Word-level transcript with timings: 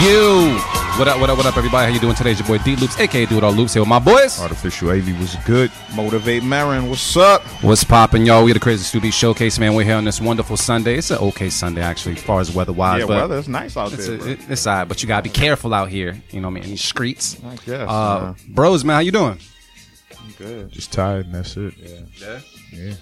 You. 0.00 0.56
What 0.96 1.08
up, 1.08 1.20
what 1.20 1.28
up, 1.28 1.36
what 1.38 1.46
up, 1.46 1.56
everybody? 1.56 1.88
How 1.88 1.92
you 1.92 1.98
doing 1.98 2.14
today? 2.14 2.30
It's 2.30 2.38
your 2.38 2.46
boy 2.46 2.62
D 2.62 2.76
Loops, 2.76 2.98
aka 3.00 3.26
Do 3.26 3.36
It 3.36 3.42
All 3.42 3.52
Loops, 3.52 3.72
here 3.72 3.82
with 3.82 3.88
my 3.88 3.98
boys. 3.98 4.40
Artificial 4.40 4.90
AV 4.90 5.18
was 5.18 5.34
good. 5.44 5.72
Motivate 5.96 6.44
Merren, 6.44 6.88
what's 6.88 7.16
up? 7.16 7.42
What's 7.64 7.82
popping, 7.82 8.24
y'all? 8.24 8.44
We 8.44 8.52
the 8.52 8.60
Crazy 8.60 8.84
Studio 8.84 9.10
Showcase, 9.10 9.58
man. 9.58 9.74
We're 9.74 9.82
here 9.82 9.96
on 9.96 10.04
this 10.04 10.20
wonderful 10.20 10.56
Sunday. 10.56 10.98
It's 10.98 11.10
an 11.10 11.18
okay 11.18 11.50
Sunday, 11.50 11.82
actually, 11.82 12.14
as 12.14 12.22
far 12.22 12.38
as 12.38 12.54
weather-wise. 12.54 13.00
Yeah, 13.00 13.06
but 13.06 13.16
weather 13.16 13.38
is 13.38 13.48
nice 13.48 13.76
out 13.76 13.92
it's, 13.92 14.06
there. 14.06 14.20
a, 14.20 14.28
it, 14.28 14.40
it's 14.48 14.68
all 14.68 14.76
right, 14.76 14.84
but 14.84 15.02
you 15.02 15.08
gotta 15.08 15.22
be 15.24 15.30
careful 15.30 15.74
out 15.74 15.88
here. 15.88 16.16
You 16.30 16.40
know 16.40 16.48
what 16.48 16.52
I 16.52 16.54
mean? 16.54 16.64
In 16.64 16.70
these 16.70 16.84
streets. 16.84 17.36
I 17.44 17.56
guess. 17.56 17.88
Uh, 17.88 18.34
bros, 18.50 18.84
man, 18.84 18.94
how 18.94 19.00
you 19.00 19.10
doing? 19.10 19.40
I'm 20.20 20.30
good. 20.38 20.70
Just 20.70 20.92
tired, 20.92 21.26
and 21.26 21.34
that's 21.34 21.56
it. 21.56 21.74
Yeah. 21.76 21.98
Yeah. 22.20 22.40
Yeah. 22.72 22.94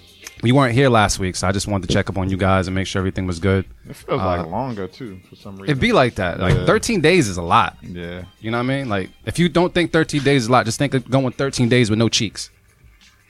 We 0.43 0.51
weren't 0.51 0.73
here 0.73 0.89
last 0.89 1.17
week, 1.19 1.35
so 1.35 1.47
I 1.47 1.51
just 1.51 1.67
wanted 1.67 1.87
to 1.87 1.93
check 1.93 2.09
up 2.09 2.17
on 2.17 2.29
you 2.29 2.37
guys 2.37 2.67
and 2.67 2.75
make 2.75 2.85
sure 2.87 2.99
everything 2.99 3.25
was 3.27 3.39
good. 3.39 3.65
It 3.89 3.95
feels 3.95 4.21
Uh, 4.21 4.25
like 4.25 4.45
longer 4.47 4.87
too 4.87 5.19
for 5.29 5.35
some 5.35 5.53
reason. 5.55 5.65
It'd 5.71 5.79
be 5.81 5.91
like 5.93 6.15
that. 6.15 6.39
Like 6.39 6.53
Yeah. 6.55 6.65
13 6.65 7.01
days 7.01 7.27
is 7.27 7.37
a 7.37 7.41
lot. 7.41 7.77
yeah. 7.81 8.23
You 8.39 8.51
know 8.51 8.57
what 8.57 8.63
I 8.65 8.67
mean? 8.67 8.89
Like 8.89 9.09
if 9.25 9.39
you 9.39 9.49
don't 9.49 9.73
think 9.73 9.91
13 9.91 10.21
days 10.23 10.43
is 10.43 10.47
a 10.47 10.51
lot, 10.51 10.65
just 10.65 10.77
think 10.77 10.93
of 10.93 11.09
going 11.09 11.31
13 11.33 11.69
days 11.69 11.89
with 11.89 11.97
no 11.99 12.07
cheeks. 12.09 12.49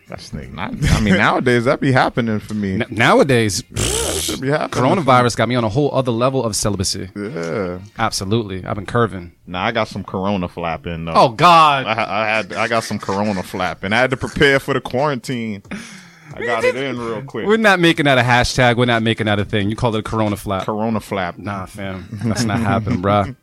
That's 0.09 0.29
the 0.29 0.47
not, 0.47 0.73
I 0.91 1.01
mean, 1.01 1.17
nowadays 1.17 1.65
that'd 1.65 1.81
be 1.81 1.91
happening 1.91 2.39
for 2.39 2.53
me. 2.53 2.75
N- 2.75 2.85
nowadays, 2.89 3.61
That 3.71 4.39
be 4.41 4.47
happening. 4.47 4.69
coronavirus 4.85 5.35
got 5.35 5.49
me 5.49 5.55
on 5.55 5.65
a 5.65 5.69
whole 5.69 5.93
other 5.93 6.13
level 6.13 6.45
of 6.45 6.55
celibacy. 6.55 7.09
Yeah. 7.13 7.79
Absolutely, 7.99 8.65
I've 8.65 8.75
been 8.75 8.85
curving. 8.85 9.33
Nah, 9.45 9.65
I 9.65 9.71
got 9.73 9.89
some 9.89 10.05
Corona 10.05 10.47
flapping 10.47 11.03
though. 11.03 11.13
Oh 11.13 11.29
God! 11.29 11.85
I, 11.85 12.21
I 12.23 12.25
had 12.25 12.53
I 12.53 12.69
got 12.69 12.85
some 12.85 12.99
Corona 12.99 13.43
flapping. 13.43 13.91
I 13.91 13.97
had 13.97 14.09
to 14.11 14.17
prepare 14.17 14.59
for 14.61 14.73
the 14.73 14.79
quarantine. 14.79 15.61
I 16.41 16.45
got 16.45 16.63
it 16.63 16.75
in 16.75 16.97
real 16.99 17.21
quick. 17.23 17.45
We're 17.47 17.57
not 17.57 17.79
making 17.79 18.05
that 18.05 18.17
a 18.17 18.21
hashtag. 18.21 18.77
We're 18.77 18.85
not 18.85 19.03
making 19.03 19.25
that 19.25 19.39
a 19.39 19.45
thing. 19.45 19.69
You 19.69 19.75
call 19.75 19.95
it 19.95 19.99
a 19.99 20.03
Corona 20.03 20.35
flap. 20.37 20.63
Corona 20.63 20.99
flap. 20.99 21.37
Nah, 21.37 21.65
fam, 21.65 22.07
that's 22.25 22.43
not 22.43 22.59
happening, 22.59 23.01
bruh. 23.01 23.35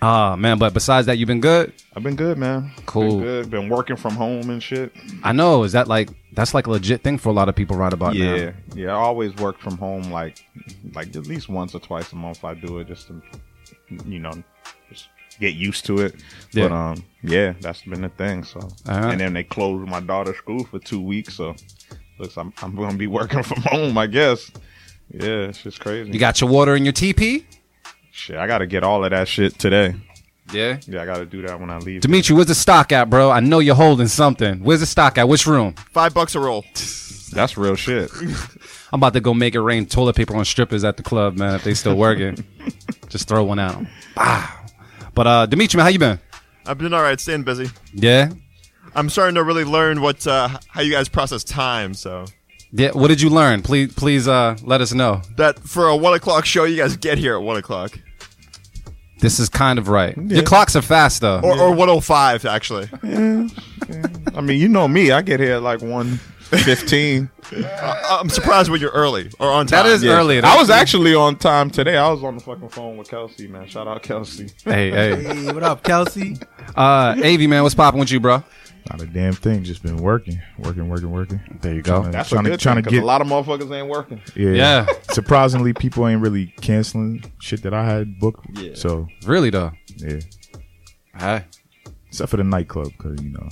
Ah, 0.00 0.36
man. 0.36 0.58
But 0.58 0.74
besides 0.74 1.06
that, 1.06 1.18
you've 1.18 1.26
been 1.26 1.40
good. 1.40 1.72
I've 1.96 2.04
been 2.04 2.14
good, 2.14 2.38
man. 2.38 2.70
Cool. 2.86 3.10
Been 3.18 3.20
good. 3.20 3.50
Been 3.50 3.68
working 3.68 3.96
from 3.96 4.14
home 4.14 4.48
and 4.48 4.62
shit. 4.62 4.92
I 5.24 5.32
know. 5.32 5.64
Is 5.64 5.72
that 5.72 5.88
like 5.88 6.10
that's 6.34 6.54
like 6.54 6.68
a 6.68 6.70
legit 6.70 7.02
thing 7.02 7.18
for 7.18 7.30
a 7.30 7.32
lot 7.32 7.48
of 7.48 7.56
people 7.56 7.76
right 7.76 7.92
about 7.92 8.14
now? 8.14 8.34
Yeah, 8.34 8.52
yeah. 8.74 8.90
I 8.90 8.98
always 8.98 9.34
work 9.36 9.58
from 9.58 9.76
home, 9.76 10.12
like 10.12 10.44
like 10.94 11.08
at 11.16 11.26
least 11.26 11.48
once 11.48 11.74
or 11.74 11.80
twice 11.80 12.12
a 12.12 12.16
month. 12.16 12.44
I 12.44 12.54
do 12.54 12.78
it 12.78 12.86
just 12.86 13.08
to, 13.08 13.20
you 14.06 14.20
know, 14.20 14.32
just 14.88 15.08
get 15.40 15.54
used 15.54 15.84
to 15.86 15.98
it. 15.98 16.14
Yeah. 16.52 16.68
But 16.68 16.74
um, 16.76 17.04
yeah, 17.24 17.54
that's 17.60 17.82
been 17.82 18.02
the 18.02 18.08
thing. 18.10 18.44
So, 18.44 18.60
Uh-huh. 18.60 19.08
and 19.08 19.20
then 19.20 19.32
they 19.32 19.42
closed 19.42 19.88
my 19.88 19.98
daughter's 19.98 20.36
school 20.36 20.62
for 20.62 20.78
two 20.78 21.00
weeks. 21.02 21.34
So, 21.34 21.56
looks 22.18 22.36
I'm 22.36 22.52
I'm 22.62 22.74
gonna 22.76 22.96
be 22.96 23.06
working 23.06 23.42
from 23.44 23.62
home, 23.62 23.96
I 23.98 24.06
guess. 24.06 24.50
Yeah, 25.10 25.48
it's 25.48 25.62
just 25.62 25.80
crazy. 25.80 26.10
You 26.10 26.18
got 26.18 26.40
your 26.40 26.50
water 26.50 26.76
in 26.76 26.84
your 26.84 26.92
TP? 26.92 27.44
shit. 28.18 28.36
I 28.36 28.46
got 28.46 28.58
to 28.58 28.66
get 28.66 28.82
all 28.82 29.04
of 29.04 29.10
that 29.10 29.28
shit 29.28 29.58
today. 29.58 29.94
Yeah. 30.52 30.78
Yeah, 30.86 31.02
I 31.02 31.06
got 31.06 31.18
to 31.18 31.26
do 31.26 31.42
that 31.42 31.58
when 31.60 31.70
I 31.70 31.78
leave. 31.78 32.00
Dimitri, 32.00 32.34
where's 32.34 32.48
the 32.48 32.54
stock 32.54 32.90
at, 32.92 33.08
bro? 33.08 33.30
I 33.30 33.40
know 33.40 33.60
you're 33.60 33.74
holding 33.74 34.08
something. 34.08 34.62
Where's 34.64 34.80
the 34.80 34.86
stock 34.86 35.18
at? 35.18 35.28
Which 35.28 35.46
room? 35.46 35.74
Five 35.92 36.14
bucks 36.14 36.34
a 36.34 36.40
roll. 36.40 36.64
That's 37.32 37.56
real 37.56 37.76
shit. 37.76 38.10
I'm 38.92 38.98
about 39.00 39.12
to 39.12 39.20
go 39.20 39.34
make 39.34 39.54
it 39.54 39.60
rain 39.60 39.86
toilet 39.86 40.16
paper 40.16 40.34
on 40.36 40.44
strippers 40.44 40.84
at 40.84 40.96
the 40.96 41.02
club, 41.02 41.36
man. 41.38 41.54
If 41.54 41.64
they 41.64 41.74
still 41.74 41.96
working, 41.96 42.44
just 43.08 43.28
throw 43.28 43.44
one 43.44 43.58
out. 43.58 43.84
Wow. 44.16 44.48
But 45.14 45.26
uh, 45.26 45.46
Dimitri, 45.46 45.76
man, 45.78 45.84
how 45.84 45.90
you 45.90 45.98
been? 45.98 46.18
I've 46.66 46.78
been 46.78 46.92
all 46.92 47.02
right, 47.02 47.18
staying 47.20 47.44
busy. 47.44 47.68
Yeah. 47.92 48.30
I'm 48.98 49.08
starting 49.08 49.36
to 49.36 49.44
really 49.44 49.64
learn 49.64 50.00
what 50.02 50.26
uh, 50.26 50.48
how 50.68 50.80
you 50.80 50.90
guys 50.92 51.08
process 51.08 51.44
time. 51.44 51.94
So 51.94 52.24
Yeah. 52.72 52.90
What 52.92 53.08
did 53.08 53.20
you 53.20 53.30
learn? 53.30 53.62
Please, 53.62 53.94
please, 53.94 54.26
uh, 54.28 54.56
let 54.62 54.80
us 54.80 54.92
know. 54.92 55.22
that 55.36 55.58
for 55.60 55.88
a 55.88 55.96
one 55.96 56.14
o'clock 56.14 56.44
show, 56.44 56.64
you 56.64 56.76
guys 56.76 56.96
get 56.96 57.16
here 57.18 57.34
at 57.36 57.42
one 57.42 57.56
o'clock 57.56 57.98
This 59.20 59.38
is 59.38 59.48
kind 59.48 59.78
of 59.78 59.88
right. 59.88 60.16
Your 60.16 60.42
clocks 60.42 60.74
are 60.76 60.82
fast 60.82 61.20
though. 61.20 61.40
or, 61.42 61.58
or 61.58 61.72
one 61.74 61.88
o 61.88 62.00
five 62.00 62.44
actually. 62.44 62.88
I 64.34 64.40
mean, 64.40 64.60
you 64.60 64.68
know 64.68 64.86
me. 64.88 65.10
I 65.12 65.22
get 65.22 65.40
here 65.40 65.54
at 65.54 65.62
like 65.62 65.80
one 65.80 66.18
fifteen. 66.50 67.30
I- 67.52 68.18
I'm 68.20 68.28
surprised 68.28 68.68
when 68.70 68.80
you're 68.80 68.90
early 68.90 69.30
or 69.38 69.48
on 69.50 69.66
time. 69.66 69.84
That 69.84 69.92
is 69.92 70.04
early. 70.04 70.40
I 70.42 70.56
was 70.56 70.70
actually 70.70 71.14
on 71.14 71.36
time 71.36 71.70
today. 71.70 71.96
I 71.96 72.08
was 72.10 72.22
on 72.24 72.34
the 72.36 72.42
fucking 72.42 72.68
phone 72.70 72.96
with 72.96 73.08
Kelsey, 73.08 73.46
man. 73.48 73.66
Shout 73.68 73.86
out 73.88 74.02
Kelsey. 74.02 74.50
Hey, 74.64 74.90
hey. 74.90 75.22
Hey, 75.22 75.52
what 75.52 75.62
up, 75.62 75.82
Kelsey? 75.82 76.36
Uh, 76.76 77.14
Avi, 77.18 77.46
man, 77.46 77.62
what's 77.62 77.74
popping 77.74 78.00
with 78.00 78.10
you, 78.10 78.20
bro? 78.20 78.42
Not 78.90 79.02
a 79.02 79.06
damn 79.06 79.34
thing. 79.34 79.64
Just 79.64 79.82
been 79.82 79.98
working, 79.98 80.40
working, 80.58 80.88
working, 80.88 81.10
working. 81.10 81.40
There 81.60 81.74
you 81.74 81.82
go. 81.82 82.02
Tryna- 82.02 82.12
That's 82.12 82.28
trying 82.30 82.46
a 82.46 82.50
to 82.50 82.56
trying 82.56 82.76
thing, 82.76 82.84
to 82.84 82.88
'cause 82.90 82.94
get 82.94 83.02
a 83.02 83.06
lot 83.06 83.20
of 83.20 83.26
motherfuckers 83.26 83.70
ain't 83.76 83.88
working. 83.88 84.20
Yeah. 84.34 84.50
Yeah. 84.52 84.86
Surprisingly, 85.10 85.72
people 85.74 86.06
ain't 86.08 86.22
really 86.22 86.46
canceling 86.60 87.22
shit 87.38 87.62
that 87.64 87.74
I 87.74 87.84
had 87.84 88.18
booked. 88.18 88.46
Yeah. 88.58 88.72
So 88.74 89.06
Really 89.26 89.50
though. 89.50 89.72
yeah, 89.96 90.20
Hey, 91.18 91.44
except 92.06 92.30
for 92.30 92.36
the 92.38 92.44
nightclub, 92.44 92.92
cause 92.98 93.18
you 93.22 93.30
know, 93.30 93.48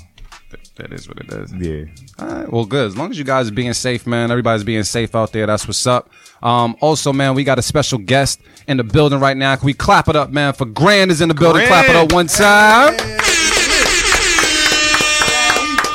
that 0.76 0.92
is 0.92 1.08
what 1.08 1.18
it 1.18 1.30
is. 1.32 1.52
yeah. 1.54 1.84
All 2.18 2.28
right, 2.34 2.52
well, 2.52 2.64
good. 2.64 2.86
As 2.86 2.96
long 2.96 3.10
as 3.10 3.18
you 3.18 3.24
guys 3.24 3.48
are 3.48 3.52
being 3.54 3.72
safe, 3.74 4.06
man. 4.06 4.30
Everybody's 4.30 4.64
being 4.64 4.84
safe 4.84 5.14
out 5.14 5.32
there. 5.32 5.46
That's 5.46 5.66
what's 5.66 5.86
up. 5.86 6.08
Um, 6.42 6.76
also, 6.80 7.12
man, 7.12 7.34
we 7.34 7.44
got 7.44 7.58
a 7.58 7.62
special 7.62 7.98
guest 7.98 8.40
in 8.68 8.76
the 8.76 8.84
building 8.84 9.18
right 9.20 9.36
now. 9.36 9.56
Can 9.56 9.66
we 9.66 9.74
clap 9.74 10.08
it 10.08 10.16
up, 10.16 10.30
man? 10.30 10.52
For 10.52 10.64
Grand 10.66 11.10
is 11.10 11.20
in 11.20 11.28
the 11.28 11.34
building. 11.34 11.66
Clap 11.66 11.88
it 11.88 11.96
up 11.96 12.12
one 12.12 12.26
time. 12.26 12.94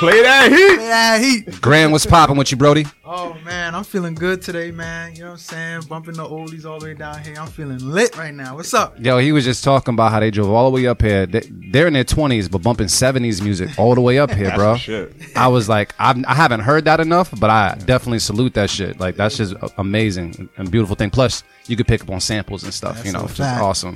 Play 0.02 0.24
that 0.24 0.52
heat. 0.52 0.76
Play 0.78 0.88
that 0.88 1.22
heat. 1.22 1.62
Grand, 1.62 1.92
what's 1.92 2.08
popping 2.08 2.36
with 2.36 2.50
you, 2.50 2.58
Brody? 2.58 2.88
Oh 3.06 3.38
man, 3.46 3.76
I'm 3.76 3.84
feeling 3.84 4.16
good 4.16 4.42
today, 4.42 4.72
man. 4.72 5.14
You 5.14 5.20
know 5.22 5.26
what 5.28 5.32
I'm 5.34 5.38
saying? 5.38 5.82
Bumping 5.88 6.16
the 6.16 6.24
oldies 6.24 6.66
all 6.66 6.80
the 6.80 6.88
way 6.88 6.94
down 6.96 7.24
here. 7.24 7.36
I'm 7.38 7.46
feeling 7.46 7.78
lit 7.78 8.18
right 8.18 8.34
now. 8.34 8.56
What's 8.56 8.74
up? 8.74 8.96
Yo, 9.00 9.20
he 9.20 9.32
was 9.32 9.46
just 9.46 9.64
talking 9.64 9.94
about 9.94 10.12
how 10.12 10.20
they 10.20 10.32
drove 10.32 10.50
all 10.50 10.72
the 10.72 10.74
way 10.76 10.88
up 10.88 11.04
here. 11.04 11.28
They, 11.28 11.42
they're 11.52 11.86
in 11.86 11.94
their 11.94 12.04
20s, 12.04 12.50
but 12.50 12.64
bumping 12.64 12.88
70s 12.88 13.44
music 13.44 13.78
all 13.78 13.94
the 13.94 14.02
way 14.02 14.18
up 14.18 14.32
here, 14.32 14.52
bro. 14.56 14.74
some 14.74 14.78
shit. 14.80 15.14
I 15.36 15.48
was 15.50 15.70
like, 15.70 15.94
I've, 16.00 16.18
I 16.26 16.34
haven't 16.34 16.62
heard 16.62 16.86
that 16.86 17.00
enough, 17.00 17.32
but 17.40 17.52
I 17.52 17.76
definitely 17.86 18.20
salute 18.20 18.56
that 18.56 18.72
shit. 18.72 19.00
Like, 19.00 19.18
that's 19.18 19.38
just 19.38 19.54
amazing 19.78 20.50
and 20.58 20.72
beautiful 20.72 20.96
thing. 20.96 21.12
Plus, 21.12 21.44
you 21.68 21.76
could 21.78 21.86
pick 21.88 22.02
up 22.02 22.10
on 22.10 22.20
samples 22.20 22.64
and 22.64 22.74
stuff, 22.74 23.06
you 23.06 23.12
know, 23.12 23.20
a 23.20 23.24
which 23.24 23.34
is 23.34 23.38
fact. 23.38 23.62
awesome. 23.62 23.96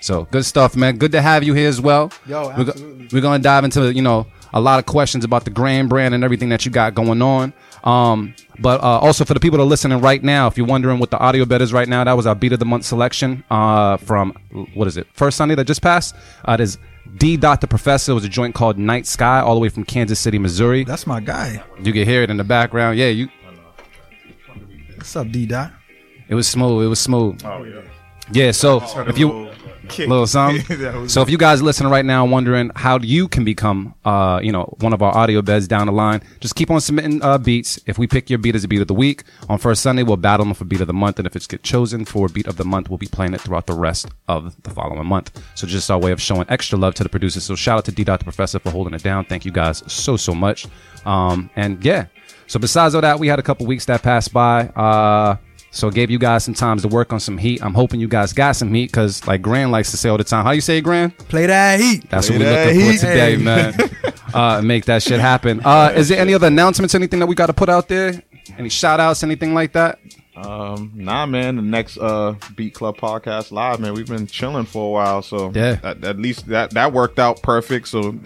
So, 0.00 0.24
good 0.30 0.46
stuff, 0.46 0.76
man. 0.76 0.96
Good 0.96 1.12
to 1.12 1.20
have 1.20 1.44
you 1.44 1.52
here 1.52 1.68
as 1.68 1.78
well. 1.80 2.10
Yo, 2.26 2.48
We're, 2.56 2.64
go- 2.64 2.70
absolutely. 2.70 3.08
we're 3.12 3.20
going 3.20 3.38
to 3.38 3.42
dive 3.42 3.64
into, 3.64 3.92
you 3.92 4.00
know, 4.02 4.26
a 4.52 4.60
lot 4.60 4.78
of 4.78 4.86
questions 4.86 5.24
about 5.24 5.44
the 5.44 5.50
Grand 5.50 5.88
brand 5.88 6.14
and 6.14 6.22
everything 6.24 6.48
that 6.50 6.64
you 6.64 6.70
got 6.70 6.94
going 6.94 7.22
on. 7.22 7.52
Um, 7.84 8.34
but 8.58 8.80
uh, 8.80 8.98
also 8.98 9.24
for 9.24 9.34
the 9.34 9.40
people 9.40 9.58
that 9.58 9.64
are 9.64 9.66
listening 9.66 10.00
right 10.00 10.22
now, 10.22 10.46
if 10.46 10.56
you're 10.56 10.66
wondering 10.66 10.98
what 10.98 11.10
the 11.10 11.18
audio 11.18 11.44
bed 11.44 11.62
is 11.62 11.72
right 11.72 11.88
now, 11.88 12.04
that 12.04 12.12
was 12.12 12.26
our 12.26 12.34
beat 12.34 12.52
of 12.52 12.58
the 12.58 12.64
month 12.64 12.84
selection 12.84 13.42
uh, 13.50 13.96
from 13.96 14.32
what 14.74 14.86
is 14.86 14.96
it? 14.96 15.06
First 15.14 15.36
Sunday 15.36 15.54
that 15.54 15.66
just 15.66 15.82
passed. 15.82 16.14
Uh, 16.46 16.52
it 16.52 16.60
is 16.60 16.78
D. 17.16 17.36
Dot 17.36 17.60
the 17.60 17.66
Professor. 17.66 18.12
It 18.12 18.14
was 18.14 18.24
a 18.24 18.28
joint 18.28 18.54
called 18.54 18.78
Night 18.78 19.06
Sky, 19.06 19.40
all 19.40 19.54
the 19.54 19.60
way 19.60 19.68
from 19.68 19.84
Kansas 19.84 20.18
City, 20.18 20.38
Missouri. 20.38 20.84
That's 20.84 21.06
my 21.06 21.20
guy. 21.20 21.62
You 21.82 21.92
can 21.92 22.06
hear 22.06 22.22
it 22.22 22.30
in 22.30 22.36
the 22.36 22.44
background. 22.44 22.98
Yeah, 22.98 23.08
you. 23.08 23.28
What's 24.96 25.16
up, 25.16 25.30
D 25.30 25.46
Dot? 25.46 25.72
It 26.28 26.34
was 26.34 26.46
smooth. 26.46 26.84
It 26.84 26.88
was 26.88 27.00
smooth. 27.00 27.42
Oh 27.44 27.64
yeah. 27.64 27.82
Yeah. 28.30 28.50
So 28.52 28.82
if 29.08 29.18
you 29.18 29.50
little 29.98 30.26
something. 30.26 31.08
so 31.08 31.22
if 31.22 31.30
you 31.30 31.38
guys 31.38 31.62
listening 31.62 31.90
right 31.90 32.04
now, 32.04 32.24
wondering 32.24 32.70
how 32.74 32.98
you 32.98 33.28
can 33.28 33.44
become, 33.44 33.94
uh, 34.04 34.40
you 34.42 34.52
know, 34.52 34.74
one 34.80 34.92
of 34.92 35.02
our 35.02 35.16
audio 35.16 35.42
beds 35.42 35.68
down 35.68 35.86
the 35.86 35.92
line, 35.92 36.22
just 36.40 36.54
keep 36.54 36.70
on 36.70 36.80
submitting 36.80 37.22
uh, 37.22 37.38
beats. 37.38 37.78
If 37.86 37.98
we 37.98 38.06
pick 38.06 38.30
your 38.30 38.38
beat 38.38 38.54
as 38.54 38.64
a 38.64 38.68
beat 38.68 38.80
of 38.80 38.88
the 38.88 38.94
week 38.94 39.24
on 39.48 39.58
first 39.58 39.82
Sunday, 39.82 40.02
we'll 40.02 40.16
battle 40.16 40.44
them 40.44 40.54
for 40.54 40.64
beat 40.64 40.80
of 40.80 40.86
the 40.86 40.92
month, 40.92 41.18
and 41.18 41.26
if 41.26 41.36
it's 41.36 41.46
get 41.46 41.62
chosen 41.62 42.04
for 42.04 42.28
beat 42.28 42.46
of 42.46 42.56
the 42.56 42.64
month, 42.64 42.88
we'll 42.88 42.98
be 42.98 43.06
playing 43.06 43.34
it 43.34 43.40
throughout 43.40 43.66
the 43.66 43.74
rest 43.74 44.08
of 44.28 44.60
the 44.62 44.70
following 44.70 45.06
month. 45.06 45.42
So 45.54 45.66
just 45.66 45.90
our 45.90 45.98
way 45.98 46.12
of 46.12 46.20
showing 46.20 46.46
extra 46.48 46.78
love 46.78 46.94
to 46.94 47.02
the 47.02 47.08
producers. 47.08 47.44
So 47.44 47.54
shout 47.54 47.78
out 47.78 47.84
to 47.86 47.92
D. 47.92 48.04
Dot 48.04 48.20
the 48.20 48.24
Professor 48.24 48.58
for 48.58 48.70
holding 48.70 48.94
it 48.94 49.02
down. 49.02 49.24
Thank 49.24 49.44
you 49.44 49.52
guys 49.52 49.82
so 49.90 50.16
so 50.16 50.34
much. 50.34 50.66
Um, 51.04 51.50
and 51.56 51.84
yeah. 51.84 52.06
So 52.46 52.58
besides 52.58 52.94
all 52.94 53.00
that, 53.00 53.18
we 53.18 53.28
had 53.28 53.38
a 53.38 53.42
couple 53.42 53.66
weeks 53.66 53.86
that 53.86 54.02
passed 54.02 54.32
by. 54.32 54.66
Uh, 54.68 55.36
So 55.74 55.88
it 55.88 55.94
gave 55.94 56.10
you 56.10 56.18
guys 56.18 56.44
some 56.44 56.52
times 56.54 56.82
to 56.82 56.88
work 56.88 57.12
on 57.14 57.18
some 57.18 57.38
heat. 57.38 57.62
I'm 57.64 57.72
hoping 57.74 57.98
you 57.98 58.06
guys 58.06 58.32
got 58.34 58.52
some 58.56 58.72
heat 58.74 58.90
because, 58.92 59.26
like 59.26 59.40
Grand 59.42 59.72
likes 59.72 59.90
to 59.92 59.96
say 59.96 60.10
all 60.10 60.18
the 60.18 60.24
time, 60.24 60.44
how 60.44 60.50
you 60.50 60.60
say, 60.60 60.80
Grand? 60.82 61.16
Play 61.16 61.46
that 61.46 61.80
heat. 61.80 62.08
That's 62.10 62.28
Play 62.28 62.38
what 62.38 62.44
we're 62.46 62.52
that 62.52 62.66
looking 62.66 62.80
heat. 62.80 63.00
for 63.00 63.06
today, 63.06 63.36
Hey. 63.36 63.42
man. 63.42 63.74
Uh, 64.32 64.62
make 64.62 64.86
that 64.86 65.02
shit 65.02 65.20
happen. 65.20 65.60
Uh, 65.62 65.92
is 65.94 66.08
there 66.08 66.18
any 66.18 66.32
other 66.32 66.46
announcements, 66.46 66.94
anything 66.94 67.20
that 67.20 67.26
we 67.26 67.34
got 67.34 67.48
to 67.48 67.52
put 67.52 67.68
out 67.68 67.86
there? 67.88 68.22
Any 68.56 68.70
shout 68.70 68.98
outs, 68.98 69.22
anything 69.22 69.52
like 69.52 69.72
that? 69.74 69.98
Um, 70.34 70.90
nah, 70.94 71.26
man. 71.26 71.56
The 71.56 71.62
next 71.62 71.98
uh 71.98 72.36
Beat 72.56 72.72
Club 72.72 72.96
podcast 72.96 73.52
live, 73.52 73.78
man. 73.78 73.92
We've 73.92 74.06
been 74.06 74.26
chilling 74.26 74.64
for 74.64 74.86
a 74.86 74.90
while, 74.90 75.20
so 75.20 75.52
Yeah. 75.54 75.78
At, 75.82 76.02
at 76.02 76.18
least 76.18 76.46
that 76.46 76.70
that 76.70 76.94
worked 76.94 77.18
out 77.18 77.42
perfect. 77.42 77.88
So 77.88 78.18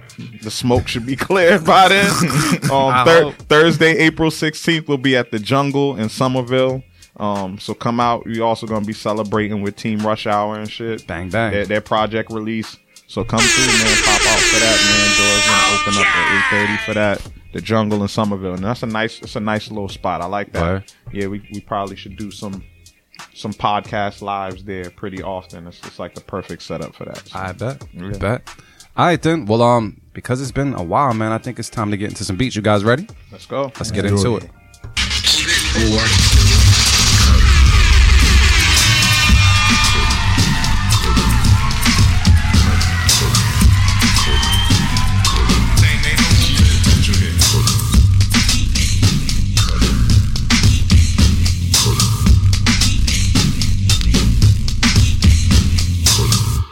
the 0.42 0.50
smoke 0.52 0.87
should 0.87 1.06
be 1.06 1.16
cleared 1.28 1.64
by 1.64 1.88
then. 1.88 2.08
I 2.70 3.00
um, 3.00 3.04
thir- 3.06 3.32
Thursday, 3.49 3.96
April 3.99 4.31
sixteenth, 4.31 4.87
we'll 4.87 4.99
be 4.99 5.16
at 5.16 5.32
the 5.32 5.40
Jungle 5.40 5.96
in 5.96 6.08
Somerville. 6.08 6.84
Um, 7.18 7.58
so 7.58 7.72
come 7.74 7.98
out. 8.00 8.26
We 8.26 8.40
also 8.40 8.66
gonna 8.66 8.84
be 8.84 8.92
celebrating 8.92 9.62
with 9.62 9.76
Team 9.76 10.00
Rush 10.00 10.26
Hour 10.26 10.58
and 10.58 10.70
shit. 10.70 11.06
Bang, 11.06 11.30
bang. 11.30 11.52
Their, 11.52 11.66
their 11.66 11.80
project 11.80 12.30
release. 12.30 12.76
So 13.08 13.24
come 13.24 13.40
through, 13.40 13.66
man. 13.66 13.96
Pop 14.04 14.20
out 14.26 14.40
for 14.40 14.60
that, 14.60 14.78
man. 14.84 15.08
Doors 15.16 15.46
gonna 15.46 15.80
open 15.80 15.94
up 16.00 16.16
at 16.16 16.36
eight 16.36 16.44
thirty 16.50 16.76
for 16.84 16.94
that. 16.94 17.32
The 17.52 17.60
Jungle 17.62 18.02
in 18.02 18.08
Somerville, 18.08 18.54
and 18.54 18.64
that's 18.64 18.82
a 18.82 18.86
nice. 18.86 19.22
It's 19.22 19.36
a 19.36 19.40
nice 19.40 19.70
little 19.70 19.88
spot. 19.88 20.20
I 20.20 20.26
like 20.26 20.52
that. 20.52 20.62
Word. 20.62 20.92
Yeah, 21.12 21.28
we, 21.28 21.48
we 21.52 21.60
probably 21.60 21.96
should 21.96 22.16
do 22.16 22.30
some 22.30 22.64
some 23.32 23.52
podcast 23.52 24.20
lives 24.20 24.64
there 24.64 24.90
pretty 24.90 25.22
often. 25.22 25.66
It's, 25.66 25.78
it's 25.86 25.98
like 25.98 26.14
the 26.14 26.20
perfect 26.20 26.62
setup 26.62 26.94
for 26.94 27.04
that. 27.06 27.26
So, 27.28 27.38
I 27.38 27.52
bet. 27.52 27.82
I 27.98 28.02
Yeah. 28.02 28.18
bet. 28.18 28.48
All 28.96 29.06
right, 29.06 29.22
then. 29.22 29.46
Well, 29.46 29.62
um, 29.62 30.00
because 30.12 30.42
it's 30.42 30.52
been 30.52 30.74
a 30.74 30.82
while, 30.82 31.14
man, 31.14 31.32
I 31.32 31.38
think 31.38 31.58
it's 31.58 31.70
time 31.70 31.90
to 31.92 31.96
get 31.96 32.08
into 32.10 32.24
some 32.24 32.36
beats. 32.36 32.56
You 32.56 32.62
guys 32.62 32.84
ready? 32.84 33.06
let's 33.32 33.46
go. 33.46 33.64
Let's 33.78 33.90
get 33.90 34.04
into 34.04 34.36
it. 34.36 34.50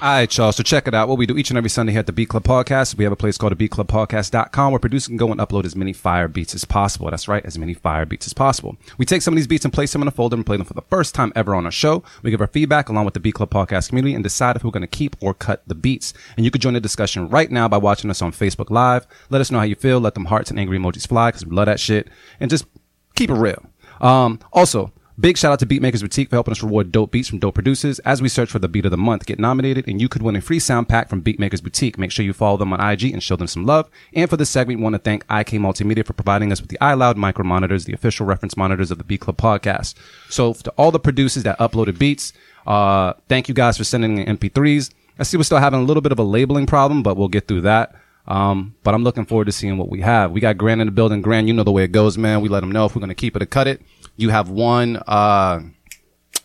All 0.04 0.10
right, 0.10 0.36
y'all. 0.36 0.52
So 0.52 0.62
check 0.62 0.86
it 0.86 0.92
out. 0.92 1.08
What 1.08 1.16
we 1.16 1.24
do 1.24 1.38
each 1.38 1.48
and 1.48 1.56
every 1.56 1.70
Sunday 1.70 1.92
here 1.92 2.00
at 2.00 2.06
the 2.06 2.12
Beat 2.12 2.28
Club 2.28 2.44
Podcast, 2.44 2.94
we 2.94 3.04
have 3.04 3.12
a 3.14 3.16
place 3.16 3.38
called 3.38 3.56
the 3.56 3.68
beatclubpodcast.com 3.68 4.70
where 4.70 4.78
producers 4.78 5.06
can 5.06 5.16
go 5.16 5.32
and 5.32 5.40
upload 5.40 5.64
as 5.64 5.74
many 5.74 5.94
fire 5.94 6.28
beats 6.28 6.54
as 6.54 6.66
possible. 6.66 7.08
That's 7.08 7.26
right, 7.26 7.42
as 7.46 7.56
many 7.56 7.72
fire 7.72 8.04
beats 8.04 8.26
as 8.26 8.34
possible. 8.34 8.76
We 8.98 9.06
take 9.06 9.22
some 9.22 9.32
of 9.32 9.36
these 9.36 9.46
beats 9.46 9.64
and 9.64 9.72
place 9.72 9.94
them 9.94 10.02
in 10.02 10.08
a 10.08 10.10
folder 10.10 10.36
and 10.36 10.44
play 10.44 10.58
them 10.58 10.66
for 10.66 10.74
the 10.74 10.82
first 10.82 11.14
time 11.14 11.32
ever 11.34 11.54
on 11.54 11.64
our 11.64 11.70
show. 11.70 12.02
We 12.22 12.30
give 12.30 12.42
our 12.42 12.46
feedback 12.46 12.90
along 12.90 13.06
with 13.06 13.14
the 13.14 13.20
Beat 13.20 13.32
Club 13.32 13.48
Podcast 13.48 13.88
community 13.88 14.14
and 14.14 14.22
decide 14.22 14.56
if 14.56 14.62
we're 14.62 14.72
going 14.72 14.82
to 14.82 14.86
keep 14.86 15.16
or 15.22 15.32
cut 15.32 15.66
the 15.66 15.74
beats. 15.74 16.12
And 16.36 16.44
you 16.44 16.50
can 16.50 16.60
join 16.60 16.74
the 16.74 16.80
discussion 16.82 17.30
right 17.30 17.50
now 17.50 17.66
by 17.66 17.78
watching 17.78 18.10
us 18.10 18.20
on 18.20 18.32
Facebook 18.32 18.68
Live. 18.68 19.06
Let 19.30 19.40
us 19.40 19.50
know 19.50 19.60
how 19.60 19.64
you 19.64 19.74
feel. 19.74 20.00
Let 20.00 20.12
them 20.12 20.26
hearts 20.26 20.50
and 20.50 20.60
angry 20.60 20.78
emojis 20.78 21.08
fly 21.08 21.30
because 21.30 21.46
we 21.46 21.56
love 21.56 21.64
that 21.64 21.80
shit. 21.80 22.08
And 22.40 22.50
just 22.50 22.66
keep 23.14 23.30
it 23.30 23.36
real. 23.36 23.64
Um, 24.02 24.38
also, 24.52 24.92
Big 25.16 25.38
shout 25.38 25.52
out 25.52 25.60
to 25.60 25.66
Beatmakers 25.66 26.00
Boutique 26.00 26.28
for 26.28 26.34
helping 26.34 26.50
us 26.50 26.60
reward 26.60 26.90
dope 26.90 27.12
beats 27.12 27.28
from 27.28 27.38
dope 27.38 27.54
producers. 27.54 28.00
As 28.00 28.20
we 28.20 28.28
search 28.28 28.50
for 28.50 28.58
the 28.58 28.66
beat 28.66 28.84
of 28.84 28.90
the 28.90 28.96
month, 28.96 29.26
get 29.26 29.38
nominated, 29.38 29.86
and 29.86 30.00
you 30.00 30.08
could 30.08 30.22
win 30.22 30.34
a 30.34 30.40
free 30.40 30.58
sound 30.58 30.88
pack 30.88 31.08
from 31.08 31.22
Beatmakers 31.22 31.62
Boutique. 31.62 31.96
Make 31.96 32.10
sure 32.10 32.24
you 32.24 32.32
follow 32.32 32.56
them 32.56 32.72
on 32.72 32.80
IG 32.80 33.12
and 33.12 33.22
show 33.22 33.36
them 33.36 33.46
some 33.46 33.64
love. 33.64 33.88
And 34.12 34.28
for 34.28 34.36
this 34.36 34.50
segment, 34.50 34.80
we 34.80 34.82
want 34.82 34.94
to 34.94 34.98
thank 34.98 35.22
IK 35.30 35.60
Multimedia 35.60 36.04
for 36.04 36.14
providing 36.14 36.50
us 36.50 36.60
with 36.60 36.70
the 36.70 36.78
iLoud 36.78 37.14
micro 37.14 37.44
monitors, 37.44 37.84
the 37.84 37.92
official 37.92 38.26
reference 38.26 38.56
monitors 38.56 38.90
of 38.90 38.98
the 38.98 39.04
Beat 39.04 39.20
Club 39.20 39.36
podcast. 39.36 39.94
So 40.30 40.52
to 40.52 40.70
all 40.72 40.90
the 40.90 40.98
producers 40.98 41.44
that 41.44 41.60
uploaded 41.60 41.96
beats, 41.96 42.32
uh, 42.66 43.12
thank 43.28 43.48
you 43.48 43.54
guys 43.54 43.78
for 43.78 43.84
sending 43.84 44.18
in 44.18 44.36
MP3s. 44.36 44.90
I 45.20 45.22
see 45.22 45.36
we're 45.36 45.44
still 45.44 45.58
having 45.58 45.78
a 45.78 45.84
little 45.84 46.00
bit 46.00 46.10
of 46.10 46.18
a 46.18 46.24
labeling 46.24 46.66
problem, 46.66 47.04
but 47.04 47.16
we'll 47.16 47.28
get 47.28 47.46
through 47.46 47.60
that. 47.60 47.94
Um, 48.26 48.74
but 48.82 48.94
I'm 48.94 49.04
looking 49.04 49.26
forward 49.26 49.46
to 49.46 49.52
seeing 49.52 49.76
what 49.76 49.90
we 49.90 50.00
have. 50.00 50.30
We 50.30 50.40
got 50.40 50.56
Grand 50.56 50.80
in 50.80 50.86
the 50.86 50.92
building. 50.92 51.20
Grand, 51.22 51.46
you 51.46 51.54
know 51.54 51.64
the 51.64 51.72
way 51.72 51.84
it 51.84 51.92
goes, 51.92 52.16
man. 52.16 52.40
We 52.40 52.48
let 52.48 52.60
them 52.60 52.72
know 52.72 52.86
if 52.86 52.94
we're 52.94 53.00
going 53.00 53.08
to 53.10 53.14
keep 53.14 53.36
it 53.36 53.42
or 53.42 53.46
cut 53.46 53.66
it. 53.66 53.82
You 54.16 54.30
have 54.30 54.48
one, 54.48 54.96
uh, 55.06 55.60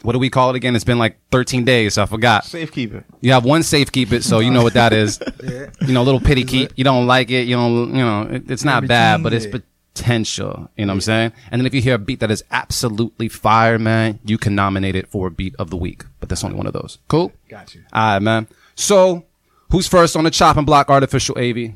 what 0.01 0.13
do 0.13 0.19
we 0.19 0.29
call 0.29 0.49
it 0.49 0.55
again? 0.55 0.75
It's 0.75 0.85
been 0.85 0.97
like 0.97 1.17
13 1.31 1.65
days, 1.65 1.95
so 1.95 2.03
I 2.03 2.05
forgot. 2.05 2.45
Safe 2.45 2.71
keep 2.71 2.93
it. 2.93 3.05
You 3.21 3.33
have 3.33 3.45
one 3.45 3.63
safe 3.63 3.91
keep 3.91 4.11
it, 4.11 4.23
so 4.23 4.39
you 4.39 4.51
know 4.51 4.63
what 4.63 4.73
that 4.73 4.93
is. 4.93 5.19
yeah. 5.43 5.69
You 5.81 5.93
know, 5.93 6.01
a 6.01 6.03
little 6.03 6.21
pity 6.21 6.43
keep. 6.43 6.71
You 6.75 6.83
don't 6.83 7.05
like 7.05 7.29
it. 7.31 7.47
You 7.47 7.55
don't. 7.55 7.89
You 7.89 8.03
know, 8.03 8.21
it, 8.23 8.49
it's 8.49 8.63
not 8.63 8.87
bad, 8.87 9.23
but 9.23 9.33
it's 9.33 9.45
potential. 9.45 10.69
You 10.77 10.85
know 10.85 10.91
what 10.91 10.95
I'm 10.95 11.01
saying? 11.01 11.33
And 11.51 11.59
then 11.59 11.65
if 11.65 11.73
you 11.73 11.81
hear 11.81 11.95
a 11.95 11.99
beat 11.99 12.21
that 12.21 12.31
is 12.31 12.43
absolutely 12.51 13.27
fire, 13.27 13.77
man, 13.77 14.19
you 14.23 14.37
can 14.37 14.55
nominate 14.55 14.95
it 14.95 15.07
for 15.07 15.27
a 15.27 15.31
beat 15.31 15.55
of 15.59 15.69
the 15.69 15.77
week. 15.77 16.05
But 16.19 16.29
that's 16.29 16.43
only 16.43 16.55
one 16.55 16.67
of 16.67 16.73
those. 16.73 16.99
Cool. 17.07 17.33
Got 17.49 17.75
you. 17.75 17.81
All 17.91 18.13
right, 18.13 18.19
man. 18.19 18.47
So, 18.75 19.25
who's 19.71 19.87
first 19.87 20.15
on 20.15 20.23
the 20.23 20.31
chopping 20.31 20.65
block? 20.65 20.89
Artificial 20.89 21.37
AV. 21.37 21.75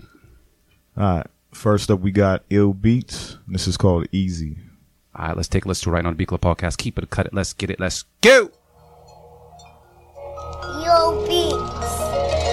All 0.97 1.17
right. 1.17 1.27
First 1.53 1.91
up, 1.91 1.99
we 1.99 2.11
got 2.11 2.43
Ill 2.49 2.73
Beats. 2.73 3.37
This 3.47 3.67
is 3.67 3.77
called 3.77 4.07
Easy. 4.11 4.57
All 5.15 5.27
right, 5.27 5.37
let's 5.37 5.47
take 5.47 5.65
a 5.65 5.67
listen 5.67 5.83
to 5.83 5.89
it 5.91 5.93
right 5.93 6.03
now 6.03 6.09
on 6.09 6.13
the 6.15 6.17
Beat 6.17 6.29
Club 6.29 6.41
podcast. 6.41 6.77
Keep 6.77 6.97
it, 6.97 7.09
cut 7.11 7.27
it. 7.27 7.33
Let's 7.33 7.53
get 7.53 7.69
it. 7.69 7.79
Let's 7.79 8.05
go. 8.21 8.49
Yo 10.83 11.25
Beats. 11.27 12.52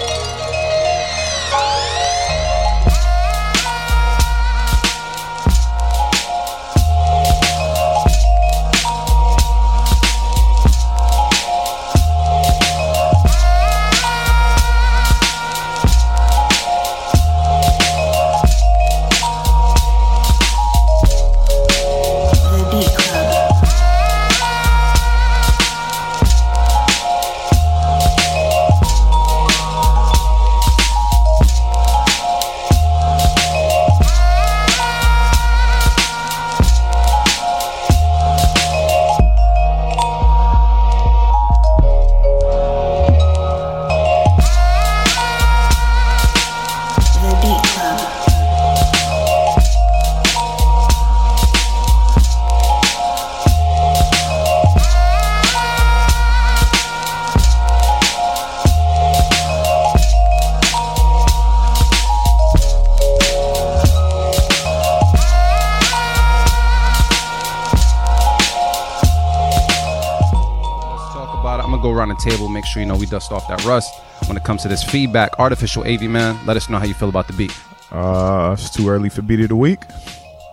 Table, 72.20 72.48
make 72.48 72.65
sure 72.65 72.82
you 72.82 72.89
know 72.89 72.96
we 72.96 73.06
dust 73.06 73.32
off 73.32 73.48
that 73.48 73.65
rust. 73.65 73.93
When 74.27 74.36
it 74.36 74.44
comes 74.44 74.62
to 74.62 74.69
this 74.69 74.82
feedback, 74.82 75.39
artificial 75.39 75.84
AV 75.86 76.03
man, 76.03 76.39
let 76.46 76.56
us 76.56 76.69
know 76.69 76.79
how 76.79 76.84
you 76.84 76.94
feel 76.94 77.08
about 77.08 77.27
the 77.27 77.32
beat. 77.32 77.53
Uh, 77.91 78.55
it's 78.58 78.70
too 78.70 78.89
early 78.89 79.08
for 79.08 79.22
beat 79.22 79.41
of 79.41 79.48
the 79.48 79.56
week. 79.56 79.81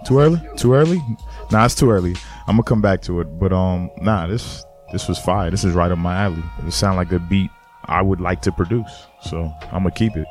Too 0.06 0.20
early? 0.20 0.42
Too 0.56 0.74
early? 0.74 1.02
Nah, 1.52 1.66
it's 1.66 1.76
too 1.76 1.92
early. 1.92 2.16
I'm 2.48 2.56
gonna 2.56 2.64
come 2.64 2.82
back 2.82 3.02
to 3.04 3.22
it, 3.22 3.40
but 3.40 3.52
um, 3.52 3.92
nah, 4.02 4.28
this 4.28 4.66
this 4.92 5.08
was 5.08 5.20
fire. 5.20 5.52
This 5.52 5.64
is 5.64 5.74
right 5.74 5.92
up 5.92 5.98
my 5.98 6.16
alley. 6.16 6.44
It 6.66 6.72
sound 6.72 6.98
like 6.98 7.12
a 7.12 7.20
beat 7.20 7.52
I 7.86 8.02
would 8.02 8.22
like 8.22 8.42
to 8.44 8.52
produce, 8.52 9.08
so 9.22 9.52
I'm 9.72 9.84
gonna 9.84 9.92
keep 9.92 10.16
it. 10.16 10.28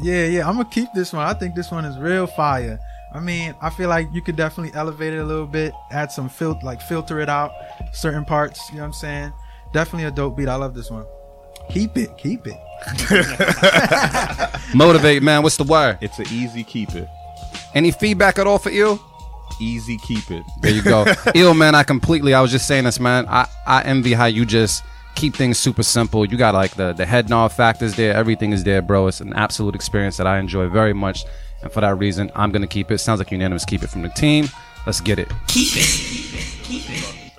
Yeah, 0.00 0.26
yeah. 0.26 0.48
I'm 0.48 0.56
gonna 0.56 0.68
keep 0.68 0.88
this 0.94 1.12
one. 1.12 1.24
I 1.24 1.34
think 1.34 1.54
this 1.54 1.70
one 1.70 1.84
is 1.84 1.98
real 1.98 2.26
fire. 2.26 2.78
I 3.14 3.20
mean, 3.20 3.54
I 3.62 3.70
feel 3.70 3.88
like 3.88 4.08
you 4.12 4.20
could 4.20 4.34
definitely 4.34 4.74
elevate 4.74 5.14
it 5.14 5.18
a 5.18 5.24
little 5.24 5.46
bit, 5.46 5.72
add 5.92 6.10
some 6.10 6.28
fil 6.28 6.58
like 6.64 6.82
filter 6.82 7.20
it 7.20 7.28
out 7.28 7.52
certain 7.92 8.24
parts. 8.24 8.68
You 8.70 8.76
know 8.76 8.82
what 8.82 8.86
I'm 8.86 8.92
saying? 8.92 9.32
Definitely 9.72 10.06
a 10.06 10.10
dope 10.10 10.36
beat. 10.36 10.48
I 10.48 10.56
love 10.56 10.74
this 10.74 10.90
one. 10.90 11.06
Keep 11.70 11.96
it, 11.96 12.16
keep 12.18 12.46
it. 12.46 12.58
Motivate, 14.74 15.22
man. 15.22 15.42
What's 15.42 15.56
the 15.56 15.64
word? 15.64 15.98
It's 16.00 16.18
an 16.18 16.26
easy 16.30 16.64
keep 16.64 16.94
it. 16.94 17.08
Any 17.74 17.92
feedback 17.92 18.38
at 18.38 18.46
all 18.46 18.58
for 18.58 18.70
you? 18.70 19.00
Easy 19.60 19.96
keep 19.98 20.30
it. 20.30 20.42
There 20.60 20.72
you 20.72 20.82
go. 20.82 21.06
Ill 21.34 21.54
man, 21.54 21.74
I 21.74 21.84
completely. 21.84 22.34
I 22.34 22.40
was 22.40 22.50
just 22.50 22.66
saying 22.66 22.84
this, 22.84 22.98
man. 22.98 23.26
I 23.28 23.48
I 23.66 23.82
envy 23.82 24.12
how 24.12 24.26
you 24.26 24.44
just 24.44 24.82
keep 25.14 25.34
things 25.34 25.58
super 25.58 25.84
simple. 25.84 26.24
You 26.24 26.36
got 26.36 26.54
like 26.54 26.74
the 26.74 26.92
the 26.92 27.06
head 27.06 27.28
nod 27.28 27.52
factors 27.52 27.94
there. 27.94 28.14
Everything 28.14 28.52
is 28.52 28.64
there, 28.64 28.82
bro. 28.82 29.06
It's 29.06 29.20
an 29.20 29.32
absolute 29.34 29.74
experience 29.74 30.16
that 30.16 30.26
I 30.26 30.38
enjoy 30.38 30.68
very 30.68 30.92
much, 30.92 31.24
and 31.64 31.72
for 31.72 31.80
that 31.80 31.96
reason, 31.98 32.30
I'm 32.36 32.52
gonna 32.52 32.66
keep 32.66 32.90
it. 32.90 32.98
Sounds 32.98 33.18
like 33.18 33.30
unanimous 33.32 33.64
keep 33.64 33.82
it 33.82 33.88
from 33.88 34.02
the 34.02 34.10
team. 34.10 34.46
Let's 34.86 35.00
get 35.00 35.18
it. 35.18 35.28
Keep 35.48 35.76
it. 35.76 36.62
Keep 36.62 36.90
it. 36.90 37.32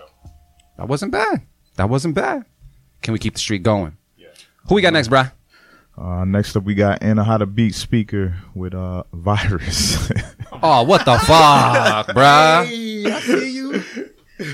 That 0.78 0.88
wasn't 0.88 1.12
bad. 1.12 1.44
That 1.78 1.90
wasn't 1.90 2.16
bad. 2.16 2.44
Can 3.02 3.14
we 3.14 3.20
keep 3.20 3.34
the 3.34 3.40
streak 3.40 3.64
going? 3.64 3.98
Who 4.68 4.76
we 4.76 4.82
got 4.82 4.94
next, 4.94 5.10
bruh? 5.10 5.32
Uh, 5.98 6.26
next 6.26 6.56
up, 6.56 6.64
we 6.64 6.74
got 6.74 7.02
Anna 7.04 7.24
How 7.24 7.38
to 7.38 7.46
Beat 7.46 7.76
speaker 7.76 8.36
with 8.54 8.74
uh 8.74 9.04
virus. 9.14 10.12
Oh, 10.64 10.84
what 10.84 11.04
the 11.04 11.18
fuck, 11.20 12.08
bruh? 12.08 12.24
I 12.26 12.66
see 13.20 13.56
you. 13.56 13.84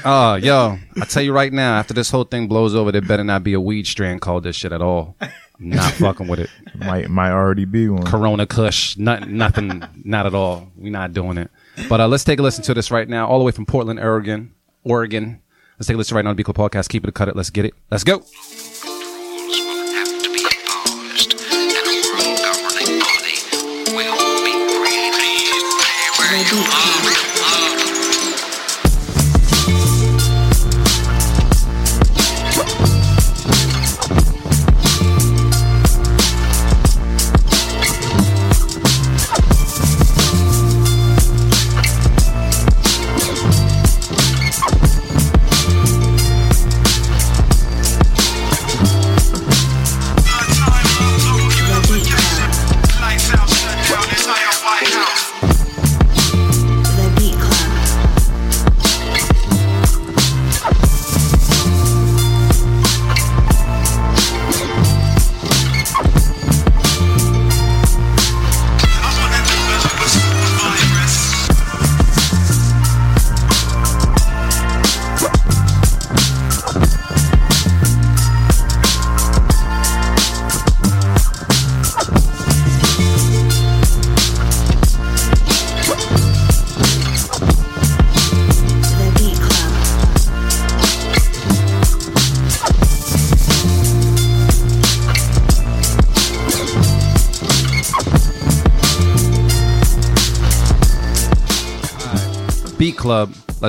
Oh, 0.04 0.34
yo, 0.36 0.78
I 1.00 1.06
tell 1.06 1.22
you 1.22 1.32
right 1.32 1.54
now, 1.54 1.78
after 1.78 1.94
this 1.94 2.10
whole 2.10 2.24
thing 2.24 2.48
blows 2.48 2.74
over, 2.74 2.92
there 2.92 3.02
better 3.02 3.24
not 3.24 3.44
be 3.44 3.54
a 3.54 3.62
weed 3.62 3.86
strand 3.86 4.20
called 4.20 4.44
this 4.44 4.56
shit 4.56 4.72
at 4.72 4.82
all. 4.82 5.16
Not 5.62 5.94
fucking 5.94 6.28
with 6.28 6.40
it. 6.40 6.50
might 6.76 7.10
might 7.10 7.32
already 7.32 7.66
be 7.66 7.88
one. 7.88 8.04
Corona 8.04 8.48
Kush, 8.48 8.98
nothing, 8.98 9.38
nothing, 9.38 9.84
not 10.04 10.26
at 10.26 10.34
all. 10.34 10.72
We're 10.76 10.92
not 10.92 11.14
doing 11.14 11.38
it. 11.38 11.52
But 11.88 12.02
uh, 12.02 12.08
let's 12.08 12.24
take 12.24 12.40
a 12.40 12.42
listen 12.42 12.64
to 12.66 12.74
this 12.74 12.90
right 12.90 13.08
now, 13.08 13.28
all 13.28 13.38
the 13.38 13.46
way 13.46 13.52
from 13.52 13.66
Portland, 13.68 14.00
Oregon. 14.00 14.54
Oregon. 14.84 15.40
Let's 15.78 15.88
take 15.88 15.96
a 15.96 15.98
listen 15.98 16.16
right 16.16 16.24
now 16.26 16.32
to 16.32 16.34
the 16.34 16.44
Beat 16.44 16.52
Club 16.54 16.72
Podcast. 16.72 16.90
Keep 16.90 17.04
it 17.04 17.10
a 17.10 17.12
cut 17.12 17.28
it. 17.28 17.36
Let's 17.36 17.52
get 17.52 17.66
it. 17.66 17.74
Let's 17.92 18.04
go. 18.04 18.24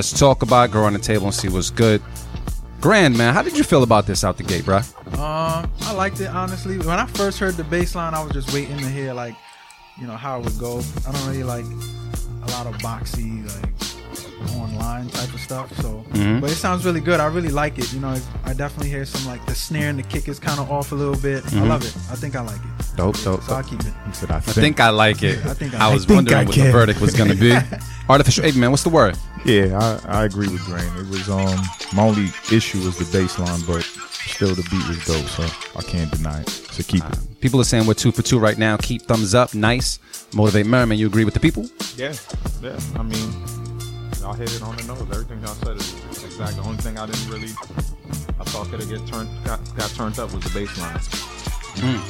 Let's 0.03 0.19
talk 0.19 0.41
about 0.43 0.67
it, 0.67 0.73
go 0.73 0.83
on 0.83 0.91
the 0.91 0.99
table 0.99 1.27
and 1.27 1.33
see 1.33 1.47
what's 1.47 1.69
good. 1.69 2.01
Grand, 2.81 3.17
man, 3.17 3.33
how 3.33 3.41
did 3.41 3.57
you 3.57 3.63
feel 3.63 3.83
about 3.83 4.05
this 4.05 4.25
out 4.25 4.35
the 4.35 4.43
gate, 4.43 4.65
bruh? 4.65 4.83
Um, 5.17 5.71
I 5.79 5.93
liked 5.93 6.19
it 6.19 6.27
honestly. 6.27 6.77
When 6.77 6.99
I 6.99 7.05
first 7.05 7.39
heard 7.39 7.53
the 7.53 7.63
bass 7.63 7.95
line, 7.95 8.13
I 8.13 8.21
was 8.21 8.33
just 8.33 8.53
waiting 8.53 8.77
to 8.79 8.89
hear 8.89 9.13
like, 9.13 9.33
you 9.97 10.05
know, 10.05 10.17
how 10.17 10.39
it 10.41 10.43
would 10.43 10.59
go. 10.59 10.81
I 11.07 11.13
don't 11.13 11.25
really 11.25 11.43
like 11.45 11.63
a 11.63 12.51
lot 12.51 12.67
of 12.67 12.73
boxy 12.81 13.47
like 13.55 14.51
online 14.57 15.07
type 15.07 15.33
of 15.33 15.39
stuff. 15.39 15.73
So, 15.81 16.03
Mhm. 16.11 16.41
but 16.41 16.49
it 16.51 16.55
sounds 16.55 16.83
really 16.83 16.99
good. 16.99 17.21
I 17.21 17.27
really 17.27 17.47
like 17.47 17.79
it. 17.79 17.93
You 17.93 18.01
know, 18.01 18.13
I 18.43 18.51
definitely 18.51 18.89
hear 18.89 19.05
some 19.05 19.25
like 19.25 19.45
the 19.45 19.55
snare 19.55 19.87
and 19.89 19.97
the 19.97 20.03
kick 20.03 20.27
is 20.27 20.37
kind 20.37 20.59
of 20.59 20.69
off 20.69 20.91
a 20.91 20.95
little 20.95 21.15
bit. 21.15 21.45
I 21.45 21.49
Mhm. 21.51 21.69
love 21.69 21.85
it. 21.85 21.95
I 22.11 22.15
think 22.15 22.35
I 22.35 22.41
like 22.41 22.57
it. 22.59 22.82
Dope, 22.95 23.19
dope, 23.23 23.41
So 23.41 23.55
I'll 23.55 23.63
keep 23.63 23.79
it. 23.79 23.93
He 24.07 24.13
said, 24.13 24.29
I 24.31 24.37
I 24.37 24.39
think. 24.39 24.55
think 24.55 24.79
I 24.79 24.89
like 24.89 25.23
it. 25.23 25.43
I 25.45 25.53
think 25.55 25.73
I- 25.73 25.87
I 25.87 25.89
I 25.89 25.93
was 25.93 26.05
think 26.05 26.17
wondering 26.17 26.37
I 26.37 26.43
what 26.45 26.55
the 26.55 26.71
verdict 26.71 27.01
was 27.01 27.13
going 27.15 27.29
to 27.31 27.35
be. 27.35 27.55
Artificial. 28.09 28.43
Hey, 28.43 28.51
man, 28.51 28.69
what's 28.71 28.83
the 28.83 28.89
word? 28.89 29.17
Yeah, 29.45 29.99
I, 30.07 30.19
I 30.21 30.25
agree 30.25 30.47
with 30.47 30.63
Grand. 30.65 30.97
It 30.99 31.09
was 31.09 31.27
um 31.29 31.59
my 31.93 32.03
only 32.03 32.29
issue 32.51 32.79
was 32.83 32.97
the 32.97 33.05
bass 33.17 33.39
line, 33.39 33.61
but 33.65 33.81
still 33.83 34.53
the 34.55 34.61
beat 34.69 34.87
was 34.87 35.03
dope, 35.05 35.25
so 35.27 35.43
I 35.77 35.81
can't 35.83 36.11
deny 36.11 36.41
it. 36.41 36.49
So 36.49 36.83
keep 36.83 37.03
it. 37.03 37.17
People 37.41 37.59
are 37.59 37.63
saying 37.65 37.85
we're 37.87 37.93
two 37.95 38.11
for 38.11 38.21
two 38.21 38.39
right 38.39 38.57
now. 38.57 38.77
Keep 38.77 39.03
thumbs 39.03 39.33
up. 39.35 39.53
Nice. 39.55 39.99
Motivate 40.33 40.65
Merriman. 40.65 40.97
You 40.97 41.07
agree 41.07 41.25
with 41.25 41.33
the 41.33 41.39
people? 41.39 41.67
Yeah, 41.97 42.13
yeah. 42.61 42.79
I 42.95 43.03
mean, 43.03 43.33
y'all 44.21 44.33
hit 44.33 44.53
it 44.53 44.61
on 44.61 44.75
the 44.77 44.83
nose. 44.83 45.01
Everything 45.11 45.41
y'all 45.41 45.55
said 45.55 45.77
is 45.77 46.23
exact. 46.23 46.55
The 46.57 46.61
only 46.63 46.77
thing 46.77 46.97
I 46.97 47.05
didn't 47.05 47.27
really, 47.29 47.51
I 48.39 48.43
thought 48.45 48.67
could 48.69 48.79
have 48.81 48.89
get 48.89 49.05
turned 49.07 49.29
got, 49.45 49.59
got 49.75 49.89
turned 49.91 50.19
up 50.19 50.31
was 50.33 50.43
the 50.43 50.51
bass 50.59 50.77
line. 50.79 50.99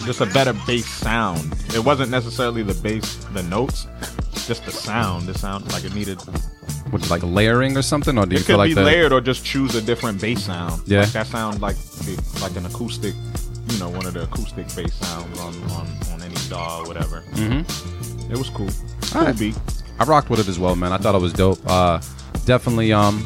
Just 0.05 0.21
a 0.21 0.25
better 0.27 0.53
bass 0.67 0.85
sound. 0.87 1.53
It 1.73 1.83
wasn't 1.83 2.11
necessarily 2.11 2.63
the 2.63 2.73
bass, 2.75 3.15
the 3.33 3.43
notes, 3.43 3.87
just 4.47 4.65
the 4.65 4.71
sound. 4.71 5.27
The 5.27 5.37
sound 5.37 5.71
like 5.71 5.83
it 5.85 5.93
needed. 5.95 6.19
With 6.91 7.09
like 7.09 7.23
layering 7.23 7.75
or 7.77 7.81
something, 7.81 8.17
or 8.17 8.25
do 8.25 8.35
you 8.35 8.41
feel 8.41 8.57
like. 8.57 8.71
It 8.71 8.75
feel 8.75 8.83
could 8.83 8.83
like 8.83 8.91
be 8.91 8.93
the 8.93 8.97
layered 8.99 9.13
or 9.13 9.21
just 9.21 9.43
choose 9.45 9.73
a 9.75 9.81
different 9.81 10.21
bass 10.21 10.43
sound. 10.43 10.81
Yeah. 10.85 11.01
like 11.01 11.11
that 11.13 11.27
sound 11.27 11.61
like 11.61 11.77
like 12.41 12.55
an 12.55 12.65
acoustic. 12.65 13.15
You 13.69 13.79
know, 13.79 13.89
one 13.89 14.05
of 14.05 14.13
the 14.13 14.23
acoustic 14.23 14.67
bass 14.75 14.93
sounds 14.95 15.39
on 15.39 15.53
on, 15.71 15.87
on 16.11 16.21
any 16.21 16.35
DAW 16.49 16.81
or 16.81 16.85
whatever. 16.87 17.21
Mhm. 17.33 18.29
It 18.29 18.37
was 18.37 18.49
cool. 18.49 18.69
Cool 19.11 19.21
Alright. 19.21 19.39
beat. 19.39 19.57
I 19.99 20.03
rocked 20.03 20.29
with 20.29 20.39
it 20.41 20.47
as 20.47 20.59
well, 20.59 20.75
man. 20.75 20.91
I 20.91 20.97
thought 20.97 21.15
it 21.15 21.21
was 21.21 21.33
dope. 21.33 21.59
Uh, 21.65 21.99
definitely 22.45 22.91
um, 22.91 23.25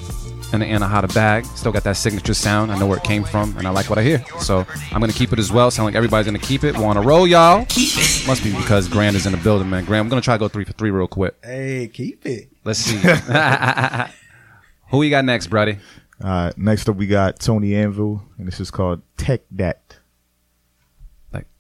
an 0.53 0.61
Anna 0.61 0.87
How 0.87 1.01
to 1.01 1.07
bag. 1.09 1.45
Still 1.45 1.71
got 1.71 1.83
that 1.83 1.97
signature 1.97 2.33
sound. 2.33 2.71
I 2.71 2.77
know 2.77 2.87
where 2.87 2.97
it 2.97 3.03
came 3.03 3.23
from, 3.23 3.57
and 3.57 3.67
I 3.67 3.71
like 3.71 3.89
what 3.89 3.99
I 3.99 4.03
hear. 4.03 4.23
So 4.39 4.65
I'm 4.91 4.99
gonna 4.99 5.13
keep 5.13 5.33
it 5.33 5.39
as 5.39 5.51
well. 5.51 5.69
Sound 5.71 5.85
like 5.85 5.95
everybody's 5.95 6.25
gonna 6.25 6.39
keep 6.39 6.63
it. 6.63 6.77
Want 6.77 7.01
to 7.01 7.07
roll, 7.07 7.27
y'all? 7.27 7.65
Keep 7.65 7.97
it. 7.97 8.27
Must 8.27 8.43
be 8.43 8.55
because 8.55 8.87
Grand 8.87 9.15
is 9.15 9.25
in 9.25 9.31
the 9.31 9.37
building, 9.37 9.69
man. 9.69 9.85
Grand, 9.85 10.05
I'm 10.05 10.09
gonna 10.09 10.21
try 10.21 10.35
to 10.35 10.39
go 10.39 10.47
three 10.47 10.65
for 10.65 10.73
three 10.73 10.91
real 10.91 11.07
quick. 11.07 11.35
Hey, 11.43 11.89
keep 11.91 12.25
it. 12.25 12.49
Let's 12.63 12.79
see. 12.79 12.97
Who 14.89 14.97
we 14.97 15.09
got 15.09 15.25
next, 15.25 15.47
Brady? 15.47 15.79
Uh, 16.21 16.51
next 16.57 16.87
up, 16.89 16.95
we 16.95 17.07
got 17.07 17.39
Tony 17.39 17.75
Anvil, 17.75 18.23
and 18.37 18.47
this 18.47 18.59
is 18.59 18.71
called 18.71 19.01
Tech 19.17 19.41
Dat. 19.55 19.96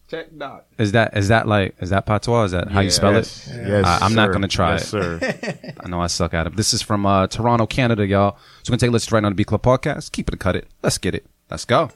Check 0.09 0.27
dot. 0.37 0.65
Is 0.77 0.93
that 0.93 1.17
is 1.17 1.27
that 1.27 1.47
like 1.47 1.75
is 1.81 1.89
that 1.89 2.05
patois? 2.05 2.43
Is 2.45 2.51
that 2.51 2.69
how 2.71 2.79
you 2.79 2.89
spell 2.89 3.11
Yes, 3.13 3.47
it? 3.47 3.67
yes, 3.67 3.85
I, 3.85 3.99
I'm 4.05 4.13
not 4.15 4.27
sir. 4.29 4.33
gonna 4.33 4.47
try 4.47 4.71
Yes, 4.71 4.83
it. 4.83 4.87
sir. 4.87 5.73
I 5.83 5.89
know 5.89 6.01
I 6.01 6.07
suck 6.07 6.33
at 6.33 6.47
it. 6.47 6.55
This 6.55 6.73
is 6.73 6.81
from 6.81 7.05
uh, 7.05 7.27
Toronto, 7.27 7.65
Canada, 7.65 8.05
y'all. 8.07 8.37
So 8.63 8.71
we're 8.71 8.73
gonna 8.73 8.79
take 8.79 8.89
a 8.89 8.93
listen 8.93 9.13
right 9.13 9.21
now 9.21 9.29
to 9.29 9.35
Beat 9.35 9.47
Club 9.47 9.63
Podcast. 9.63 10.13
Keep 10.13 10.29
it 10.29 10.33
a 10.35 10.37
cut 10.37 10.55
it. 10.55 10.67
Let's 10.81 10.97
get 10.97 11.13
it. 11.13 11.25
Let's 11.49 11.65
go. 11.65 11.89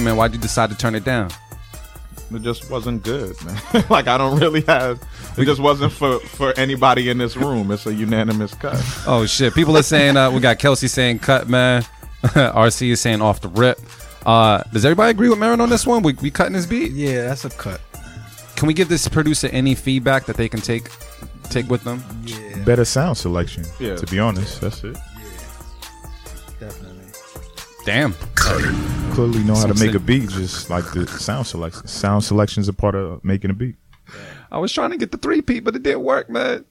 Man. 0.00 0.16
Why'd 0.16 0.32
you 0.32 0.40
decide 0.40 0.70
to 0.70 0.76
turn 0.76 0.94
it 0.94 1.04
down? 1.04 1.30
It 2.34 2.42
just 2.42 2.70
wasn't 2.70 3.02
good, 3.02 3.36
man. 3.44 3.84
like 3.90 4.08
I 4.08 4.16
don't 4.16 4.38
really 4.40 4.62
have. 4.62 5.02
It 5.36 5.44
just 5.44 5.60
wasn't 5.60 5.92
for 5.92 6.18
for 6.20 6.52
anybody 6.58 7.10
in 7.10 7.18
this 7.18 7.36
room. 7.36 7.70
It's 7.70 7.86
a 7.86 7.92
unanimous 7.94 8.54
cut. 8.54 8.76
Oh 9.06 9.26
shit! 9.26 9.54
People 9.54 9.76
are 9.76 9.82
saying 9.82 10.16
uh, 10.16 10.30
we 10.30 10.40
got 10.40 10.58
Kelsey 10.58 10.88
saying 10.88 11.18
cut, 11.18 11.48
man. 11.48 11.84
RC 12.22 12.90
is 12.90 13.00
saying 13.00 13.20
off 13.20 13.40
the 13.40 13.48
rip. 13.48 13.78
Uh, 14.24 14.62
does 14.72 14.84
everybody 14.84 15.10
agree 15.10 15.28
with 15.28 15.38
Merren 15.38 15.60
on 15.60 15.68
this 15.68 15.86
one? 15.86 16.02
We 16.02 16.14
we 16.14 16.30
cutting 16.30 16.54
his 16.54 16.66
beat. 16.66 16.92
Yeah, 16.92 17.22
that's 17.26 17.44
a 17.44 17.50
cut. 17.50 17.80
can 18.56 18.66
we 18.66 18.74
give 18.74 18.88
this 18.88 19.08
producer 19.08 19.48
any 19.48 19.74
feedback 19.74 20.24
that 20.26 20.36
they 20.36 20.48
can 20.48 20.60
take 20.60 20.88
take 21.50 21.68
with 21.68 21.82
them? 21.84 22.02
Yeah, 22.24 22.62
Better 22.64 22.84
sound 22.84 23.18
selection. 23.18 23.64
Yeah. 23.80 23.96
To 23.96 24.06
be 24.06 24.18
honest, 24.18 24.60
that's 24.60 24.82
it. 24.84 24.96
Yeah. 24.96 25.28
definitely. 26.60 26.91
Damn. 27.84 28.12
Clearly 28.34 29.42
know 29.44 29.54
how 29.54 29.66
to 29.66 29.74
make 29.84 29.94
a 29.94 29.98
beat, 29.98 30.28
just 30.30 30.70
like 30.70 30.84
the 30.92 31.06
sound 31.06 31.46
selection. 31.46 31.86
Sound 31.86 32.24
selection 32.24 32.60
is 32.60 32.68
a 32.68 32.72
part 32.72 32.94
of 32.94 33.24
making 33.24 33.50
a 33.50 33.54
beat. 33.54 33.76
I 34.50 34.58
was 34.58 34.72
trying 34.72 34.90
to 34.90 34.96
get 34.96 35.10
the 35.10 35.18
three 35.18 35.42
peat, 35.42 35.64
but 35.64 35.74
it 35.76 35.82
didn't 35.82 36.02
work, 36.02 36.30
man. 36.30 36.64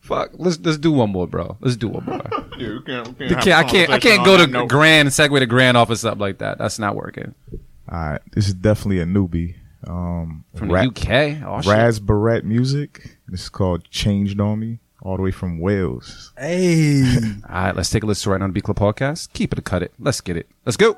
Fuck. 0.00 0.32
Let's 0.34 0.58
let's 0.60 0.76
do 0.78 0.92
one 0.92 1.10
more, 1.10 1.26
bro. 1.26 1.56
Let's 1.60 1.76
do 1.76 1.88
one 1.88 2.04
more. 2.04 2.20
Yeah, 2.56 2.68
we 2.74 2.82
can't, 2.82 3.18
we 3.18 3.26
I 3.26 3.28
can't, 3.30 3.42
can't, 3.42 3.48
I 3.58 3.64
can't, 3.64 3.90
I 3.90 3.98
can't 3.98 4.24
go 4.24 4.36
to 4.36 4.44
that 4.46 4.50
note. 4.52 4.68
grand 4.68 5.08
segue 5.08 5.40
to 5.40 5.46
grand 5.46 5.76
off 5.76 5.90
of 5.90 5.98
something 5.98 6.20
like 6.20 6.38
that. 6.38 6.56
That's 6.56 6.78
not 6.78 6.94
working. 6.94 7.34
All 7.50 7.58
right, 7.98 8.20
this 8.30 8.46
is 8.46 8.54
definitely 8.54 9.00
a 9.00 9.04
newbie. 9.06 9.56
Um, 9.88 10.44
From 10.54 10.70
Ra- 10.70 10.82
the 10.82 10.88
UK. 10.90 11.42
Oh. 11.44 11.68
Raz 11.68 11.98
Barrett 11.98 12.44
music. 12.44 13.18
This 13.26 13.42
is 13.42 13.48
called 13.48 13.90
"Changed 13.90 14.38
on 14.38 14.60
Me," 14.60 14.78
all 15.04 15.16
the 15.16 15.22
way 15.22 15.30
from 15.30 15.58
Wales. 15.60 16.32
Hey, 16.36 17.04
All 17.48 17.54
right, 17.54 17.76
let's 17.76 17.90
take 17.90 18.02
a 18.02 18.06
listen 18.06 18.32
right 18.32 18.38
now 18.38 18.44
on 18.44 18.50
the 18.50 18.54
Beat 18.54 18.64
Club 18.64 18.78
podcast. 18.78 19.32
Keep 19.34 19.52
it 19.52 19.58
or 19.58 19.62
cut 19.62 19.82
it. 19.82 19.92
Let's 19.98 20.20
get 20.20 20.36
it. 20.36 20.48
Let's 20.64 20.76
go. 20.76 20.96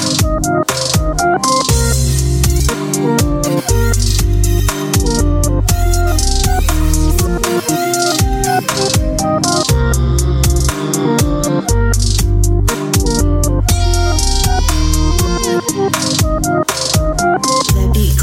Beat 17.92 18.16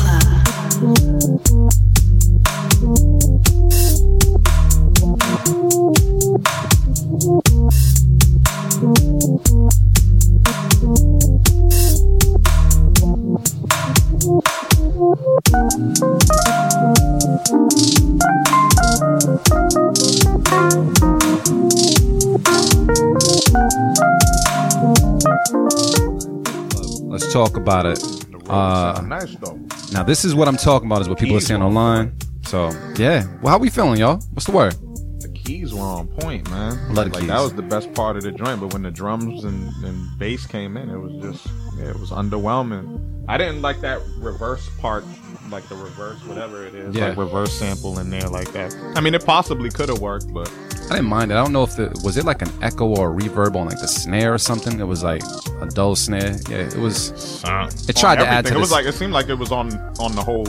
Let's 27.30 27.52
talk 27.52 27.58
about 27.58 27.86
it. 27.86 28.50
Uh, 28.50 29.04
nice 29.06 29.36
though. 29.36 29.60
now, 29.94 30.02
this 30.02 30.26
is 30.26 30.34
what 30.34 30.48
I'm 30.48 30.58
talking 30.58 30.88
about. 30.88 31.02
Is 31.02 31.08
what 31.10 31.20
people 31.20 31.38
are 31.38 31.40
saying 31.40 31.62
online. 31.62 32.12
So 32.42 32.72
yeah. 32.98 33.28
Well, 33.44 33.52
how 33.54 33.60
we 33.60 33.70
feeling, 33.70 34.00
y'all? 34.00 34.20
What's 34.34 34.48
the 34.48 34.52
word? 34.52 34.74
The 35.22 35.30
keys 35.36 35.72
were 35.72 35.80
on 35.80 36.08
point, 36.08 36.50
man. 36.50 36.96
Like 36.96 37.14
keys. 37.14 37.28
that 37.28 37.40
was 37.40 37.54
the 37.54 37.62
best 37.62 37.94
part 37.94 38.18
of 38.18 38.24
the 38.24 38.32
joint. 38.32 38.60
But 38.62 38.74
when 38.74 38.82
the 38.82 38.90
drums 38.90 39.44
and, 39.44 39.72
and 39.86 40.18
bass 40.18 40.48
came 40.48 40.76
in, 40.76 40.90
it 40.90 40.98
was 40.98 41.22
just 41.22 41.46
yeah, 41.78 41.90
it 41.92 42.00
was 42.00 42.10
underwhelming. 42.10 43.24
I 43.28 43.38
didn't 43.38 43.62
like 43.62 43.80
that 43.82 44.02
reverse 44.18 44.68
part, 44.80 45.06
like 45.52 45.70
the 45.70 45.76
reverse 45.76 46.18
whatever 46.26 46.66
it 46.66 46.74
is, 46.74 46.96
Yeah. 46.96 47.10
like 47.10 47.18
reverse 47.20 47.54
sample 47.54 48.00
in 48.00 48.10
there 48.10 48.28
like 48.28 48.52
that. 48.54 48.76
I 48.96 49.02
mean, 49.02 49.14
it 49.14 49.24
possibly 49.24 49.70
could 49.70 49.90
have 49.90 50.00
worked, 50.02 50.34
but 50.34 50.52
I 50.90 50.96
didn't 50.96 51.08
mind 51.10 51.32
it. 51.32 51.36
I 51.36 51.44
don't 51.44 51.54
know 51.54 51.64
if 51.64 51.76
the 51.76 51.90
was 52.04 52.18
it 52.18 52.26
like 52.26 52.42
an 52.42 52.52
echo 52.62 52.86
or 52.88 53.12
a 53.12 53.16
reverb 53.22 53.56
on 53.56 53.68
like 53.68 53.80
the 53.80 53.88
snare 53.88 54.34
or 54.34 54.38
something. 54.38 54.80
It 54.80 54.84
was 54.86 55.04
like 55.04 55.22
a 55.62 55.66
dull 55.68 55.96
snare. 55.96 56.36
Yeah, 56.50 56.58
it 56.58 56.76
was. 56.78 57.44
Uh, 57.44 57.70
it 57.88 57.96
tried 57.96 58.16
to 58.18 58.26
add 58.28 58.46
to 58.46 58.52
everything. 58.52 58.58
It 58.58 58.60
was 58.60 58.70
this- 58.70 58.76
like 58.76 58.86
it 58.86 58.94
seemed 58.96 59.14
like 59.14 59.30
it 59.30 59.36
was 59.38 59.52
on 59.52 59.72
on 60.00 60.16
the 60.16 60.22
whole 60.24 60.48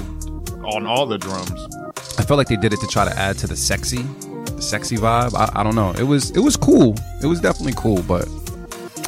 on 0.74 0.86
all 0.86 1.06
the 1.06 1.18
drums. 1.18 1.50
I 2.18 2.22
felt 2.22 2.38
like 2.38 2.48
they 2.48 2.56
did 2.56 2.72
it 2.72 2.80
to 2.80 2.86
try 2.86 3.04
to 3.04 3.16
add 3.18 3.38
to 3.38 3.46
the 3.46 3.56
sexy, 3.56 4.02
the 4.44 4.60
sexy 4.62 4.96
vibe. 4.96 5.34
I, 5.34 5.60
I 5.60 5.62
don't 5.62 5.74
know. 5.74 5.92
It 5.92 6.04
was 6.04 6.30
it 6.30 6.40
was 6.40 6.56
cool. 6.56 6.94
It 7.22 7.26
was 7.26 7.40
definitely 7.40 7.74
cool, 7.76 8.02
but 8.02 8.26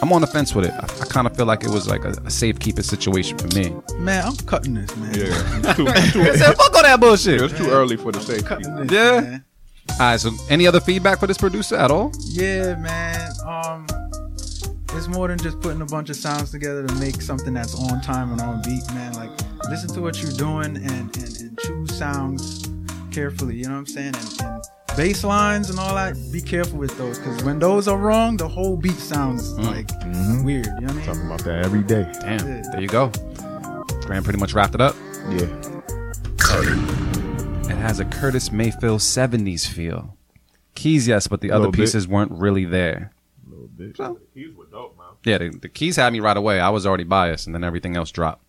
I'm 0.03 0.13
on 0.13 0.21
the 0.21 0.27
fence 0.27 0.55
with 0.55 0.65
it. 0.67 0.73
I, 0.73 0.85
I 0.85 1.05
kind 1.07 1.27
of 1.27 1.37
feel 1.37 1.47
like 1.47 1.63
it 1.65 1.71
was 1.71 1.89
like 1.89 2.05
a, 2.05 2.11
a 2.25 2.31
safekeeping 2.31 2.83
situation 2.85 3.39
for 3.39 3.47
me. 3.59 3.75
man, 3.99 4.25
I'm 4.27 4.37
cutting 4.37 4.75
this, 4.75 4.95
man. 4.97 5.15
Yeah, 5.15 5.25
it's 5.31 5.77
too, 5.77 5.85
too, 5.85 6.29
I 6.31 6.37
said, 6.37 6.57
fuck 6.57 6.75
all 6.75 6.83
that 6.83 6.99
bullshit. 7.01 7.37
it 7.41 7.43
was 7.43 7.53
too 7.53 7.71
early 7.71 7.97
for 7.97 8.11
the 8.13 8.21
safety. 8.21 8.43
Cutting 8.45 8.75
this, 8.77 8.91
Yeah. 8.91 9.21
man. 9.21 9.45
All 9.91 9.99
right. 9.99 10.21
So, 10.21 10.31
any 10.49 10.67
other 10.67 10.81
feedback 10.81 11.21
for 11.21 11.27
this 11.27 11.39
producer 11.39 11.77
at 11.77 11.91
all? 11.91 12.13
Yeah, 12.21 12.77
man. 12.77 13.31
Um, 13.47 13.87
it's 14.95 15.09
more 15.09 15.29
than 15.29 15.39
just 15.39 15.61
putting 15.61 15.81
a 15.81 15.87
bunch 15.87 16.11
of 16.11 16.17
sounds 16.17 16.51
together 16.51 16.87
to 16.87 16.95
make 16.97 17.23
something 17.23 17.55
that's 17.55 17.75
on 17.75 18.01
time 18.03 18.33
and 18.33 18.41
on 18.41 18.63
beat, 18.63 18.87
man. 18.95 19.15
Like, 19.15 19.31
listen 19.71 19.89
to 19.95 20.01
what 20.01 20.23
you're 20.23 20.33
doing 20.33 20.77
and 20.77 21.17
and, 21.17 21.41
and 21.41 21.59
choose 21.61 21.97
sounds 21.97 22.69
carefully. 23.11 23.57
You 23.57 23.65
know 23.65 23.73
what 23.73 23.79
I'm 23.79 23.87
saying? 23.87 24.15
And, 24.15 24.43
and 24.43 24.65
bass 24.97 25.25
lines 25.25 25.71
and 25.71 25.79
all 25.79 25.95
that. 25.95 26.17
Be 26.33 26.41
careful 26.41 26.79
with 26.79 26.97
those 26.99 27.19
because 27.19 27.43
when 27.45 27.59
those 27.59 27.89
are 27.89 27.97
wrong, 27.97 28.37
the 28.37 28.49
whole 28.49 28.77
beat 28.77 28.93
sounds 28.93 29.59
like 29.59 29.91
weird. 30.45 30.67
You 30.67 30.73
know 30.73 30.81
what 30.81 30.91
I 30.91 30.93
mean? 30.95 31.07
Talking 31.07 31.27
about 31.27 31.45
that 31.45 31.65
every 31.65 31.83
day. 31.83 32.11
Damn. 32.21 32.47
Yeah. 32.47 32.63
There 32.73 32.81
you 32.81 32.89
go. 32.89 33.09
Grand 34.03 34.25
pretty 34.25 34.39
much 34.39 34.53
wrapped 34.53 34.75
it 34.75 34.81
up. 34.81 34.97
Yeah. 35.31 35.49
It 36.55 37.12
has 37.83 38.01
a 38.01 38.05
Curtis 38.05 38.51
Mayfield 38.53 39.01
70s 39.01 39.67
feel. 39.67 40.17
Keys, 40.75 41.07
yes, 41.07 41.27
but 41.27 41.41
the 41.41 41.51
other 41.51 41.61
Little 41.67 41.73
bit. 41.73 41.79
pieces 41.81 42.09
weren't 42.09 42.33
really 42.33 42.65
there. 42.65 43.13
Keys 44.35 44.55
were 44.57 44.67
dope, 44.67 44.97
man. 44.97 45.07
Yeah, 45.25 45.39
the, 45.39 45.51
the 45.51 45.69
keys 45.69 45.97
had 45.97 46.13
me 46.13 46.21
right 46.21 46.37
away. 46.37 46.61
I 46.61 46.71
was 46.71 46.87
already 46.87 47.05
biased, 47.05 47.47
and 47.47 47.55
then 47.55 47.63
everything 47.65 47.97
else 47.97 48.11
dropped. 48.11 48.45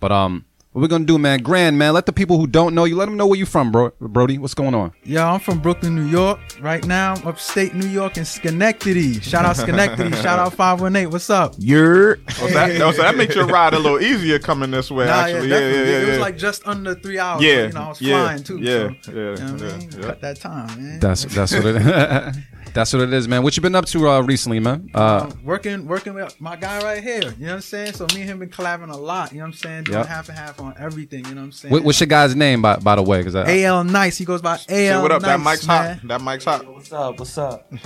But 0.00 0.12
um, 0.12 0.44
what 0.72 0.80
we're 0.80 0.88
gonna 0.88 1.04
do, 1.04 1.18
man? 1.18 1.40
Grand, 1.42 1.78
man. 1.78 1.92
Let 1.92 2.06
the 2.06 2.12
people 2.14 2.38
who 2.38 2.46
don't 2.46 2.74
know 2.74 2.84
you, 2.84 2.96
let 2.96 3.04
them 3.04 3.16
know 3.18 3.26
where 3.26 3.38
you 3.38 3.44
from, 3.44 3.70
bro. 3.70 3.92
Brody, 4.00 4.38
what's 4.38 4.54
going 4.54 4.74
on? 4.74 4.92
Yeah, 5.04 5.30
I'm 5.30 5.38
from 5.38 5.58
Brooklyn, 5.60 5.94
New 5.94 6.06
York. 6.06 6.40
Right 6.60 6.84
now, 6.86 7.14
I'm 7.14 7.26
upstate 7.26 7.74
New 7.74 7.86
York 7.86 8.16
in 8.16 8.24
Schenectady. 8.24 9.20
Shout 9.20 9.44
out 9.44 9.56
Schenectady. 9.56 10.16
Shout 10.22 10.38
out 10.38 10.54
518. 10.54 11.10
What's 11.12 11.28
up? 11.28 11.54
You're 11.58 12.18
Oh, 12.28 12.32
so 12.32 12.46
that, 12.48 12.78
no, 12.78 12.90
so 12.92 13.02
that 13.02 13.16
makes 13.16 13.34
your 13.34 13.46
ride 13.46 13.74
a 13.74 13.78
little 13.78 14.00
easier 14.00 14.38
coming 14.38 14.70
this 14.70 14.90
way. 14.90 15.04
Nah, 15.06 15.12
actually, 15.12 15.48
yeah, 15.48 15.58
yeah, 15.58 15.68
yeah, 15.68 15.82
yeah, 15.84 15.98
It 15.98 16.08
was 16.08 16.18
like 16.18 16.38
just 16.38 16.66
under 16.66 16.94
three 16.94 17.18
hours. 17.18 17.42
Yeah, 17.42 17.62
but, 17.62 17.66
you 17.66 17.72
know, 17.74 17.82
I 17.82 17.88
was 17.88 18.00
yeah, 18.00 18.24
flying 18.24 18.42
too. 18.42 18.58
yeah, 18.58 18.88
so, 19.02 19.12
yeah, 19.12 19.16
you 19.18 19.22
know 19.24 19.30
what 19.30 19.40
I 19.62 19.66
yeah, 19.66 19.76
mean? 19.76 19.90
yeah. 19.92 20.00
Cut 20.00 20.20
that 20.22 20.40
time, 20.40 20.82
man. 20.82 21.00
That's 21.00 21.24
that's 21.26 21.52
what 21.52 21.66
it. 21.66 22.36
that's 22.74 22.92
what 22.92 23.02
it 23.02 23.12
is, 23.12 23.28
man. 23.28 23.42
What 23.42 23.56
you 23.56 23.62
been 23.62 23.74
up 23.74 23.86
to 23.86 24.08
uh, 24.08 24.20
recently, 24.22 24.60
man? 24.60 24.90
Uh, 24.94 25.28
Um, 25.30 25.40
working, 25.44 25.86
working 25.86 26.14
with 26.14 26.40
my 26.40 26.56
guy 26.56 26.82
right 26.82 27.02
here. 27.02 27.22
You 27.22 27.46
know 27.46 27.46
what 27.48 27.54
I'm 27.54 27.60
saying? 27.60 27.92
So 27.94 28.06
me 28.14 28.22
and 28.22 28.30
him 28.30 28.38
been 28.38 28.48
collabing 28.48 28.90
a 28.92 28.96
lot. 28.96 29.32
You 29.32 29.38
know 29.38 29.44
what 29.44 29.48
I'm 29.48 29.52
saying? 29.54 29.84
Doing 29.84 29.98
Yep. 29.98 30.06
half 30.06 30.28
and 30.28 30.38
half 30.38 30.60
on 30.60 30.74
everything. 30.78 31.24
You 31.26 31.34
know 31.34 31.40
what 31.42 31.46
I'm 31.46 31.52
saying? 31.52 31.72
what, 31.72 31.84
what's 31.84 32.00
your 32.00 32.06
guy's 32.06 32.34
name, 32.36 32.62
by 32.62 32.76
by 32.76 32.96
the 32.96 33.02
way? 33.02 33.18
Because 33.22 33.34
AL 33.34 33.84
Nice. 33.84 34.18
He 34.18 34.24
goes 34.24 34.40
by 34.42 34.52
AL 34.54 34.58
Say 34.68 34.96
what 35.02 35.12
up? 35.12 35.22
Nice, 35.22 35.30
that 35.30 35.40
mic's 35.50 35.66
man. 35.66 35.98
hot. 35.98 36.08
That 36.08 36.20
mic's 36.22 36.44
hot. 36.44 36.66
What's 36.66 36.92
up? 36.92 37.18
What's 37.18 37.38
up? 37.38 37.72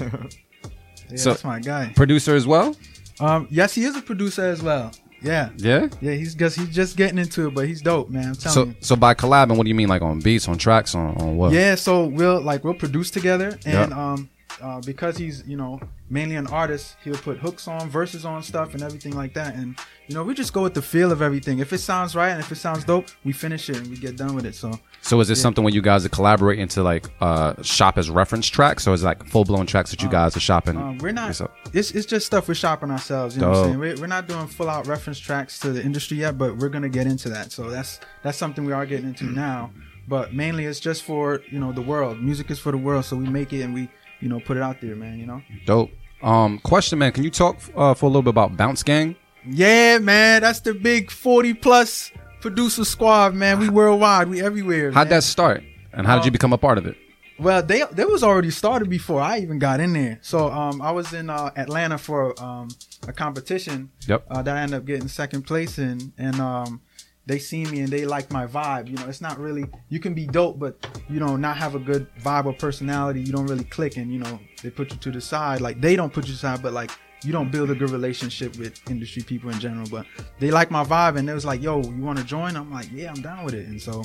Yeah, 1.08 1.16
So- 1.18 1.30
that's 1.30 1.44
my 1.44 1.60
guy. 1.60 1.92
producer 1.94 2.34
as 2.34 2.46
well. 2.48 2.74
Um, 3.20 3.46
yes, 3.50 3.74
he 3.74 3.84
is 3.84 3.94
a 3.96 4.02
producer 4.02 4.44
as 4.44 4.60
well. 4.62 4.90
Yeah. 5.22 5.50
Yeah. 5.56 5.88
Yeah, 6.00 6.12
he's 6.14 6.34
just 6.34 6.58
he's 6.58 6.74
just 6.74 6.96
getting 6.96 7.18
into 7.18 7.46
it, 7.46 7.54
but 7.54 7.66
he's 7.66 7.80
dope, 7.80 8.10
man. 8.10 8.28
I'm 8.30 8.34
telling 8.34 8.54
So 8.54 8.64
you. 8.64 8.74
so 8.80 8.96
by 8.96 9.14
collabing, 9.14 9.56
what 9.56 9.62
do 9.64 9.68
you 9.68 9.74
mean? 9.74 9.88
Like 9.88 10.02
on 10.02 10.18
beats, 10.20 10.46
on 10.48 10.58
tracks, 10.58 10.94
on 10.94 11.16
on 11.16 11.36
what? 11.36 11.52
Yeah, 11.52 11.76
so 11.76 12.04
we'll 12.04 12.40
like 12.42 12.64
we'll 12.64 12.74
produce 12.74 13.10
together, 13.10 13.56
and 13.64 13.90
Yeah. 13.92 14.12
um, 14.12 14.28
uh, 14.62 14.80
because 14.80 15.16
he's 15.16 15.46
you 15.46 15.56
know 15.56 15.80
mainly 16.08 16.36
an 16.36 16.46
artist, 16.48 16.96
he'll 17.04 17.16
put 17.16 17.38
hooks 17.38 17.66
on, 17.68 17.88
verses 17.90 18.24
on 18.24 18.42
stuff, 18.42 18.74
and 18.74 18.82
everything 18.82 19.14
like 19.16 19.34
that. 19.34 19.54
And 19.54 19.76
you 20.08 20.14
know 20.14 20.22
we 20.22 20.34
just 20.34 20.52
go 20.52 20.62
with 20.62 20.74
the 20.74 20.82
feel 20.82 21.12
of 21.12 21.20
everything. 21.22 21.58
If 21.58 21.72
it 21.72 21.78
sounds 21.78 22.14
right 22.14 22.28
and 22.30 22.40
if 22.40 22.50
it 22.52 22.56
sounds 22.56 22.84
dope, 22.84 23.06
we 23.24 23.32
finish 23.32 23.68
it 23.70 23.76
and 23.76 23.88
we 23.88 23.96
get 23.96 24.16
done 24.16 24.34
with 24.34 24.46
it. 24.46 24.54
So 24.54 24.78
So 25.02 25.20
is 25.20 25.28
this 25.28 25.38
Yeah. 25.38 25.42
something 25.42 25.64
where 25.64 25.72
you 25.74 25.82
guys 25.82 26.04
are 26.06 26.08
collaborating 26.10 26.68
to 26.68 26.82
like 26.82 27.08
uh 27.20 27.60
shop 27.62 27.98
as 27.98 28.08
reference 28.10 28.46
tracks, 28.46 28.86
or 28.86 28.94
is 28.94 29.02
it 29.02 29.06
like 29.06 29.26
full 29.28 29.44
blown 29.44 29.66
tracks 29.66 29.90
that 29.90 30.02
you 30.02 30.08
guys 30.08 30.36
are 30.36 30.40
shopping? 30.40 30.76
um, 30.76 30.98
we're 30.98 31.12
not. 31.12 31.28
yourself? 31.28 31.50
It's, 31.72 31.90
it's 31.90 32.06
just 32.06 32.26
stuff 32.26 32.48
we're 32.48 32.54
shopping 32.54 32.90
ourselves. 32.90 33.34
You 33.36 33.42
know 33.42 33.50
what 33.50 33.56
I'm 33.58 33.64
saying? 33.64 33.78
We're, 33.78 33.96
we're 34.00 34.06
not 34.06 34.26
doing 34.28 34.46
full 34.46 34.68
out 34.70 34.86
reference 34.86 35.18
tracks 35.18 35.58
to 35.60 35.72
the 35.72 35.82
industry 35.82 36.18
yet, 36.18 36.38
but 36.38 36.56
we're 36.56 36.68
gonna 36.70 36.88
get 36.88 37.06
into 37.06 37.28
that. 37.30 37.52
So 37.52 37.68
that's 37.70 38.00
that's 38.22 38.38
something 38.38 38.64
we 38.64 38.72
are 38.72 38.86
getting 38.86 39.06
into 39.08 39.24
now. 39.24 39.70
But 40.08 40.32
mainly 40.32 40.66
it's 40.66 40.78
just 40.78 41.02
for 41.02 41.42
you 41.50 41.58
know 41.58 41.72
the 41.72 41.82
world. 41.82 42.22
Music 42.22 42.48
is 42.52 42.60
for 42.60 42.70
the 42.70 42.78
world, 42.78 43.04
so 43.04 43.16
we 43.16 43.26
make 43.28 43.52
it 43.52 43.62
and 43.62 43.74
we 43.74 43.88
you 44.20 44.28
know 44.28 44.40
put 44.40 44.56
it 44.56 44.62
out 44.62 44.80
there, 44.80 44.96
man. 44.96 45.18
You 45.18 45.26
know. 45.26 45.42
Dope. 45.64 45.90
Um, 46.22 46.58
question, 46.60 46.98
man. 46.98 47.12
Can 47.12 47.24
you 47.24 47.30
talk 47.30 47.58
uh, 47.76 47.94
for 47.94 48.06
a 48.06 48.08
little 48.08 48.22
bit 48.22 48.30
about 48.30 48.56
Bounce 48.56 48.82
Gvng? 48.82 49.16
Yeah, 49.48 49.98
man, 49.98 50.42
that's 50.42 50.60
the 50.60 50.74
big 50.74 51.10
40 51.10 51.54
plus 51.54 52.10
producer 52.40 52.84
squad, 52.84 53.34
man. 53.34 53.60
We 53.60 53.68
worldwide. 53.68 54.28
We 54.28 54.42
everywhere. 54.42 54.90
How'd 54.90 55.06
man. 55.06 55.10
that 55.10 55.22
start? 55.22 55.62
And 55.92 56.06
how 56.06 56.16
did 56.16 56.24
you 56.24 56.30
become 56.30 56.52
a 56.52 56.58
part 56.58 56.78
of 56.78 56.86
it? 56.86 56.96
Well, 57.38 57.62
they 57.62 57.84
they 57.92 58.04
was 58.04 58.22
already 58.22 58.50
started 58.50 58.88
before 58.88 59.20
I 59.20 59.38
even 59.40 59.58
got 59.58 59.78
in 59.78 59.92
there. 59.92 60.18
So 60.22 60.50
um, 60.50 60.80
I 60.80 60.90
was 60.90 61.12
in 61.12 61.28
uh, 61.28 61.50
Atlanta 61.54 61.98
for 61.98 62.40
um, 62.42 62.68
a 63.06 63.12
competition. 63.12 63.90
Yep. 64.08 64.24
Uh, 64.30 64.42
that 64.42 64.56
I 64.56 64.60
ended 64.60 64.78
up 64.78 64.84
getting 64.86 65.08
second 65.08 65.42
place 65.42 65.78
in, 65.78 66.12
and 66.16 66.40
um, 66.40 66.80
they 67.26 67.38
see 67.40 67.64
me 67.66 67.80
and 67.80 67.88
they 67.88 68.04
like 68.04 68.30
my 68.32 68.46
vibe. 68.46 68.88
You 68.88 68.94
know, 68.96 69.08
it's 69.08 69.20
not 69.20 69.38
really 69.38 69.66
you 69.88 69.98
can 69.98 70.14
be 70.14 70.26
dope, 70.26 70.58
but 70.58 70.74
you 71.08 71.20
know 71.20 71.36
not 71.36 71.56
have 71.56 71.74
a 71.74 71.78
good 71.78 72.06
vibe 72.20 72.46
or 72.46 72.52
personality. 72.52 73.20
You 73.20 73.32
don't 73.32 73.46
really 73.46 73.64
click, 73.64 73.96
and 73.96 74.12
you 74.12 74.20
know 74.20 74.38
they 74.62 74.70
put 74.70 74.92
you 74.92 74.98
to 74.98 75.10
the 75.10 75.20
side. 75.20 75.60
Like 75.60 75.80
they 75.80 75.96
don't 75.96 76.12
put 76.12 76.24
you 76.24 76.28
to 76.28 76.32
the 76.32 76.38
side, 76.38 76.62
but 76.62 76.72
like 76.72 76.90
you 77.24 77.32
don't 77.32 77.50
build 77.50 77.70
a 77.70 77.74
good 77.74 77.90
relationship 77.90 78.56
with 78.56 78.80
industry 78.88 79.22
people 79.22 79.50
in 79.50 79.58
general. 79.58 79.86
But 79.90 80.06
they 80.38 80.50
like 80.50 80.70
my 80.70 80.84
vibe, 80.84 81.16
and 81.18 81.28
they 81.28 81.34
was 81.34 81.44
like, 81.44 81.60
"Yo, 81.62 81.82
you 81.82 82.02
want 82.02 82.18
to 82.18 82.24
join?" 82.24 82.56
I'm 82.56 82.72
like, 82.72 82.88
"Yeah, 82.92 83.10
I'm 83.10 83.20
down 83.20 83.44
with 83.44 83.54
it." 83.54 83.66
And 83.66 83.82
so 83.82 84.04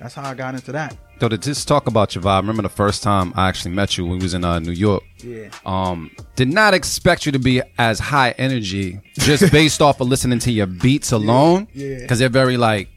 that's 0.00 0.14
how 0.14 0.28
I 0.28 0.34
got 0.34 0.54
into 0.54 0.72
that. 0.72 0.96
So 1.20 1.28
to 1.28 1.36
just 1.36 1.68
talk 1.68 1.86
about 1.86 2.14
your 2.14 2.24
vibe, 2.24 2.28
I 2.28 2.40
remember 2.40 2.62
the 2.62 2.70
first 2.70 3.02
time 3.02 3.34
I 3.36 3.48
actually 3.48 3.74
met 3.74 3.98
you 3.98 4.06
when 4.06 4.18
we 4.18 4.22
was 4.22 4.32
in 4.32 4.42
uh, 4.42 4.58
New 4.58 4.72
York. 4.72 5.02
Yeah. 5.18 5.50
Um, 5.66 6.10
did 6.36 6.48
not 6.48 6.72
expect 6.72 7.26
you 7.26 7.32
to 7.32 7.38
be 7.38 7.60
as 7.78 7.98
high 7.98 8.30
energy 8.32 9.00
just 9.18 9.52
based 9.52 9.82
off 9.82 10.00
of 10.00 10.08
listening 10.08 10.38
to 10.40 10.50
your 10.50 10.66
beats 10.66 11.12
alone. 11.12 11.68
Yeah. 11.74 11.98
Because 11.98 12.18
they're 12.18 12.30
very 12.30 12.56
like 12.56 12.88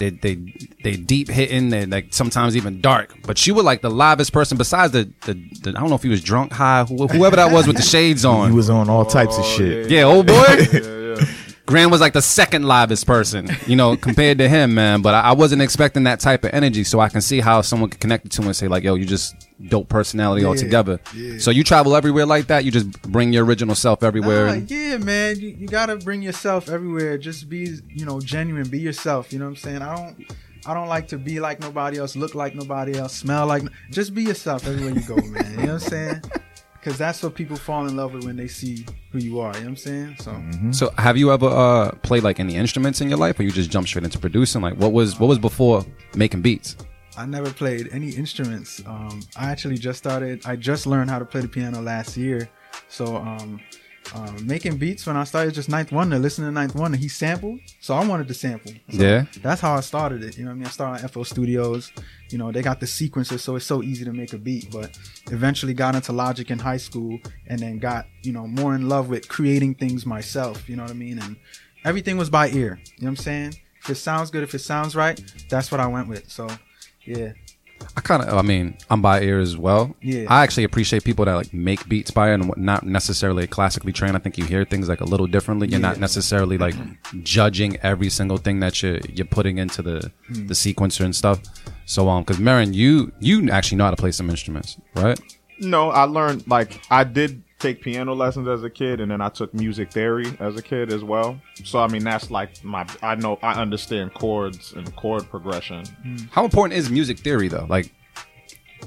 they 0.00 0.10
they 0.10 0.38
they 0.82 0.96
deep 0.96 1.28
hitting. 1.28 1.68
They 1.68 1.86
like 1.86 2.12
sometimes 2.12 2.56
even 2.56 2.80
dark. 2.80 3.14
But 3.24 3.46
you 3.46 3.54
were 3.54 3.62
like 3.62 3.82
the 3.82 3.90
livest 3.90 4.32
person 4.32 4.58
besides 4.58 4.92
the 4.92 5.08
the, 5.26 5.34
the 5.62 5.70
I 5.70 5.80
don't 5.80 5.90
know 5.90 5.94
if 5.94 6.02
he 6.02 6.08
was 6.08 6.24
drunk, 6.24 6.52
high, 6.52 6.82
whoever 6.84 7.36
that 7.36 7.52
was 7.52 7.68
with 7.68 7.76
the 7.76 7.82
shades 7.94 8.24
on. 8.24 8.50
He 8.50 8.56
was 8.56 8.70
on 8.70 8.90
all 8.90 9.04
types 9.04 9.38
of 9.38 9.44
shit. 9.44 9.88
Yeah, 9.88 10.02
old 10.02 10.26
boy. 10.26 10.56
Grand 11.70 11.92
was 11.92 12.00
like 12.00 12.14
the 12.14 12.20
second 12.20 12.64
livest 12.64 13.06
person, 13.06 13.48
you 13.64 13.76
know, 13.76 13.96
compared 13.96 14.38
to 14.38 14.48
him, 14.48 14.74
man. 14.74 15.02
But 15.02 15.14
I, 15.14 15.20
I 15.20 15.32
wasn't 15.32 15.62
expecting 15.62 16.02
that 16.02 16.18
type 16.18 16.42
of 16.42 16.52
energy, 16.52 16.82
so 16.82 16.98
I 16.98 17.08
can 17.08 17.20
see 17.20 17.38
how 17.38 17.60
someone 17.60 17.88
could 17.90 18.00
connect 18.00 18.26
it 18.26 18.32
to 18.32 18.42
him 18.42 18.48
and 18.48 18.56
say, 18.56 18.66
like, 18.66 18.82
"Yo, 18.82 18.96
you 18.96 19.06
just 19.06 19.36
dope 19.68 19.88
personality 19.88 20.44
altogether." 20.44 20.98
Yeah. 21.14 21.38
So 21.38 21.52
you 21.52 21.62
travel 21.62 21.94
everywhere 21.94 22.26
like 22.26 22.48
that. 22.48 22.64
You 22.64 22.72
just 22.72 22.90
bring 23.02 23.32
your 23.32 23.44
original 23.44 23.76
self 23.76 24.02
everywhere. 24.02 24.46
Nah, 24.46 24.66
yeah, 24.66 24.96
man. 24.96 25.38
You, 25.38 25.50
you 25.50 25.68
gotta 25.68 25.96
bring 25.96 26.22
yourself 26.22 26.68
everywhere. 26.68 27.16
Just 27.18 27.48
be, 27.48 27.78
you 27.88 28.04
know, 28.04 28.20
genuine. 28.20 28.68
Be 28.68 28.80
yourself. 28.80 29.32
You 29.32 29.38
know 29.38 29.44
what 29.44 29.50
I'm 29.50 29.56
saying? 29.56 29.82
I 29.82 29.94
don't, 29.94 30.26
I 30.66 30.74
don't 30.74 30.88
like 30.88 31.06
to 31.08 31.18
be 31.18 31.38
like 31.38 31.60
nobody 31.60 31.98
else, 31.98 32.16
look 32.16 32.34
like 32.34 32.56
nobody 32.56 32.98
else, 32.98 33.14
smell 33.14 33.46
like. 33.46 33.62
Just 33.92 34.12
be 34.12 34.24
yourself 34.24 34.66
everywhere 34.66 34.92
you 34.92 35.06
go, 35.06 35.14
man. 35.14 35.50
You 35.52 35.56
know 35.66 35.74
what 35.74 35.82
I'm 35.84 35.88
saying? 35.88 36.22
Because 36.80 36.96
that's 36.96 37.22
what 37.22 37.34
people 37.34 37.56
fall 37.56 37.86
in 37.86 37.94
love 37.94 38.14
with 38.14 38.24
when 38.24 38.36
they 38.36 38.48
see 38.48 38.86
who 39.12 39.18
you 39.18 39.38
are. 39.40 39.52
You 39.54 39.60
know 39.60 39.66
what 39.66 39.68
I'm 39.68 39.76
saying? 39.76 40.16
So. 40.18 40.42
So 40.72 40.94
have 40.96 41.18
you 41.18 41.30
ever 41.30 41.46
uh, 41.46 41.90
played 42.02 42.22
like 42.22 42.40
any 42.40 42.56
instruments 42.56 43.02
in 43.02 43.08
your 43.10 43.18
life, 43.18 43.38
or 43.38 43.42
you 43.42 43.50
just 43.50 43.70
jump 43.70 43.86
straight 43.86 44.04
into 44.04 44.18
producing? 44.18 44.62
Like, 44.62 44.76
what 44.76 44.92
was 44.92 45.20
what 45.20 45.26
was 45.26 45.38
before 45.38 45.84
making 46.14 46.40
beats? 46.40 46.76
I 47.18 47.26
never 47.26 47.50
played 47.52 47.90
any 47.92 48.10
instruments. 48.10 48.82
Um, 48.86 49.20
I 49.36 49.50
actually 49.50 49.76
just 49.76 49.98
started. 49.98 50.40
I 50.46 50.56
just 50.56 50.86
learned 50.86 51.10
how 51.10 51.18
to 51.18 51.24
play 51.26 51.42
the 51.42 51.48
piano 51.48 51.82
last 51.82 52.16
year. 52.16 52.48
So 52.88 53.16
um, 53.16 53.60
um, 54.14 54.44
making 54.46 54.76
beats 54.76 55.06
when 55.06 55.16
I 55.16 55.24
started 55.24 55.54
just 55.54 55.68
Ninth 55.68 55.92
Wonder, 55.92 56.18
listening 56.18 56.48
to 56.48 56.52
Ninth 56.52 56.74
Wonder, 56.74 56.96
he 56.98 57.06
sampled. 57.08 57.60
So 57.80 57.94
I 57.94 58.04
wanted 58.04 58.26
to 58.28 58.34
sample. 58.34 58.72
So 58.90 59.02
Yeah. 59.02 59.26
that's 59.40 59.60
how 59.60 59.74
I 59.74 59.80
started 59.80 60.24
it. 60.24 60.36
You 60.36 60.44
know 60.44 60.50
what 60.50 60.54
I 60.54 60.58
mean? 60.58 60.66
I 60.66 60.70
started 60.70 61.08
FL 61.10 61.22
Studios. 61.22 61.92
You 62.30 62.38
know, 62.38 62.50
they 62.50 62.60
got 62.62 62.80
the 62.80 62.86
sequences, 62.88 63.42
so 63.44 63.54
it's 63.56 63.66
so 63.66 63.82
easy 63.82 64.04
to 64.04 64.12
make 64.12 64.32
a 64.32 64.38
beat. 64.38 64.70
But 64.72 64.98
eventually 65.30 65.74
got 65.74 65.94
into 65.94 66.12
Logic 66.12 66.50
in 66.50 66.58
high 66.58 66.76
school, 66.78 67.18
and 67.46 67.58
then 67.60 67.78
got 67.78 68.06
you 68.22 68.32
know 68.32 68.46
more 68.46 68.74
in 68.74 68.88
love 68.88 69.08
with 69.08 69.28
creating 69.28 69.76
things 69.76 70.04
myself. 70.06 70.68
You 70.68 70.76
know 70.76 70.82
what 70.82 70.90
I 70.90 70.94
mean? 70.94 71.18
And 71.20 71.36
everything 71.84 72.16
was 72.16 72.30
by 72.30 72.48
ear. 72.48 72.80
You 72.96 73.02
know 73.02 73.06
what 73.06 73.08
I'm 73.10 73.16
saying? 73.16 73.54
If 73.82 73.90
it 73.90 73.94
sounds 73.94 74.30
good, 74.30 74.42
if 74.42 74.54
it 74.54 74.58
sounds 74.60 74.94
right, 74.96 75.20
that's 75.48 75.70
what 75.70 75.80
I 75.80 75.86
went 75.86 76.08
with. 76.08 76.28
So 76.30 76.48
yeah. 77.04 77.32
I 77.96 78.00
kind 78.00 78.22
of, 78.22 78.36
I 78.36 78.42
mean, 78.42 78.76
I'm 78.88 79.02
by 79.02 79.20
ear 79.22 79.40
as 79.40 79.56
well. 79.56 79.94
Yeah. 80.00 80.26
I 80.28 80.42
actually 80.42 80.64
appreciate 80.64 81.02
people 81.04 81.24
that 81.24 81.34
like 81.34 81.52
make 81.52 81.88
beats 81.88 82.10
by 82.10 82.28
ear 82.28 82.34
and 82.34 82.52
not 82.56 82.84
necessarily 82.84 83.46
classically 83.46 83.92
trained. 83.92 84.16
I 84.16 84.20
think 84.20 84.38
you 84.38 84.44
hear 84.44 84.64
things 84.64 84.88
like 84.88 85.00
a 85.00 85.04
little 85.04 85.26
differently. 85.26 85.68
You're 85.68 85.80
not 85.80 85.98
necessarily 85.98 86.56
like 86.58 86.74
judging 87.22 87.76
every 87.82 88.10
single 88.10 88.36
thing 88.36 88.60
that 88.60 88.82
you're 88.82 88.98
you're 89.08 89.26
putting 89.26 89.58
into 89.58 89.82
the 89.82 90.10
Hmm. 90.28 90.46
the 90.46 90.54
sequencer 90.54 91.04
and 91.04 91.14
stuff. 91.14 91.40
So 91.86 92.08
um, 92.08 92.22
because 92.22 92.38
Merren, 92.38 92.72
you 92.74 93.12
you 93.20 93.50
actually 93.50 93.78
know 93.78 93.84
how 93.84 93.90
to 93.90 93.96
play 93.96 94.12
some 94.12 94.30
instruments, 94.30 94.76
right? 94.94 95.18
No, 95.58 95.90
I 95.90 96.04
learned 96.04 96.46
like 96.46 96.80
I 96.90 97.04
did 97.04 97.42
take 97.60 97.80
piano 97.82 98.14
lessons 98.14 98.48
as 98.48 98.64
a 98.64 98.70
kid, 98.70 99.00
and 99.00 99.10
then 99.10 99.20
I 99.20 99.28
took 99.28 99.54
music 99.54 99.92
theory 99.92 100.26
as 100.40 100.56
a 100.56 100.62
kid 100.62 100.92
as 100.92 101.04
well. 101.04 101.40
So 101.64 101.78
I 101.78 101.86
mean, 101.86 102.02
that's 102.02 102.30
like 102.30 102.64
my 102.64 102.86
I 103.02 103.14
know 103.14 103.38
I 103.42 103.60
understand 103.60 104.14
chords 104.14 104.72
and 104.72 104.94
chord 104.96 105.28
progression. 105.30 105.84
How 106.32 106.44
important 106.44 106.78
is 106.78 106.90
music 106.90 107.18
theory 107.20 107.48
though? 107.48 107.66
Like, 107.68 107.92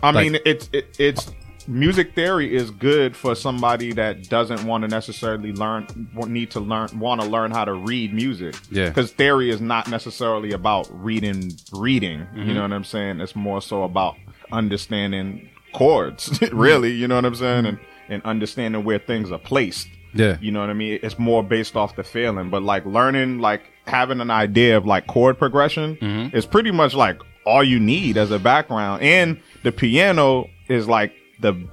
I 0.02 0.12
Like- 0.12 0.32
mean, 0.32 0.42
it's 0.46 0.70
it, 0.74 0.96
it's 1.00 1.32
music 1.66 2.14
theory 2.14 2.54
is 2.54 2.72
good 2.72 3.16
for 3.16 3.34
somebody 3.36 3.94
that 3.94 4.28
doesn't 4.28 4.66
want 4.66 4.82
to 4.82 4.88
necessarily 4.90 5.54
learn 5.54 5.88
need 6.28 6.52
to 6.52 6.60
learn 6.60 6.90
want 7.00 7.22
to 7.22 7.28
learn 7.28 7.52
how 7.52 7.64
to 7.64 7.74
read 7.74 8.14
music. 8.14 8.54
Yeah. 8.70 8.90
because 8.90 9.12
theory 9.12 9.50
is 9.50 9.62
not 9.62 9.88
necessarily 9.90 10.52
about 10.52 10.90
reading 10.92 11.54
reading. 11.72 12.20
Mm-hmm. 12.22 12.42
You 12.50 12.54
know 12.56 12.64
what 12.64 12.74
I'm 12.74 12.84
saying? 12.84 13.22
It's 13.22 13.36
more 13.36 13.62
so 13.62 13.84
about 13.84 14.16
understanding 14.52 15.48
chords, 15.74 16.40
really. 16.52 16.92
You 16.92 17.08
know 17.08 17.16
what 17.16 17.26
I'm 17.26 17.36
saying? 17.36 17.66
And 17.66 17.80
and 18.10 18.22
understanding 18.24 18.84
where 18.84 19.00
things 19.00 19.32
are 19.32 19.40
placed. 19.40 19.88
Yeah. 20.14 20.38
You 20.42 20.52
know 20.52 20.60
what 20.60 20.70
I 20.70 20.74
mean? 20.74 21.00
It's 21.02 21.18
more 21.18 21.44
based 21.44 21.76
off 21.76 21.96
the 21.96 22.04
feeling, 22.04 22.50
but 22.50 22.62
like 22.64 22.86
learning, 22.86 23.40
like 23.40 23.64
having 23.88 24.22
an 24.22 24.30
idea 24.32 24.78
of 24.78 24.86
like 24.86 25.08
chord 25.08 25.38
progression 25.38 25.96
Mm-hmm. 25.98 26.36
is 26.36 26.46
pretty 26.46 26.72
much 26.72 26.94
like 26.94 27.20
all 27.46 27.64
you 27.64 27.80
need 27.80 28.18
as 28.18 28.30
a 28.32 28.40
background. 28.40 29.02
And 29.02 29.40
the 29.64 29.72
piano 29.72 30.50
is 30.70 30.88
like 30.88 31.14
the 31.40 31.68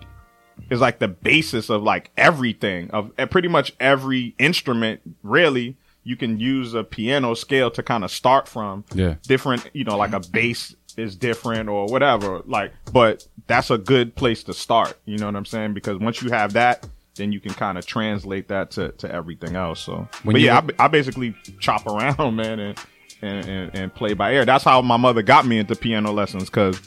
is 0.71 0.81
like 0.81 0.99
the 0.99 1.09
basis 1.09 1.71
of 1.71 1.83
like 1.83 2.11
everything 2.17 2.91
of 2.91 3.13
eh, 3.19 3.27
pretty 3.27 3.49
much 3.49 3.73
every 3.81 4.35
instrument. 4.39 5.01
Really, 5.23 5.77
you 6.05 6.17
can 6.17 6.41
use 6.41 6.75
a 6.75 6.83
piano 6.85 7.35
scale 7.35 7.71
to 7.73 7.83
kind 7.83 8.05
of 8.05 8.11
start 8.11 8.49
from. 8.49 8.85
Yeah. 8.95 9.15
Different, 9.23 9.69
you 9.75 9.85
know, 9.85 9.97
like 9.99 10.13
a 10.13 10.21
bass 10.21 10.75
is 11.01 11.17
different 11.17 11.69
or 11.69 11.87
whatever. 11.87 12.43
Like, 12.47 12.73
but 12.93 13.27
that's 13.47 13.71
a 13.71 13.79
good 13.79 14.15
place 14.15 14.43
to 14.45 14.55
start. 14.55 14.97
You 15.05 15.19
know 15.19 15.27
what 15.27 15.37
I'm 15.37 15.45
saying? 15.45 15.75
Because 15.75 15.99
once 15.99 16.23
you 16.23 16.31
have 16.31 16.53
that, 16.55 16.87
then 17.17 17.33
you 17.33 17.41
can 17.41 17.53
kind 17.55 17.77
of 17.79 17.85
translate 17.87 18.49
that 18.49 18.71
to, 18.73 18.91
to 18.93 19.11
everything 19.13 19.57
else. 19.57 19.81
So, 19.81 20.09
When 20.23 20.35
but 20.35 20.41
yeah, 20.41 20.61
I, 20.79 20.85
I 20.85 20.89
basically 20.89 21.35
chop 21.59 21.87
around, 21.87 22.37
man, 22.37 22.61
and, 22.61 22.79
and, 23.23 23.49
and, 23.49 23.75
and 23.77 23.95
play 23.95 24.15
by 24.15 24.33
ear. 24.35 24.45
That's 24.45 24.65
how 24.65 24.81
my 24.83 24.97
mother 24.97 25.23
got 25.23 25.47
me 25.47 25.59
into 25.59 25.75
piano 25.75 26.13
lessons 26.13 26.45
because 26.45 26.81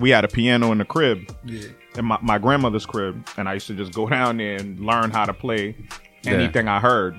we 0.00 0.10
had 0.10 0.24
a 0.24 0.28
piano 0.28 0.72
in 0.72 0.78
the 0.78 0.84
crib, 0.84 1.30
in 1.46 2.04
my, 2.04 2.18
my 2.22 2.38
grandmother's 2.38 2.86
crib, 2.86 3.26
and 3.36 3.48
I 3.48 3.54
used 3.54 3.66
to 3.68 3.74
just 3.74 3.92
go 3.92 4.08
down 4.10 4.38
there 4.38 4.56
and 4.56 4.80
learn 4.80 5.10
how 5.10 5.26
to 5.26 5.34
play 5.34 5.76
Yeah. 6.24 6.32
anything 6.32 6.66
I 6.68 6.80
heard. 6.80 7.14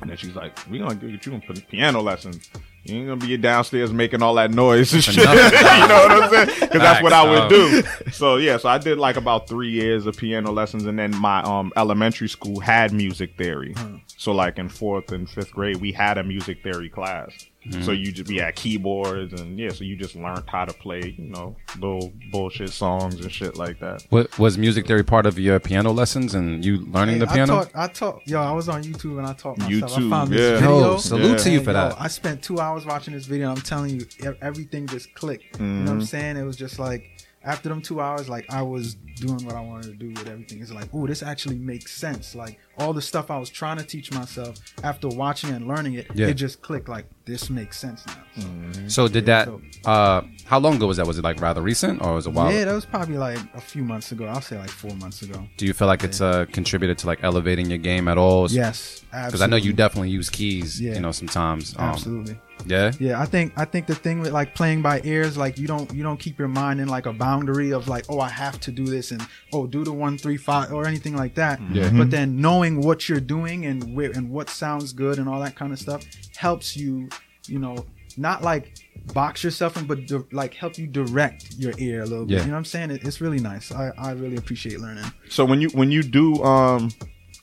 And 0.00 0.08
then 0.10 0.16
she's 0.16 0.34
like, 0.34 0.58
"We're 0.70 0.82
gonna 0.82 0.94
get 0.94 1.26
you 1.26 1.40
some 1.46 1.54
piano 1.70 2.00
lessons. 2.00 2.48
You 2.84 2.96
ain't 2.96 3.08
gonna 3.08 3.20
be 3.20 3.36
downstairs 3.36 3.92
making 3.92 4.22
all 4.22 4.34
that 4.34 4.50
noise 4.50 4.92
and 4.94 5.04
shit. 5.04 5.16
you 5.18 5.24
know 5.24 5.32
what 5.32 6.10
I'm 6.10 6.30
saying? 6.30 6.60
Because 6.60 6.80
that's 6.80 7.02
what 7.02 7.12
I 7.12 7.28
would 7.28 7.48
do. 7.48 7.82
So 8.12 8.36
yeah, 8.36 8.56
so 8.56 8.68
I 8.68 8.78
did 8.78 8.98
like 8.98 9.16
about 9.16 9.48
three 9.48 9.70
years 9.70 10.04
of 10.04 10.16
piano 10.16 10.50
lessons, 10.50 10.84
and 10.84 10.98
then 10.98 11.14
my 11.16 11.42
um 11.42 11.72
elementary 11.76 12.28
school 12.28 12.60
had 12.60 12.92
music 12.92 13.36
theory. 13.36 13.74
So 14.16 14.32
like 14.32 14.58
in 14.58 14.68
fourth 14.68 15.12
and 15.12 15.28
fifth 15.28 15.52
grade, 15.52 15.76
we 15.76 15.92
had 15.92 16.18
a 16.18 16.24
music 16.24 16.62
theory 16.62 16.88
class. 16.90 17.46
So 17.82 17.92
you 17.92 18.10
just 18.10 18.26
be 18.28 18.40
at 18.40 18.56
keyboards 18.56 19.38
and 19.38 19.58
yeah, 19.58 19.68
so 19.68 19.84
you 19.84 19.94
just 19.94 20.16
learned 20.16 20.44
how 20.46 20.64
to 20.64 20.72
play, 20.72 21.14
you 21.18 21.28
know, 21.28 21.56
little 21.78 22.10
bullshit 22.32 22.70
songs 22.70 23.20
and 23.20 23.30
shit 23.30 23.56
like 23.56 23.78
that. 23.80 24.02
what 24.08 24.38
was 24.38 24.56
music 24.56 24.86
theory 24.86 25.04
part 25.04 25.26
of 25.26 25.38
your 25.38 25.60
piano 25.60 25.90
lessons 25.92 26.34
and 26.34 26.64
you 26.64 26.78
learning 26.86 27.18
the 27.18 27.26
piano? 27.26 27.58
I 27.58 27.64
taught, 27.64 27.70
I 27.76 27.88
taught, 27.88 28.20
yo, 28.26 28.40
I 28.40 28.52
was 28.52 28.70
on 28.70 28.82
YouTube 28.82 29.18
and 29.18 29.26
I 29.26 29.34
taught 29.34 29.58
myself. 29.58 29.92
YouTube, 29.92 30.06
I 30.06 30.10
found 30.10 30.30
yeah. 30.30 30.36
this 30.38 30.60
video. 30.60 30.80
Yo, 30.80 30.96
salute 30.96 31.38
to 31.40 31.50
you 31.50 31.56
And, 31.58 31.64
for 31.66 31.70
yo, 31.72 31.88
that. 31.90 32.00
I 32.00 32.08
spent 32.08 32.42
two 32.42 32.60
hours 32.60 32.86
watching 32.86 33.12
this 33.12 33.26
video. 33.26 33.50
I'm 33.50 33.60
telling 33.60 34.00
you, 34.00 34.06
everything 34.40 34.86
just 34.86 35.12
clicked. 35.14 35.58
You 35.60 35.66
know 35.66 35.70
Mm-hmm. 35.74 35.84
what 35.84 35.92
I'm 35.92 36.02
saying? 36.04 36.36
It 36.38 36.44
was 36.44 36.56
just 36.56 36.78
like 36.78 37.04
after 37.42 37.68
them 37.70 37.80
two 37.80 38.00
hours, 38.00 38.28
like 38.28 38.52
I 38.52 38.62
was 38.62 38.94
doing 39.16 39.44
what 39.46 39.54
I 39.54 39.60
wanted 39.60 39.86
to 39.88 39.92
do 39.94 40.08
with 40.10 40.26
everything. 40.28 40.60
It's 40.60 40.72
like, 40.72 40.88
oh, 40.92 41.06
this 41.06 41.22
actually 41.22 41.56
makes 41.56 41.94
sense. 41.94 42.34
Like 42.34 42.58
all 42.78 42.92
the 42.92 43.02
stuff 43.02 43.30
I 43.30 43.38
was 43.38 43.48
trying 43.50 43.76
to 43.78 43.84
teach 43.84 44.12
myself 44.12 44.56
after 44.82 45.08
watching 45.08 45.50
and 45.50 45.66
learning 45.68 45.94
it, 45.94 46.06
Yeah. 46.14 46.28
it 46.28 46.34
just 46.34 46.60
clicked. 46.62 46.88
Like 46.88 47.06
this 47.24 47.48
makes 47.50 47.78
sense 47.78 48.04
now. 48.06 48.14
So, 48.72 48.88
So 48.88 49.08
did 49.08 49.26
that? 49.26 49.46
so- 49.46 49.60
Uh, 49.84 50.22
how 50.44 50.58
long 50.58 50.76
ago 50.76 50.86
was 50.86 50.96
that? 50.98 51.06
Was 51.06 51.18
it 51.18 51.24
like 51.24 51.40
rather 51.40 51.62
recent 51.62 52.02
or 52.02 52.14
was 52.14 52.26
it 52.26 52.30
a 52.30 52.32
while? 52.32 52.52
yeah, 52.52 52.64
that 52.64 52.74
was 52.74 52.84
probably 52.86 53.16
like 53.18 53.38
a 53.54 53.60
few 53.60 53.84
months 53.84 54.12
ago. 54.12 54.26
I'll 54.26 54.40
say 54.42 54.58
like 54.58 54.68
four 54.70 54.94
months 54.96 55.22
ago. 55.22 55.46
Do 55.56 55.64
you 55.66 55.72
feel 55.72 55.88
like 55.88 56.04
it's 56.04 56.20
uh, 56.20 56.44
contributed 56.52 56.98
to 56.98 57.06
like 57.06 57.20
elevating 57.22 57.66
your 57.70 57.78
game 57.78 58.08
at 58.08 58.18
all? 58.18 58.50
Yes, 58.50 59.02
Because 59.10 59.40
I 59.42 59.46
know 59.46 59.56
you 59.56 59.72
definitely 59.72 60.10
use 60.10 60.28
keys. 60.30 60.80
Yeah. 60.80 60.94
You 60.94 61.00
know, 61.00 61.12
sometimes. 61.12 61.74
Um, 61.78 61.84
Absolutely. 61.86 62.38
Yeah. 62.66 62.92
Yeah, 62.98 63.20
I 63.20 63.24
think 63.24 63.52
I 63.56 63.64
think 63.64 63.86
the 63.86 63.94
thing 63.94 64.20
with 64.20 64.32
like 64.32 64.54
playing 64.54 64.82
by 64.82 65.00
ears, 65.04 65.36
like 65.36 65.58
you 65.58 65.66
don't 65.66 65.92
you 65.92 66.02
don't 66.02 66.18
keep 66.18 66.38
your 66.38 66.48
mind 66.48 66.80
in 66.80 66.88
like 66.88 67.06
a 67.06 67.12
boundary 67.12 67.70
of 67.72 67.88
like, 67.88 68.04
oh, 68.08 68.20
I 68.20 68.28
have 68.28 68.60
to 68.60 68.70
do 68.70 68.84
this 68.84 69.10
and 69.10 69.26
oh, 69.52 69.66
do 69.66 69.84
the 69.84 69.92
one 69.92 70.18
three 70.18 70.36
five 70.36 70.72
or 70.72 70.86
anything 70.86 71.16
like 71.16 71.34
that. 71.34 71.60
Yeah. 71.72 71.90
But 71.90 72.10
then 72.10 72.40
knowing 72.40 72.80
what 72.80 73.08
you're 73.08 73.20
doing 73.20 73.66
and 73.66 73.94
where 73.94 74.10
and 74.10 74.30
what 74.30 74.50
sounds 74.50 74.92
good 74.92 75.18
and 75.18 75.28
all 75.28 75.40
that 75.40 75.56
kind 75.56 75.72
of 75.72 75.78
stuff 75.78 76.04
helps 76.36 76.76
you, 76.76 77.08
you 77.46 77.58
know, 77.58 77.86
not 78.16 78.42
like 78.42 78.74
box 79.14 79.42
yourself 79.42 79.76
in, 79.76 79.86
but 79.86 80.06
di- 80.06 80.18
like 80.32 80.54
help 80.54 80.76
you 80.78 80.86
direct 80.86 81.54
your 81.54 81.72
ear 81.78 82.02
a 82.02 82.06
little 82.06 82.26
bit. 82.26 82.34
Yeah. 82.34 82.40
You 82.40 82.46
know 82.46 82.52
what 82.52 82.58
I'm 82.58 82.64
saying? 82.64 82.90
It, 82.90 83.04
it's 83.04 83.20
really 83.20 83.40
nice. 83.40 83.72
I, 83.72 83.92
I 83.96 84.12
really 84.12 84.36
appreciate 84.36 84.80
learning. 84.80 85.04
So 85.28 85.44
when 85.44 85.60
you 85.60 85.68
when 85.70 85.90
you 85.90 86.02
do 86.02 86.42
um 86.44 86.90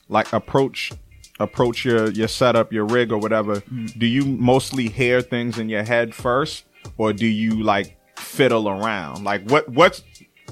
like 0.08 0.32
approach 0.32 0.92
approach 1.40 1.84
your 1.84 2.10
your 2.10 2.28
setup, 2.28 2.72
your 2.72 2.84
rig 2.84 3.12
or 3.12 3.18
whatever, 3.18 3.56
Mm. 3.60 3.98
do 3.98 4.06
you 4.06 4.24
mostly 4.24 4.88
hear 4.88 5.20
things 5.20 5.58
in 5.58 5.68
your 5.68 5.84
head 5.84 6.14
first 6.14 6.64
or 6.96 7.12
do 7.12 7.26
you 7.26 7.62
like 7.62 7.96
fiddle 8.16 8.68
around? 8.68 9.24
Like 9.24 9.48
what 9.50 9.68
what's 9.68 10.02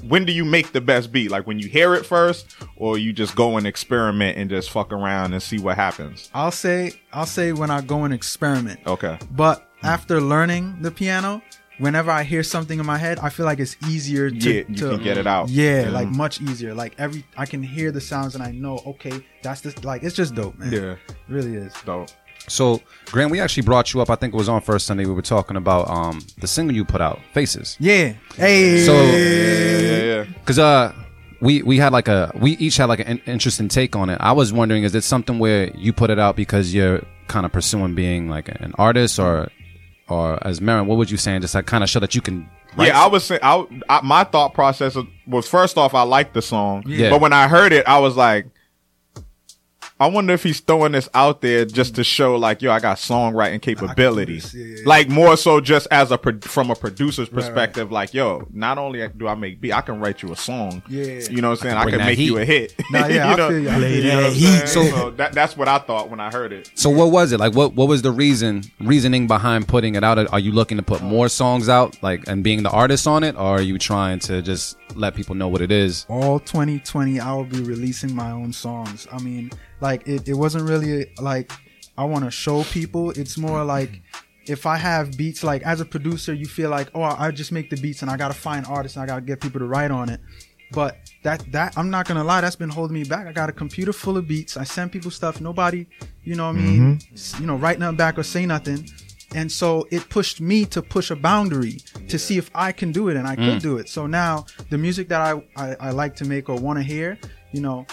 when 0.07 0.25
do 0.25 0.31
you 0.31 0.45
make 0.45 0.73
the 0.73 0.81
best 0.81 1.11
beat? 1.11 1.31
Like 1.31 1.47
when 1.47 1.57
you 1.59 1.67
hear 1.67 1.95
it 1.95 2.05
first 2.05 2.55
or 2.75 2.97
you 2.99 3.11
just 3.13 3.35
go 3.35 3.57
and 3.57 3.65
experiment 3.65 4.37
and 4.37 4.49
just 4.49 4.69
fuck 4.69 4.93
around 4.93 5.33
and 5.33 5.41
see 5.41 5.57
what 5.59 5.75
happens? 5.75 6.29
I'll 6.33 6.51
say 6.51 6.91
I'll 7.11 7.25
say 7.25 7.51
when 7.51 7.71
I 7.71 7.81
go 7.81 8.03
and 8.03 8.13
experiment. 8.13 8.79
Okay. 8.85 9.17
But 9.31 9.67
after 9.83 10.21
learning 10.21 10.77
the 10.81 10.91
piano, 10.91 11.41
whenever 11.79 12.09
I 12.11 12.23
hear 12.23 12.43
something 12.43 12.79
in 12.79 12.85
my 12.85 12.97
head, 12.97 13.19
I 13.19 13.29
feel 13.29 13.45
like 13.45 13.59
it's 13.59 13.75
easier 13.87 14.29
to, 14.29 14.35
Yeah, 14.35 14.63
you 14.67 14.75
to 14.75 14.89
can 14.95 15.03
get 15.03 15.17
it 15.17 15.27
out. 15.27 15.49
Yeah, 15.49 15.83
Yeah. 15.83 15.89
like 15.89 16.07
much 16.09 16.41
easier. 16.41 16.73
Like 16.73 16.93
every 16.97 17.23
I 17.37 17.45
can 17.45 17.61
hear 17.63 17.91
the 17.91 18.01
sounds 18.01 18.35
and 18.35 18.43
I 18.43 18.51
know, 18.51 18.81
okay, 18.85 19.13
that's 19.43 19.61
this 19.61 19.83
like 19.83 20.03
it's 20.03 20.15
just 20.15 20.35
dope, 20.35 20.57
man. 20.57 20.71
Yeah. 20.71 20.91
It 20.91 20.99
really 21.27 21.55
is. 21.55 21.73
Dope. 21.85 22.09
So, 22.49 22.81
Grand, 23.11 23.29
we 23.29 23.41
actually 23.41 23.63
brought 23.63 23.93
you 23.93 23.99
up. 23.99 24.09
I 24.09 24.15
think 24.15 24.33
it 24.33 24.37
was 24.37 24.47
on 24.47 24.61
first 24.61 24.85
Sunday. 24.87 25.05
We 25.05 25.13
were 25.13 25.21
talking 25.21 25.57
about 25.57 25.89
um 25.89 26.21
the 26.39 26.47
single 26.47 26.75
you 26.75 26.85
put 26.85 27.01
out, 27.01 27.19
Faces. 27.33 27.75
Yeah. 27.79 28.13
Hey. 28.35 28.85
So, 28.85 28.93
Yeah, 28.93 30.03
yeah. 30.03 30.23
because 30.23 30.57
uh, 30.59 30.93
we 31.41 31.61
we 31.63 31.77
had 31.77 31.91
like 31.91 32.07
a 32.07 32.31
we 32.35 32.51
each 32.57 32.77
had 32.77 32.85
like 32.85 33.01
an 33.01 33.21
interesting 33.25 33.67
take 33.67 33.95
on 33.95 34.09
it. 34.09 34.17
I 34.21 34.31
was 34.31 34.53
wondering, 34.53 34.83
is 34.83 34.95
it 34.95 35.03
something 35.03 35.39
where 35.39 35.69
you 35.75 35.91
put 35.93 36.09
it 36.09 36.19
out 36.19 36.35
because 36.35 36.73
you're 36.73 37.03
kind 37.27 37.45
of 37.45 37.51
pursuing 37.51 37.93
being 37.95 38.29
like 38.29 38.47
an 38.47 38.73
artist, 38.77 39.19
or 39.19 39.49
or 40.09 40.45
as 40.47 40.59
Merren, 40.59 40.85
what 40.85 40.97
would 40.97 41.11
you 41.11 41.17
saying? 41.17 41.41
Just 41.41 41.55
like 41.55 41.65
kind 41.65 41.83
of 41.83 41.89
show 41.89 41.99
that 41.99 42.15
you 42.15 42.21
can. 42.21 42.49
write 42.75 42.87
Yeah, 42.87 43.01
I 43.03 43.07
was 43.07 43.23
saying, 43.25 43.41
I, 43.43 43.65
I, 43.89 44.01
my 44.01 44.23
thought 44.23 44.53
process 44.53 44.97
was 45.27 45.47
first 45.47 45.77
off, 45.77 45.93
I 45.93 46.03
liked 46.03 46.33
the 46.33 46.41
song, 46.41 46.83
Yeah. 46.85 47.09
but 47.09 47.21
when 47.21 47.33
I 47.33 47.47
heard 47.47 47.73
it, 47.73 47.87
I 47.87 47.99
was 47.99 48.15
like, 48.15 48.45
I 49.99 50.07
wonder 50.07 50.33
if 50.33 50.43
he's 50.43 50.59
throwing 50.59 50.91
this 50.91 51.09
out 51.15 51.41
there 51.41 51.65
just 51.65 51.95
to 51.95 52.03
show, 52.03 52.35
like, 52.35 52.61
yo, 52.61 52.71
I 52.71 52.79
got 52.79 52.97
songwriting 52.97 53.61
capabilities, 53.61 54.51
this, 54.51 54.53
yeah, 54.53 54.65
yeah, 54.65 54.75
yeah. 54.81 54.83
like 54.87 55.09
more 55.09 55.35
so 55.35 55.59
just 55.59 55.87
as 55.89 56.11
a 56.11 56.17
pro- 56.19 56.39
from 56.41 56.69
a 56.69 56.75
producer's 56.75 57.29
perspective, 57.29 57.91
like, 57.91 58.13
yo, 58.13 58.47
not 58.51 58.77
only 58.77 59.07
do 59.17 59.27
I 59.27 59.33
make 59.35 59.59
beat, 59.59 59.73
I 59.73 59.81
can 59.81 59.99
write 59.99 60.21
you 60.21 60.31
a 60.31 60.35
song. 60.35 60.83
Yeah. 60.87 61.03
you 61.29 61.41
know 61.41 61.49
what 61.49 61.59
I'm 61.59 61.63
saying? 61.63 61.77
I 61.77 61.83
bring 61.83 61.93
can, 61.93 61.99
that 61.99 62.05
make 62.05 62.19
you 62.19 62.37
a 62.37 62.45
hit. 62.45 62.75
Nah, 62.91 63.07
yeah, 63.07 63.27
I 63.27 63.31
you 63.31 63.37
know, 63.37 63.49
feel 63.49 63.59
you. 63.59 63.69
I 63.69 63.73
feel 63.79 63.89
you 63.89 63.95
you. 63.97 64.03
know 64.09 64.29
Heat. 64.29 64.67
So- 64.67 64.83
So 64.87 65.09
that, 65.11 65.33
that's 65.33 65.57
what 65.57 65.67
I 65.67 65.79
thought 65.79 66.09
when 66.09 66.19
I 66.19 66.31
heard 66.31 66.53
it. 66.53 66.69
So 66.75 66.89
what 66.91 67.11
was 67.11 67.31
it 67.31 67.39
like? 67.39 67.55
What 67.55 67.73
what 67.73 67.87
was 67.87 68.01
the 68.03 68.11
reason 68.11 68.63
reasoning 68.79 69.25
behind 69.27 69.67
putting 69.67 69.95
it 69.95 70.03
out? 70.03 70.17
Are 70.31 70.39
you 70.39 70.51
looking 70.51 70.77
to 70.77 70.83
put 70.83 71.01
more 71.01 71.27
songs 71.29 71.67
out, 71.69 71.97
like 72.03 72.27
and 72.27 72.43
being 72.43 72.61
the 72.63 72.69
artist 72.69 73.07
on 73.07 73.23
it, 73.23 73.35
or 73.35 73.57
are 73.57 73.61
you 73.61 73.77
trying 73.79 74.19
to 74.19 74.41
just 74.43 74.77
let 74.95 75.15
people 75.15 75.33
know 75.35 75.47
what 75.47 75.61
it 75.61 75.71
is? 75.71 76.05
all 76.09 76.39
2020 76.39 77.19
i 77.19 77.33
will 77.33 77.43
be 77.43 77.61
releasing 77.61 78.15
my 78.15 78.31
own 78.31 78.51
songs 78.53 79.05
i 79.11 79.19
mean 79.19 79.51
like 79.81 80.07
it, 80.07 80.27
it 80.27 80.33
wasn't 80.33 80.67
really 80.67 81.11
like 81.19 81.51
i 81.97 82.03
want 82.03 82.25
to 82.25 82.31
show 82.31 82.63
people. 82.63 83.11
It's 83.11 83.37
more 83.37 83.63
like 83.63 84.01
if 84.45 84.65
i 84.65 84.77
have 84.77 85.17
beats 85.17 85.43
like 85.43 85.61
as 85.63 85.81
a 85.81 85.85
producer 85.85 86.33
you 86.33 86.45
feel 86.45 86.69
like 86.69 86.89
oh 86.95 87.01
i 87.01 87.31
just 87.31 87.51
make 87.51 87.69
the 87.69 87.75
beats 87.75 88.01
and 88.01 88.09
i 88.09 88.15
gotta 88.15 88.33
find 88.33 88.65
artists 88.65 88.95
and 88.95 89.03
i 89.03 89.05
gotta 89.05 89.21
get 89.21 89.41
people 89.41 89.59
to 89.59 89.65
write 89.65 89.91
on 89.91 90.09
it. 90.09 90.21
But 90.71 90.97
that 91.23 91.49
that 91.51 91.77
i'm 91.77 91.89
not 91.89 92.07
gonna 92.07 92.23
lie 92.23 92.41
that's 92.41 92.55
been 92.55 92.69
holding 92.69 92.95
me 92.95 93.03
back. 93.03 93.27
I 93.27 93.31
got 93.31 93.49
a 93.49 93.53
computer 93.53 93.93
full 93.93 94.17
of 94.17 94.27
beats. 94.27 94.57
I 94.57 94.63
send 94.63 94.91
people 94.91 95.11
stuff. 95.11 95.41
Nobody 95.41 95.87
you 96.23 96.35
know 96.35 96.45
what 96.45 96.55
i 96.57 96.59
mean 96.59 96.97
mm-hmm. 96.97 97.13
s- 97.13 97.39
you 97.39 97.47
know 97.47 97.55
write 97.55 97.79
nothing 97.79 97.97
back 97.97 98.17
or 98.17 98.23
say 98.23 98.45
nothing. 98.45 98.87
And 99.35 99.51
so 99.51 99.85
it 99.91 100.09
pushed 100.09 100.39
me 100.39 100.65
to 100.65 100.81
push 100.81 101.11
a 101.11 101.15
boundary 101.15 101.79
to 102.07 102.17
see 102.17 102.37
if 102.37 102.49
I 102.55 102.71
can 102.71 102.91
do 102.91 103.09
it, 103.09 103.17
and 103.17 103.27
I 103.27 103.35
could 103.35 103.59
mm. 103.59 103.61
do 103.61 103.77
it. 103.77 103.89
So 103.89 104.07
now 104.07 104.45
the 104.69 104.77
music 104.77 105.09
that 105.09 105.21
I, 105.21 105.43
I, 105.57 105.75
I 105.79 105.91
like 105.91 106.15
to 106.17 106.25
make 106.25 106.47
or 106.47 106.55
want 106.55 106.79
to 106.79 106.83
hear, 106.83 107.19
you 107.51 107.59
know, 107.59 107.85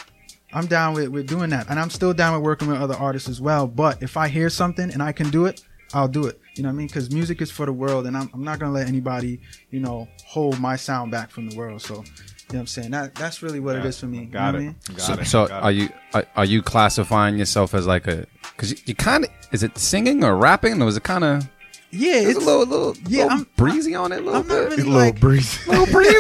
I'm 0.55 0.67
down 0.67 0.95
with, 0.95 1.09
with 1.09 1.27
doing 1.29 1.51
that. 1.51 1.69
And 1.69 1.79
I'm 1.81 1.91
still 1.91 2.15
down 2.15 2.35
with 2.35 2.43
working 2.43 2.69
with 2.69 2.81
other 2.81 2.95
artists 2.95 3.29
as 3.29 3.41
well. 3.41 3.67
But 3.67 4.03
if 4.03 4.17
I 4.17 4.29
hear 4.29 4.49
something 4.49 4.91
and 4.93 5.03
I 5.03 5.13
can 5.13 5.31
do 5.31 5.47
it, 5.47 5.63
I'll 5.93 6.09
do 6.09 6.27
it. 6.27 6.41
You 6.57 6.63
know 6.63 6.69
what 6.69 6.75
I 6.75 6.77
mean? 6.77 6.87
Because 6.87 7.11
music 7.11 7.43
is 7.43 7.51
for 7.51 7.67
the 7.67 7.73
world, 7.73 8.07
and 8.07 8.17
I'm, 8.17 8.31
I'm 8.33 8.43
not 8.45 8.59
going 8.59 8.71
to 8.73 8.79
let 8.79 8.87
anybody, 8.89 9.41
you 9.71 9.81
know, 9.81 10.09
hold 10.25 10.61
my 10.61 10.77
sound 10.77 11.11
back 11.11 11.31
from 11.31 11.49
the 11.51 11.57
world. 11.57 11.83
So, 11.83 11.95
you 11.95 12.01
know 12.01 12.05
what 12.47 12.59
I'm 12.61 12.67
saying? 12.69 12.91
That 12.93 13.15
That's 13.15 13.43
really 13.43 13.59
what 13.61 13.77
it 13.77 13.85
is 13.85 13.99
for 13.99 14.07
me. 14.07 14.25
Got 14.27 14.55
you 14.55 14.61
know 14.61 14.69
it. 14.71 14.75
What 14.89 14.89
I 14.89 14.93
mean? 14.93 14.97
Got 14.97 15.01
So, 15.01 15.13
it. 15.15 15.25
so 15.27 15.49
Got 15.49 15.63
are 15.65 15.71
it. 15.71 15.75
you 15.75 15.89
are, 16.15 16.25
are 16.37 16.45
you 16.45 16.63
classifying 16.63 17.39
yourself 17.39 17.75
as 17.75 17.87
like 17.87 18.07
a 18.07 18.27
because 18.57 18.71
you, 18.73 18.77
you 18.87 18.95
kind 18.95 19.25
of 19.25 19.31
is 19.53 19.63
it 19.63 19.77
singing 19.79 20.23
or 20.25 20.37
rapping 20.37 20.81
or 20.83 20.89
is 20.89 20.97
it 20.97 21.03
kind 21.05 21.25
of 21.25 21.49
Yeah, 21.95 22.15
it's 22.17 22.31
it's 22.31 22.43
a 22.43 22.49
little 22.49 22.67
little 22.67 22.97
yeah, 23.09 23.25
little 23.25 23.39
I'm- 23.39 23.47
breezy 23.57 23.95
on 23.95 24.13
it 24.13 24.19
a 24.19 24.21
little 24.23 24.41
I'm 24.41 24.47
not 24.49 24.55
bit 24.55 24.61
really 24.71 24.75
A 24.75 24.77
little 24.87 24.93
like, 24.95 25.21
breezy. 25.21 25.71
little 25.71 25.87
breezy 25.87 26.17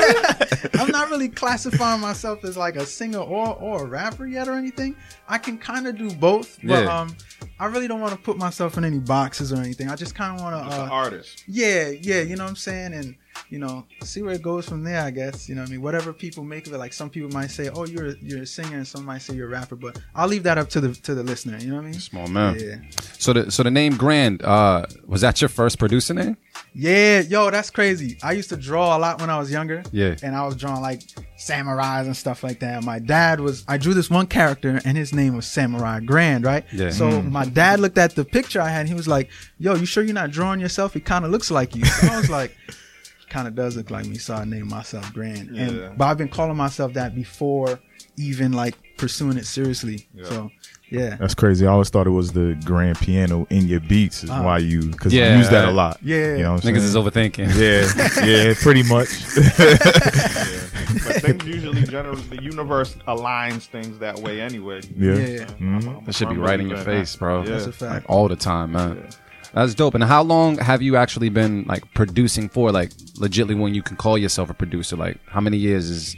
I'm 0.74 0.90
not 0.90 1.10
really 1.10 1.28
classifying 1.28 2.00
myself 2.00 2.44
as 2.44 2.56
like 2.56 2.76
a 2.76 2.87
singer 2.87 3.18
or 3.18 3.54
or 3.54 3.82
a 3.84 3.87
rapper 3.87 4.26
yet 4.26 4.48
or 4.48 4.52
anything. 4.54 4.96
I 5.28 5.38
can 5.38 5.56
kind 5.58 5.87
of 5.87 5.96
do 5.96 6.10
both, 6.14 6.58
but 6.62 6.84
Yeah. 6.84 7.00
um, 7.00 7.16
I 7.58 7.66
really 7.66 7.88
don't 7.88 8.00
want 8.00 8.12
to 8.12 8.18
put 8.18 8.37
myself 8.37 8.76
in 8.76 8.84
any 8.84 8.98
boxes 8.98 9.52
or 9.52 9.56
anything. 9.56 9.88
I 9.88 9.96
just 9.96 10.14
kind 10.14 10.37
of 10.37 10.42
want 10.42 10.54
Just 10.66 10.78
an 10.78 10.87
to, 10.87 10.92
uh, 10.92 10.96
artist. 10.96 11.44
yeah, 11.48 11.88
yeah, 11.88 12.20
you 12.20 12.37
know 12.37 12.44
what 12.44 12.50
I'm 12.50 12.56
saying, 12.56 12.92
and 12.94 13.14
you 13.50 13.58
know, 13.58 13.84
see 14.02 14.22
where 14.22 14.32
it 14.34 14.42
goes 14.42 14.68
from 14.68 14.84
there. 14.84 15.00
I 15.02 15.10
guess 15.10 15.48
you 15.48 15.54
know, 15.56 15.62
what 15.62 15.68
I 15.68 15.72
mean, 15.72 15.82
whatever 15.82 16.12
people 16.12 16.44
make 16.44 16.66
of 16.68 16.72
it. 16.72 16.78
Like 16.78 16.92
some 16.92 17.10
people 17.10 17.30
might 17.30 17.50
say, 17.50 17.68
"Oh, 17.68 17.84
you're 17.84 18.08
a, 18.10 18.14
you're 18.22 18.42
a 18.42 18.46
singer," 18.46 18.76
and 18.76 18.87
some 18.87 19.04
might 19.04 19.22
say 19.22 19.34
you're 19.34 19.46
a 19.48 19.50
rapper. 19.50 19.74
But 19.76 19.98
I'll 20.14 20.28
leave 20.28 20.44
that 20.44 20.56
up 20.56 20.68
to 20.70 20.80
the 20.80 20.94
to 20.94 21.14
the 21.14 21.22
listener. 21.22 21.58
You 21.58 21.68
know 21.70 21.76
what 21.76 21.82
I 21.82 21.90
mean? 21.90 22.00
small 22.00 22.28
man 22.28 22.56
Yeah. 22.58 22.76
so 23.18 23.32
the 23.32 23.50
so 23.50 23.62
the 23.64 23.70
name 23.72 23.96
Grand 23.96 24.42
uh 24.42 24.87
was 25.06 25.22
that 25.22 25.40
your 25.40 25.48
first 25.48 25.78
producer 25.78 26.14
name 26.14 26.37
Yeah, 26.74 27.20
yo, 27.20 27.50
that's 27.50 27.70
crazy. 27.70 28.18
I 28.22 28.32
used 28.32 28.48
to 28.50 28.56
draw 28.56 28.96
a 28.96 28.98
lot 28.98 29.20
when 29.20 29.30
I 29.30 29.38
was 29.38 29.50
younger. 29.50 29.82
Yeah. 29.92 30.14
And 30.22 30.34
I 30.37 30.44
was 30.46 30.54
drawing 30.56 30.80
like 30.82 31.02
samurais 31.38 32.06
and 32.06 32.16
stuff 32.16 32.42
like 32.42 32.60
that. 32.60 32.82
My 32.84 32.98
dad 32.98 33.40
was 33.40 33.64
I 33.68 33.78
drew 33.78 33.94
this 33.94 34.10
one 34.10 34.26
character 34.26 34.80
and 34.84 34.96
his 34.96 35.12
name 35.14 35.37
was 35.37 35.46
Samurai 35.46 36.00
Grand, 36.00 36.44
right? 36.44 36.64
Yeah. 36.72 36.90
So 36.90 37.09
mm-hmm. 37.09 37.33
my 37.33 37.44
dad 37.44 37.81
looked 37.81 37.98
at 37.98 38.14
the 38.14 38.24
picture 38.24 38.61
I 38.61 38.68
had 38.68 38.81
and 38.81 38.88
he 38.88 38.94
was 38.94 39.09
like, 39.09 39.31
Yo, 39.59 39.74
you 39.74 39.87
sure 39.87 40.03
you're 40.03 40.14
not 40.14 40.31
drawing 40.31 40.61
yourself? 40.61 40.96
It 40.96 41.05
kinda 41.05 41.29
looks 41.29 41.50
like 41.50 41.74
you. 41.74 41.85
So 41.85 42.09
I 42.09 42.16
was 42.16 42.31
like, 42.31 42.57
kinda 43.29 43.50
does 43.50 43.77
look 43.77 43.90
like 43.90 44.07
me, 44.07 44.18
so 44.18 44.35
I 44.35 44.44
named 44.44 44.70
myself 44.70 45.12
Grand. 45.12 45.55
Yeah. 45.55 45.62
And 45.62 45.98
but 45.98 46.07
I've 46.07 46.18
been 46.18 46.29
calling 46.29 46.57
myself 46.57 46.92
that 46.94 47.14
before 47.14 47.81
even 48.16 48.53
like 48.53 48.74
pursuing 48.96 49.37
it 49.37 49.46
seriously. 49.46 50.09
So 50.22 50.50
yeah. 50.90 51.16
That's 51.16 51.35
crazy. 51.35 51.66
I 51.66 51.70
always 51.70 51.90
thought 51.90 52.07
it 52.07 52.11
was 52.11 52.33
the 52.33 52.61
grand 52.64 52.99
piano 52.99 53.47
in 53.51 53.66
your 53.68 53.81
beats 53.81 54.23
is 54.25 54.31
why 54.31 54.59
you 54.59 54.83
because 54.90 55.12
Yeah. 55.12 55.33
you 55.33 55.38
use 55.38 55.49
that 55.51 55.68
a 55.68 55.70
lot. 55.73 55.99
Yeah. 56.03 56.37
you 56.37 56.42
know 56.42 56.53
what 56.55 56.64
I'm 56.64 56.75
niggas 56.75 56.79
is 56.85 56.94
overthinking 56.94 57.49
yeah, 57.57 58.25
yeah, 58.25 58.55
pretty 58.62 58.83
much. 58.85 59.09
But 61.05 61.23
things 61.23 61.44
usually 61.47 61.83
generally 61.83 62.23
the 62.23 62.42
universe 62.42 62.94
aligns 63.09 63.66
things 63.66 63.99
that 63.99 64.18
way 64.20 64.40
anyway. 64.40 64.81
Yeah. 64.97 65.14
Yeah. 65.14 65.44
Mhm. 65.59 66.05
that 66.07 66.14
should 66.14 66.29
be 66.29 66.35
I'm 66.37 66.40
right 66.40 66.61
in 66.61 66.68
your 66.68 66.79
good 66.79 66.87
face 66.87 67.16
bro 67.16 67.42
Yeah. 67.42 67.51
That's 67.51 67.66
a 67.66 67.73
fact. 67.73 67.92
like 67.94 68.05
all 68.11 68.29
the 68.29 68.37
time 68.37 68.73
man 68.73 69.09
That's 69.53 69.75
dope. 69.75 69.94
And 69.94 70.05
how 70.05 70.23
long 70.23 70.59
have 70.59 70.83
you 70.83 70.97
actually 70.97 71.29
been 71.31 71.64
like 71.68 71.83
producing 71.94 72.49
for? 72.49 72.73
Like 72.73 72.90
legitly, 73.18 73.59
when 73.59 73.73
you 73.75 73.83
can 73.83 73.97
call 73.97 74.18
yourself 74.18 74.51
a 74.51 74.55
producer, 74.55 74.97
like 74.97 75.18
how 75.29 75.40
many 75.40 75.57
years 75.57 75.88
is? 75.90 76.16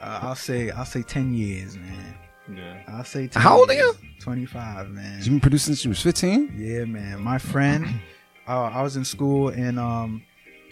Uh, 0.00 0.20
I'll 0.22 0.34
say 0.34 0.70
I'll 0.70 0.86
say 0.86 1.02
ten 1.02 1.34
years, 1.34 1.76
man. 1.76 2.14
Yeah. 2.48 2.82
I'll 2.88 3.04
say 3.04 3.28
10 3.28 3.42
How 3.42 3.58
old 3.58 3.70
are 3.70 3.74
you? 3.74 3.94
Twenty 4.20 4.46
five, 4.46 4.90
man. 4.90 5.18
You've 5.18 5.28
been 5.30 5.40
producing 5.40 5.74
since 5.74 5.84
you 5.84 5.88
was 5.90 6.00
fifteen. 6.00 6.54
Yeah, 6.56 6.84
man. 6.84 7.20
My 7.22 7.38
friend, 7.38 7.86
uh, 8.48 8.64
I 8.64 8.82
was 8.82 8.96
in 8.96 9.04
school 9.04 9.48
and 9.48 9.78
um, 9.78 10.22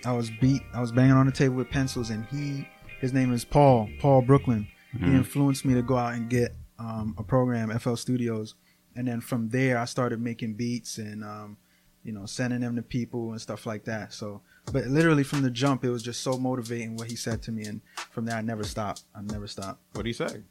I 0.05 0.13
was 0.13 0.31
beat. 0.41 0.63
I 0.73 0.81
was 0.81 0.93
banging 0.93 1.13
on 1.13 1.27
the 1.27 1.33
table 1.33 1.57
with 1.57 1.69
pencils, 1.71 2.11
and 2.11 2.25
he, 2.27 2.67
his 3.01 3.13
name 3.13 3.33
is 3.33 3.45
Paul, 3.45 3.89
Paul 4.01 4.23
Brooklyn. 4.23 4.69
He 4.99 5.07
influenced 5.07 5.65
me 5.65 5.75
to 5.75 5.83
go 5.83 5.97
out 5.97 6.15
and 6.15 6.29
get 6.29 6.55
um, 6.79 7.15
a 7.17 7.23
program, 7.23 7.77
FL 7.79 7.95
Studios, 7.95 8.55
and 8.97 9.07
then 9.07 9.21
from 9.21 9.49
there 9.49 9.79
I 9.79 9.85
started 9.85 10.21
making 10.21 10.55
beats 10.55 10.99
and 10.99 11.23
um, 11.23 11.57
you 12.03 12.13
know 12.13 12.27
sending 12.27 12.61
them 12.61 12.75
to 12.77 12.83
people 12.83 13.31
and 13.31 13.41
stuff 13.41 13.67
like 13.67 13.85
that. 13.85 14.13
So, 14.13 14.43
but 14.73 14.87
literally 14.87 15.23
from 15.23 15.43
the 15.43 15.51
jump, 15.51 15.85
it 15.85 15.91
was 15.91 16.03
just 16.03 16.23
so 16.23 16.39
motivating 16.39 16.97
what 16.97 17.09
he 17.09 17.17
said 17.17 17.41
to 17.43 17.53
me, 17.53 17.65
and 17.65 17.81
from 18.11 18.25
there 18.27 18.37
I 18.37 18.43
never 18.43 18.65
stopped. 18.65 19.05
I 19.15 19.23
never 19.23 19.47
stopped 19.47 19.81
What'd 19.93 20.07
he 20.07 20.13
say? 20.13 20.43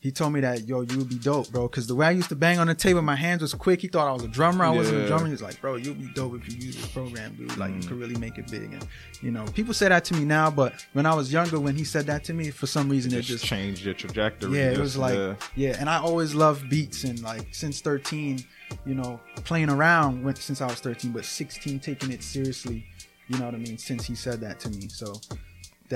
He 0.00 0.12
told 0.12 0.32
me 0.32 0.40
that 0.40 0.68
yo 0.68 0.82
you 0.82 0.98
would 0.98 1.08
be 1.08 1.18
dope 1.18 1.50
bro 1.50 1.66
because 1.68 1.86
the 1.86 1.94
way 1.94 2.06
i 2.06 2.10
used 2.10 2.28
to 2.28 2.36
bang 2.36 2.58
on 2.58 2.66
the 2.68 2.74
table 2.74 3.02
my 3.02 3.16
hands 3.16 3.42
was 3.42 3.52
quick 3.54 3.80
he 3.80 3.88
thought 3.88 4.06
i 4.08 4.12
was 4.12 4.22
a 4.22 4.28
drummer 4.28 4.64
i 4.64 4.70
wasn't 4.70 4.96
a 4.96 5.00
Yeah. 5.00 5.06
drummer 5.08 5.26
he 5.26 5.32
was 5.32 5.42
like 5.42 5.60
bro 5.60 5.76
you'll 5.76 5.94
be 5.94 6.06
dope 6.14 6.34
if 6.36 6.48
you 6.48 6.56
use 6.64 6.76
this 6.76 6.86
program 6.88 7.34
dude 7.34 7.56
like 7.56 7.74
you 7.74 7.80
could 7.80 7.98
really 7.98 8.16
make 8.16 8.38
it 8.38 8.50
big 8.50 8.72
and 8.72 8.86
you 9.20 9.30
know 9.30 9.44
people 9.54 9.74
say 9.74 9.88
that 9.88 10.04
to 10.06 10.14
me 10.14 10.24
now 10.24 10.50
but 10.50 10.86
when 10.92 11.06
i 11.06 11.14
was 11.14 11.32
younger 11.32 11.58
when 11.58 11.74
he 11.74 11.82
said 11.84 12.06
that 12.06 12.22
to 12.24 12.34
me 12.34 12.50
for 12.50 12.66
some 12.66 12.88
reason 12.88 13.12
it 13.12 13.16
Just, 13.16 13.28
just 13.28 13.44
changed 13.46 13.84
your 13.84 13.94
trajectory. 13.94 14.56
yeah 14.58 14.66
it 14.66 14.70
just, 14.72 14.80
was 14.80 14.96
like 14.98 15.16
uh, 15.16 15.34
yeah 15.56 15.76
and 15.80 15.88
i 15.90 15.98
always 15.98 16.34
loved 16.34 16.68
beats 16.68 17.04
and 17.04 17.20
like 17.22 17.48
since 17.52 17.80
13 17.80 18.44
you 18.84 18.94
know 18.94 19.18
playing 19.44 19.70
around 19.70 20.36
since 20.38 20.60
i 20.60 20.66
was 20.66 20.78
13 20.80 21.10
but 21.12 21.24
16 21.24 21.80
taking 21.80 22.12
it 22.12 22.22
seriously 22.22 22.86
you 23.28 23.38
know 23.38 23.46
what 23.46 23.54
i 23.54 23.58
mean 23.58 23.78
since 23.78 24.04
he 24.04 24.14
said 24.14 24.40
that 24.40 24.60
to 24.60 24.68
me 24.70 24.88
so 24.88 25.12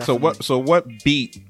so 0.04 0.14
what? 0.14 0.44
So 0.44 0.56
what 0.56 0.86
beat? 1.02 1.42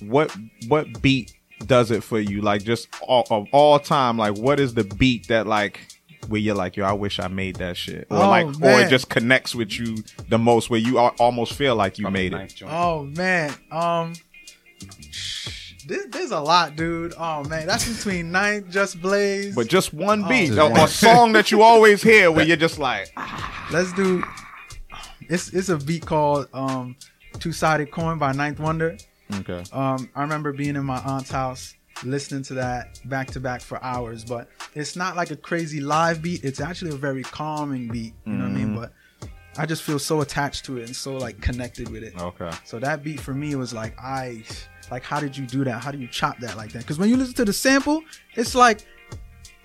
What 0.00 0.34
what 0.66 1.00
beat 1.00 1.34
does 1.66 1.90
it 1.90 2.02
for 2.04 2.18
you? 2.20 2.40
Like 2.40 2.62
just 2.64 2.88
all, 3.02 3.26
of 3.30 3.46
all 3.52 3.78
time. 3.78 4.16
Like 4.18 4.36
what 4.36 4.60
is 4.60 4.74
the 4.74 4.84
beat 4.84 5.28
that 5.28 5.46
like 5.46 5.80
where 6.28 6.40
you're 6.40 6.54
like, 6.54 6.76
yo, 6.76 6.84
I 6.84 6.92
wish 6.92 7.18
I 7.20 7.28
made 7.28 7.56
that 7.56 7.76
shit, 7.76 8.06
or 8.10 8.16
Oh, 8.16 8.28
like, 8.30 8.46
or 8.62 8.80
it 8.80 8.88
just 8.88 9.10
connects 9.10 9.54
with 9.54 9.78
you 9.78 9.96
the 10.28 10.38
most, 10.38 10.70
where 10.70 10.80
you 10.80 10.98
al- 10.98 11.14
almost 11.18 11.52
feel 11.52 11.76
like 11.76 11.98
you 11.98 12.10
made 12.10 12.32
it. 12.32 12.62
Oh 12.66 13.02
man, 13.04 13.54
um, 13.70 14.14
this, 15.86 16.06
there's 16.06 16.30
a 16.30 16.40
lot, 16.40 16.76
dude. 16.76 17.14
Oh 17.18 17.44
man, 17.44 17.66
that's 17.66 17.86
between 17.96 18.32
Ninth, 18.32 18.70
Just 18.70 19.00
Blaze. 19.02 19.54
But 19.54 19.68
just 19.68 19.92
one 19.92 20.26
beat, 20.28 20.46
just 20.48 20.58
a, 20.58 20.68
one. 20.68 20.80
a 20.80 20.88
song 20.88 21.32
that 21.32 21.50
you 21.50 21.62
always 21.62 22.02
hear, 22.02 22.30
where 22.30 22.44
you're 22.46 22.56
just 22.56 22.78
like, 22.78 23.12
Let's 23.70 23.92
do. 23.92 24.22
It's 25.28 25.52
it's 25.52 25.68
a 25.68 25.76
beat 25.76 26.06
called 26.06 26.48
um, 26.52 26.96
Two 27.38 27.52
Sided 27.52 27.90
Coin 27.90 28.18
by 28.18 28.32
Ninth 28.32 28.60
Wonder. 28.60 28.96
Okay, 29.40 29.62
Um, 29.72 30.10
I 30.14 30.22
remember 30.22 30.52
being 30.52 30.76
in 30.76 30.84
my 30.84 30.98
aunt's 30.98 31.30
house 31.30 31.74
listening 32.04 32.42
to 32.42 32.54
that 32.54 33.00
back 33.08 33.28
to 33.32 33.40
back 33.40 33.60
for 33.60 33.82
hours, 33.82 34.24
but 34.24 34.48
it's 34.74 34.96
not 34.96 35.16
like 35.16 35.30
a 35.30 35.36
crazy 35.36 35.80
live 35.80 36.22
beat. 36.22 36.44
It's 36.44 36.60
actually 36.60 36.90
a 36.90 36.96
very 36.96 37.22
calming 37.22 37.88
beat. 37.88 38.14
You 38.26 38.32
know 38.32 38.44
what 38.44 38.50
I 38.50 38.54
mean? 38.54 38.74
But 38.76 38.92
I 39.56 39.66
just 39.66 39.82
feel 39.84 39.98
so 40.00 40.20
attached 40.20 40.64
to 40.66 40.78
it 40.78 40.86
and 40.86 40.96
so 40.96 41.14
like 41.16 41.40
connected 41.40 41.88
with 41.88 42.02
it. 42.02 42.20
okay, 42.20 42.50
So 42.64 42.78
that 42.80 43.04
beat 43.04 43.20
for 43.20 43.32
me 43.32 43.54
was 43.54 43.72
like, 43.72 43.96
I 44.00 44.42
like, 44.90 45.04
how 45.04 45.20
did 45.20 45.36
you 45.36 45.46
do 45.46 45.64
that? 45.64 45.82
How 45.82 45.90
do 45.92 45.98
you 45.98 46.08
chop 46.08 46.38
that 46.40 46.56
like 46.56 46.72
that? 46.72 46.80
Because 46.80 46.98
when 46.98 47.08
you 47.08 47.16
listen 47.16 47.34
to 47.34 47.44
the 47.44 47.52
sample, 47.52 48.02
it's 48.34 48.54
like, 48.54 48.84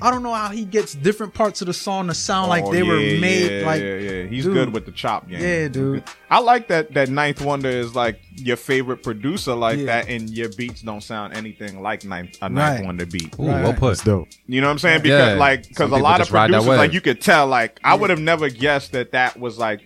I 0.01 0.11
don't 0.11 0.23
know 0.23 0.33
how 0.33 0.49
he 0.49 0.63
gets 0.65 0.93
different 0.95 1.33
parts 1.33 1.61
of 1.61 1.67
the 1.67 1.73
song 1.73 2.07
to 2.07 2.13
sound 2.13 2.47
like 2.49 2.63
Oh, 2.63 2.71
they 2.71 2.83
were 2.83 2.95
made 2.97 3.59
yeah, 3.61 3.65
like. 3.65 3.81
yeah, 3.81 3.95
yeah. 3.95 4.23
He's 4.27 4.45
dude. 4.45 4.53
good 4.53 4.73
with 4.73 4.85
the 4.85 4.91
chop 4.93 5.27
game. 5.27 5.41
Yeah, 5.41 5.67
dude. 5.67 6.03
I 6.29 6.39
like 6.39 6.67
that. 6.69 6.93
That 6.93 7.09
Ninth 7.09 7.41
Wonder 7.41 7.69
is 7.69 7.95
like 7.95 8.19
your 8.35 8.55
favorite 8.55 9.03
producer, 9.03 9.53
like 9.55 9.79
Yeah. 9.79 9.85
that, 9.87 10.07
and 10.09 10.29
your 10.29 10.49
beats 10.49 10.81
don't 10.81 11.01
sound 11.03 11.33
anything 11.35 11.81
like 11.81 12.05
Ninth 12.05 12.37
a 12.41 12.47
Ninth 12.49 12.79
Right. 12.79 12.85
Wonder 12.85 13.05
beat. 13.05 13.33
Ooh, 13.39 13.43
well 13.43 13.73
put. 13.73 13.89
That's 13.89 14.03
dope. 14.03 14.27
You 14.47 14.61
know 14.61 14.67
what 14.67 14.71
I'm 14.73 14.79
saying? 14.79 15.01
Because 15.01 15.33
Yeah. 15.33 15.39
like, 15.39 15.67
because 15.67 15.91
a 15.91 15.97
lot 15.97 16.15
of 16.21 16.27
just 16.27 16.31
ride 16.31 16.51
that 16.51 16.59
producers, 16.61 16.77
like 16.77 16.93
you 16.93 17.01
could 17.01 17.19
tell, 17.21 17.47
like 17.47 17.79
I 17.83 17.95
would 17.95 18.09
have 18.09 18.19
never 18.19 18.49
guessed 18.49 18.93
that 18.93 19.11
that 19.11 19.39
was 19.39 19.57
like, 19.57 19.81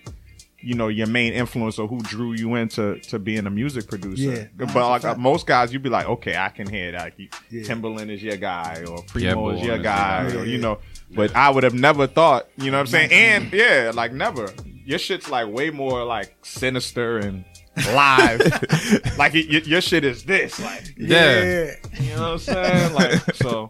you 0.63 0.73
know, 0.75 0.87
your 0.87 1.07
main 1.07 1.33
influence 1.33 1.77
or 1.77 1.87
who 1.87 1.99
drew 2.01 2.33
you 2.33 2.55
into 2.55 2.97
to 2.99 3.19
being 3.19 3.45
a 3.45 3.49
music 3.49 3.87
producer. 3.87 4.21
Yeah. 4.57 4.65
but 4.73 4.75
like 4.89 5.01
fact. 5.01 5.19
most 5.19 5.45
guys, 5.45 5.73
you'd 5.73 5.83
be 5.83 5.89
like, 5.89 6.07
okay, 6.07 6.37
I 6.37 6.49
can 6.49 6.67
hear 6.69 6.91
that. 6.93 7.13
Like, 7.19 7.33
Yeah. 7.49 7.63
Timbaland 7.63 8.09
is 8.09 8.23
your 8.23 8.37
guy, 8.37 8.83
or 8.87 9.03
Primo 9.03 9.49
Yeah, 9.51 9.57
is 9.57 9.65
your 9.65 9.77
guy, 9.79 10.27
your 10.29 10.41
or 10.41 10.45
guy. 10.45 10.51
you 10.51 10.57
know. 10.57 10.79
But 11.15 11.35
I 11.35 11.49
would 11.49 11.63
have 11.63 11.73
never 11.75 12.07
thought, 12.07 12.47
you 12.57 12.71
know 12.71 12.77
what 12.77 12.81
I'm 12.81 12.87
saying? 12.87 13.11
And 13.11 13.51
yeah, 13.53 13.91
like 13.93 14.13
never. 14.13 14.49
Your 14.85 14.99
shit's 14.99 15.29
like 15.29 15.47
way 15.47 15.69
more 15.69 16.03
like 16.03 16.35
sinister 16.43 17.17
and 17.19 17.45
live. 17.93 18.41
like 19.17 19.33
it, 19.35 19.45
your, 19.47 19.61
your 19.61 19.81
shit 19.81 20.03
is 20.03 20.23
this, 20.25 20.59
like 20.59 20.93
Yeah. 20.97 21.71
you 21.99 22.09
know 22.15 22.21
what 22.21 22.31
I'm 22.31 22.37
saying? 22.39 22.93
Like 22.93 23.35
so, 23.35 23.69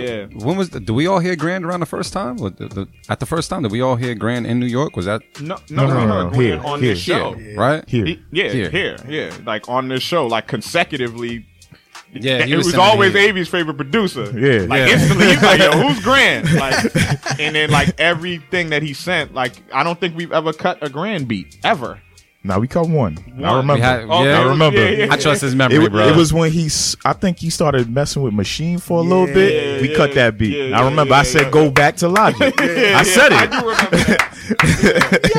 yeah. 0.00 0.26
When 0.44 0.56
was 0.56 0.70
the, 0.70 0.80
do 0.80 0.94
we 0.94 1.06
all 1.06 1.18
hear 1.18 1.36
Grand 1.36 1.64
around 1.64 1.80
the 1.80 1.86
first 1.86 2.12
time? 2.12 2.36
The, 2.38 2.50
the, 2.50 2.88
at 3.08 3.20
the 3.20 3.26
first 3.26 3.50
time, 3.50 3.62
did 3.62 3.72
we 3.72 3.80
all 3.80 3.96
hear 3.96 4.14
Grand 4.14 4.46
in 4.46 4.58
New 4.60 4.66
York? 4.66 4.96
Was 4.96 5.06
that 5.06 5.22
No, 5.40 5.56
no, 5.70 5.86
No, 5.86 5.86
no, 5.86 5.94
we 6.00 6.06
no, 6.06 6.24
no. 6.24 6.30
Gwen 6.30 6.40
Here, 6.46 6.60
on 6.64 6.80
here, 6.82 6.90
this 6.94 7.00
show. 7.02 7.34
right? 7.56 7.88
Here. 7.88 8.06
He- 8.06 8.22
yeah, 8.32 8.48
Here. 8.50 8.70
here. 8.70 8.96
yeah, 9.08 9.32
like 9.46 9.68
on 9.68 9.88
this 9.88 10.02
show, 10.02 10.26
like 10.26 10.46
consecutively. 10.48 11.46
Yeah, 12.14 12.42
he 12.44 12.52
it 12.54 12.56
was 12.56 12.66
was, 12.66 12.74
always 12.76 13.14
me- 13.14 13.20
Avi's 13.26 13.48
favorite 13.48 13.76
producer. 13.76 14.24
Yeah. 14.38 14.66
like 14.66 14.86
Yeah. 14.86 14.94
instantly, 14.94 15.26
he's 15.28 15.42
like, 15.42 15.60
"Yo, 15.60 15.70
who's 15.88 16.00
Grand?" 16.02 16.52
Like, 16.52 16.94
and 17.40 17.54
then 17.56 17.70
like 17.70 17.98
everything 17.98 18.68
that 18.70 18.82
he 18.82 18.92
sent, 18.92 19.32
like 19.32 19.54
I 19.72 19.82
don't 19.82 19.98
think 19.98 20.14
we've 20.16 20.32
ever 20.32 20.52
cut 20.52 20.78
a 20.82 20.90
Grand 20.90 21.26
beat 21.26 21.58
ever. 21.64 22.00
Now 22.44 22.58
we 22.58 22.66
cut 22.66 22.88
one. 22.88 23.18
I 23.42 23.56
remember. 23.56 23.74
We 23.74 23.80
had- 23.80 24.00
Okay, 24.02 24.24
yeah. 24.24 24.40
I 24.40 24.42
remember. 24.48 24.78
yeah, 24.90 25.04
yeah. 25.06 25.12
I 25.12 25.16
trust 25.16 25.42
his 25.42 25.52
It, 25.52 25.56
memory, 25.56 25.88
bro. 25.88 26.08
it 26.08 26.16
was 26.16 26.32
when 26.32 26.50
he, 26.50 26.68
I 27.04 27.12
think 27.12 27.38
he 27.38 27.50
started 27.50 27.88
messing 27.88 28.20
with 28.22 28.34
Maschine 28.34 28.82
for 28.82 28.98
a 28.98 29.02
little 29.02 29.28
Yeah, 29.28 29.34
bit. 29.34 29.82
We 29.82 29.90
yeah, 29.90 29.96
cut 29.96 30.14
that 30.14 30.36
beat. 30.38 30.56
yeah, 30.70 30.76
I 30.80 30.84
remember 30.84 31.14
yeah, 31.14 31.20
I 31.20 31.22
said, 31.22 31.42
yeah. 31.42 31.50
"Go 31.50 31.70
back 31.70 31.96
to 31.98 32.08
Logic." 32.08 32.52
I 32.60 33.02
said 33.04 33.32
I 33.32 33.44
it. 33.44 33.50
do 33.52 33.58
remember 33.58 33.96
that. 33.96 34.28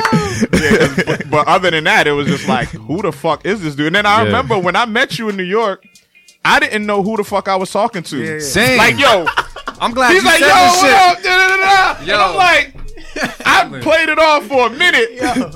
Yeah, 0.54 0.88
'cause- 0.88 1.04
but, 1.04 1.30
but 1.30 1.46
other 1.48 1.70
than 1.70 1.84
that, 1.84 2.06
it 2.06 2.12
was 2.12 2.26
just 2.26 2.48
like, 2.48 2.68
who 2.70 3.02
the 3.02 3.12
fuck 3.12 3.44
is 3.44 3.62
this 3.62 3.74
dude? 3.74 3.88
And 3.88 3.96
then 3.96 4.06
I 4.06 4.18
Yeah. 4.20 4.24
remember 4.24 4.58
when 4.58 4.74
I 4.76 4.86
met 4.86 5.18
you 5.18 5.28
in 5.28 5.36
New 5.36 5.42
York, 5.44 5.84
I 6.44 6.58
didn't 6.58 6.86
know 6.86 7.02
who 7.02 7.16
the 7.16 7.24
fuck 7.24 7.48
I 7.48 7.56
was 7.56 7.70
talking 7.70 8.02
to. 8.04 8.16
Yeah, 8.18 8.32
yeah. 8.34 8.38
Same. 8.40 8.78
Like, 8.78 8.98
yo, 8.98 9.26
I'm 9.80 9.92
glad 9.92 10.12
he's 10.12 10.22
you 10.22 10.28
like, 10.28 10.40
said 10.40 10.48
yo, 10.48 10.54
this 10.54 10.82
what 10.82 10.86
shit. 10.86 10.94
up? 10.94 11.22
Da, 11.22 11.36
da, 11.38 11.48
da, 11.48 11.56
da. 11.56 11.98
And 11.98 12.06
Yo. 12.08 12.16
I'm 12.18 12.36
like, 12.36 12.74
I 13.46 13.68
played 13.82 14.08
it 14.08 14.18
off 14.18 14.46
for 14.46 14.66
a 14.66 14.70
minute, 14.70 15.10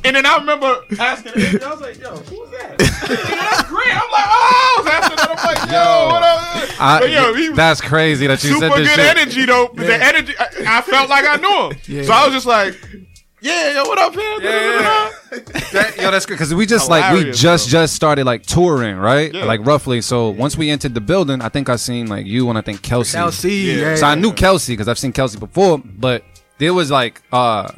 and 0.05 0.17
then 0.17 0.25
I 0.27 0.37
remember 0.39 0.77
asking 0.99 1.33
him, 1.41 1.61
I 1.65 1.71
was 1.71 1.81
like, 1.81 1.99
yo, 2.01 2.17
who's 2.17 2.51
that? 2.51 2.79
That's 2.79 3.69
great. 3.69 3.93
I'm 3.93 4.11
like, 4.11 4.29
oh, 4.29 4.75
I 4.77 4.83
was 4.83 4.87
asking 4.93 5.17
that. 5.17 5.31
I'm 5.31 5.47
like, 5.47 5.71
yo, 5.71 5.83
Yo. 5.83 6.07
what 6.09 6.23
up? 6.23 6.81
I- 6.81 7.01
but 7.01 7.11
yo, 7.11 7.35
he 7.35 7.49
was 7.49 7.57
that's 7.57 7.81
crazy 7.81 8.27
that 8.27 8.43
you 8.45 8.51
super 8.51 8.61
said 8.69 8.79
this 8.79 8.97
good 8.97 9.03
shit. 9.03 9.17
energy 9.19 9.47
though. 9.47 9.71
The 9.75 9.95
energy, 10.05 10.35
I, 10.39 10.79
I 10.79 10.83
felt 10.83 11.09
like 11.11 11.25
I 11.25 11.37
knew 11.37 11.69
him. 11.71 11.79
Yeah. 11.89 12.03
So 12.05 12.13
I 12.13 12.25
was 12.27 12.35
just 12.35 12.47
like, 12.47 12.79
yeah, 13.41 13.73
yo, 13.75 13.85
what 13.85 13.99
up, 13.99 14.15
man? 14.15 14.41
Yeah. 14.43 15.11
That- 15.73 15.95
yo, 15.99 16.11
that's 16.11 16.27
good 16.27 16.35
because 16.35 16.55
we 16.55 16.67
just 16.67 16.89
like 16.91 17.13
we 17.15 17.25
just 17.33 17.67
bro. 17.71 17.81
just 17.81 17.95
started 17.95 18.25
like 18.25 18.43
touring, 18.45 18.97
right? 18.97 19.33
Yeah. 19.35 19.45
Like 19.45 19.65
roughly. 19.67 20.01
So 20.01 20.29
once 20.31 20.57
we 20.57 20.71
entered 20.71 20.95
the 20.95 21.01
building, 21.01 21.41
I 21.43 21.49
think 21.49 21.69
I 21.69 21.77
seen 21.77 22.07
like 22.09 22.27
you 22.27 22.49
and 22.49 22.59
I 22.59 22.61
think 22.63 22.83
Kelsey. 22.83 23.17
Kelsey, 23.17 23.53
Yeah. 23.55 23.75
yeah. 23.75 23.95
So 23.97 24.07
I 24.07 24.15
knew 24.15 24.33
Kelsey 24.33 24.73
because 24.75 24.89
I've 24.89 24.99
seen 24.99 25.13
Kelsey 25.13 25.39
before, 25.39 25.79
but 25.79 26.25
there 26.59 26.75
was 26.75 26.91
like 26.91 27.23
uh 27.33 27.71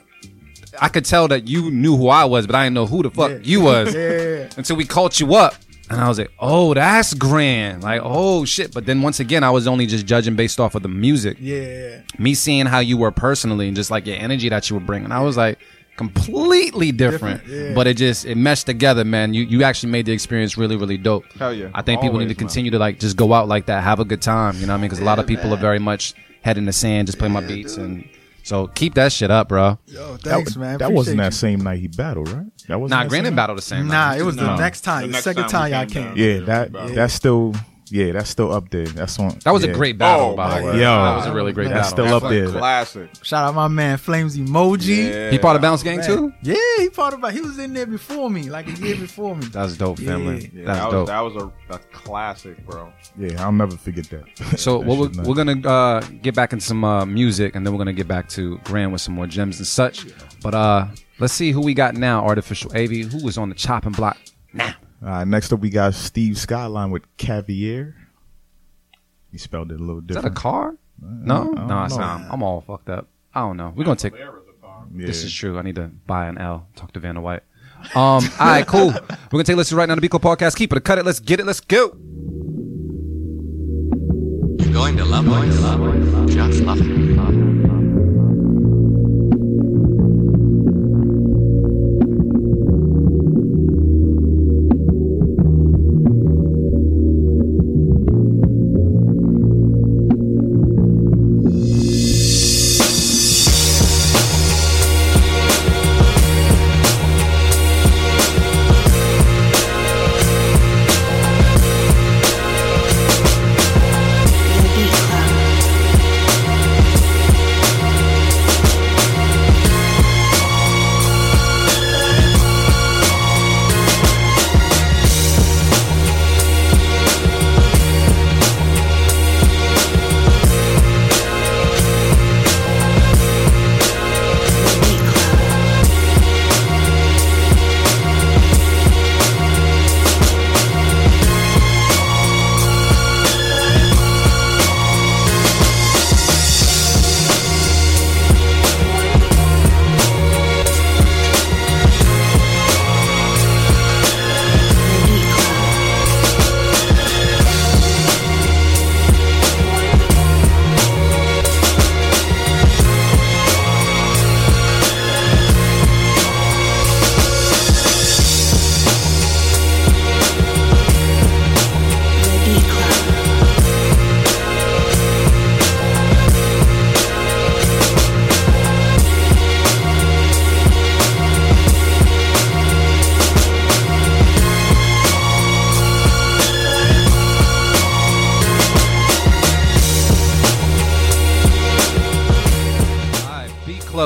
I 0.81 0.89
could 0.89 1.05
tell 1.05 1.29
that 1.29 1.49
you 1.49 1.71
knew 1.71 1.97
who 1.97 2.09
I 2.09 2.25
was, 2.25 2.47
but 2.47 2.55
I 2.55 2.65
didn't 2.65 2.75
know 2.75 2.87
who 2.87 3.03
the 3.03 3.11
fuck 3.11 3.31
Yeah. 3.31 3.39
you 3.43 3.61
was 3.63 3.95
Yeah. 3.95 4.49
until 4.57 4.77
we 4.77 4.85
called 4.85 5.19
you 5.19 5.35
up. 5.35 5.55
And 5.91 6.01
I 6.01 6.07
was 6.09 6.21
like, 6.21 6.31
oh, 6.39 6.73
that's 6.73 7.15
grand. 7.15 7.83
Like, 7.83 8.01
oh 8.05 8.45
shit. 8.45 8.73
But 8.73 8.87
then 8.87 9.03
once 9.03 9.19
again, 9.19 9.43
I 9.43 9.51
was 9.51 9.67
only 9.67 9.87
just 9.87 10.07
judging 10.07 10.37
based 10.37 10.61
off 10.61 10.77
of 10.77 10.83
the 10.83 10.89
music. 10.89 11.37
Yeah. 11.41 12.03
Me 12.17 12.35
seeing 12.35 12.67
how 12.67 12.79
you 12.79 12.97
were 12.97 13.11
personally 13.11 13.67
and 13.67 13.75
just 13.77 13.91
like 13.91 14.07
your 14.07 14.17
energy 14.17 14.49
that 14.49 14.71
you 14.71 14.77
were 14.77 14.81
bringing. 14.81 15.11
I 15.11 15.21
was 15.21 15.37
like, 15.37 15.59
completely 15.97 16.93
different. 16.93 17.43
Different, 17.45 17.69
yeah. 17.71 17.75
But 17.75 17.87
it 17.87 17.97
just, 17.97 18.25
it 18.25 18.37
meshed 18.37 18.67
together, 18.67 19.05
man. 19.05 19.35
You 19.35 19.43
you 19.45 19.65
actually 19.65 19.91
made 19.93 20.07
the 20.07 20.13
experience 20.13 20.57
really, 20.57 20.77
really 20.77 20.97
dope. 20.97 21.25
Hell 21.33 21.53
yeah. 21.53 21.71
I 21.75 21.83
think 21.83 22.01
people 22.01 22.19
need 22.19 22.27
to 22.29 22.35
man. 22.35 22.37
continue 22.37 22.71
to 22.71 22.79
like 22.79 22.99
just 23.01 23.17
go 23.17 23.33
out 23.35 23.49
like 23.49 23.67
that, 23.67 23.83
have 23.83 24.01
a 24.01 24.05
good 24.05 24.23
time. 24.23 24.55
You 24.61 24.67
know 24.67 24.73
what 24.73 24.79
I 24.79 24.81
mean? 24.81 24.89
Because 24.89 25.01
a 25.01 25.05
lot 25.05 25.19
of 25.19 25.27
people 25.27 25.51
man. 25.51 25.59
are 25.59 25.61
very 25.61 25.79
much 25.79 26.15
head 26.43 26.57
in 26.57 26.65
the 26.67 26.73
sand, 26.73 27.07
just 27.09 27.19
play 27.19 27.29
my 27.29 27.41
beats. 27.41 27.77
And 27.77 28.09
so 28.43 28.67
keep 28.69 28.95
that 28.95 29.13
shit 29.13 29.31
up, 29.31 29.49
bro. 29.49 29.79
Yo, 29.87 30.13
That, 30.19 30.23
thanks, 30.23 30.57
man. 30.57 30.79
that 30.79 30.93
wasn't 30.93 31.21
Appreciate 31.21 31.31
that 31.31 31.35
same 31.35 31.61
night 31.65 31.79
he 31.81 31.89
battled, 31.89 32.29
right? 32.31 32.47
That 32.69 32.81
wasn't 32.81 32.97
Nah, 32.99 33.03
that 33.05 33.09
Grand 33.09 33.27
same 33.27 33.37
battle 33.37 33.57
the 33.57 33.63
same. 33.63 33.79
you. 33.85 33.85
night. 33.93 34.17
Nah, 34.17 34.23
it 34.23 34.27
was 34.27 34.37
the 34.37 34.57
next 34.57 34.81
time, 34.83 35.03
The 35.03 35.07
the, 35.09 35.13
next 35.13 35.25
second 35.25 35.43
time 35.45 35.51
time, 35.51 35.73
y'all 35.73 35.81
came 35.87 35.89
came. 35.89 36.05
down. 36.05 36.17
Yeah, 36.17 36.41
that 36.47 36.73
Battle. 36.73 36.95
that's 36.95 37.15
still 37.15 37.55
yeah, 37.91 38.13
that's 38.13 38.31
still 38.31 38.53
up 38.53 38.71
there. 38.71 38.87
That's 38.87 39.19
on. 39.19 39.39
That 39.45 39.53
was 39.53 39.65
yeah. 39.65 39.71
a 39.71 39.75
great 39.75 39.99
battle, 39.99 40.31
Oh, 40.31 40.37
by 40.37 40.49
my 40.49 40.59
the 40.61 40.67
way. 40.67 40.73
God. 40.73 40.79
Yo, 40.79 41.05
that 41.05 41.17
was 41.17 41.27
a 41.27 41.33
really 41.33 41.53
great 41.53 41.69
that's 41.69 41.93
battle. 41.93 42.07
still 42.07 42.17
up 42.17 42.23
That's 42.23 42.51
there. 42.53 42.59
classic. 42.61 43.11
Shout 43.25 43.45
out 43.49 43.55
my 43.55 43.69
man 43.69 43.99
Flames 43.99 44.37
Emoji. 44.37 45.09
Yeah. 45.11 45.31
He 45.31 45.39
part 45.39 45.57
of 45.57 45.63
Bounce 45.63 45.83
Gvng 45.83 45.97
Man. 45.99 46.07
too. 46.07 46.33
Yeah, 46.43 46.55
he 46.79 46.89
part 46.91 47.15
of. 47.15 47.33
He 47.33 47.41
was 47.41 47.59
in 47.59 47.75
there 47.75 47.87
before 47.87 48.31
me, 48.31 48.49
like 48.51 48.67
a 48.69 48.73
year 48.73 48.97
before 48.97 49.35
me. 49.37 49.47
That's 49.47 49.77
dope, 49.77 49.99
family. 49.99 50.51
Yeah, 50.55 50.65
That's 50.67 50.79
that 50.81 50.91
dope. 50.91 50.93
was 50.93 51.09
that 51.09 51.21
was 51.21 51.53
a, 51.71 51.75
a 51.75 51.79
classic, 51.93 52.65
bro. 52.67 52.93
Yeah, 53.19 53.45
I'll 53.45 53.53
never 53.53 53.77
forget 53.77 54.07
that. 54.11 54.25
So 54.59 54.79
That 54.79 54.87
what 54.87 54.99
we're, 55.17 55.23
we're 55.25 55.35
gonna 55.35 55.69
uh, 55.69 56.01
get 56.23 56.35
back 56.35 56.53
in 56.53 56.61
some 56.61 56.85
uh, 56.85 57.05
music, 57.07 57.55
and 57.55 57.67
then 57.67 57.73
we're 57.73 57.79
gonna 57.79 57.93
get 57.93 58.09
back 58.09 58.29
to 58.31 58.59
Grand 58.65 58.93
with 58.93 59.01
some 59.01 59.15
more 59.15 59.27
gems 59.27 59.59
and 59.59 59.67
such. 59.67 60.07
But 60.43 60.55
uh, 60.55 60.87
let's 61.19 61.33
see 61.35 61.51
who 61.53 61.61
we 61.61 61.75
got 61.75 61.95
now. 61.95 62.25
Artificial 62.25 62.71
Av, 62.77 62.89
who 62.91 63.29
is 63.29 63.37
on 63.39 63.49
the 63.49 63.55
chopping 63.55 63.93
block 63.93 64.17
now? 64.53 64.67
All 64.67 64.73
right, 65.09 65.27
next 65.27 65.53
up 65.53 65.61
we 65.61 65.71
got 65.71 65.95
Steve 65.95 66.39
Skyline 66.39 66.91
with 66.91 67.05
Caviar. 67.17 67.95
He 69.33 69.39
spelled 69.39 69.73
it 69.73 69.81
a 69.81 69.83
little 69.83 70.01
different. 70.01 70.27
Is 70.27 70.33
that 70.33 70.39
a 70.39 70.43
car? 70.43 70.77
No, 71.01 71.45
no, 71.45 71.85
it's 71.85 71.95
know. 71.95 72.01
not. 72.01 72.23
I'm 72.31 72.43
all 72.43 72.61
fucked 72.61 72.91
up. 72.91 73.09
I 73.35 73.41
don't 73.41 73.57
know. 73.57 73.73
We're 73.75 73.85
gonna 73.85 73.97
take. 73.97 74.15
Yeah. 74.15 75.07
This 75.07 75.23
is 75.23 75.33
true. 75.33 75.59
I 75.59 75.63
need 75.63 75.77
to 75.77 75.91
buy 76.07 76.27
an 76.27 76.37
L. 76.39 76.67
Talk 76.75 76.93
to 76.93 77.01
Vanna 77.01 77.21
White. 77.21 77.43
Um. 77.95 77.97
all 77.97 78.21
right. 78.41 78.67
Cool. 78.67 78.89
We're 78.91 79.31
gonna 79.31 79.45
take 79.45 79.55
a 79.55 79.57
listen 79.57 79.77
right 79.79 79.89
now 79.89 79.95
to 79.95 80.01
Beat 80.01 80.11
Club 80.11 80.23
Podcast. 80.23 80.57
Keep 80.57 80.73
it, 80.73 80.85
cut 80.85 80.99
it. 80.99 81.07
Let's 81.07 81.21
get 81.21 81.41
it. 81.41 81.47
Let's 81.47 81.61
go. 81.61 81.97
Going 84.73 84.97
to 84.99 85.05
love, 85.05 85.27
going 85.27 85.51
to 85.51 85.61
love, 85.61 86.31
just 86.31 86.61
love 86.63 86.79
it. 86.81 87.40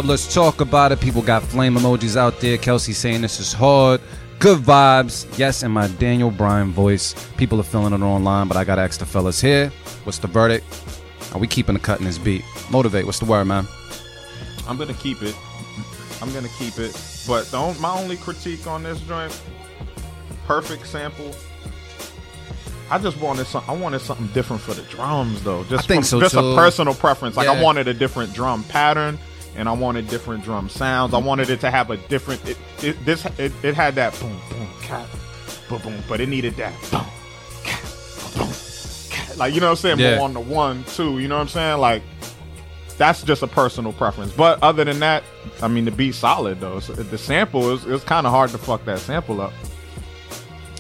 Let's 0.05 0.33
talk 0.33 0.61
about 0.61 0.93
it. 0.93 1.01
People 1.01 1.23
got 1.23 1.43
flame 1.43 1.75
emojis 1.77 2.17
out 2.17 2.39
there. 2.41 2.59
Kelsey 2.59 2.93
saying 2.93 3.23
this 3.23 3.41
is 3.41 3.53
hard. 3.55 4.01
Good 4.39 4.59
vibes. 4.59 5.27
Yes, 5.39 5.63
in 5.63 5.71
my 5.71 5.87
Daniel 5.89 6.31
Bryan 6.31 6.73
voice. 6.73 7.15
People 7.39 7.59
are 7.59 7.63
feeling 7.65 7.95
it 7.95 8.03
online, 8.05 8.47
but 8.47 8.57
I 8.59 8.65
gotta 8.65 8.83
ask 8.83 9.01
the 9.01 9.07
fellas 9.07 9.41
here. 9.41 9.71
What's 10.05 10.19
the 10.19 10.27
verdict? 10.27 10.67
Are 11.33 11.39
we 11.41 11.47
keeping 11.47 11.73
the 11.75 11.81
cut 11.81 12.01
in 12.01 12.05
this 12.05 12.19
beat? 12.19 12.45
Motivate. 12.71 13.07
What's 13.07 13.19
the 13.19 13.25
word, 13.25 13.47
man? 13.47 13.67
I'm 14.69 14.77
gonna 14.77 14.93
keep 14.95 15.23
it. 15.23 15.35
I'm 16.21 16.33
gonna 16.35 16.49
keep 16.59 16.79
it. 16.79 16.93
But 17.27 17.47
the 17.47 17.75
my 17.81 17.99
only 17.99 18.19
critique 18.19 18.67
on 18.67 18.83
this 18.83 19.01
joint, 19.01 19.41
perfect 20.47 20.87
sample. 20.87 21.35
I 22.91 22.99
just 22.99 23.19
wanted 23.21 23.47
some. 23.47 23.65
I 23.67 23.73
wanted 23.75 24.01
something 24.01 24.27
different 24.29 24.61
for 24.61 24.75
the 24.75 24.83
drums, 24.83 25.43
though. 25.43 25.65
Just 25.65 25.85
I 25.85 25.87
think 25.87 26.03
from- 26.03 26.09
so, 26.09 26.21
Just 26.21 26.35
too. 26.35 26.41
a 26.41 26.55
personal 26.55 26.93
preference. 26.95 27.37
Like 27.39 27.49
I 27.49 27.63
wanted 27.63 27.89
a 27.89 27.95
different 27.95 28.35
drum 28.35 28.65
pattern, 28.65 29.19
and 29.57 29.69
I 29.69 29.73
wanted 29.73 30.09
different 30.09 30.45
drum 30.45 30.69
sounds. 30.69 31.15
I 31.15 31.19
wanted 31.19 31.51
it 31.51 31.61
to 31.61 31.71
have 31.71 31.91
a 31.91 31.97
different. 31.97 32.47
It, 32.49 32.57
it 32.83 33.05
this 33.05 33.25
it, 33.39 33.53
it 33.63 33.75
had 33.75 33.95
that 33.97 34.19
boom 34.21 34.39
boom 34.51 34.69
cat 34.83 35.07
boom 35.69 35.83
boom, 35.83 36.03
but 36.09 36.21
it 36.21 36.29
needed 36.29 36.55
that 36.57 36.73
boom 36.91 37.05
cat 37.65 38.35
boom 38.37 38.53
cat. 39.11 39.37
Like 39.37 39.55
you 39.55 39.61
know 39.61 39.67
what 39.67 39.71
I'm 39.73 39.77
saying? 39.77 39.99
Yeah. 39.99 40.17
More 40.17 40.25
on 40.27 40.35
the 40.35 40.41
one 40.41 40.85
two. 40.85 41.19
You 41.19 41.29
know 41.29 41.37
what 41.37 41.43
I'm 41.43 41.49
saying? 41.49 41.79
Like 41.79 42.03
that's 42.99 43.23
just 43.23 43.43
a 43.43 43.47
personal 43.49 43.93
preference. 43.93 44.33
But 44.33 44.63
other 44.63 44.85
than 44.85 45.01
that, 45.01 45.25
I 45.63 45.69
mean, 45.69 45.85
the 45.85 45.91
beat's 45.91 46.19
solid 46.19 46.61
though. 46.61 46.81
So 46.81 46.93
the 46.93 47.19
sample 47.19 47.71
is 47.73 47.85
it's 47.87 48.05
kind 48.05 48.27
of 48.27 48.33
hard 48.33 48.51
to 48.51 48.59
fuck 48.59 48.85
that 48.85 48.99
sample 49.01 49.41
up. 49.41 49.53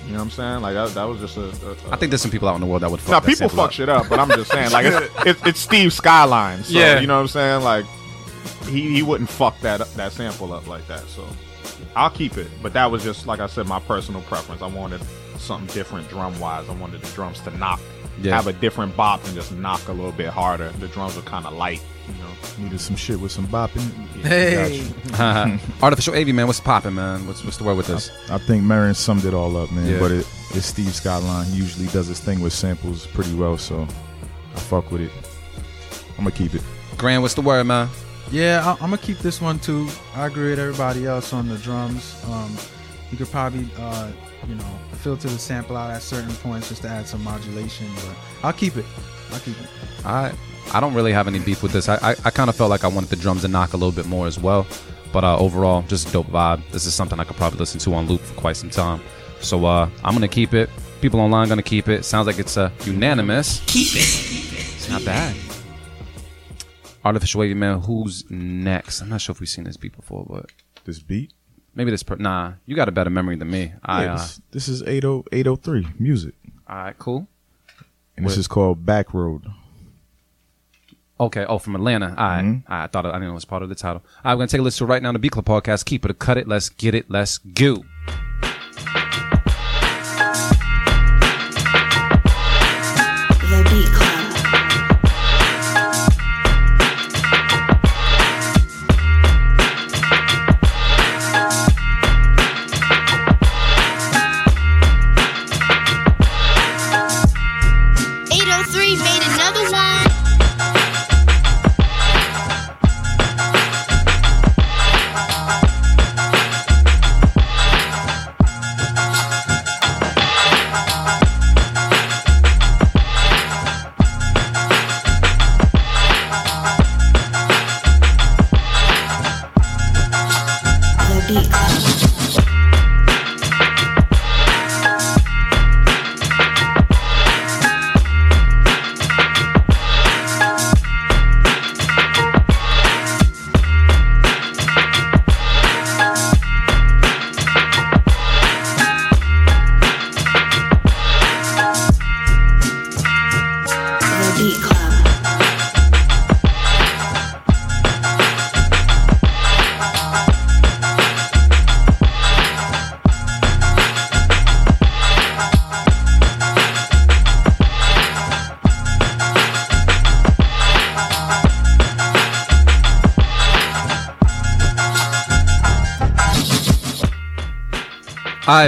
You 0.06 0.10
know 0.12 0.18
what 0.18 0.24
I'm 0.24 0.30
saying? 0.30 0.60
Like 0.60 0.74
that, 0.74 0.90
that 0.94 1.04
was 1.04 1.18
just 1.18 1.36
a. 1.38 1.44
a, 1.66 1.70
a 1.72 1.92
I 1.92 1.96
think 1.96 2.10
there's 2.10 2.20
some 2.20 2.30
people 2.30 2.46
out 2.46 2.54
in 2.56 2.60
the 2.60 2.66
world 2.66 2.82
that 2.82 2.90
would 2.90 3.00
fuck 3.00 3.10
now 3.10 3.20
people 3.26 3.48
fuck 3.48 3.66
up. 3.68 3.72
shit 3.72 3.88
up, 3.88 4.06
but 4.10 4.18
I'm 4.18 4.28
just 4.28 4.50
saying, 4.50 4.70
like 4.70 4.84
it's, 4.86 5.12
it's, 5.26 5.46
it's 5.46 5.58
Steve 5.60 5.92
Skyline. 5.94 6.62
So, 6.62 6.78
Yeah. 6.78 7.00
you 7.00 7.06
know 7.06 7.14
what 7.16 7.22
I'm 7.22 7.28
saying? 7.28 7.62
Like 7.64 7.86
he 8.66 8.94
he 8.94 9.02
wouldn't 9.02 9.30
fuck 9.30 9.58
that 9.60 9.80
that 9.96 10.12
sample 10.12 10.52
up 10.52 10.66
like 10.66 10.86
that. 10.88 11.02
So 11.08 11.26
I'll 11.96 12.10
keep 12.10 12.36
it. 12.36 12.48
But 12.62 12.72
that 12.74 12.90
was 12.90 13.02
just 13.02 13.26
like 13.26 13.40
I 13.40 13.46
said, 13.46 13.66
my 13.66 13.80
personal 13.80 14.22
preference. 14.22 14.62
I 14.62 14.66
wanted 14.66 15.00
something 15.38 15.72
different 15.74 16.08
drum 16.08 16.38
wise. 16.40 16.68
I 16.68 16.74
wanted 16.74 17.00
the 17.02 17.08
drums 17.14 17.40
to 17.40 17.50
knock, 17.56 17.80
Yeah. 18.20 18.34
have 18.36 18.46
a 18.46 18.52
different 18.52 18.96
bop, 18.96 19.24
and 19.24 19.34
just 19.34 19.52
knock 19.52 19.86
a 19.88 19.92
little 19.92 20.12
bit 20.12 20.28
harder. 20.28 20.70
The 20.80 20.88
drums 20.88 21.16
were 21.16 21.22
kind 21.22 21.46
of 21.46 21.52
light. 21.54 21.82
You 22.06 22.14
know. 22.22 22.64
Needed 22.64 22.80
some 22.80 22.96
shit 22.96 23.18
with 23.18 23.32
some 23.32 23.46
bopping. 23.48 23.80
Hey, 24.22 24.86
Artificial 25.82 26.14
AV, 26.14 26.28
man. 26.34 26.46
What's 26.46 26.60
popping, 26.60 26.94
man? 26.94 27.26
What's 27.26 27.42
what's 27.44 27.56
the 27.56 27.64
word 27.64 27.76
with 27.78 27.86
this? 27.86 28.10
I 28.30 28.38
think 28.38 28.62
Merren 28.62 28.94
summed 28.94 29.24
it 29.24 29.32
all 29.34 29.56
up, 29.56 29.70
man. 29.72 29.86
Yeah. 29.90 29.98
But 29.98 30.12
it, 30.12 30.26
it's 30.50 30.66
Steve 30.66 30.94
Skyline. 30.94 31.46
He 31.46 31.56
usually 31.56 31.86
does 31.88 32.06
his 32.06 32.20
thing 32.20 32.40
with 32.40 32.52
samples 32.52 33.06
pretty 33.08 33.34
well, 33.34 33.56
so 33.56 33.82
I 34.54 34.58
fuck 34.60 34.90
with 34.92 35.00
it. 35.00 35.10
I'm 36.18 36.24
gonna 36.24 36.30
keep 36.30 36.54
it. 36.54 36.62
Grand, 36.98 37.22
what's 37.22 37.34
the 37.34 37.40
word, 37.40 37.64
man? 37.64 37.88
Yeah, 38.30 38.62
I, 38.64 38.72
I'm 38.72 38.90
gonna 38.90 38.98
keep 38.98 39.18
this 39.18 39.40
one 39.40 39.58
too. 39.58 39.88
I 40.14 40.26
agree 40.26 40.50
with 40.50 40.58
everybody 40.58 41.06
else 41.06 41.32
on 41.32 41.48
the 41.48 41.58
drums. 41.58 42.22
Um, 42.28 42.56
you 43.10 43.18
could 43.18 43.28
probably, 43.28 43.68
uh, 43.78 44.10
you 44.48 44.54
know, 44.54 44.78
filter 44.94 45.28
the 45.28 45.38
sample 45.38 45.76
out 45.76 45.90
at 45.90 46.02
certain 46.02 46.34
points 46.36 46.68
just 46.68 46.82
to 46.82 46.88
add 46.88 47.06
some 47.06 47.22
modulation. 47.22 47.86
But 47.96 48.16
I'll 48.42 48.52
keep 48.52 48.76
it. 48.76 48.86
I'll 49.32 49.40
keep 49.40 49.60
it. 49.60 49.68
I 50.04 50.32
I 50.72 50.80
don't 50.80 50.94
really 50.94 51.12
have 51.12 51.28
any 51.28 51.38
beef 51.38 51.62
with 51.62 51.72
this. 51.72 51.88
I 51.88 51.96
I, 51.96 52.10
I 52.24 52.30
kind 52.30 52.48
of 52.50 52.56
felt 52.56 52.70
like 52.70 52.84
I 52.84 52.88
wanted 52.88 53.10
the 53.10 53.16
drums 53.16 53.42
to 53.42 53.48
knock 53.48 53.72
a 53.72 53.76
little 53.76 53.92
bit 53.92 54.06
more 54.06 54.26
as 54.26 54.38
well. 54.38 54.66
But 55.12 55.22
uh, 55.22 55.38
overall, 55.38 55.82
just 55.82 56.08
a 56.08 56.12
dope 56.12 56.26
vibe. 56.26 56.60
This 56.72 56.86
is 56.86 56.94
something 56.94 57.20
I 57.20 57.24
could 57.24 57.36
probably 57.36 57.58
listen 57.60 57.78
to 57.80 57.94
on 57.94 58.08
loop 58.08 58.20
for 58.20 58.34
quite 58.34 58.56
some 58.56 58.70
time. 58.70 59.00
So 59.40 59.64
uh, 59.64 59.88
I'm 60.02 60.14
gonna 60.14 60.26
keep 60.26 60.54
it. 60.54 60.70
People 61.00 61.20
online 61.20 61.48
gonna 61.48 61.62
keep 61.62 61.88
it. 61.88 62.04
Sounds 62.04 62.26
like 62.26 62.38
it's 62.38 62.56
uh, 62.56 62.70
unanimous. 62.84 63.62
Keep 63.66 63.94
it. 63.94 64.74
It's 64.74 64.88
not 64.88 65.04
bad. 65.04 65.36
Artificial 67.04 67.40
wavy 67.40 67.54
man. 67.54 67.80
Who's 67.80 68.24
next? 68.30 69.00
I'm 69.02 69.08
not 69.10 69.20
sure 69.20 69.32
if 69.32 69.40
we've 69.40 69.48
seen 69.48 69.64
this 69.64 69.76
beat 69.76 69.94
before, 69.94 70.24
but 70.28 70.46
This 70.84 70.98
beat. 71.00 71.32
maybe 71.74 71.90
this. 71.90 72.02
Per- 72.02 72.16
nah, 72.16 72.52
you 72.66 72.74
got 72.76 72.88
a 72.88 72.92
better 72.92 73.10
memory 73.10 73.36
than 73.36 73.50
me. 73.50 73.72
I. 73.82 74.04
Yeah, 74.04 74.14
Uh, 74.14 74.16
this, 74.18 74.40
this 74.52 74.68
is 74.68 74.82
80, 74.82 75.24
803 75.32 75.86
music, 75.98 76.34
all 76.68 76.76
right, 76.76 76.98
cool. 76.98 77.26
and 78.16 78.24
this 78.24 78.32
What? 78.32 78.38
is 78.38 78.48
called 78.48 78.86
Back 78.86 79.12
Road. 79.12 79.42
Okay. 81.20 81.44
Oh, 81.44 81.58
from 81.58 81.76
Atlanta. 81.76 82.08
Right. 82.18 82.42
Mm-hmm. 82.42 82.72
I 82.72 82.86
thought 82.88 83.06
I 83.06 83.10
didn't 83.12 83.22
know 83.22 83.30
it 83.30 83.34
was 83.34 83.44
part 83.44 83.62
of 83.62 83.68
the 83.68 83.74
title. 83.76 84.02
I'm 84.24 84.36
gonna 84.36 84.48
take 84.48 84.60
a 84.60 84.64
listen 84.64 84.84
to 84.86 84.90
right 84.90 85.00
now. 85.02 85.12
The 85.12 85.18
Beat 85.20 85.30
Club 85.32 85.44
podcast. 85.44 85.84
Keep 85.84 86.04
it 86.06 86.18
cut 86.18 86.36
it. 86.38 86.48
Let's 86.48 86.68
get 86.70 86.94
it. 86.94 87.08
Let's 87.08 87.38
go. 87.38 87.84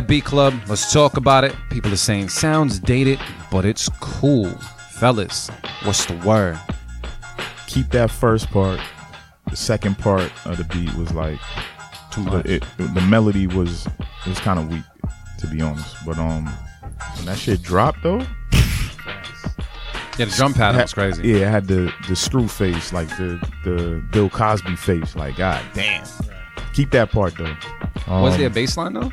Beat 0.00 0.24
Club. 0.24 0.54
Let's 0.68 0.92
talk 0.92 1.16
about 1.16 1.44
it. 1.44 1.54
People 1.70 1.92
are 1.92 1.96
saying 1.96 2.28
sounds 2.28 2.78
dated, 2.78 3.18
but 3.50 3.64
it's 3.64 3.88
cool, 4.00 4.50
fellas. 4.98 5.48
What's 5.84 6.04
the 6.06 6.16
word? 6.18 6.58
Keep 7.66 7.90
that 7.90 8.10
first 8.10 8.50
part. 8.50 8.80
The 9.50 9.56
second 9.56 9.98
part 9.98 10.30
of 10.44 10.56
the 10.58 10.64
beat 10.64 10.92
was 10.94 11.12
like 11.12 11.38
Too 12.10 12.24
the, 12.24 12.30
much. 12.30 12.46
it, 12.46 12.64
the 12.78 13.00
melody 13.08 13.46
was 13.46 13.86
it 13.86 14.28
was 14.28 14.40
kind 14.40 14.58
of 14.58 14.68
weak, 14.70 14.82
to 15.38 15.46
be 15.46 15.60
honest. 15.60 15.96
But 16.04 16.18
um, 16.18 16.46
when 17.16 17.26
that 17.26 17.38
shit 17.38 17.62
dropped 17.62 18.02
though, 18.02 18.26
yeah, 20.18 20.24
the 20.24 20.34
drum 20.36 20.54
pattern 20.54 20.80
was 20.80 20.92
crazy. 20.94 21.28
Yeah, 21.28 21.36
it 21.36 21.48
had 21.48 21.66
the 21.68 21.92
the 22.08 22.16
screw 22.16 22.48
face, 22.48 22.92
like 22.92 23.08
the 23.10 23.38
the 23.64 24.02
Bill 24.12 24.30
Cosby 24.30 24.74
face. 24.76 25.14
Like, 25.14 25.36
god 25.36 25.62
damn. 25.74 26.04
Keep 26.72 26.90
that 26.92 27.10
part 27.10 27.36
though. 27.36 27.54
Um, 28.06 28.22
Was 28.22 28.36
there 28.36 28.46
a 28.46 28.50
bass 28.50 28.76
line 28.76 28.94
though? 28.94 29.12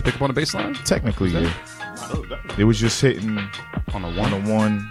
Did 0.00 0.06
you 0.06 0.12
pick 0.12 0.16
up 0.16 0.22
on 0.22 0.28
the 0.30 0.34
bass 0.34 0.54
line? 0.54 0.72
Technically, 0.86 1.34
Was 1.34 1.42
yeah. 1.42 2.40
It 2.56 2.64
was 2.64 2.80
just 2.80 2.98
hitting 3.02 3.38
On 3.92 4.00
the 4.00 4.08
on 4.08 4.16
one. 4.16 4.30
the 4.30 4.50
one. 4.50 4.90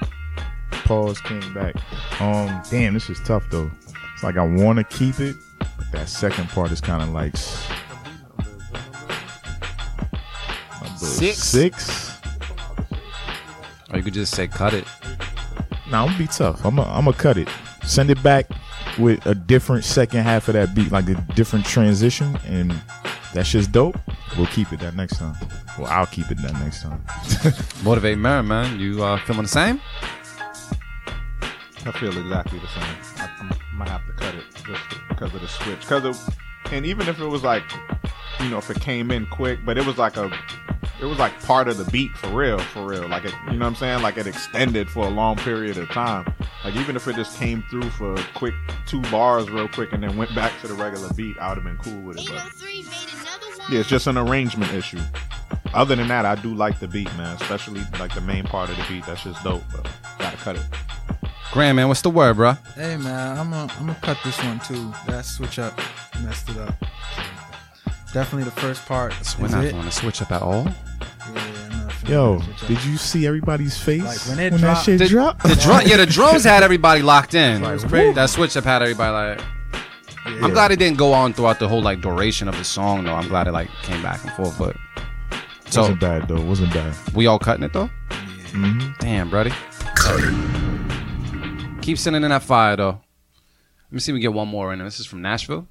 Pause 0.69 1.19
came 1.21 1.51
back. 1.51 1.73
Um, 2.21 2.61
damn, 2.69 2.93
this 2.93 3.09
is 3.09 3.19
tough 3.21 3.43
though. 3.49 3.71
It's 4.13 4.21
like 4.23 4.37
I 4.37 4.45
want 4.45 4.77
to 4.77 4.83
keep 4.83 5.19
it, 5.19 5.35
but 5.57 5.91
that 5.93 6.09
second 6.09 6.47
part 6.49 6.71
is 6.71 6.79
kind 6.79 7.01
of 7.01 7.09
like 7.09 7.35
Six? 10.97 11.39
Six. 11.39 12.19
Or 13.91 13.97
you 13.97 14.03
could 14.03 14.13
just 14.13 14.35
say 14.35 14.45
cut 14.47 14.75
it. 14.75 14.85
Nah, 15.89 16.03
I'm 16.03 16.09
gonna 16.09 16.19
be 16.19 16.27
tough. 16.27 16.63
I'm 16.63 16.75
gonna 16.75 16.87
I'm 16.87 17.05
gonna 17.05 17.17
cut 17.17 17.37
it. 17.37 17.47
Send 17.83 18.11
it 18.11 18.21
back 18.21 18.45
with 18.99 19.25
a 19.25 19.33
different 19.33 19.85
second 19.85 20.21
half 20.21 20.49
of 20.49 20.53
that 20.53 20.75
beat, 20.75 20.91
like 20.91 21.09
a 21.09 21.15
different 21.33 21.65
transition, 21.65 22.37
and 22.45 22.79
that's 23.33 23.49
just 23.49 23.71
dope. 23.71 23.97
We'll 24.37 24.47
keep 24.47 24.71
it 24.71 24.79
that 24.79 24.95
next 24.95 25.17
time. 25.17 25.35
Well, 25.77 25.87
I'll 25.87 26.05
keep 26.05 26.29
it 26.31 26.41
that 26.41 26.53
next 26.53 26.83
time. 26.83 27.03
Motivate 27.83 28.17
Mary, 28.17 28.43
man. 28.43 28.79
You 28.79 29.03
uh, 29.03 29.17
feeling 29.25 29.43
the 29.43 29.47
same? 29.47 29.81
I 31.85 31.91
feel 31.93 32.15
exactly 32.17 32.59
the 32.59 32.67
same. 32.67 32.95
I, 33.17 33.29
I'm, 33.39 33.51
I 33.51 33.75
might 33.75 33.89
have 33.89 34.05
to 34.05 34.13
cut 34.13 34.35
it. 34.35 34.43
just 34.65 34.81
because 35.07 35.33
of 35.33 35.41
the 35.41 35.47
switch. 35.47 35.79
Because 35.79 36.03
of, 36.05 36.35
and 36.71 36.85
even 36.85 37.07
if 37.07 37.19
it 37.19 37.25
was 37.25 37.43
like, 37.43 37.63
you 38.41 38.49
know, 38.49 38.57
if 38.57 38.69
it 38.69 38.79
came 38.81 39.11
in 39.11 39.25
quick, 39.27 39.59
but 39.65 39.77
it 39.77 39.85
was 39.85 39.97
like 39.97 40.17
a, 40.17 40.31
it 41.01 41.05
was 41.05 41.17
like 41.17 41.41
part 41.43 41.67
of 41.67 41.77
the 41.77 41.89
beat 41.91 42.11
for 42.11 42.27
real, 42.27 42.59
for 42.59 42.85
real. 42.85 43.07
Like 43.07 43.25
it, 43.25 43.33
you 43.47 43.53
know 43.53 43.59
what 43.59 43.67
I'm 43.67 43.75
saying? 43.75 44.01
Like 44.01 44.17
it 44.17 44.27
extended 44.27 44.89
for 44.89 45.05
a 45.05 45.09
long 45.09 45.37
period 45.37 45.77
of 45.77 45.89
time. 45.89 46.31
Like 46.63 46.75
even 46.75 46.95
if 46.95 47.07
it 47.07 47.15
just 47.15 47.37
came 47.37 47.63
through 47.69 47.89
for 47.91 48.13
a 48.15 48.23
quick 48.35 48.53
two 48.85 49.01
bars, 49.03 49.49
real 49.49 49.69
quick, 49.69 49.93
and 49.93 50.03
then 50.03 50.17
went 50.17 50.35
back 50.35 50.59
to 50.61 50.67
the 50.67 50.73
regular 50.73 51.09
beat, 51.13 51.37
I 51.39 51.49
would 51.49 51.57
have 51.57 51.63
been 51.63 51.77
cool 51.77 52.01
with 52.01 52.19
it. 52.19 52.27
But 52.29 52.43
803 53.69 53.73
made 53.73 53.73
another 53.73 53.73
one. 53.73 53.73
yeah, 53.73 53.79
it's 53.79 53.89
just 53.89 54.07
an 54.07 54.17
arrangement 54.17 54.73
issue. 54.73 54.99
Other 55.73 55.95
than 55.95 56.07
that, 56.07 56.25
I 56.25 56.35
do 56.35 56.53
like 56.53 56.79
the 56.79 56.87
beat, 56.87 57.13
man. 57.17 57.35
Especially 57.35 57.81
like 57.99 58.13
the 58.13 58.21
main 58.21 58.43
part 58.43 58.69
of 58.69 58.77
the 58.77 58.85
beat. 58.89 59.05
That's 59.05 59.23
just 59.23 59.43
dope. 59.43 59.63
But 59.75 59.87
gotta 60.17 60.37
cut 60.37 60.55
it. 60.55 60.63
Grand, 61.51 61.75
man, 61.75 61.87
what's 61.87 62.01
the 62.01 62.09
word, 62.11 62.35
bro? 62.35 62.53
Hey 62.75 62.95
man, 62.97 63.37
I'm 63.37 63.49
gonna 63.49 63.71
I'm 63.79 63.87
gonna 63.87 63.99
cut 64.01 64.17
this 64.23 64.37
one 64.43 64.59
too. 64.59 64.91
That 65.07 65.25
switch 65.25 65.57
up 65.59 65.79
messed 66.23 66.49
it 66.49 66.57
up. 66.57 66.75
Definitely 68.13 68.43
the 68.45 68.51
first 68.59 68.85
part 68.87 69.13
We're 69.39 69.45
is 69.47 69.51
not 69.51 69.65
it. 69.65 69.71
going 69.71 69.85
to 69.85 69.91
switch 69.91 70.19
up 70.21 70.31
at 70.31 70.41
all. 70.41 70.63
Yeah, 70.63 70.73
I'm 71.71 71.87
not 71.87 72.09
Yo, 72.09 72.37
that 72.39 72.43
switch 72.45 72.61
up. 72.63 72.67
did 72.67 72.83
you 72.85 72.97
see 72.97 73.27
everybody's 73.27 73.77
face 73.77 74.03
Like, 74.03 74.17
when 74.27 74.39
it 74.39 74.49
that 74.51 74.59
dropped- 74.59 74.85
shit 74.85 74.97
The, 74.99 75.07
dropped? 75.07 75.43
the 75.43 75.55
drum, 75.55 75.81
yeah, 75.85 75.97
the 75.97 76.05
drums 76.17 76.43
had 76.43 76.63
everybody 76.63 77.03
locked 77.03 77.35
in. 77.35 77.63
It. 77.63 78.15
That 78.15 78.29
switch 78.31 78.57
up 78.57 78.63
had 78.63 78.81
everybody 78.81 79.37
like. 79.37 79.45
Yeah. 80.37 80.45
I'm 80.45 80.51
glad 80.51 80.71
it 80.71 80.79
didn't 80.79 80.97
go 80.97 81.13
on 81.13 81.33
throughout 81.33 81.59
the 81.59 81.67
whole 81.67 81.81
like 81.81 82.01
duration 82.01 82.47
of 82.47 82.57
the 82.57 82.63
song 82.63 83.03
though. 83.05 83.15
I'm 83.15 83.27
glad 83.27 83.47
it 83.47 83.51
like 83.51 83.69
came 83.83 84.01
back 84.01 84.23
and 84.23 84.31
forth. 84.33 84.57
But 84.57 84.75
so 85.69 85.81
wasn't 85.81 85.99
bad 85.99 86.27
though. 86.27 86.41
Wasn't 86.41 86.73
bad. 86.73 86.95
we 87.13 87.27
all 87.27 87.39
cutting 87.39 87.63
it 87.63 87.73
though. 87.73 87.89
Mhm. 88.51 88.97
Damn, 88.99 89.29
buddy. 89.29 89.51
Keep 91.81 91.97
sending 91.97 92.23
in 92.23 92.29
that 92.29 92.43
fire 92.43 92.75
though. 92.75 93.01
Let 93.87 93.91
me 93.93 93.99
see 93.99 94.11
if 94.11 94.13
we 94.13 94.19
get 94.19 94.33
one 94.33 94.47
more 94.47 94.71
in. 94.73 94.79
This 94.79 94.99
is 94.99 95.05
from 95.05 95.21
Nashville. 95.21 95.67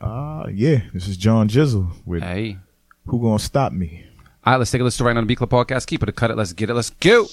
Uh 0.00 0.46
yeah. 0.52 0.82
This 0.92 1.08
is 1.08 1.16
John 1.16 1.48
Jizzle 1.48 1.90
with 2.06 2.22
Hey. 2.22 2.58
Who 3.06 3.20
Gonna 3.20 3.38
Stop 3.38 3.72
Me? 3.72 4.04
All 4.44 4.52
right, 4.52 4.58
let's 4.58 4.70
take 4.70 4.80
a 4.80 4.84
listen 4.84 4.98
to 4.98 5.04
right 5.04 5.12
now 5.14 5.18
on 5.20 5.24
the 5.24 5.28
Beat 5.28 5.38
Club 5.38 5.50
podcast. 5.50 5.86
Keep 5.86 6.02
it 6.02 6.08
a 6.08 6.12
cut 6.12 6.30
it. 6.30 6.36
Let's 6.36 6.52
get 6.52 6.70
it. 6.70 6.74
Let's 6.74 6.90
go. 6.90 7.26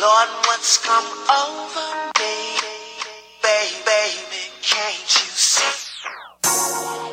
Lord, 0.00 0.28
what's 0.46 0.78
come 0.78 1.04
over 1.28 2.10
me? 2.18 2.56
Baby, 3.42 3.76
baby, 3.84 4.44
can't 4.62 5.14
you 5.16 5.30
see? 5.36 7.09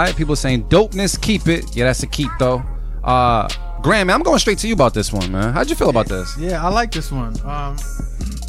Right. 0.00 0.16
People 0.16 0.34
saying 0.34 0.64
dopeness, 0.70 1.20
keep 1.20 1.46
it. 1.46 1.76
Yeah, 1.76 1.84
that's 1.84 2.02
a 2.02 2.06
keep 2.06 2.30
though. 2.38 2.62
Uh, 3.04 3.46
Grand, 3.82 4.06
man, 4.06 4.16
I'm 4.16 4.22
going 4.22 4.38
straight 4.38 4.56
to 4.60 4.66
you 4.66 4.72
about 4.72 4.94
this 4.94 5.12
one, 5.12 5.30
man. 5.30 5.52
How'd 5.52 5.68
you 5.68 5.76
feel 5.76 5.90
about 5.90 6.08
this? 6.08 6.38
Yeah, 6.38 6.64
I 6.64 6.70
like 6.70 6.90
this 6.90 7.12
one. 7.12 7.38
Um, 7.44 7.76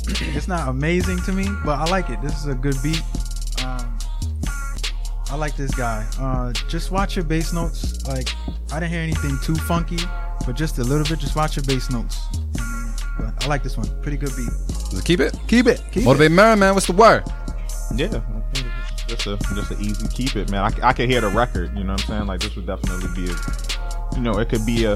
it's 0.08 0.48
not 0.48 0.70
amazing 0.70 1.22
to 1.24 1.34
me, 1.34 1.46
but 1.66 1.78
I 1.78 1.92
like 1.92 2.10
it. 2.10 2.22
This 2.22 2.38
is 2.40 2.48
a 2.48 2.56
good 2.56 2.76
beat. 2.82 3.02
Um, 3.66 3.98
I 5.30 5.36
like 5.36 5.58
this 5.58 5.76
guy. 5.76 6.08
Uh, 6.18 6.54
just 6.70 6.90
watch 6.90 7.18
your 7.18 7.26
bass 7.26 7.52
notes. 7.52 8.08
Like, 8.08 8.30
I 8.72 8.80
didn't 8.80 8.94
hear 8.94 9.02
anything 9.02 9.38
too 9.44 9.56
funky, 9.56 10.00
but 10.46 10.56
just 10.56 10.78
a 10.78 10.84
little 10.86 11.06
bit. 11.06 11.20
Just 11.20 11.36
watch 11.36 11.58
your 11.58 11.66
bass 11.66 11.90
notes. 11.90 12.18
But 13.20 13.44
I 13.44 13.48
like 13.48 13.62
this 13.62 13.76
one. 13.76 13.90
Pretty 14.02 14.16
good 14.16 14.32
beat. 14.38 14.52
Does 14.90 15.00
it 15.00 15.04
keep 15.04 15.20
it? 15.20 15.38
Keep 15.50 15.68
it. 15.68 15.84
Keep 15.92 16.06
Motivate 16.06 16.32
Mary, 16.32 16.56
man. 16.56 16.74
What's 16.76 16.88
the 16.88 16.94
word? 16.94 17.26
Yeah, 17.94 18.08
I 18.08 18.10
think 18.10 18.24
it's 18.54 18.61
just 19.16 19.28
a 19.28 19.38
just 19.56 19.72
an 19.72 19.82
easy 19.82 20.08
keep 20.08 20.36
it, 20.36 20.50
man. 20.50 20.64
I, 20.64 20.90
I 20.90 20.94
could 20.94 21.10
hear 21.10 21.22
the 21.22 21.30
record. 21.30 21.76
You 21.78 21.84
know 21.84 21.94
what 21.94 22.02
I'm 22.02 22.08
saying? 22.08 22.28
Like 22.28 22.40
this 22.40 22.56
would 22.56 22.66
definitely 22.66 23.10
be 23.16 23.32
a, 23.32 23.36
you 24.16 24.22
know, 24.22 24.40
it 24.40 24.50
could 24.50 24.66
be 24.66 24.86
a, 24.86 24.96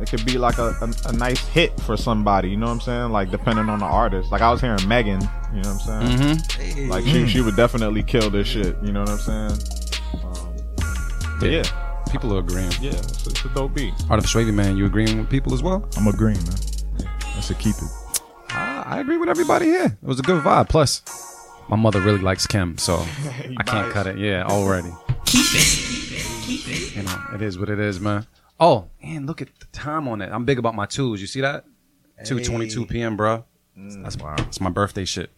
it 0.00 0.08
could 0.08 0.24
be 0.24 0.38
like 0.38 0.58
a, 0.58 0.74
a, 0.80 1.08
a 1.08 1.12
nice 1.12 1.46
hit 1.48 1.78
for 1.80 1.96
somebody. 1.96 2.50
You 2.50 2.56
know 2.56 2.66
what 2.66 2.72
I'm 2.72 2.80
saying? 2.80 3.10
Like 3.10 3.30
depending 3.30 3.68
on 3.68 3.78
the 3.80 3.86
artist. 3.86 4.30
Like 4.32 4.40
I 4.40 4.50
was 4.50 4.60
hearing 4.60 4.86
Megan. 4.86 5.20
You 5.52 5.62
know 5.62 5.74
what 5.74 5.88
I'm 5.88 6.06
saying? 6.08 6.18
Mm-hmm. 6.18 6.90
Like 6.90 7.04
she 7.04 7.26
she 7.28 7.40
would 7.40 7.56
definitely 7.56 8.02
kill 8.02 8.30
this 8.30 8.48
shit. 8.48 8.76
You 8.82 8.92
know 8.92 9.00
what 9.00 9.10
I'm 9.10 9.18
saying? 9.18 9.58
Um, 10.24 10.56
but 11.40 11.50
yeah, 11.50 11.64
People 12.10 12.32
are 12.36 12.40
agreeing. 12.40 12.70
yeah, 12.80 12.92
it's, 12.92 13.26
it's 13.26 13.44
a 13.44 13.48
dope 13.48 13.74
beat. 13.74 13.92
Artificial 14.08 14.40
Wavy, 14.42 14.52
man, 14.52 14.76
you 14.76 14.86
agreeing 14.86 15.18
with 15.18 15.28
people 15.28 15.52
as 15.52 15.62
well? 15.64 15.88
I'm 15.96 16.06
agreeing, 16.06 16.38
man. 16.38 16.56
That's 17.34 17.50
a 17.50 17.54
keep 17.54 17.74
it. 17.74 17.90
Uh, 18.52 18.84
I 18.86 19.00
agree 19.00 19.16
with 19.16 19.28
everybody 19.28 19.66
here. 19.66 19.86
It 20.00 20.06
was 20.06 20.20
a 20.20 20.22
good 20.22 20.40
vibe. 20.44 20.68
Plus, 20.68 21.02
my 21.68 21.76
mother 21.76 22.00
really 22.00 22.18
likes 22.20 22.46
Kim, 22.46 22.78
so 22.78 22.96
I 23.56 23.62
can't 23.62 23.92
cut 23.92 24.06
it. 24.06 24.18
Yeah, 24.18 24.44
already. 24.46 24.92
Keep 25.24 25.46
it. 25.54 25.64
Keep 25.64 26.12
it. 26.12 26.42
Keep 26.42 26.68
it. 26.68 26.96
You 26.96 27.02
know, 27.02 27.24
it 27.34 27.42
is 27.42 27.58
what 27.58 27.68
it 27.68 27.78
is, 27.78 28.00
man. 28.00 28.26
Oh, 28.60 28.88
and 29.02 29.26
look 29.26 29.42
at 29.42 29.48
the 29.58 29.66
time 29.66 30.06
on 30.08 30.22
it. 30.22 30.30
I'm 30.30 30.44
big 30.44 30.58
about 30.58 30.74
my 30.74 30.86
twos. 30.86 31.20
You 31.20 31.26
see 31.26 31.40
that? 31.40 31.64
2:22 32.22 32.88
p.m., 32.88 33.16
bro. 33.16 33.44
That's 33.76 34.16
wow. 34.16 34.36
That's 34.36 34.60
my 34.60 34.70
birthday 34.70 35.04
shit. 35.04 35.30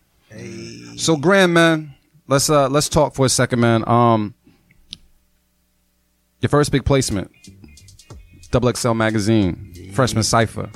So, 0.96 1.16
Grand, 1.16 1.54
man, 1.54 1.94
let's 2.26 2.50
uh 2.50 2.68
let's 2.68 2.88
talk 2.88 3.14
for 3.14 3.26
a 3.26 3.28
second, 3.28 3.60
man. 3.60 3.88
Um, 3.88 4.34
your 6.40 6.50
first 6.50 6.70
big 6.70 6.84
placement, 6.84 7.30
Double 8.50 8.72
XL 8.72 8.92
magazine, 8.92 9.90
freshman 9.94 10.22
cipher. 10.22 10.68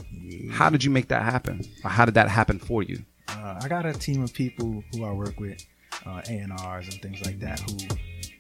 How 0.51 0.71
did 0.71 0.83
you 0.83 0.91
make 0.91 1.09
that 1.09 1.23
happen? 1.23 1.61
Or 1.85 1.91
how 1.91 2.05
did 2.05 2.15
that 2.15 2.29
happen 2.29 2.59
for 2.59 2.83
you? 2.83 3.05
Uh, 3.37 3.61
I 3.63 3.69
got 3.69 3.87
a 3.87 3.93
team 3.93 4.23
of 4.23 4.33
people 4.33 4.83
who 4.93 5.05
I 5.05 5.13
work 5.13 5.39
with, 5.41 5.65
uh, 6.07 6.23
A&Rs 6.29 6.89
and 6.89 7.03
things 7.03 7.25
like 7.25 7.39
that, 7.41 7.61
who 7.61 7.77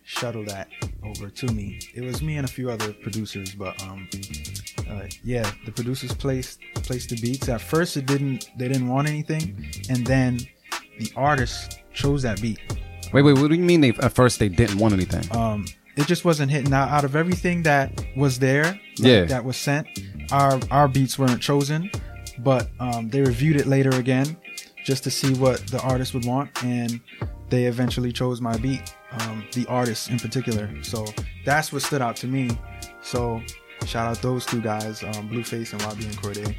shuttle 0.04 0.44
that 0.44 0.68
over 1.04 1.28
to 1.30 1.46
me. 1.52 1.78
It 1.94 2.02
was 2.02 2.22
me 2.22 2.36
and 2.36 2.44
a 2.44 2.50
few 2.50 2.70
other 2.70 2.92
producers, 2.92 3.54
but 3.54 3.80
um, 3.84 4.08
uh, 4.88 5.02
yeah, 5.22 5.50
the 5.66 5.72
producers 5.72 6.12
placed 6.14 6.60
placed 6.74 7.10
the 7.10 7.16
beats. 7.20 7.48
At 7.48 7.60
first, 7.60 7.96
it 7.96 8.06
didn't 8.06 8.50
they 8.58 8.68
didn't 8.68 8.88
want 8.88 9.08
anything, 9.08 9.66
and 9.88 10.06
then 10.06 10.40
the 10.98 11.10
artist 11.16 11.80
chose 11.92 12.22
that 12.22 12.40
beat. 12.42 12.58
Wait, 13.12 13.22
wait. 13.22 13.38
What 13.38 13.48
do 13.50 13.54
you 13.54 13.62
mean? 13.62 13.80
They 13.80 13.90
at 13.90 14.12
first 14.12 14.38
they 14.38 14.48
didn't 14.48 14.78
want 14.78 14.94
anything? 14.94 15.24
Um, 15.36 15.66
it 15.96 16.06
just 16.06 16.24
wasn't 16.24 16.50
hitting. 16.50 16.70
Now, 16.70 16.84
out 16.84 17.04
of 17.04 17.14
everything 17.14 17.62
that 17.64 18.04
was 18.16 18.38
there, 18.38 18.64
like, 18.64 18.80
Yeah. 18.98 19.24
that 19.26 19.44
was 19.44 19.56
sent, 19.56 19.86
our 20.32 20.58
our 20.70 20.88
beats 20.88 21.18
weren't 21.18 21.40
chosen, 21.40 21.90
but 22.38 22.68
um, 22.80 23.10
they 23.10 23.20
reviewed 23.20 23.56
it 23.56 23.66
later 23.66 23.90
again, 23.90 24.36
just 24.90 25.04
to 25.04 25.10
see 25.10 25.32
what 25.34 25.58
the 25.68 25.80
artist 25.92 26.12
would 26.14 26.24
want, 26.26 26.48
and 26.64 27.00
they 27.48 27.64
eventually 27.66 28.12
chose 28.12 28.40
my 28.40 28.56
beat, 28.58 28.94
um, 29.20 29.44
the 29.54 29.64
artist 29.66 30.10
in 30.10 30.18
particular. 30.18 30.68
So 30.82 31.06
that's 31.44 31.72
what 31.72 31.82
stood 31.82 32.02
out 32.02 32.16
to 32.16 32.26
me. 32.26 32.50
So 33.02 33.40
shout 33.86 34.06
out 34.10 34.20
those 34.22 34.44
two 34.44 34.60
guys, 34.60 35.02
um, 35.02 35.28
Blueface 35.30 35.72
and 35.72 35.80
YBN 35.82 36.14
Cordae. 36.22 36.54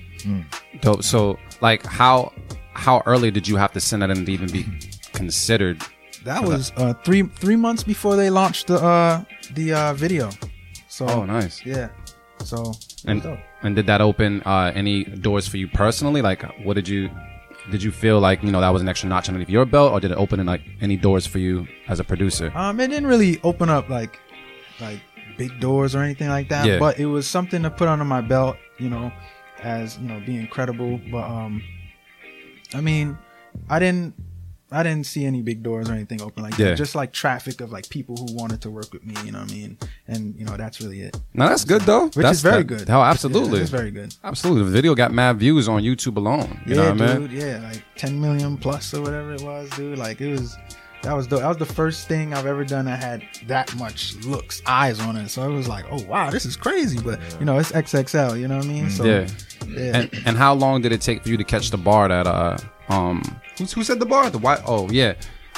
Dope. 0.82 1.04
So, 1.04 1.38
like, 1.62 1.86
how 1.86 2.32
how 2.74 3.04
early 3.06 3.32
did 3.32 3.48
you 3.48 3.58
have 3.58 3.72
to 3.74 3.80
send 3.80 4.02
that 4.02 4.10
in 4.10 4.26
to 4.26 4.32
even 4.32 4.50
be 4.52 4.66
considered? 5.14 5.82
That 6.24 6.44
was 6.44 6.72
uh, 6.78 6.94
three 7.06 7.24
three 7.44 7.56
months 7.56 7.84
before 7.84 8.16
they 8.16 8.30
launched 8.30 8.68
the 8.68 8.76
uh, 8.76 9.24
the 9.54 9.74
uh, 9.74 9.94
video. 9.94 10.30
So 10.88 11.08
Oh, 11.08 11.26
nice. 11.26 11.66
yeah. 11.66 11.90
So 12.44 12.74
And 13.08 13.22
and 13.64 13.76
did 13.76 13.86
that 13.88 14.02
open 14.02 14.42
uh, 14.46 14.72
any 14.76 15.04
doors 15.04 15.48
for 15.48 15.58
you 15.58 15.68
personally? 15.68 16.22
Like, 16.22 16.44
what 16.66 16.76
did 16.76 16.88
you 16.88 17.10
did 17.70 17.84
you 17.84 17.92
feel 17.92 18.20
like 18.20 18.42
you 18.44 18.52
know 18.52 18.62
that 18.62 18.70
was 18.70 18.82
an 18.82 18.90
extra 18.90 19.08
notch 19.10 19.28
underneath 19.30 19.50
your 19.50 19.66
belt, 19.66 19.92
or 19.94 20.00
did 20.00 20.12
it 20.12 20.18
open 20.18 20.40
in, 20.40 20.46
like 20.48 20.62
any 20.82 20.98
doors 20.98 21.28
for 21.28 21.38
you 21.40 21.68
as 21.88 22.00
a 22.00 22.04
producer? 22.04 22.52
Um, 22.56 22.80
it 22.80 22.88
didn't 22.88 23.08
really 23.08 23.40
open 23.44 23.70
up 23.70 23.90
like 23.90 24.20
like 24.80 25.00
big 25.38 25.60
doors 25.60 25.96
or 25.96 26.00
anything 26.04 26.30
like 26.30 26.50
that, 26.50 26.66
Yeah. 26.66 26.80
but 26.80 27.00
it 27.00 27.06
was 27.06 27.28
something 27.28 27.62
to 27.64 27.70
put 27.70 27.88
under 27.88 28.06
my 28.06 28.22
belt, 28.22 28.58
you 28.80 28.90
know, 28.90 29.12
as 29.62 29.98
you 30.00 30.08
know, 30.08 30.20
being 30.26 30.48
credible. 30.48 31.00
But 31.12 31.24
um, 31.30 31.62
I 32.74 32.82
mean, 32.82 33.18
I 33.70 33.80
didn't. 33.80 34.16
I 34.74 34.84
didn't 34.84 35.06
see 35.06 35.26
any 35.26 35.42
big 35.42 35.64
doors 35.64 35.90
or 35.90 35.94
anything 35.94 36.22
open 36.22 36.44
like 36.44 36.58
Yeah. 36.58 36.68
that. 36.70 36.76
Just 36.78 36.96
like 36.96 37.12
traffic 37.12 37.60
of 37.60 37.72
like 37.72 37.90
people 37.90 38.16
who 38.16 38.34
wanted 38.34 38.62
to 38.62 38.70
work 38.70 38.94
with 38.94 39.06
me, 39.06 39.14
you 39.26 39.32
know 39.34 39.40
what 39.42 39.52
I 39.52 39.54
mean? 39.54 39.78
And 40.08 40.34
you 40.38 40.46
know, 40.46 40.56
that's 40.56 40.80
really 40.82 41.02
it. 41.02 41.20
No, 41.34 41.50
that's 41.50 41.66
good 41.66 41.82
though. 41.82 42.06
Which 42.06 42.16
that's 42.16 42.38
is 42.38 42.42
very 42.42 42.64
good. 42.64 42.90
Oh, 42.90 43.02
absolutely. 43.02 43.60
It's 43.60 43.70
very 43.70 43.92
good. 43.92 44.16
Absolutely. 44.24 44.64
The 44.64 44.72
video 44.72 44.96
got 44.96 45.12
mad 45.12 45.38
views 45.40 45.68
on 45.68 45.82
YouTube 45.82 46.16
alone. 46.18 46.62
You 46.66 46.76
yeah, 46.76 46.84
know 46.84 46.90
what 46.92 47.02
I 47.02 47.18
mean? 47.18 47.28
dude. 47.28 47.42
Yeah, 47.42 47.60
like 47.64 47.84
10 47.98 48.20
million 48.22 48.58
plus 48.58 48.94
or 48.94 49.02
whatever 49.02 49.34
it 49.34 49.42
was, 49.42 49.70
dude. 49.72 49.98
Like 49.98 50.22
it 50.22 50.32
was. 50.32 50.58
That 51.04 51.14
was 51.18 51.28
the 51.28 51.38
that 51.38 51.48
was 51.48 51.58
the 51.58 51.66
first 51.66 52.08
thing 52.08 52.32
I've 52.32 52.46
ever 52.46 52.64
done 52.64 52.86
that 52.86 53.02
had 53.02 53.24
that 53.48 53.76
much 53.76 54.14
looks 54.18 54.62
eyes 54.68 55.00
on 55.00 55.18
it. 55.18 55.30
So 55.30 55.42
it 55.50 55.52
was 55.52 55.68
like, 55.68 55.86
oh 55.90 56.00
wow, 56.04 56.30
this 56.30 56.46
is 56.46 56.56
crazy. 56.56 57.00
But 57.02 57.20
you 57.40 57.46
know, 57.48 57.58
it's 57.58 57.72
XXL. 57.72 58.40
You 58.40 58.48
know 58.48 58.58
what 58.58 58.66
I 58.66 58.70
mean? 58.70 58.90
So 58.92 59.06
yeah. 59.06 59.28
yeah. 59.68 59.98
And 59.98 60.22
and 60.28 60.38
how 60.38 60.54
long 60.54 60.84
did 60.84 60.92
it 60.92 61.02
take 61.02 61.24
for 61.24 61.30
you 61.30 61.38
to 61.38 61.44
catch 61.44 61.72
the 61.72 61.78
bar 61.80 62.08
that 62.08 62.28
uh 62.28 62.56
um 62.90 63.22
who's 63.58 63.72
who 63.74 63.84
said 63.84 64.00
the 64.00 64.06
bar? 64.06 64.30
The 64.30 64.38
Y 64.40 64.62
oh 64.68 64.90
yeah. 64.90 65.14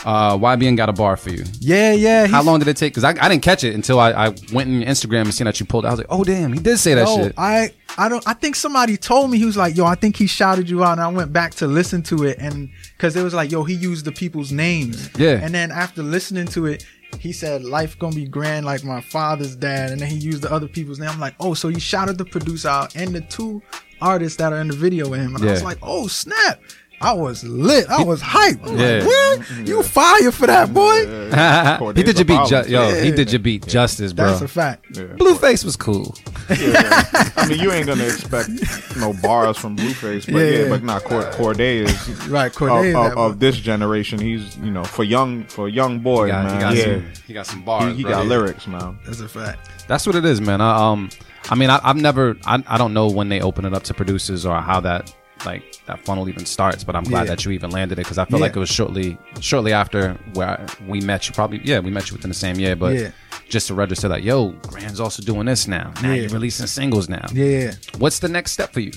Uh 0.06 0.38
YBN 0.38 0.76
got 0.76 0.90
a 0.90 0.94
bar 0.94 1.16
for 1.16 1.30
you. 1.30 1.44
yeah, 1.60 1.94
yeah. 1.94 2.28
How 2.28 2.44
long 2.44 2.60
did 2.60 2.68
it 2.68 2.76
take? 2.76 2.92
Because 2.94 3.06
I, 3.06 3.12
I 3.24 3.30
didn't 3.30 3.42
catch 3.42 3.64
it 3.64 3.74
until 3.74 4.00
I, 4.02 4.12
I 4.12 4.28
went 4.52 4.70
in 4.70 4.82
Instagram 4.82 5.22
and 5.22 5.34
seen 5.34 5.46
that 5.46 5.60
you 5.62 5.66
pulled. 5.66 5.86
it. 5.86 5.88
I 5.88 5.92
was 5.92 6.00
like, 6.00 6.08
oh 6.10 6.24
damn, 6.26 6.52
he 6.52 6.60
did 6.60 6.78
say 6.78 6.94
that 6.96 7.06
No, 7.06 7.16
shit. 7.24 7.34
I 7.38 7.72
I 7.98 8.10
don't. 8.10 8.28
I 8.28 8.34
think 8.34 8.56
somebody 8.58 8.98
told 8.98 9.32
me 9.32 9.38
he 9.38 9.46
was 9.46 9.56
like, 9.56 9.78
yo, 9.78 9.86
I 9.86 9.96
think 9.96 10.18
he 10.18 10.28
shouted 10.28 10.70
you 10.70 10.84
out, 10.84 10.94
and 10.94 11.02
I 11.02 11.08
went 11.08 11.32
back 11.32 11.54
to 11.56 11.68
listen 11.68 12.02
to 12.04 12.24
it, 12.26 12.38
and 12.40 12.70
because 12.98 13.16
it 13.16 13.24
was 13.24 13.34
like, 13.34 13.50
yo, 13.52 13.64
he 13.64 13.76
used 13.76 14.04
the 14.04 14.12
people's 14.12 14.52
names. 14.52 15.10
Yeah. 15.18 15.40
And 15.42 15.54
then 15.54 15.72
after 15.72 16.02
listening 16.04 16.48
to 16.48 16.66
it, 16.66 16.86
he 17.20 17.32
said, 17.32 17.64
"Life 17.64 17.98
gonna 18.00 18.16
be 18.16 18.26
grand 18.26 18.66
like 18.66 18.84
my 18.84 19.00
father's 19.00 19.56
dad," 19.56 19.92
and 19.92 20.02
then 20.02 20.10
he 20.10 20.18
used 20.18 20.42
the 20.42 20.52
other 20.52 20.68
people's 20.68 21.00
name. 21.00 21.10
I'm 21.12 21.20
like, 21.20 21.36
oh, 21.40 21.54
so 21.54 21.70
he 21.70 21.80
shouted 21.80 22.18
the 22.18 22.26
producer 22.26 22.68
out 22.68 22.96
and 22.96 23.14
the 23.16 23.22
two 23.22 23.62
artists 24.02 24.38
that 24.40 24.52
are 24.52 24.60
in 24.60 24.68
the 24.70 24.76
video 24.76 25.08
with 25.08 25.22
him, 25.22 25.36
and 25.36 25.46
I 25.48 25.52
was 25.52 25.62
Yeah. 25.62 25.66
like, 25.68 25.78
oh 25.84 26.08
snap. 26.08 26.60
I 27.04 27.14
was 27.14 27.43
lit. 27.43 27.89
I 27.89 28.04
was 28.04 28.22
hyped. 28.22 28.66
I'm 28.68 28.78
Yeah. 28.78 28.99
like, 29.06 29.47
what? 29.49 29.68
You 29.68 29.84
fire 29.84 30.32
for 30.32 30.47
that, 30.47 30.74
boy? 30.74 31.93
he 31.95 32.04
did 32.04 32.18
your 32.18 32.26
beat, 32.26 32.47
ju- 32.47 32.56
Cordae's 32.56 32.68
a 32.68 32.70
yo. 32.72 33.04
He 33.04 33.12
did 33.12 33.32
your 33.32 33.39
beat 33.39 33.68
justice, 33.68 34.14
bro. 34.14 34.28
That's 34.28 34.41
a 34.41 34.47
fact. 34.47 34.91
Blueface 34.93 35.66
was 35.66 35.76
cool. 35.76 36.16
I 36.49 37.45
mean, 37.49 37.60
you 37.60 37.72
ain't 37.72 37.88
gonna 37.88 38.04
expect 38.06 38.49
no 38.97 39.14
bars 39.22 39.58
from 39.58 39.76
Blueface, 39.78 40.26
but 40.26 40.36
Yeah, 40.36 40.43
yeah, 40.43 40.64
yeah. 40.64 40.70
but 40.70 40.84
not 40.84 41.04
Cord- 41.04 41.32
Cordae 41.34 41.84
is 41.86 42.28
Right, 42.28 42.47
of, 42.47 42.56
Cordae 42.58 42.89
is 42.89 42.95
of, 42.95 43.18
of 43.18 43.39
this 43.39 43.58
generation. 43.58 44.20
He's 44.20 44.58
you 44.58 44.72
know 44.72 44.84
for 44.84 45.04
young 45.04 45.43
for 45.45 45.70
young 45.70 45.99
boy, 45.99 46.26
He 46.26 46.32
got, 46.32 46.45
man. 46.45 46.54
he 46.56 46.60
got 46.62 46.76
yeah, 46.76 46.84
some, 46.84 47.12
he 47.28 47.34
got 47.34 47.47
some 47.47 47.64
bars. 47.64 47.91
he, 47.91 47.97
he 47.97 48.04
bro. 48.04 48.12
got 48.12 48.26
lyrics, 48.28 48.68
man. 48.68 48.97
That's 49.06 49.20
a 49.20 49.28
fact. 49.28 49.70
That's 49.88 50.06
what 50.08 50.16
it 50.16 50.26
is, 50.26 50.39
man. 50.41 50.62
I, 50.62 50.91
um, 50.91 51.10
I 51.49 51.56
mean, 51.56 51.70
I, 51.70 51.80
I've 51.84 51.97
never, 51.97 52.38
I, 52.45 52.64
I 52.68 52.78
don't 52.78 52.93
know 52.93 53.08
when 53.10 53.28
they 53.30 53.41
open 53.41 53.66
it 53.66 53.74
up 53.74 53.84
to 53.84 53.93
producers 53.93 54.45
or 54.45 54.60
how 54.62 54.80
that, 54.82 55.14
like, 55.46 55.64
that 55.86 56.04
funnel 56.06 56.28
even 56.30 56.46
starts. 56.46 56.84
But 56.84 56.96
I'm 56.96 57.04
glad 57.04 57.24
Yeah. 57.24 57.36
that 57.36 57.46
you 57.46 57.52
even 57.52 57.70
landed 57.72 58.00
it 58.00 58.04
because 58.04 58.18
I 58.18 58.26
feel 58.26 58.39
Yeah. 58.39 58.44
like 58.46 58.56
it 58.56 58.60
was 58.60 58.70
shortly, 58.70 59.18
shortly 59.39 59.74
after 59.74 60.14
where 60.34 60.66
we 60.88 61.02
met 61.02 61.28
you. 61.28 61.34
Probably, 61.34 61.62
yeah, 61.64 61.80
we 61.80 61.91
met 61.91 62.10
you 62.10 62.16
within 62.16 62.30
the 62.30 62.36
same 62.36 62.60
year. 62.60 62.76
But 62.76 62.94
Yeah. 62.96 63.10
just 63.50 63.68
to 63.68 63.74
register 63.74 64.08
that, 64.08 64.24
yo, 64.24 64.50
Grand's 64.68 65.00
also 65.00 65.22
doing 65.24 65.46
this 65.46 65.68
now. 65.68 65.94
Now 66.02 66.14
you're 66.14 66.30
releasing 66.30 66.68
singles 66.68 67.10
now. 67.10 67.26
Yeah. 67.34 67.74
What's 67.98 68.20
the 68.20 68.30
next 68.30 68.52
step 68.54 68.74
for 68.74 68.80
you? 68.80 68.91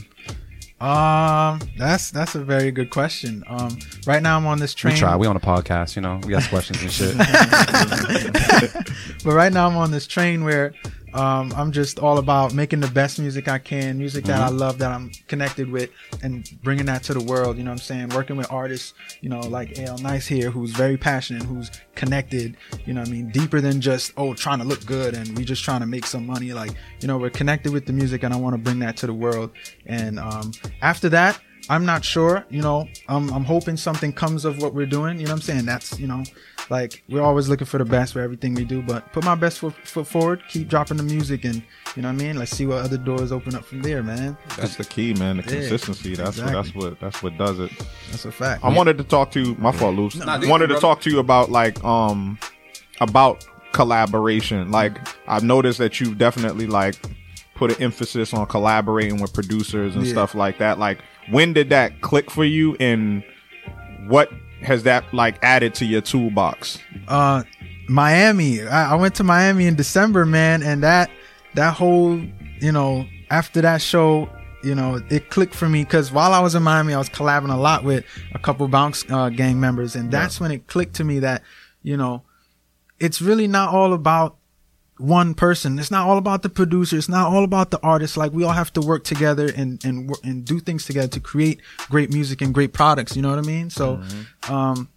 Um, 0.78 1.58
that's 1.78 2.10
that's 2.10 2.34
a 2.34 2.44
very 2.44 2.70
good 2.70 2.90
question. 2.90 3.42
Um, 3.48 3.78
right 4.06 4.22
now 4.22 4.36
I'm 4.36 4.46
on 4.46 4.58
this 4.58 4.74
train. 4.74 4.92
We 4.92 5.00
try. 5.00 5.16
We 5.16 5.26
on 5.26 5.34
a 5.34 5.40
podcast, 5.40 5.96
you 5.96 6.02
know. 6.02 6.20
We 6.22 6.32
got 6.32 6.46
questions 6.50 6.82
and 6.82 6.92
shit. 6.92 7.16
but 9.24 9.32
right 9.32 9.50
now 9.52 9.66
I'm 9.68 9.76
on 9.78 9.90
this 9.90 10.06
train 10.06 10.44
where 10.44 10.74
um, 11.16 11.52
I'm 11.56 11.72
just 11.72 11.98
all 11.98 12.18
about 12.18 12.52
making 12.52 12.80
the 12.80 12.88
best 12.88 13.18
music 13.18 13.48
I 13.48 13.58
can, 13.58 13.96
music 13.96 14.24
that 14.26 14.40
I 14.40 14.48
love, 14.48 14.78
that 14.78 14.92
I'm 14.92 15.10
connected 15.28 15.70
with, 15.70 15.90
and 16.22 16.48
bringing 16.62 16.84
that 16.86 17.02
to 17.04 17.14
the 17.14 17.22
world. 17.22 17.56
You 17.56 17.64
know 17.64 17.70
what 17.70 17.80
I'm 17.80 17.84
saying? 17.84 18.08
Working 18.10 18.36
with 18.36 18.52
artists, 18.52 18.92
you 19.22 19.30
know, 19.30 19.40
like 19.40 19.78
AL 19.78 19.98
Nice 19.98 20.26
here, 20.26 20.50
who's 20.50 20.72
very 20.72 20.96
passionate, 20.96 21.42
who's 21.42 21.70
connected. 21.94 22.56
You 22.84 22.92
know 22.92 23.00
what 23.00 23.08
I 23.08 23.12
mean? 23.12 23.30
Deeper 23.30 23.60
than 23.60 23.80
just 23.80 24.12
oh 24.18 24.34
trying 24.34 24.58
to 24.58 24.64
look 24.64 24.84
good 24.84 25.14
and 25.14 25.36
we 25.36 25.44
just 25.44 25.64
trying 25.64 25.80
to 25.80 25.86
make 25.86 26.06
some 26.06 26.26
money. 26.26 26.52
Like 26.52 26.72
you 27.00 27.08
know, 27.08 27.16
we're 27.16 27.30
connected 27.30 27.72
with 27.72 27.86
the 27.86 27.92
music, 27.92 28.22
and 28.22 28.34
I 28.34 28.36
want 28.36 28.54
to 28.54 28.58
bring 28.58 28.78
that 28.80 28.96
to 28.98 29.06
the 29.06 29.14
world. 29.14 29.52
And 29.86 30.18
um, 30.18 30.52
after 30.82 31.08
that. 31.10 31.40
I'm 31.68 31.84
not 31.84 32.04
sure, 32.04 32.46
you 32.48 32.62
know. 32.62 32.86
I'm, 33.08 33.28
I'm 33.32 33.42
hoping 33.42 33.76
something 33.76 34.12
comes 34.12 34.44
of 34.44 34.62
what 34.62 34.72
we're 34.72 34.86
doing. 34.86 35.18
You 35.18 35.24
know 35.24 35.32
what 35.32 35.38
I'm 35.38 35.42
saying? 35.42 35.66
That's, 35.66 35.98
you 35.98 36.06
know, 36.06 36.22
like 36.70 37.02
we're 37.08 37.22
always 37.22 37.48
looking 37.48 37.66
for 37.66 37.78
the 37.78 37.84
best 37.84 38.12
for 38.12 38.20
everything 38.20 38.54
we 38.54 38.64
do. 38.64 38.82
But 38.82 39.12
put 39.12 39.24
my 39.24 39.34
best 39.34 39.58
foot, 39.60 39.74
foot 39.84 40.06
forward, 40.06 40.42
keep 40.48 40.68
dropping 40.68 40.96
the 40.96 41.02
music, 41.02 41.44
and 41.44 41.62
you 41.94 42.02
know 42.02 42.08
what 42.08 42.14
I 42.20 42.24
mean. 42.24 42.36
Let's 42.36 42.50
see 42.50 42.66
what 42.66 42.78
other 42.78 42.98
doors 42.98 43.32
open 43.32 43.54
up 43.54 43.64
from 43.64 43.82
there, 43.82 44.02
man. 44.02 44.36
That's 44.56 44.76
the 44.76 44.84
key, 44.84 45.14
man. 45.14 45.38
The 45.38 45.42
Yeah, 45.44 45.48
consistency. 45.60 46.14
That's 46.14 46.38
what 46.40 46.52
that's 46.52 46.74
what 46.74 47.00
that's 47.00 47.22
what 47.22 47.36
does 47.38 47.58
it. 47.58 47.70
That's 48.10 48.24
a 48.24 48.32
fact. 48.32 48.64
I 48.64 48.74
wanted 48.74 48.98
to 48.98 49.04
talk 49.04 49.30
to 49.32 49.40
you. 49.40 49.54
My 49.56 49.72
fault. 49.72 49.96
Nah, 50.16 50.38
do 50.38 50.48
wanted 50.48 50.68
to 50.68 50.80
talk 50.80 51.00
to 51.02 51.10
you 51.10 51.18
about 51.20 51.50
like 51.50 51.82
um 51.84 52.38
about 53.00 53.44
collaboration. 53.72 54.70
Like 54.70 54.98
I've 55.28 55.44
noticed 55.44 55.78
that 55.78 56.00
you've 56.00 56.18
definitely 56.18 56.66
like 56.66 56.96
put 57.54 57.70
an 57.76 57.82
emphasis 57.82 58.34
on 58.34 58.46
collaborating 58.46 59.20
with 59.20 59.32
producers 59.32 59.94
and 59.96 60.04
Yeah. 60.04 60.12
stuff 60.12 60.34
like 60.34 60.58
that. 60.58 60.78
Like 60.78 60.98
when 61.30 61.52
did 61.52 61.70
that 61.70 62.00
click 62.00 62.30
for 62.30 62.44
you, 62.44 62.76
and 62.80 63.22
what 64.08 64.30
has 64.62 64.82
that 64.84 65.12
like 65.12 65.38
added 65.42 65.74
to 65.76 65.84
your 65.84 66.00
toolbox? 66.00 66.78
uh 67.08 67.42
Miami. 67.88 68.62
I, 68.62 68.92
I 68.92 68.94
went 68.96 69.14
to 69.16 69.24
Miami 69.24 69.66
in 69.66 69.76
December, 69.76 70.26
man, 70.26 70.62
and 70.62 70.82
that 70.82 71.10
that 71.54 71.74
whole 71.74 72.20
you 72.60 72.72
know 72.72 73.06
after 73.30 73.60
that 73.60 73.82
show, 73.82 74.28
you 74.62 74.74
know, 74.74 75.00
it 75.10 75.30
clicked 75.30 75.54
for 75.54 75.68
me 75.68 75.84
because 75.84 76.12
while 76.12 76.32
I 76.32 76.40
was 76.40 76.54
in 76.54 76.62
Miami, 76.62 76.94
I 76.94 76.98
was 76.98 77.08
collabing 77.08 77.52
a 77.52 77.56
lot 77.56 77.84
with 77.84 78.04
a 78.34 78.38
couple 78.38 78.66
bounce 78.68 79.04
uh, 79.10 79.28
gang 79.30 79.60
members, 79.60 79.96
and 79.96 80.10
that's 80.10 80.40
when 80.40 80.50
it 80.50 80.66
clicked 80.66 80.94
to 80.96 81.04
me 81.04 81.20
that 81.20 81.42
you 81.82 81.96
know 81.96 82.22
it's 82.98 83.20
really 83.20 83.46
not 83.46 83.72
all 83.72 83.92
about 83.92 84.35
one 84.98 85.34
person. 85.34 85.78
It's 85.78 85.90
not 85.90 86.06
all 86.06 86.18
about 86.18 86.42
the 86.42 86.48
producer. 86.48 86.96
It's 86.96 87.08
not 87.08 87.32
all 87.32 87.44
about 87.44 87.70
the 87.70 87.80
artist. 87.80 88.16
Like 88.16 88.32
we 88.32 88.44
all 88.44 88.52
have 88.52 88.72
to 88.74 88.80
work 88.80 89.04
together 89.04 89.50
and 89.56 89.84
and 89.84 90.10
and 90.24 90.44
do 90.44 90.60
things 90.60 90.84
together 90.84 91.08
to 91.08 91.20
create 91.20 91.60
great 91.90 92.12
music 92.12 92.40
and 92.40 92.54
great 92.54 92.72
products. 92.72 93.16
You 93.16 93.22
know 93.22 93.30
what 93.30 93.38
I 93.38 93.42
mean? 93.42 93.70
So, 93.70 94.00
um, 94.48 94.88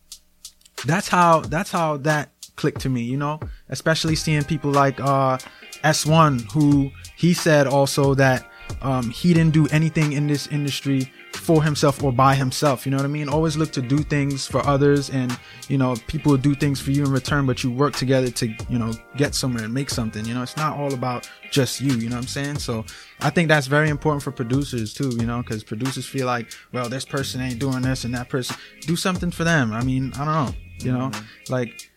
that's 0.86 1.08
how 1.08 1.42
that's 1.42 1.72
how 1.72 1.98
that 1.98 2.32
clicked 2.56 2.82
to 2.82 2.90
me. 2.90 3.02
You 3.02 3.18
know, 3.18 3.40
especially 3.70 4.16
seeing 4.16 4.44
people 4.44 4.72
like 4.72 5.00
uh, 5.00 5.38
S1, 5.84 6.52
who 6.52 6.92
he 7.16 7.34
said 7.34 7.68
also 7.68 8.14
that 8.16 8.49
um, 8.82 9.10
he 9.10 9.34
didn't 9.34 9.54
do 9.54 9.68
anything 9.68 10.14
in 10.14 10.28
this 10.28 10.48
industry 10.48 11.12
for 11.34 11.64
himself 11.64 12.04
or 12.04 12.12
by 12.12 12.36
himself. 12.36 12.86
You 12.86 12.92
know 12.92 12.98
what 12.98 13.06
I 13.06 13.10
mean? 13.10 13.30
Always 13.30 13.58
look 13.58 13.72
to 13.72 13.82
do 13.82 14.00
things 14.00 14.48
for 14.48 14.66
others, 14.66 15.10
and 15.10 15.38
you 15.68 15.78
know, 15.78 15.96
people 16.08 16.36
do 16.38 16.56
things 16.56 16.80
for 16.80 16.92
you 16.92 17.04
in 17.04 17.12
return, 17.12 17.46
but 17.46 17.64
you 17.64 17.72
work 17.72 17.96
together 17.96 18.30
to 18.32 18.48
you 18.70 18.80
know 18.80 18.94
get 19.18 19.36
somewhere 19.36 19.64
and 19.64 19.74
make 19.74 19.90
something. 19.90 20.26
You 20.26 20.34
know, 20.34 20.44
it's 20.44 20.58
not 20.58 20.78
all 20.78 20.94
about 20.94 21.30
just 21.52 21.82
you. 21.82 21.94
You 21.94 22.10
know 22.10 22.16
what 22.16 22.24
I'm 22.24 22.28
saying? 22.28 22.60
So 22.60 22.86
I 23.20 23.30
think 23.30 23.48
that's 23.48 23.68
very 23.68 23.90
important 23.90 24.24
for 24.24 24.32
producers 24.32 24.94
too. 24.94 25.10
You 25.10 25.26
know, 25.26 25.42
because 25.42 25.64
producers 25.64 26.06
feel 26.06 26.26
like, 26.26 26.52
well, 26.72 26.90
this 26.90 27.06
person 27.06 27.42
ain't 27.42 27.60
doing 27.60 27.82
this, 27.82 28.06
and 28.06 28.14
that 28.16 28.30
person 28.30 28.56
do 28.82 28.96
something 28.96 29.32
for 29.32 29.44
them. 29.44 29.74
I 29.74 29.84
mean, 29.84 30.14
I 30.16 30.26
don't 30.26 30.46
know. 30.46 30.56
You 30.80 30.94
know, 30.94 31.12
like 31.50 31.89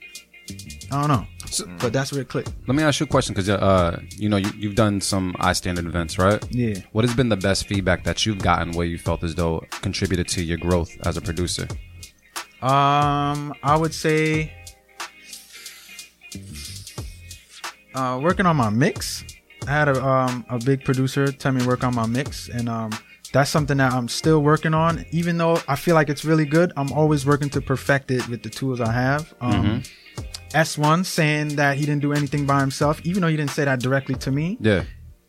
I 0.91 1.01
don't 1.01 1.09
know. 1.09 1.27
but 1.79 1.93
that's 1.93 2.13
where 2.13 2.23
it 2.23 2.29
clicked. 2.29 2.53
Let 2.67 2.75
me 2.77 2.83
ask 2.83 3.01
you 3.01 3.05
a 3.05 3.09
question 3.09 3.35
because 3.35 3.49
uh, 3.49 4.01
you 4.17 4.29
know 4.29 4.37
you, 4.37 4.51
you've 4.57 4.75
done 4.75 5.01
some 5.01 5.35
iStandard 5.41 5.87
events, 5.87 6.19
right? 6.19 6.43
Yeah. 6.51 6.75
What 6.93 7.05
has 7.05 7.15
been 7.15 7.29
the 7.29 7.37
best 7.37 7.67
feedback 7.67 8.05
that 8.05 8.25
you've 8.27 8.39
gotten 8.43 8.73
where 8.73 8.87
you 8.87 8.99
felt 8.99 9.23
as 9.25 9.35
though 9.35 9.59
it 9.61 9.71
contributed 9.83 10.29
to 10.29 10.43
your 10.43 10.59
growth 10.59 10.91
as 11.07 11.17
a 11.17 11.21
producer? 11.21 11.67
Um, 12.63 13.55
I 13.63 13.77
would 13.77 13.93
say 13.93 14.53
uh, 17.95 18.19
working 18.23 18.47
on 18.47 18.57
my 18.57 18.71
mix. 18.71 19.25
I 19.67 19.71
had 19.71 19.89
a 19.89 20.05
um 20.05 20.45
a 20.49 20.59
big 20.59 20.85
producer 20.85 21.31
tell 21.31 21.53
me 21.53 21.61
to 21.61 21.67
work 21.69 21.85
on 21.85 21.95
my 21.95 22.07
mix, 22.07 22.49
and 22.49 22.69
um 22.69 22.91
that's 23.33 23.51
something 23.51 23.79
that 23.79 23.93
I'm 23.93 24.09
still 24.09 24.43
working 24.43 24.75
on. 24.75 25.07
Even 25.11 25.39
though 25.39 25.59
I 25.67 25.77
feel 25.77 25.95
like 25.95 26.11
it's 26.11 26.25
really 26.25 26.45
good, 26.45 26.73
I'm 26.77 26.93
always 26.93 27.25
working 27.25 27.49
to 27.51 27.61
perfect 27.61 28.11
it 28.11 28.29
with 28.29 28.43
the 28.43 28.51
tools 28.51 28.81
I 28.81 28.93
have. 28.93 29.33
Um, 29.41 29.83
S1 30.53 31.05
saying 31.05 31.57
that 31.57 31.77
he 31.77 31.87
didn't 31.87 32.03
do 32.03 32.13
anything 32.13 32.47
by 32.47 32.61
himself, 32.61 33.01
even 33.05 33.23
though 33.23 33.29
he 33.29 33.37
didn't 33.37 33.51
say 33.53 33.65
that 33.65 33.81
directly 33.81 34.15
to 34.17 34.31
me. 34.31 34.59
Yeah. 34.61 34.85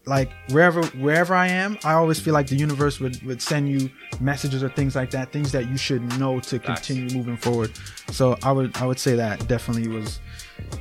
like 0.05 0.29
wherever 0.49 0.83
wherever 1.05 1.33
I 1.33 1.47
am, 1.47 1.77
I 1.85 1.93
always 1.93 2.19
feel 2.19 2.33
like 2.33 2.47
the 2.47 2.57
universe 2.57 2.99
would 2.99 3.21
would 3.23 3.41
send 3.41 3.69
you 3.69 3.89
messages 4.19 4.61
or 4.61 4.69
things 4.69 4.95
like 4.95 5.11
that, 5.11 5.31
things 5.31 5.51
that 5.53 5.69
you 5.69 5.77
should 5.77 6.01
know 6.19 6.39
to 6.41 6.59
continue 6.59 7.07
moving 7.15 7.37
forward. 7.37 7.71
So 8.11 8.37
I 8.43 8.51
would 8.51 8.75
I 8.77 8.85
would 8.85 8.99
say 8.99 9.15
that 9.15 9.47
definitely 9.47 9.87
was, 9.87 10.19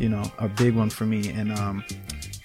you 0.00 0.08
know, 0.08 0.24
a 0.38 0.48
big 0.48 0.74
one 0.74 0.90
for 0.90 1.04
me, 1.06 1.28
and 1.30 1.52
um, 1.56 1.84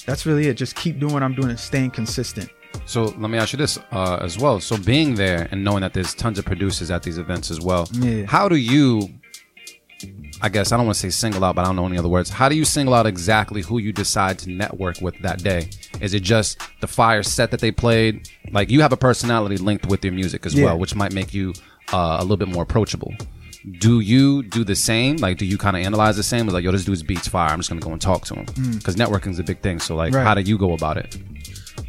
that's 0.05 0.25
really 0.27 0.47
it. 0.49 0.53
Just 0.53 0.75
keep 0.75 0.99
doing 0.99 1.13
what 1.13 1.23
I'm 1.23 1.33
doing 1.33 1.49
and 1.49 1.59
staying 1.59 1.91
consistent. 1.91 2.49
So 2.85 3.05
let 3.17 3.29
me 3.31 3.39
ask 3.39 3.53
you 3.53 3.57
this 3.57 3.79
uh, 3.91 4.19
as 4.21 4.37
well. 4.37 4.59
So 4.59 4.77
being 4.77 5.15
there 5.15 5.47
and 5.51 5.63
knowing 5.63 5.81
that 5.81 5.93
there's 5.93 6.13
tons 6.13 6.37
of 6.37 6.45
producers 6.45 6.91
at 6.91 7.01
these 7.01 7.17
events 7.17 7.49
as 7.49 7.59
well, 7.59 7.89
Yeah. 7.93 8.25
how 8.27 8.47
do 8.47 8.55
you? 8.55 9.09
I 10.41 10.49
guess 10.49 10.71
I 10.71 10.77
don't 10.77 10.85
want 10.85 10.95
to 10.95 11.01
say 11.01 11.09
single 11.09 11.43
out, 11.43 11.55
but 11.55 11.61
I 11.61 11.65
don't 11.65 11.75
know 11.75 11.85
any 11.87 11.97
other 11.97 12.09
words. 12.09 12.29
How 12.29 12.47
do 12.47 12.55
you 12.55 12.63
single 12.65 12.93
out 12.93 13.05
exactly 13.07 13.61
who 13.61 13.79
you 13.79 13.91
decide 13.91 14.37
to 14.39 14.49
network 14.51 15.01
with 15.01 15.17
that 15.21 15.41
day? 15.43 15.69
Is 15.99 16.13
it 16.13 16.21
just 16.21 16.59
the 16.79 16.87
fire 16.87 17.23
set 17.23 17.49
that 17.51 17.59
they 17.59 17.71
played? 17.71 18.29
Like 18.51 18.69
you 18.69 18.81
have 18.81 18.93
a 18.93 18.97
personality 18.97 19.57
linked 19.57 19.87
with 19.87 20.03
your 20.05 20.13
music 20.13 20.45
as 20.45 20.53
Yeah. 20.53 20.65
well, 20.65 20.77
which 20.79 20.93
might 20.95 21.13
make 21.13 21.33
you 21.33 21.53
uh, 21.91 22.17
a 22.19 22.21
little 22.21 22.37
bit 22.37 22.49
more 22.49 22.63
approachable. 22.63 23.13
Do 23.79 23.99
you 23.99 24.43
do 24.43 24.63
the 24.63 24.75
same? 24.75 25.17
Like, 25.17 25.37
do 25.37 25.45
you 25.45 25.57
kind 25.57 25.75
of 25.75 25.83
analyze 25.83 26.15
the 26.15 26.23
same? 26.23 26.45
It's 26.45 26.53
like, 26.53 26.63
yo, 26.63 26.71
this 26.71 26.85
dude's 26.85 27.01
beats 27.03 27.27
fire. 27.27 27.49
I'm 27.49 27.59
just 27.59 27.69
gonna 27.69 27.81
go 27.81 27.91
and 27.91 28.01
talk 28.01 28.23
to 28.25 28.35
him 28.35 28.45
because 28.75 28.95
networking 28.95 29.31
is 29.31 29.39
a 29.39 29.43
big 29.43 29.61
thing. 29.61 29.79
So, 29.79 29.95
like, 29.95 30.13
Mm. 30.13 30.17
Right. 30.17 30.23
how 30.23 30.35
do 30.35 30.41
you 30.41 30.57
go 30.57 30.73
about 30.73 30.97
it? 30.97 31.17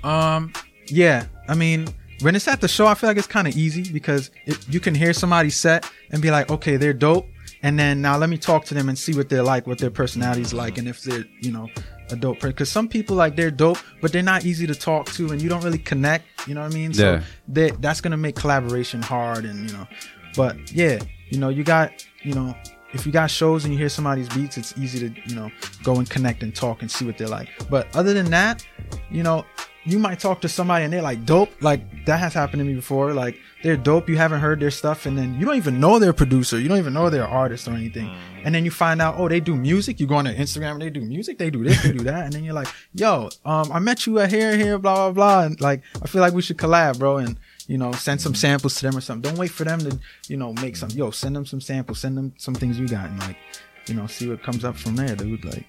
Um, 0.03 0.53
yeah, 0.87 1.27
I 1.49 1.55
mean, 1.55 1.89
when 2.21 2.35
it's 2.35 2.49
at 2.49 2.61
the 2.61 2.69
show, 2.69 2.87
I 2.87 2.95
feel 2.95 3.09
like 3.11 3.17
it's 3.17 3.27
kind 3.27 3.47
of 3.47 3.57
easy 3.57 3.93
because 3.93 4.31
it, 4.47 4.59
you 4.69 4.81
can 4.81 4.95
hear 4.95 5.13
somebody 5.13 5.51
set 5.51 5.89
and 6.11 6.21
be 6.23 6.31
like, 6.31 6.51
okay, 6.51 6.77
they're 6.77 6.93
dope, 6.93 7.27
and 7.63 7.79
then 7.79 8.01
now 8.01 8.17
let 8.19 8.29
me 8.31 8.39
talk 8.39 8.65
to 8.67 8.75
them 8.75 8.89
and 8.89 8.99
see 8.99 9.15
what 9.15 9.29
they're 9.29 9.43
like, 9.43 9.67
what 9.67 9.79
their 9.79 9.91
personality's 9.91 10.53
like, 10.53 10.79
and 10.79 10.87
if 10.89 11.03
they're, 11.03 11.25
you 11.41 11.51
know, 11.53 11.69
a 12.11 12.17
dope 12.17 12.39
person. 12.41 12.51
Because 12.51 12.71
some 12.71 12.89
people 12.89 13.17
like 13.17 13.37
they're 13.37 13.51
dope, 13.51 13.79
but 14.01 14.13
they're 14.13 14.23
not 14.23 14.45
easy 14.45 14.67
to 14.67 14.75
talk 14.75 15.07
to, 15.13 15.31
and 15.31 15.43
you 15.43 15.49
don't 15.49 15.63
really 15.63 15.79
connect. 15.79 16.25
You 16.49 16.55
know 16.55 16.63
what 16.63 16.73
I 16.73 16.75
mean? 16.75 16.95
So 16.95 17.13
Yeah. 17.13 17.23
they, 17.49 17.71
that's 17.73 18.01
gonna 18.01 18.17
make 18.17 18.37
collaboration 18.37 19.03
hard, 19.03 19.45
and 19.45 19.69
you 19.71 19.77
know, 19.77 19.87
but 20.37 20.73
yeah, 20.73 20.99
you 21.31 21.39
know, 21.39 21.49
you 21.51 21.65
got, 21.65 21.93
you 22.23 22.35
know. 22.35 22.55
If 22.93 23.05
you 23.05 23.13
got 23.13 23.31
shows 23.31 23.65
and 23.65 23.73
you 23.73 23.79
hear 23.79 23.89
somebody's 23.89 24.29
beats, 24.31 24.57
it's 24.57 24.77
easy 24.79 25.09
to, 25.09 25.21
you 25.29 25.35
know, 25.35 25.51
go 25.83 25.97
and 25.97 26.09
connect 26.09 26.43
and 26.43 26.55
talk 26.55 26.83
and 26.83 26.91
see 26.91 27.05
what 27.05 27.19
they're 27.19 27.29
like. 27.29 27.49
But 27.69 27.95
other 27.95 28.15
than 28.15 28.31
that, 28.31 28.67
you 29.11 29.23
know, 29.23 29.45
you 29.85 29.99
might 29.99 30.21
talk 30.21 30.41
to 30.43 30.49
somebody 30.49 30.85
and 30.85 30.93
they're 30.93 31.03
like 31.03 31.25
dope. 31.25 31.51
Like 31.63 32.07
that 32.07 32.19
has 32.19 32.35
happened 32.35 32.61
to 32.61 32.65
me 32.65 32.75
before. 32.75 33.13
Like 33.13 33.39
they're 33.63 33.77
dope. 33.77 34.09
You 34.09 34.17
haven't 34.17 34.41
heard 34.41 34.61
their 34.61 34.71
stuff, 34.71 35.07
and 35.07 35.17
then 35.17 35.39
you 35.39 35.47
don't 35.47 35.57
even 35.57 35.81
know 35.81 35.99
they're 35.99 36.13
producer. 36.13 36.59
You 36.59 36.69
don't 36.69 36.79
even 36.79 36.93
know 36.93 37.11
they're 37.11 37.27
artist 37.27 37.69
or 37.69 37.73
anything. 37.73 38.11
And 38.45 38.55
then 38.55 38.65
you 38.65 38.71
find 38.71 39.03
out, 39.03 39.17
oh, 39.19 39.29
they 39.29 39.41
do 39.41 39.57
music. 39.57 39.99
You 40.01 40.07
go 40.07 40.17
on 40.17 40.25
their 40.25 40.35
Instagram 40.35 40.73
and 40.73 40.83
they 40.83 40.91
do 40.91 41.01
music. 41.01 41.39
They 41.39 41.51
do 41.51 41.65
this, 41.65 41.83
they 41.83 41.93
do 41.93 42.05
that, 42.05 42.25
and 42.25 42.33
then 42.33 42.45
you're 42.45 42.55
like, 42.55 42.69
yo, 42.95 43.29
um, 43.45 43.71
I 43.73 43.79
met 43.79 44.07
you 44.07 44.19
at 44.21 44.31
here, 44.31 44.57
here, 44.57 44.79
blah 44.79 45.11
blah 45.11 45.13
blah, 45.13 45.45
and 45.45 45.61
like 45.61 45.83
I 46.03 46.07
feel 46.07 46.21
like 46.21 46.35
we 46.35 46.43
should 46.43 46.59
collab, 46.59 46.99
bro, 46.99 47.19
and. 47.19 47.39
You 47.69 47.79
know, 47.79 47.93
send 47.93 48.21
some 48.21 48.33
mm-hmm. 48.33 48.39
samples 48.39 48.75
to 48.77 48.87
them 48.87 48.97
or 48.97 49.01
something. 49.01 49.31
Don't 49.31 49.39
wait 49.39 49.53
for 49.53 49.63
them 49.63 49.79
to, 49.81 49.99
you 50.27 50.37
know, 50.37 50.53
make 50.55 50.75
some. 50.75 50.91
Yo, 50.91 51.11
send 51.11 51.37
them 51.37 51.47
some 51.47 51.61
samples. 51.61 52.01
Send 52.01 52.17
them 52.17 52.33
some 52.37 52.55
things 52.55 52.81
you 52.81 52.89
got, 52.89 53.09
and 53.11 53.21
like, 53.21 53.37
you 53.87 53.95
know, 53.95 54.07
see 54.07 54.29
what 54.29 54.43
comes 54.43 54.65
up 54.65 54.77
from 54.77 54.97
there, 54.97 55.15
dude. 55.15 55.45
Like, 55.45 55.67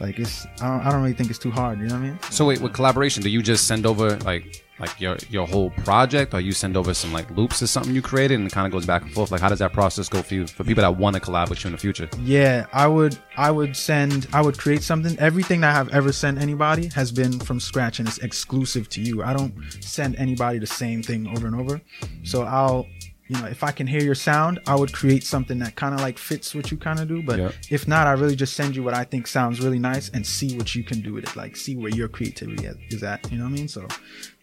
like 0.00 0.18
it's. 0.18 0.46
I 0.60 0.68
don't, 0.68 0.86
I 0.86 0.90
don't 0.90 1.02
really 1.02 1.14
think 1.14 1.28
it's 1.28 1.38
too 1.38 1.50
hard. 1.50 1.80
You 1.80 1.88
know 1.88 1.94
what 1.94 2.00
I 2.00 2.06
mean? 2.06 2.18
So 2.30 2.46
wait, 2.46 2.60
with 2.60 2.72
collaboration, 2.72 3.22
do 3.22 3.28
you 3.28 3.42
just 3.42 3.66
send 3.66 3.84
over 3.84 4.16
like 4.18 4.61
like 4.78 5.00
your 5.00 5.16
your 5.30 5.46
whole 5.46 5.70
project, 5.84 6.34
or 6.34 6.40
you 6.40 6.52
send 6.52 6.76
over 6.76 6.92
some 6.94 7.12
like 7.12 7.30
loops 7.36 7.62
or 7.62 7.66
something 7.66 7.94
you 7.94 8.02
created, 8.02 8.38
and 8.38 8.46
it 8.46 8.52
kind 8.52 8.66
of 8.66 8.72
goes 8.72 8.86
back 8.86 9.02
and 9.02 9.12
forth? 9.12 9.30
Like, 9.30 9.40
how 9.40 9.48
does 9.48 9.58
that 9.60 9.72
process 9.72 10.08
go 10.08 10.22
for 10.22 10.34
you 10.34 10.46
for 10.46 10.64
people 10.64 10.82
that 10.82 10.96
want 10.96 11.14
to 11.14 11.20
collab 11.22 11.50
with 11.50 11.62
you 11.62 11.68
in 11.68 11.72
the 11.72 11.78
future? 11.78 12.08
Yeah, 12.22 12.66
I 12.72 12.86
would 12.86 13.16
I 13.36 13.50
would 13.50 13.76
send 13.76 14.26
I 14.32 14.40
would 14.40 14.58
create 14.58 14.82
something. 14.82 15.18
Everything 15.18 15.60
that 15.60 15.70
I 15.70 15.74
have 15.74 15.88
ever 15.90 16.12
sent 16.12 16.38
anybody 16.38 16.88
has 16.94 17.12
been 17.12 17.38
from 17.38 17.60
scratch 17.60 17.98
and 17.98 18.08
it's 18.08 18.18
exclusive 18.18 18.88
to 18.90 19.00
you. 19.00 19.22
I 19.22 19.32
don't 19.34 19.54
send 19.80 20.16
anybody 20.16 20.58
the 20.58 20.66
same 20.66 21.02
thing 21.02 21.26
over 21.28 21.46
and 21.46 21.54
over. 21.56 21.80
So 22.24 22.42
I'll 22.42 22.86
you 23.28 23.40
know, 23.40 23.46
if 23.46 23.62
I 23.64 23.70
can 23.70 23.86
hear 23.86 24.02
your 24.02 24.16
sound, 24.16 24.58
I 24.66 24.74
would 24.74 24.92
create 24.92 25.24
something 25.24 25.58
that 25.60 25.74
kind 25.74 25.94
of 25.94 26.00
like 26.00 26.18
fits 26.18 26.54
what 26.54 26.70
you 26.70 26.76
kind 26.76 26.98
of 27.00 27.08
do. 27.08 27.22
But 27.22 27.38
Yeah. 27.38 27.52
if 27.70 27.88
not, 27.88 28.06
I 28.06 28.12
really 28.12 28.36
just 28.36 28.52
send 28.54 28.76
you 28.76 28.82
what 28.82 28.92
I 28.92 29.04
think 29.04 29.26
sounds 29.26 29.60
really 29.62 29.78
nice 29.78 30.10
and 30.10 30.26
see 30.26 30.54
what 30.58 30.74
you 30.74 30.82
can 30.84 31.00
do 31.00 31.14
with 31.14 31.24
it. 31.24 31.34
Like 31.36 31.56
see 31.56 31.74
where 31.74 31.90
your 31.90 32.08
creativity 32.08 32.66
is- 32.66 32.76
is 32.90 33.02
at. 33.02 33.30
You 33.32 33.38
know 33.38 33.44
what 33.44 33.50
I 33.52 33.54
mean? 33.54 33.68
So, 33.68 33.86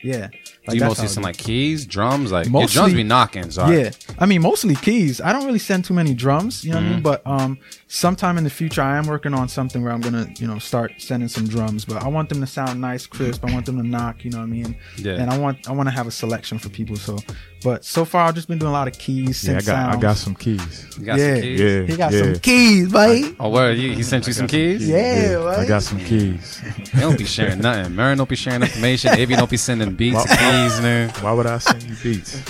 yeah. 0.02 0.28
Do 0.28 0.38
Like, 0.68 0.74
you 0.76 0.80
that's 0.82 0.90
mostly 0.92 1.04
how 1.08 1.08
send 1.14 1.24
like 1.26 1.38
keys, 1.38 1.86
drums? 1.86 2.32
Like 2.32 2.48
your 2.48 2.68
drums 2.68 2.94
be 2.94 3.04
knocking. 3.04 3.50
So 3.52 3.68
Yeah, 3.70 3.92
I 4.18 4.26
mean 4.26 4.42
mostly 4.42 4.76
keys. 4.76 5.20
I 5.22 5.34
don't 5.34 5.46
really 5.46 5.60
send 5.60 5.86
too 5.86 5.94
many 5.94 6.14
drums, 6.14 6.64
you 6.64 6.72
know 6.72 6.78
what 6.78 6.84
Mm-hmm. 6.84 6.92
I 6.92 6.94
mean. 6.96 7.04
But 7.04 7.22
um, 7.28 7.58
sometime 7.88 8.38
in 8.38 8.44
the 8.44 8.50
future, 8.50 8.82
I 8.82 8.98
am 8.98 9.08
working 9.08 9.34
on 9.34 9.48
something 9.50 9.84
where 9.84 9.92
I'm 9.92 10.02
gonna, 10.02 10.28
you 10.38 10.48
know, 10.48 10.60
start 10.60 10.94
sending 11.00 11.28
some 11.30 11.48
drums. 11.48 11.86
But 11.86 12.04
I 12.04 12.08
want 12.08 12.30
them 12.30 12.40
to 12.42 12.48
sound 12.48 12.80
nice, 12.80 13.06
crisp. 13.08 13.44
I 13.46 13.52
want 13.52 13.66
them 13.66 13.78
to 13.78 13.84
knock, 13.88 14.24
you 14.24 14.32
know 14.32 14.38
what 14.38 14.44
I 14.46 14.48
mean. 14.48 14.78
Yeah. 14.98 15.14
And 15.14 15.30
I 15.30 15.38
want 15.38 15.68
I 15.68 15.72
want 15.74 15.88
to 15.88 15.92
have 15.96 16.08
a 16.08 16.12
selection 16.12 16.60
for 16.60 16.70
people. 16.70 16.96
So, 16.96 17.18
but 17.64 17.84
so 17.84 18.06
far 18.06 18.26
I've 18.28 18.36
just 18.36 18.48
been 18.48 18.58
doing 18.60 18.70
a 18.70 18.74
lot 18.74 18.88
of 18.88 18.98
keys. 18.98 19.44
Yeah, 19.44 19.56
I 19.58 19.60
synth 19.60 19.66
got 19.66 19.96
I 19.96 20.00
got 20.00 20.18
some 20.18 20.36
keys. 20.36 20.88
You 20.98 21.06
got 21.06 21.18
yeah, 21.20 21.34
some 21.34 21.42
keys? 21.42 21.60
Yeah, 21.60 21.82
he 21.84 21.98
got 21.98 22.14
yeah. 22.14 22.24
some 22.24 22.36
keys, 22.40 22.92
buddy. 22.92 23.36
Oh, 23.40 23.50
where 23.50 23.74
he, 23.74 23.96
he 23.96 24.04
sent 24.04 24.28
you 24.28 24.34
some 24.34 24.48
keys? 24.48 24.88
Yeah, 24.88 25.32
yeah. 25.32 25.48
I 25.58 25.66
got 25.66 25.84
some 25.84 26.00
keys. 26.00 26.62
They 26.94 27.02
don't 27.02 27.18
be 27.18 27.26
sharing 27.26 27.60
nothing. 27.60 27.96
Murray 27.96 28.16
don't 28.16 28.30
be 28.30 28.36
sharing 28.36 28.62
information. 28.62 29.12
Avy 29.18 29.36
don't 29.36 29.50
be 29.50 29.58
sending 29.58 29.89
beats, 29.96 30.24
keys, 30.26 30.82
man. 30.82 31.10
Why 31.22 31.32
would 31.34 31.46
I 31.46 31.58
send 31.60 31.84
you 31.84 31.96
beats? 32.04 32.42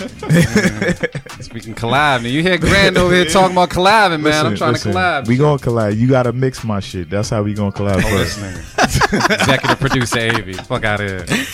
We 1.52 1.60
can 1.60 1.74
collab. 1.74 2.22
Man. 2.22 2.32
You 2.32 2.42
hear 2.42 2.58
Grand 2.58 2.96
over 2.96 3.12
here 3.14 3.24
talking 3.24 3.52
about 3.56 3.70
collabing, 3.70 4.20
man. 4.20 4.46
I'm 4.46 4.56
trying 4.56 4.72
listen, 4.74 4.92
to 4.92 4.98
collab. 4.98 5.26
We 5.26 5.36
gonna 5.36 5.58
collab. 5.58 5.96
You 5.96 6.06
gotta 6.08 6.32
mix 6.32 6.62
my 6.62 6.78
shit. 6.80 7.10
That's 7.10 7.30
how 7.30 7.42
we 7.42 7.54
gonna 7.54 7.72
collab 7.72 7.96
Oh, 7.96 8.08
first. 8.08 8.38
nigga. 8.38 9.34
Executive 9.40 9.80
producer 9.80 10.18
Avy. 10.20 10.52
Fuck 10.52 10.84
out 10.84 11.00
of 11.00 11.08
here. 11.28 11.46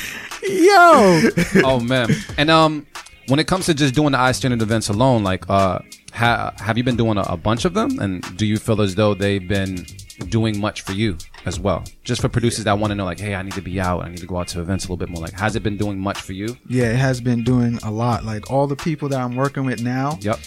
Yo, 0.49 1.21
oh 1.65 1.81
man 1.81 2.09
and 2.39 2.51
um 2.51 2.87
when 3.29 3.41
it 3.41 3.49
comes 3.49 3.67
to 3.67 3.75
just 3.75 3.95
doing 3.97 4.13
the 4.13 4.19
iStandard 4.19 4.63
events 4.63 4.89
alone 4.89 5.25
like 5.25 5.49
uh 5.51 5.81
ha- 6.13 6.53
have 6.59 6.79
you 6.79 6.85
been 6.85 6.95
doing 6.97 7.19
a, 7.19 7.23
a 7.23 7.37
bunch 7.37 7.65
of 7.65 7.75
them 7.75 7.99
and 7.99 8.23
do 8.37 8.47
you 8.47 8.57
feel 8.57 8.81
as 8.81 8.95
though 8.95 9.13
they've 9.13 9.49
been 9.49 9.85
doing 10.29 10.59
much 10.59 10.81
for 10.83 10.93
you 10.93 11.17
as 11.45 11.61
well 11.61 11.85
just 12.05 12.21
for 12.21 12.29
producers 12.29 12.65
that 12.65 12.79
want 12.79 12.91
to 12.91 12.95
know 12.95 13.05
like 13.05 13.21
hey 13.21 13.35
i 13.35 13.43
need 13.43 13.53
to 13.53 13.61
be 13.61 13.81
out 13.81 14.03
i 14.03 14.09
need 14.09 14.19
to 14.19 14.27
go 14.27 14.39
out 14.39 14.49
to 14.49 14.61
events 14.61 14.85
a 14.85 14.87
little 14.87 14.97
bit 14.97 15.09
more 15.09 15.21
like 15.21 15.33
has 15.33 15.57
it 15.57 15.63
been 15.63 15.77
doing 15.77 15.99
much 15.99 16.21
for 16.21 16.33
you 16.33 16.57
yeah, 16.69 16.91
it 16.91 16.97
has 16.97 17.21
been 17.21 17.45
doing 17.45 17.79
a 17.85 17.91
lot. 17.91 18.25
Like 18.25 18.51
all 18.51 18.67
the 18.67 18.77
people 18.77 19.09
that 19.11 19.21
I'm 19.21 19.37
working 19.37 19.65
with 19.65 19.83
now, 19.83 20.19
yep 20.21 20.39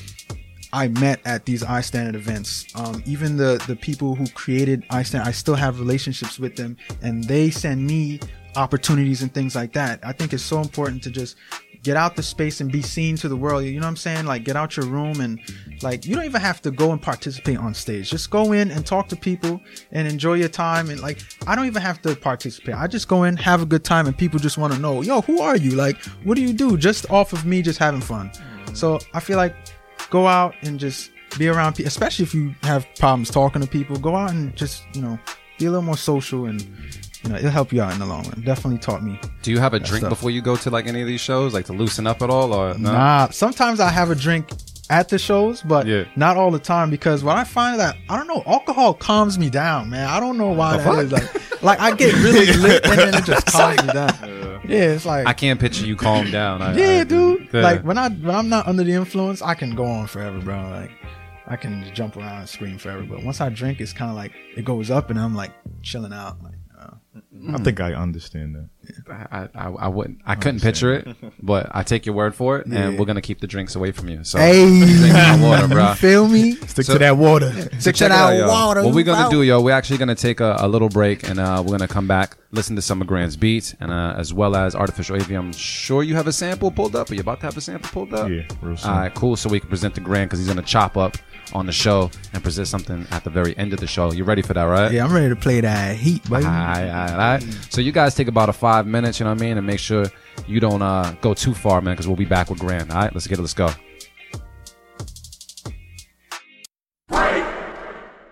I 0.71 0.87
met 0.89 1.19
at 1.25 1.45
these 1.45 1.63
iStandard 1.63 2.15
events. 2.15 2.67
Um, 2.75 3.01
even 3.05 3.37
the 3.37 3.63
the 3.67 3.75
people 3.75 4.15
who 4.15 4.27
created 4.27 4.87
iStandard, 4.89 5.25
I 5.25 5.31
still 5.31 5.55
have 5.55 5.79
relationships 5.79 6.39
with 6.39 6.55
them, 6.55 6.77
and 7.01 7.23
they 7.23 7.49
send 7.49 7.85
me 7.87 8.19
opportunities 8.55 9.21
and 9.21 9.33
things 9.33 9.55
like 9.55 9.73
that. 9.73 9.99
I 10.03 10.11
think 10.11 10.33
it's 10.33 10.43
so 10.43 10.59
important 10.59 11.01
to 11.03 11.11
just 11.11 11.35
get 11.83 11.95
out 11.95 12.15
the 12.15 12.23
space 12.23 12.59
and 12.61 12.71
be 12.71 12.81
seen 12.81 13.15
to 13.17 13.29
the 13.29 13.35
world. 13.35 13.63
You 13.63 13.73
know 13.73 13.85
what 13.85 13.87
I'm 13.87 13.95
saying? 13.95 14.25
Like 14.25 14.43
get 14.43 14.55
out 14.55 14.75
your 14.75 14.85
room 14.85 15.21
and 15.21 15.39
like 15.81 16.05
you 16.05 16.15
don't 16.15 16.25
even 16.25 16.41
have 16.41 16.61
to 16.63 16.71
go 16.71 16.91
and 16.91 17.01
participate 17.01 17.57
on 17.57 17.73
stage. 17.73 18.09
Just 18.09 18.29
go 18.29 18.51
in 18.51 18.71
and 18.71 18.85
talk 18.85 19.07
to 19.09 19.15
people 19.15 19.59
and 19.91 20.07
enjoy 20.07 20.35
your 20.35 20.49
time. 20.49 20.89
And 20.89 20.99
like 20.99 21.19
I 21.47 21.55
don't 21.55 21.65
even 21.65 21.81
have 21.81 22.01
to 22.03 22.15
participate. 22.15 22.75
I 22.75 22.87
just 22.87 23.07
go 23.07 23.23
in, 23.23 23.37
have 23.37 23.61
a 23.61 23.65
good 23.65 23.83
time, 23.83 24.07
and 24.07 24.17
people 24.17 24.39
just 24.39 24.57
want 24.57 24.73
to 24.73 24.79
know, 24.79 25.01
yo, 25.01 25.21
who 25.21 25.41
are 25.41 25.55
you? 25.55 25.71
Like, 25.71 26.03
what 26.23 26.35
do 26.35 26.41
you 26.41 26.53
do? 26.53 26.77
Just 26.77 27.09
off 27.09 27.33
of 27.33 27.45
me 27.45 27.61
just 27.61 27.79
having 27.79 28.01
fun. 28.01 28.31
So 28.73 28.99
I 29.13 29.19
feel 29.19 29.37
like 29.37 29.55
go 30.09 30.27
out 30.27 30.55
and 30.61 30.79
just 30.79 31.11
be 31.37 31.47
around 31.47 31.73
people, 31.73 31.87
especially 31.87 32.23
if 32.23 32.33
you 32.33 32.55
have 32.63 32.87
problems 32.97 33.29
talking 33.29 33.61
to 33.61 33.67
people. 33.67 33.97
Go 33.97 34.15
out 34.15 34.31
and 34.31 34.55
just 34.55 34.83
you 34.93 35.01
know 35.01 35.17
be 35.57 35.65
a 35.65 35.69
little 35.69 35.83
more 35.83 35.97
social, 35.97 36.45
and 36.45 36.61
you 37.23 37.29
know 37.29 37.35
it'll 37.35 37.49
help 37.49 37.71
you 37.73 37.81
out 37.81 37.91
in 37.93 37.99
the 37.99 38.05
long 38.05 38.23
run. 38.23 38.41
Definitely 38.45 38.79
taught 38.79 39.03
me. 39.03 39.19
do 39.41 39.51
you 39.51 39.59
have 39.59 39.73
a 39.73 39.79
drink 39.79 40.01
stuff. 40.01 40.09
before 40.09 40.31
you 40.31 40.41
go 40.41 40.55
to 40.55 40.69
like 40.69 40.87
any 40.87 41.01
of 41.01 41.07
these 41.07 41.21
shows 41.21 41.53
like 41.53 41.65
to 41.65 41.73
loosen 41.73 42.07
up 42.07 42.21
at 42.21 42.29
all 42.29 42.53
or 42.53 42.73
no? 42.77 42.91
Nah, 42.93 43.29
sometimes 43.29 43.79
I 43.79 43.89
have 43.89 44.09
a 44.09 44.15
drink 44.15 44.49
at 44.89 45.09
the 45.09 45.19
shows, 45.19 45.61
but 45.61 45.85
Yeah. 45.85 46.05
not 46.15 46.35
all 46.37 46.49
the 46.49 46.59
time 46.59 46.89
because 46.89 47.23
what 47.23 47.37
I 47.37 47.43
find 47.43 47.79
that 47.79 47.95
I 48.09 48.17
don't 48.17 48.27
know, 48.27 48.41
alcohol 48.47 48.93
calms 48.93 49.37
me 49.37 49.49
down, 49.49 49.89
man. 49.89 50.07
I 50.07 50.19
don't 50.19 50.37
know 50.37 50.51
why 50.51 50.77
that 50.77 50.99
is. 51.05 51.11
Like, 51.11 51.61
like 51.63 51.79
I 51.79 51.95
get 51.95 52.13
really 52.15 52.51
lit 52.57 52.85
and 52.85 52.97
then 52.99 53.13
it 53.15 53.25
just 53.25 53.45
calms 53.47 53.83
me 53.85 53.93
down. 53.93 54.59
Yeah, 54.67 54.91
it's 54.91 55.05
like 55.05 55.25
i 55.25 55.33
can't 55.33 55.59
picture 55.59 55.83
you 55.85 55.95
calm 55.95 56.29
down 56.29 56.61
I, 56.61 56.75
yeah, 56.77 57.01
I- 57.01 57.03
dude. 57.03 57.49
Yeah. 57.51 57.61
Like 57.61 57.81
when 57.83 57.97
I 57.97 58.09
when 58.09 58.35
I'm 58.35 58.49
not 58.49 58.67
under 58.67 58.83
the 58.83 58.93
influence, 58.93 59.41
I 59.41 59.55
can 59.55 59.75
go 59.75 59.83
on 59.85 60.07
forever, 60.07 60.39
bro. 60.39 60.69
Like 60.69 60.91
I 61.47 61.55
can 61.55 61.83
jump 61.95 62.15
around 62.17 62.39
and 62.41 62.49
scream 62.49 62.77
forever. 62.77 63.03
But 63.03 63.23
once 63.23 63.41
I 63.41 63.49
drink, 63.49 63.81
it's 63.81 63.93
kind 63.93 64.09
of 64.11 64.15
like 64.15 64.31
it 64.55 64.63
goes 64.65 64.91
up, 64.91 65.09
and 65.09 65.19
I'm 65.19 65.33
like 65.35 65.51
chilling 65.81 66.13
out. 66.13 66.37
Like, 66.43 66.53
I 67.53 67.57
think 67.59 67.79
I 67.79 67.93
understand 67.93 68.55
that. 68.55 68.69
I, 69.31 69.47
I, 69.53 69.67
I 69.69 69.87
wouldn't 69.87 70.19
I 70.25 70.35
couldn't 70.35 70.61
picture 70.61 70.93
it, 70.93 71.07
but 71.41 71.69
I 71.71 71.83
take 71.83 72.05
your 72.05 72.15
word 72.15 72.33
for 72.33 72.57
it, 72.57 72.65
and 72.67 72.97
we're 72.97 73.05
gonna 73.05 73.21
keep 73.21 73.39
the 73.39 73.47
drinks 73.47 73.75
away 73.75 73.91
from 73.91 74.09
you. 74.09 74.23
So 74.23 74.39
hey, 74.39 74.65
my 75.13 75.41
water, 75.47 75.67
bro. 75.67 75.89
you 75.89 75.95
feel 75.95 76.27
me? 76.27 76.53
Stick 76.55 76.85
So- 76.85 76.93
to 76.93 76.99
that 76.99 77.17
water. 77.17 77.51
Stick 77.79 77.95
check 77.95 77.95
to 77.95 78.05
it 78.05 78.11
out, 78.11 78.29
that 78.31 78.47
water. 78.47 78.83
What 78.83 78.93
we're 78.95 79.03
gonna 79.03 79.29
do, 79.29 79.43
yo? 79.43 79.61
We're 79.61 79.75
actually 79.75 79.97
gonna 79.99 80.15
take 80.15 80.39
a, 80.39 80.55
a 80.59 80.67
little 80.67 80.89
break, 80.89 81.27
and 81.29 81.39
uh, 81.39 81.61
we're 81.65 81.71
gonna 81.77 81.87
come 81.87 82.07
back, 82.07 82.37
listen 82.51 82.75
to 82.77 82.81
some 82.81 83.01
of 83.01 83.07
Grand's 83.07 83.37
beats, 83.37 83.75
and 83.79 83.91
uh, 83.91 84.15
as 84.17 84.33
well 84.33 84.55
as 84.55 84.75
artificial 84.75 85.15
AV. 85.17 85.31
I'm 85.31 85.53
sure 85.53 86.01
you 86.03 86.15
have 86.15 86.27
a 86.27 86.33
sample 86.33 86.71
pulled 86.71 86.95
up. 86.95 87.11
Are 87.11 87.13
you 87.15 87.21
about 87.21 87.39
to 87.41 87.45
have 87.45 87.57
a 87.57 87.61
sample 87.61 87.89
pulled 87.91 88.13
up? 88.13 88.29
Yeah, 88.29 88.43
real 88.61 88.75
soon. 88.75 88.91
All 88.91 88.97
right, 88.97 89.13
cool. 89.13 89.35
So 89.35 89.49
we 89.49 89.59
can 89.59 89.69
present 89.69 89.93
to 89.95 90.01
Grant 90.01 90.29
because 90.29 90.39
he's 90.39 90.47
gonna 90.47 90.61
chop 90.63 90.97
up 90.97 91.15
on 91.53 91.65
the 91.65 91.71
show 91.71 92.09
and 92.33 92.43
present 92.43 92.67
something 92.67 93.07
at 93.11 93.23
the 93.23 93.29
very 93.29 93.57
end 93.57 93.73
of 93.73 93.79
the 93.79 93.87
show. 93.87 94.11
You 94.11 94.23
ready 94.23 94.41
for 94.41 94.53
that, 94.53 94.63
right? 94.63 94.91
Yeah, 94.91 95.05
I'm 95.05 95.13
ready 95.13 95.29
to 95.29 95.35
play 95.35 95.61
that 95.61 95.95
heat, 95.95 96.23
baby. 96.29 96.45
All 96.45 96.51
right, 96.51 96.87
all 96.87 96.93
right, 96.93 97.11
all 97.11 97.17
right. 97.17 97.43
So 97.69 97.81
you 97.81 97.91
guys 97.91 98.15
take 98.15 98.27
about 98.27 98.49
a 98.49 98.53
five 98.53 98.87
minutes, 98.87 99.19
you 99.19 99.25
know 99.25 99.31
what 99.31 99.41
I 99.41 99.45
mean, 99.45 99.57
and 99.57 99.65
make 99.65 99.79
sure 99.79 100.05
you 100.47 100.59
don't 100.59 100.81
uh, 100.81 101.15
go 101.21 101.33
too 101.33 101.53
far, 101.53 101.81
man, 101.81 101.93
because 101.93 102.07
we'll 102.07 102.17
be 102.17 102.25
back 102.25 102.49
with 102.49 102.59
Grand. 102.59 102.91
All 102.91 102.97
right, 102.97 103.13
let's 103.13 103.27
get 103.27 103.39
it. 103.39 103.41
Let's 103.41 103.53
go. 103.53 103.69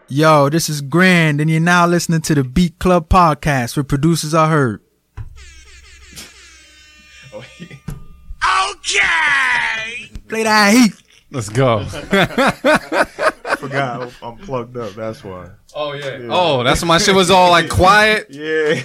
Yo, 0.09 0.49
this 0.49 0.69
is 0.69 0.79
Grand, 0.79 1.41
and 1.41 1.49
you're 1.49 1.59
now 1.59 1.85
listening 1.85 2.21
to 2.21 2.33
the 2.33 2.43
Beat 2.43 2.79
Club 2.79 3.09
podcast 3.09 3.75
where 3.75 3.83
producers 3.83 4.33
are 4.33 4.47
heard. 4.47 4.81
Okay. 7.33 7.79
Play 10.29 10.43
that 10.43 10.73
heat. 10.73 10.93
Let's 11.31 11.49
go. 11.49 11.83
forgot 13.57 14.13
I'm 14.21 14.37
plugged 14.37 14.77
up. 14.77 14.93
That's 14.93 15.23
why. 15.23 15.49
oh 15.75 15.93
yeah. 15.93 16.27
Oh, 16.29 16.63
that's 16.63 16.81
when 16.81 16.87
my 16.87 16.97
shit 16.99 17.15
was 17.15 17.29
all 17.31 17.49
like 17.51 17.69
quiet. 17.69 18.27
Yeah. 18.37 18.83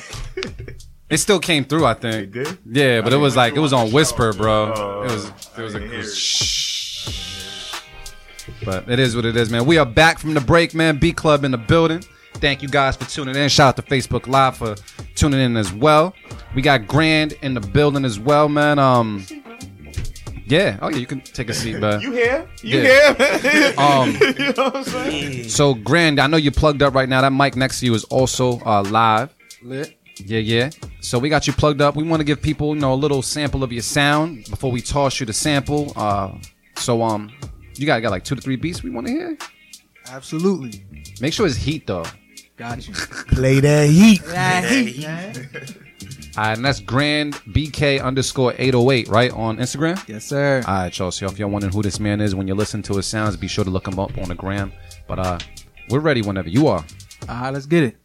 It 1.10 1.18
still 1.18 1.40
came 1.40 1.64
through, 1.66 1.84
I 1.84 1.92
think. 1.92 2.34
It 2.34 2.44
did? 2.44 2.58
Yeah, 2.64 3.02
but 3.02 3.12
it 3.12 3.18
was 3.18 3.36
like 3.36 3.54
it 3.54 3.58
was 3.58 3.74
on 3.74 3.92
whisper, 3.92 4.32
bro. 4.32 4.72
Oh, 4.74 5.02
it 5.02 5.10
was 5.10 5.26
it 5.58 5.62
was 5.62 5.74
I 5.74 5.78
a 5.78 5.80
didn't 5.80 5.92
hear 5.92 6.00
it. 6.00 6.10
shh. 6.10 7.80
But 8.64 8.88
it 8.88 8.98
is 8.98 9.14
what 9.14 9.26
it 9.26 9.36
is, 9.36 9.50
man. 9.50 9.66
We 9.66 9.76
are 9.76 9.84
back 9.84 10.18
from 10.18 10.32
the 10.32 10.40
break, 10.40 10.72
man. 10.74 10.96
Beat 10.98 11.16
Club 11.16 11.44
in 11.44 11.50
the 11.50 11.58
building. 11.58 12.02
Thank 12.34 12.62
you 12.62 12.68
guys 12.68 12.96
for 12.96 13.04
tuning 13.04 13.36
in. 13.36 13.48
Shout 13.50 13.68
out 13.68 13.76
to 13.76 13.82
Facebook 13.82 14.26
Live 14.26 14.56
for 14.56 14.74
tuning 15.14 15.38
in 15.40 15.56
as 15.58 15.70
well. 15.72 16.14
We 16.54 16.62
got 16.62 16.86
Grand 16.86 17.34
in 17.42 17.52
the 17.52 17.60
building 17.60 18.06
as 18.06 18.18
well, 18.18 18.48
man. 18.48 18.78
Um, 18.78 19.26
yeah. 20.52 20.78
Oh 20.82 20.88
yeah, 20.88 20.98
you 20.98 21.06
can 21.06 21.20
take 21.22 21.48
a 21.48 21.54
seat, 21.54 21.78
man. 21.78 22.00
You 22.04 22.12
here? 22.12 22.46
You 22.62 22.80
Yeah. 22.80 23.14
here? 23.14 23.74
Um, 23.78 24.10
you 24.20 24.52
know 24.52 24.64
what 24.68 24.76
I'm 24.76 24.84
saying? 24.84 25.48
so 25.48 25.74
Grand, 25.74 26.20
I 26.20 26.26
know 26.26 26.36
you're 26.36 26.52
plugged 26.52 26.82
up 26.82 26.94
right 26.94 27.08
now. 27.08 27.20
That 27.22 27.32
mic 27.32 27.56
next 27.56 27.80
to 27.80 27.86
you 27.86 27.94
is 27.94 28.04
also 28.04 28.60
uh, 28.60 28.82
live. 28.82 29.34
Lit. 29.62 29.98
Yeah, 30.24 30.38
yeah. 30.40 30.70
So 31.00 31.18
we 31.18 31.28
got 31.30 31.46
you 31.46 31.52
plugged 31.52 31.80
up. 31.80 31.96
We 31.96 32.04
want 32.04 32.20
to 32.20 32.24
give 32.24 32.40
people, 32.42 32.74
you 32.74 32.80
know, 32.80 32.92
a 32.92 33.00
little 33.04 33.22
sample 33.22 33.64
of 33.64 33.72
your 33.72 33.82
sound 33.82 34.44
before 34.50 34.70
we 34.70 34.80
toss 34.82 35.18
you 35.18 35.26
the 35.26 35.32
sample. 35.32 35.92
Uh, 35.96 36.32
so 36.76 37.02
um, 37.02 37.32
you 37.76 37.86
got 37.86 38.00
got 38.02 38.10
like 38.10 38.24
two 38.24 38.34
to 38.36 38.40
three 38.40 38.56
beats 38.56 38.82
we 38.82 38.90
want 38.90 39.06
to 39.06 39.12
hear. 39.12 39.38
Absolutely. 40.10 40.84
Make 41.20 41.32
sure 41.32 41.46
it's 41.46 41.56
heat 41.56 41.86
though. 41.86 42.04
Got 42.56 42.86
you. 42.86 42.94
Play 42.94 43.60
that 43.60 43.88
heat. 43.88 44.22
that 44.26 44.64
heat, 44.70 45.00
man. 45.00 45.34
All 45.36 45.81
right, 46.36 46.56
and 46.56 46.64
that's 46.64 46.80
Grand 46.80 47.34
BK 47.34 48.02
underscore 48.02 48.54
eight 48.56 48.74
oh 48.74 48.90
eight 48.90 49.08
right 49.08 49.30
on 49.32 49.58
Instagram. 49.58 50.06
Yes, 50.08 50.24
sir. 50.24 50.62
All 50.66 50.74
right, 50.74 50.98
y'all. 50.98 51.10
So 51.10 51.26
if 51.26 51.38
y'all 51.38 51.50
wondering 51.50 51.72
who 51.72 51.82
this 51.82 52.00
man 52.00 52.20
is 52.20 52.34
when 52.34 52.48
you 52.48 52.54
listen 52.54 52.82
to 52.84 52.94
his 52.94 53.06
sounds, 53.06 53.36
be 53.36 53.48
sure 53.48 53.64
to 53.64 53.70
look 53.70 53.86
him 53.86 53.98
up 53.98 54.16
on 54.16 54.28
the 54.28 54.34
gram. 54.34 54.72
But 55.06 55.18
uh, 55.18 55.38
we're 55.90 56.00
ready 56.00 56.22
whenever 56.22 56.48
you 56.48 56.68
are. 56.68 56.84
All 57.28 57.42
right, 57.42 57.50
let's 57.50 57.66
get 57.66 57.82
it. 57.84 57.96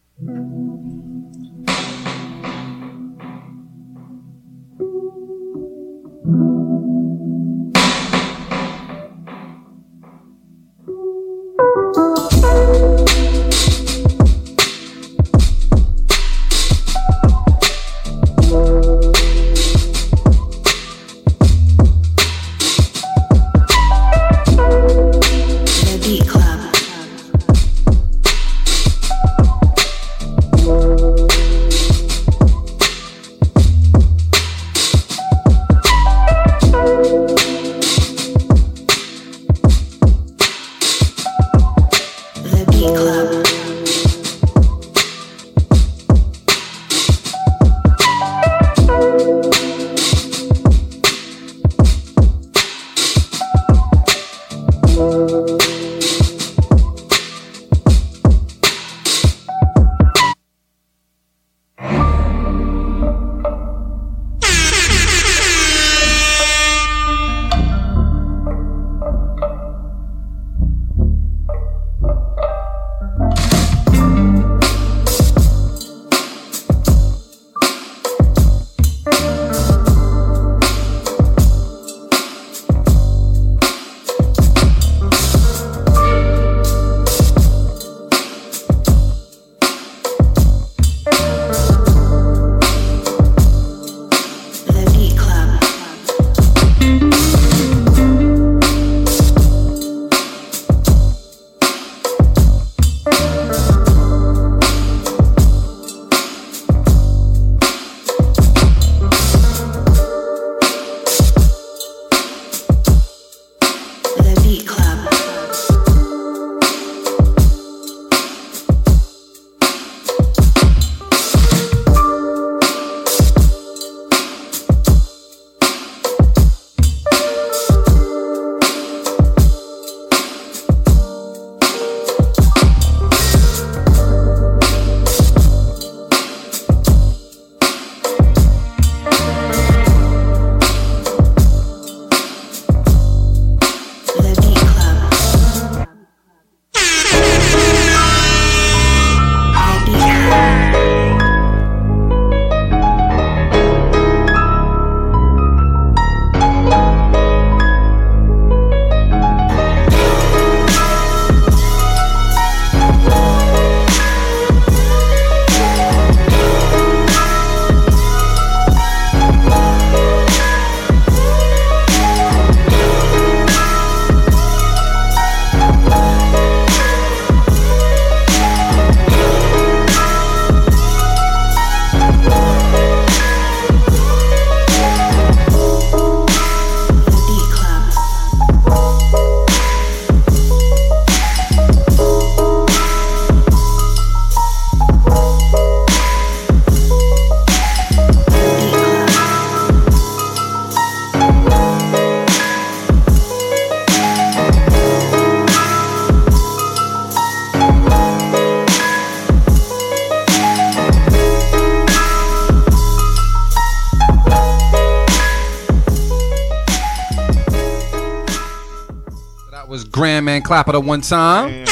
Clap 220.47 220.69
it 220.69 220.75
up 220.75 220.85
one 220.85 221.01
time. 221.01 221.49
Okay. 221.49 221.67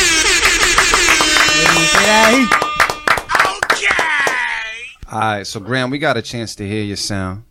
All 5.10 5.20
right, 5.20 5.48
so 5.48 5.62
Grand, 5.62 5.94
we 5.94 5.98
got 5.98 6.18
a 6.18 6.22
chance 6.22 6.56
to 6.56 6.68
hear 6.68 6.84
your 6.84 6.98
sound, 6.98 7.46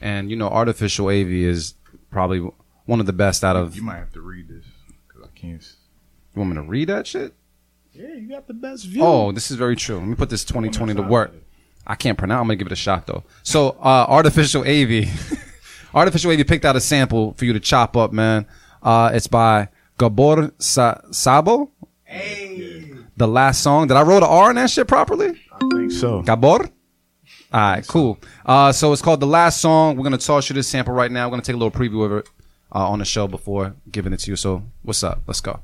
and 0.00 0.30
you 0.30 0.36
know, 0.36 0.48
artificial 0.48 1.08
AV 1.08 1.28
is 1.28 1.74
probably 2.10 2.38
one 2.86 3.00
of 3.00 3.06
the 3.06 3.12
best 3.12 3.44
out 3.44 3.54
of. 3.54 3.76
You 3.76 3.82
might 3.82 3.98
have 3.98 4.14
to 4.14 4.22
read 4.22 4.48
this 4.48 4.64
because 5.06 5.28
I 5.28 5.38
can't. 5.38 5.60
You 5.60 6.40
want 6.40 6.52
me 6.52 6.56
to 6.56 6.62
read 6.62 6.88
that 6.88 7.06
shit? 7.06 7.34
Yeah, 7.92 8.14
you 8.14 8.30
got 8.30 8.48
the 8.48 8.54
best 8.54 8.86
view. 8.86 9.02
Oh, 9.04 9.30
this 9.30 9.50
is 9.50 9.58
very 9.58 9.76
true. 9.76 9.98
Let 9.98 10.06
me 10.06 10.14
put 10.14 10.30
this 10.30 10.42
2020 10.42 10.94
to 10.94 11.02
work. 11.02 11.34
I 11.86 11.96
can't 11.96 12.16
pronounce. 12.16 12.40
I'm 12.40 12.46
gonna 12.46 12.56
give 12.56 12.68
it 12.68 12.72
a 12.72 12.76
shot 12.76 13.06
though. 13.06 13.24
So, 13.42 13.76
uh, 13.78 14.06
artificial 14.08 14.62
AV, 14.62 15.06
artificial 15.94 16.30
AV 16.30 16.46
picked 16.46 16.64
out 16.64 16.76
a 16.76 16.80
sample 16.80 17.34
for 17.34 17.44
you 17.44 17.52
to 17.52 17.60
chop 17.60 17.94
up, 17.94 18.10
man. 18.10 18.46
Uh, 18.82 19.10
it's 19.12 19.26
by 19.26 19.68
Gabor 20.02 20.50
Sa- 20.58 21.00
Szabo. 21.12 21.70
The 23.16 23.28
last 23.28 23.62
song. 23.62 23.86
Did 23.86 23.96
I 23.96 24.02
wrote 24.02 24.24
an 24.24 24.28
R 24.28 24.50
in 24.50 24.56
that 24.56 24.68
shit 24.68 24.88
properly? 24.88 25.40
I 25.52 25.58
think 25.72 25.92
so. 25.92 26.22
Gabor. 26.22 26.68
All 27.52 27.60
right, 27.60 27.86
cool. 27.86 28.18
Uh, 28.44 28.72
so 28.72 28.92
it's 28.92 29.00
called 29.02 29.20
the 29.20 29.26
last 29.26 29.60
song. 29.60 29.96
We're 29.96 30.02
gonna 30.02 30.18
toss 30.18 30.48
you 30.50 30.54
this 30.54 30.66
sample 30.66 30.92
right 30.92 31.12
now. 31.12 31.26
We're 31.28 31.32
gonna 31.32 31.42
take 31.42 31.54
a 31.54 31.58
little 31.58 31.70
preview 31.70 32.04
of 32.04 32.12
it 32.12 32.28
uh, 32.74 32.88
on 32.90 32.98
the 32.98 33.04
show 33.04 33.28
before 33.28 33.76
giving 33.92 34.12
it 34.12 34.18
to 34.20 34.30
you. 34.32 34.36
So, 34.36 34.64
what's 34.82 35.04
up? 35.04 35.22
Let's 35.28 35.40
go. 35.40 35.60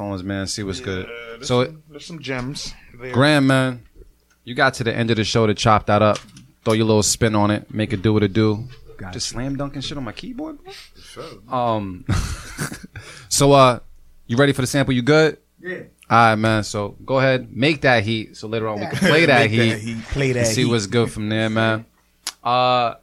Later 0.00 0.14
in 0.14 0.14
his 0.14 0.22
headphones, 0.22 0.22
man. 0.22 0.46
See 0.46 0.62
what's 0.62 0.80
good. 0.80 1.08
So, 1.44 1.74
there's 1.90 2.06
some 2.06 2.20
gems. 2.20 2.74
There. 2.94 3.12
Grand, 3.12 3.46
man, 3.46 3.82
you 4.44 4.54
got 4.54 4.74
to 4.74 4.84
the 4.84 4.94
end 4.94 5.10
of 5.10 5.16
the 5.16 5.24
show 5.24 5.46
to 5.46 5.54
chop 5.54 5.86
that 5.86 6.02
up, 6.02 6.18
throw 6.64 6.74
your 6.74 6.86
little 6.86 7.02
spin 7.02 7.34
on 7.34 7.50
it, 7.50 7.72
make 7.72 7.92
it 7.92 8.02
do 8.02 8.12
what 8.12 8.22
it 8.22 8.32
do. 8.32 8.68
Just 9.12 9.28
slam 9.28 9.56
dunking 9.56 9.82
shit 9.82 9.98
on 9.98 10.04
my 10.04 10.12
keyboard. 10.12 10.58
bro? 11.14 11.42
Um. 11.48 12.04
so, 13.28 13.52
uh, 13.52 13.80
you 14.26 14.36
ready 14.36 14.52
for 14.52 14.60
the 14.60 14.66
sample? 14.66 14.94
You 14.94 15.02
good? 15.02 15.38
Yeah. 15.60 15.82
All 16.08 16.18
right, 16.18 16.34
man. 16.36 16.62
So 16.62 16.96
go 17.04 17.18
ahead, 17.18 17.56
make 17.56 17.80
that 17.82 18.04
heat. 18.04 18.36
So 18.36 18.46
later 18.46 18.68
on 18.68 18.80
we 18.80 18.86
can 18.86 18.98
play 18.98 19.26
that 19.26 19.50
heat. 19.50 20.02
Play 20.10 20.32
that. 20.32 20.46
see 20.46 20.64
heat. 20.64 20.70
what's 20.70 20.86
good 20.86 21.10
from 21.10 21.28
there, 21.28 21.48
man. 21.48 21.86
Uh, 22.44 22.94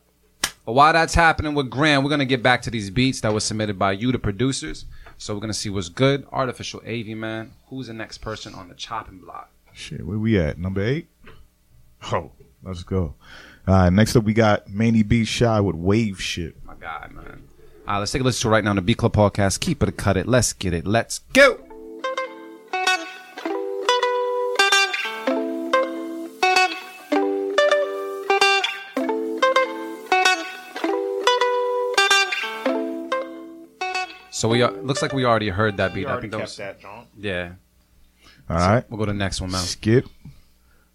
while 0.65 0.93
that's 0.93 1.15
happening 1.15 1.55
with 1.55 1.69
Grand, 1.69 2.03
we're 2.03 2.09
gonna 2.11 2.25
get 2.25 2.43
back 2.43 2.61
to 2.63 2.69
these 2.69 2.89
beats 2.89 3.21
that 3.21 3.33
were 3.33 3.39
submitted 3.39 3.79
by 3.79 3.93
you, 3.93 4.11
the 4.11 4.19
producers. 4.19 4.85
So 5.19 5.33
we're 5.33 5.41
gonna 5.41 5.53
see 5.53 5.69
what's 5.69 5.89
good. 5.89 6.25
Artificial 6.31 6.81
AV, 6.87 7.07
man. 7.07 7.51
Who's 7.67 7.87
the 7.87 7.93
next 7.93 8.19
person 8.19 8.55
on 8.55 8.69
the 8.69 8.73
chopping 8.73 9.19
block? 9.19 9.51
Shit, 9.73 10.05
where 10.05 10.17
we 10.17 10.39
at? 10.39 10.57
Number 10.57 10.81
eight? 10.81 11.07
Oh, 12.13 12.31
let's 12.63 12.83
go. 12.83 13.15
All 13.67 13.73
right, 13.75 13.89
next 13.91 14.15
up 14.15 14.23
we 14.23 14.33
got 14.33 14.69
Manny 14.69 15.03
B. 15.03 15.25
Shy 15.25 15.59
with 15.59 15.75
Wave 15.75 16.21
Shit. 16.21 16.63
My 16.63 16.73
God, 16.75 17.11
man. 17.11 17.43
All 17.85 17.95
right, 17.95 17.99
let's 17.99 18.13
take 18.13 18.21
a 18.21 18.23
listen 18.23 18.43
to 18.43 18.47
it 18.47 18.51
right 18.51 18.63
now 18.63 18.69
on 18.69 18.77
the 18.77 18.81
Beat 18.81 18.97
Club 18.97 19.11
podcast. 19.11 19.59
Keep 19.59 19.83
it, 19.83 19.97
cut 19.97 20.15
it. 20.15 20.25
Let's 20.25 20.53
get 20.53 20.73
it. 20.73 20.87
Let's 20.87 21.19
go. 21.33 21.68
So 34.39 34.47
we 34.47 34.61
are, 34.61 34.71
looks 34.71 35.01
like 35.01 35.11
we 35.11 35.25
already 35.25 35.49
heard 35.49 35.75
that 35.77 35.93
beat. 35.93 36.07
I 36.07 36.17
think 36.21 36.31
that 36.31 36.39
was 36.39 36.55
John. 36.55 37.07
yeah. 37.17 37.51
All 38.49 38.55
right, 38.55 38.89
We'll 38.89 38.97
go 38.97 39.03
to 39.03 39.11
the 39.11 39.17
next 39.17 39.41
one, 39.41 39.51
man. 39.51 39.61
skip. 39.61 40.05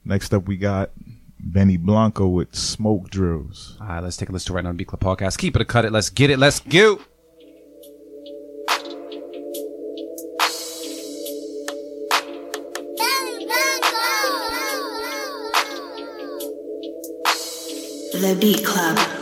Next 0.03 0.32
up 0.32 0.47
we 0.49 0.57
got 0.57 0.92
Benny 1.38 1.76
Blanco 1.76 2.26
with 2.26 2.55
Smoke 2.55 3.11
Drills. 3.11 3.76
All 3.82 3.86
right, 3.86 4.01
let's 4.03 4.16
take 4.16 4.30
a 4.30 4.32
listen 4.32 4.47
to 4.47 4.53
right 4.55 4.64
now 4.64 4.70
on 4.70 4.76
the 4.76 4.78
Beat 4.78 4.88
Club 4.88 5.01
podcast. 5.18 5.36
Keep 5.36 5.57
it, 5.57 5.61
a 5.62 5.66
cut 5.66 5.84
it. 5.84 5.92
Let's 5.92 6.09
get 6.09 6.30
it. 6.30 6.38
Let's 6.38 6.61
go. 6.61 7.01
The 18.14 18.36
Beat 18.40 18.64
Club. 18.64 19.14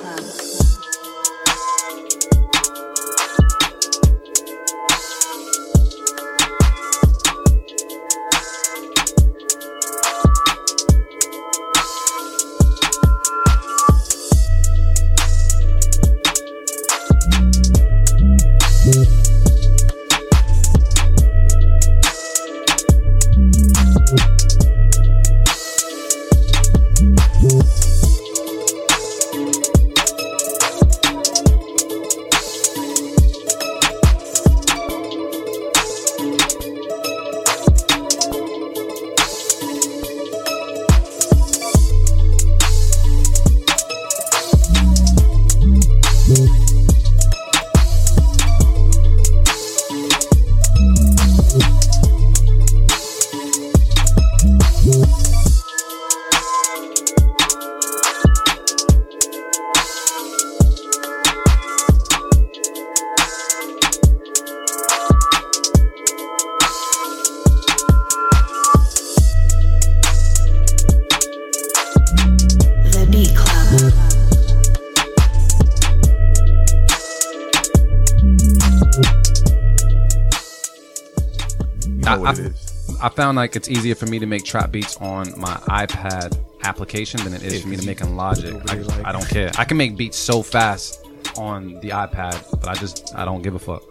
Found 83.16 83.36
like 83.36 83.56
it's 83.56 83.68
easier 83.68 83.94
for 83.94 84.06
me 84.06 84.18
to 84.18 84.26
make 84.26 84.44
trap 84.44 84.70
beats 84.72 84.96
on 84.96 85.38
my 85.38 85.54
iPad 85.68 86.38
application 86.64 87.22
than 87.24 87.34
it 87.34 87.42
is 87.42 87.60
for 87.62 87.68
me 87.68 87.76
to 87.76 87.84
make 87.84 88.00
in 88.00 88.16
Logic. 88.16 88.54
I, 88.70 89.08
I 89.08 89.12
don't 89.12 89.28
care. 89.28 89.50
I 89.58 89.64
can 89.64 89.76
make 89.76 89.96
beats 89.96 90.16
so 90.16 90.42
fast. 90.42 91.00
on 91.36 91.74
the 91.80 91.90
iPad, 91.90 92.42
but 92.60 92.68
I 92.68 92.74
just 92.74 93.14
I 93.14 93.24
don't 93.24 93.42
give 93.42 93.54
a 93.54 93.58
fuck. 93.58 93.82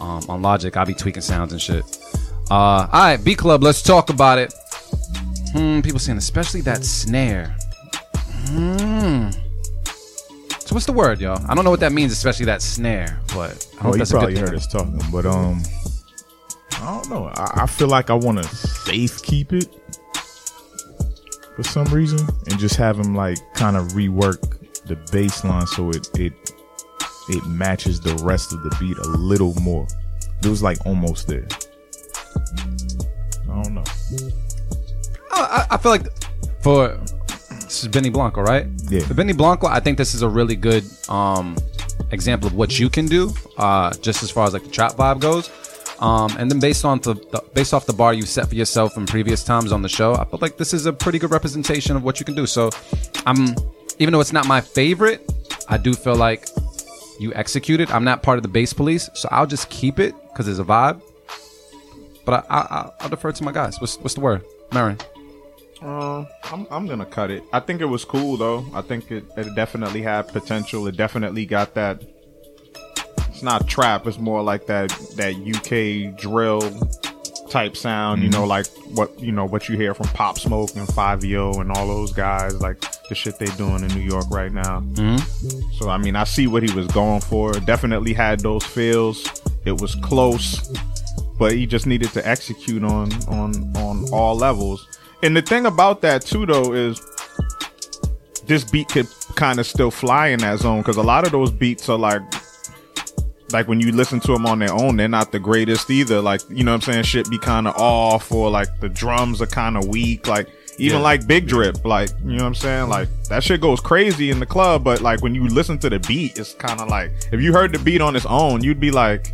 Um, 0.00 0.22
on 0.28 0.42
Logic, 0.42 0.76
I'll 0.76 0.84
be 0.84 0.94
tweaking 0.94 1.22
sounds 1.22 1.52
and 1.52 1.60
shit. 1.62 1.84
Uh, 2.50 2.54
all 2.54 2.88
right, 2.92 3.16
Beat 3.24 3.38
Club, 3.38 3.62
let's 3.62 3.82
talk 3.82 4.10
about 4.10 4.38
it. 4.38 4.52
Hmm, 5.52 5.80
people 5.80 5.98
saying 6.00 6.18
especially 6.18 6.60
that 6.62 6.84
snare. 6.84 7.56
Hmm. 8.48 9.30
So 10.60 10.74
what's 10.74 10.86
the 10.86 10.92
word, 10.92 11.20
yo? 11.20 11.34
I 11.48 11.54
don't 11.54 11.64
know 11.64 11.70
what 11.70 11.80
that 11.80 11.92
means, 11.92 12.12
especially 12.12 12.46
that 12.46 12.60
snare, 12.62 13.20
but 13.34 13.66
I 13.78 13.82
hope 13.82 13.84
Oh, 13.84 13.92
you 13.94 13.98
that's 13.98 14.10
a 14.10 14.14
good 14.14 14.18
probably 14.18 14.34
thing. 14.34 14.44
heard 14.46 14.54
us 14.54 14.66
talking, 14.66 15.00
but 15.12 15.24
um, 15.24 15.62
I 16.72 16.94
don't 16.94 17.10
know. 17.10 17.32
I, 17.34 17.62
I 17.62 17.66
feel 17.66 17.88
like 17.88 18.10
I 18.10 18.14
want 18.14 18.38
to 18.38 18.44
safe 18.44 19.22
keep 19.22 19.52
it 19.52 19.68
for 21.54 21.62
some 21.62 21.86
reason, 21.86 22.20
and 22.48 22.58
just 22.58 22.76
have 22.76 22.98
him 22.98 23.14
like 23.14 23.38
kind 23.54 23.76
of 23.76 23.88
rework 23.88 24.56
the 24.86 24.96
bass 25.10 25.42
line 25.44 25.66
so 25.66 25.90
it 25.90 26.08
it 26.18 26.32
it 27.28 27.44
matches 27.46 28.00
the 28.00 28.14
rest 28.24 28.52
of 28.52 28.62
the 28.62 28.76
beat 28.78 28.96
a 28.98 29.08
little 29.08 29.54
more. 29.60 29.86
It 30.42 30.48
was 30.48 30.62
like 30.62 30.84
almost 30.86 31.26
there. 31.26 31.46
I 33.50 33.62
don't 33.62 33.74
know. 33.74 33.84
I, 35.32 35.66
I 35.70 35.76
feel 35.76 35.92
like 35.92 36.06
for 36.62 37.00
this 37.66 37.82
is 37.82 37.88
Benny 37.88 38.10
Blanco, 38.10 38.42
right? 38.42 38.66
Yeah. 38.88 39.00
For 39.00 39.14
Benny 39.14 39.32
Blanco, 39.32 39.66
I 39.66 39.80
think 39.80 39.98
this 39.98 40.14
is 40.14 40.22
a 40.22 40.28
really 40.28 40.56
good 40.56 40.84
um, 41.08 41.56
example 42.10 42.46
of 42.48 42.54
what 42.54 42.78
you 42.78 42.88
can 42.88 43.06
do, 43.06 43.32
uh, 43.56 43.92
just 43.94 44.22
as 44.22 44.30
far 44.30 44.46
as 44.46 44.52
like 44.52 44.62
the 44.64 44.70
trap 44.70 44.92
vibe 44.92 45.20
goes. 45.20 45.50
Um, 45.98 46.36
and 46.38 46.50
then 46.50 46.60
based 46.60 46.84
on 46.84 47.00
the, 47.00 47.14
the 47.14 47.42
based 47.54 47.72
off 47.72 47.86
the 47.86 47.92
bar 47.92 48.12
you 48.12 48.22
set 48.22 48.48
for 48.48 48.54
yourself 48.54 48.96
in 48.96 49.06
previous 49.06 49.42
times 49.42 49.72
on 49.72 49.82
the 49.82 49.88
show, 49.88 50.14
I 50.14 50.24
feel 50.24 50.38
like 50.40 50.56
this 50.58 50.74
is 50.74 50.86
a 50.86 50.92
pretty 50.92 51.18
good 51.18 51.30
representation 51.30 51.96
of 51.96 52.04
what 52.04 52.20
you 52.20 52.26
can 52.26 52.34
do. 52.34 52.46
So, 52.46 52.70
I'm 53.24 53.54
even 53.98 54.12
though 54.12 54.20
it's 54.20 54.32
not 54.32 54.46
my 54.46 54.60
favorite, 54.60 55.30
I 55.68 55.78
do 55.78 55.94
feel 55.94 56.16
like 56.16 56.48
you 57.18 57.32
executed. 57.34 57.90
I'm 57.90 58.04
not 58.04 58.22
part 58.22 58.38
of 58.38 58.42
the 58.42 58.48
base 58.48 58.72
police, 58.72 59.08
so 59.14 59.28
I'll 59.32 59.46
just 59.46 59.70
keep 59.70 59.98
it 59.98 60.14
because 60.28 60.48
it's 60.48 60.58
a 60.58 60.64
vibe. 60.64 61.00
But 62.24 62.44
I, 62.50 62.54
I, 62.54 62.58
I, 62.58 62.90
I'll 63.00 63.08
defer 63.08 63.32
to 63.32 63.44
my 63.44 63.52
guys. 63.52 63.80
What's 63.80 63.96
what's 63.98 64.14
the 64.14 64.20
word, 64.20 64.44
Merren? 64.70 65.00
Uh, 65.80 66.24
I'm 66.44 66.66
I'm 66.70 66.86
gonna 66.86 67.06
cut 67.06 67.30
it. 67.30 67.42
I 67.52 67.60
think 67.60 67.80
it 67.80 67.86
was 67.86 68.04
cool 68.04 68.36
though. 68.36 68.66
I 68.74 68.82
think 68.82 69.10
it, 69.10 69.24
it 69.36 69.54
definitely 69.54 70.02
had 70.02 70.28
potential. 70.28 70.86
It 70.86 70.96
definitely 70.96 71.46
got 71.46 71.74
that. 71.74 72.02
It's 73.36 73.42
not 73.42 73.68
trap. 73.68 74.06
It's 74.06 74.16
more 74.16 74.42
like 74.42 74.64
that 74.64 74.88
that 75.16 75.34
UK 75.36 76.18
drill 76.18 76.62
type 77.50 77.76
sound. 77.76 78.22
You 78.22 78.30
know, 78.30 78.46
mm-hmm. 78.46 78.48
like 78.48 78.66
what 78.96 79.20
you 79.20 79.30
know 79.30 79.44
what 79.44 79.68
you 79.68 79.76
hear 79.76 79.92
from 79.92 80.06
Pop 80.08 80.38
Smoke 80.38 80.74
and 80.74 80.88
Fivio 80.88 81.60
and 81.60 81.70
all 81.70 81.86
those 81.86 82.14
guys. 82.14 82.58
Like 82.62 82.80
the 83.10 83.14
shit 83.14 83.38
they 83.38 83.44
doing 83.58 83.84
in 83.84 83.88
New 83.88 84.00
York 84.00 84.24
right 84.30 84.50
now. 84.50 84.80
Mm-hmm. 84.80 85.72
So 85.72 85.90
I 85.90 85.98
mean, 85.98 86.16
I 86.16 86.24
see 86.24 86.46
what 86.46 86.62
he 86.62 86.74
was 86.74 86.86
going 86.86 87.20
for. 87.20 87.52
Definitely 87.52 88.14
had 88.14 88.40
those 88.40 88.64
feels. 88.64 89.28
It 89.66 89.82
was 89.82 89.96
close, 89.96 90.74
but 91.38 91.52
he 91.52 91.66
just 91.66 91.86
needed 91.86 92.12
to 92.12 92.26
execute 92.26 92.82
on 92.84 93.12
on 93.28 93.76
on 93.76 94.08
all 94.14 94.34
levels. 94.34 94.88
And 95.22 95.36
the 95.36 95.42
thing 95.42 95.66
about 95.66 96.00
that 96.00 96.22
too, 96.22 96.46
though, 96.46 96.72
is 96.72 96.98
this 98.46 98.64
beat 98.64 98.88
could 98.88 99.08
kind 99.34 99.60
of 99.60 99.66
still 99.66 99.90
fly 99.90 100.28
in 100.28 100.38
that 100.38 100.60
zone 100.60 100.80
because 100.80 100.96
a 100.96 101.02
lot 101.02 101.26
of 101.26 101.32
those 101.32 101.50
beats 101.50 101.90
are 101.90 101.98
like. 101.98 102.22
Like 103.52 103.68
when 103.68 103.80
you 103.80 103.92
listen 103.92 104.18
to 104.20 104.32
them 104.32 104.44
on 104.46 104.58
their 104.58 104.72
own, 104.72 104.96
they're 104.96 105.08
not 105.08 105.30
the 105.32 105.38
greatest 105.38 105.88
either. 105.90 106.20
Like, 106.20 106.40
you 106.50 106.64
know 106.64 106.72
what 106.72 106.86
I'm 106.88 106.92
saying? 106.92 107.04
Shit 107.04 107.30
be 107.30 107.38
kind 107.38 107.68
of 107.68 107.76
off 107.76 108.32
or 108.32 108.50
like 108.50 108.80
the 108.80 108.88
drums 108.88 109.40
are 109.40 109.46
kind 109.46 109.76
of 109.76 109.86
weak. 109.88 110.26
Like, 110.26 110.48
even 110.78 110.98
Yeah. 110.98 111.04
like 111.04 111.26
Big 111.26 111.46
Drip, 111.46 111.84
like, 111.84 112.10
you 112.24 112.32
know 112.32 112.42
what 112.42 112.48
I'm 112.48 112.54
saying? 112.54 112.88
Like, 112.90 113.08
that 113.30 113.42
shit 113.42 113.60
goes 113.62 113.80
crazy 113.80 114.30
in 114.30 114.40
the 114.40 114.46
club, 114.46 114.84
but 114.84 115.00
like 115.00 115.22
when 115.22 115.34
you 115.34 115.46
listen 115.48 115.78
to 115.78 115.88
the 115.88 115.98
beat, 116.00 116.38
it's 116.38 116.54
kind 116.54 116.80
of 116.80 116.88
like, 116.88 117.12
if 117.32 117.40
you 117.40 117.52
heard 117.52 117.72
the 117.72 117.78
beat 117.78 118.00
on 118.02 118.14
its 118.16 118.26
own, 118.26 118.62
you'd 118.62 118.80
be 118.80 118.90
like, 118.90 119.32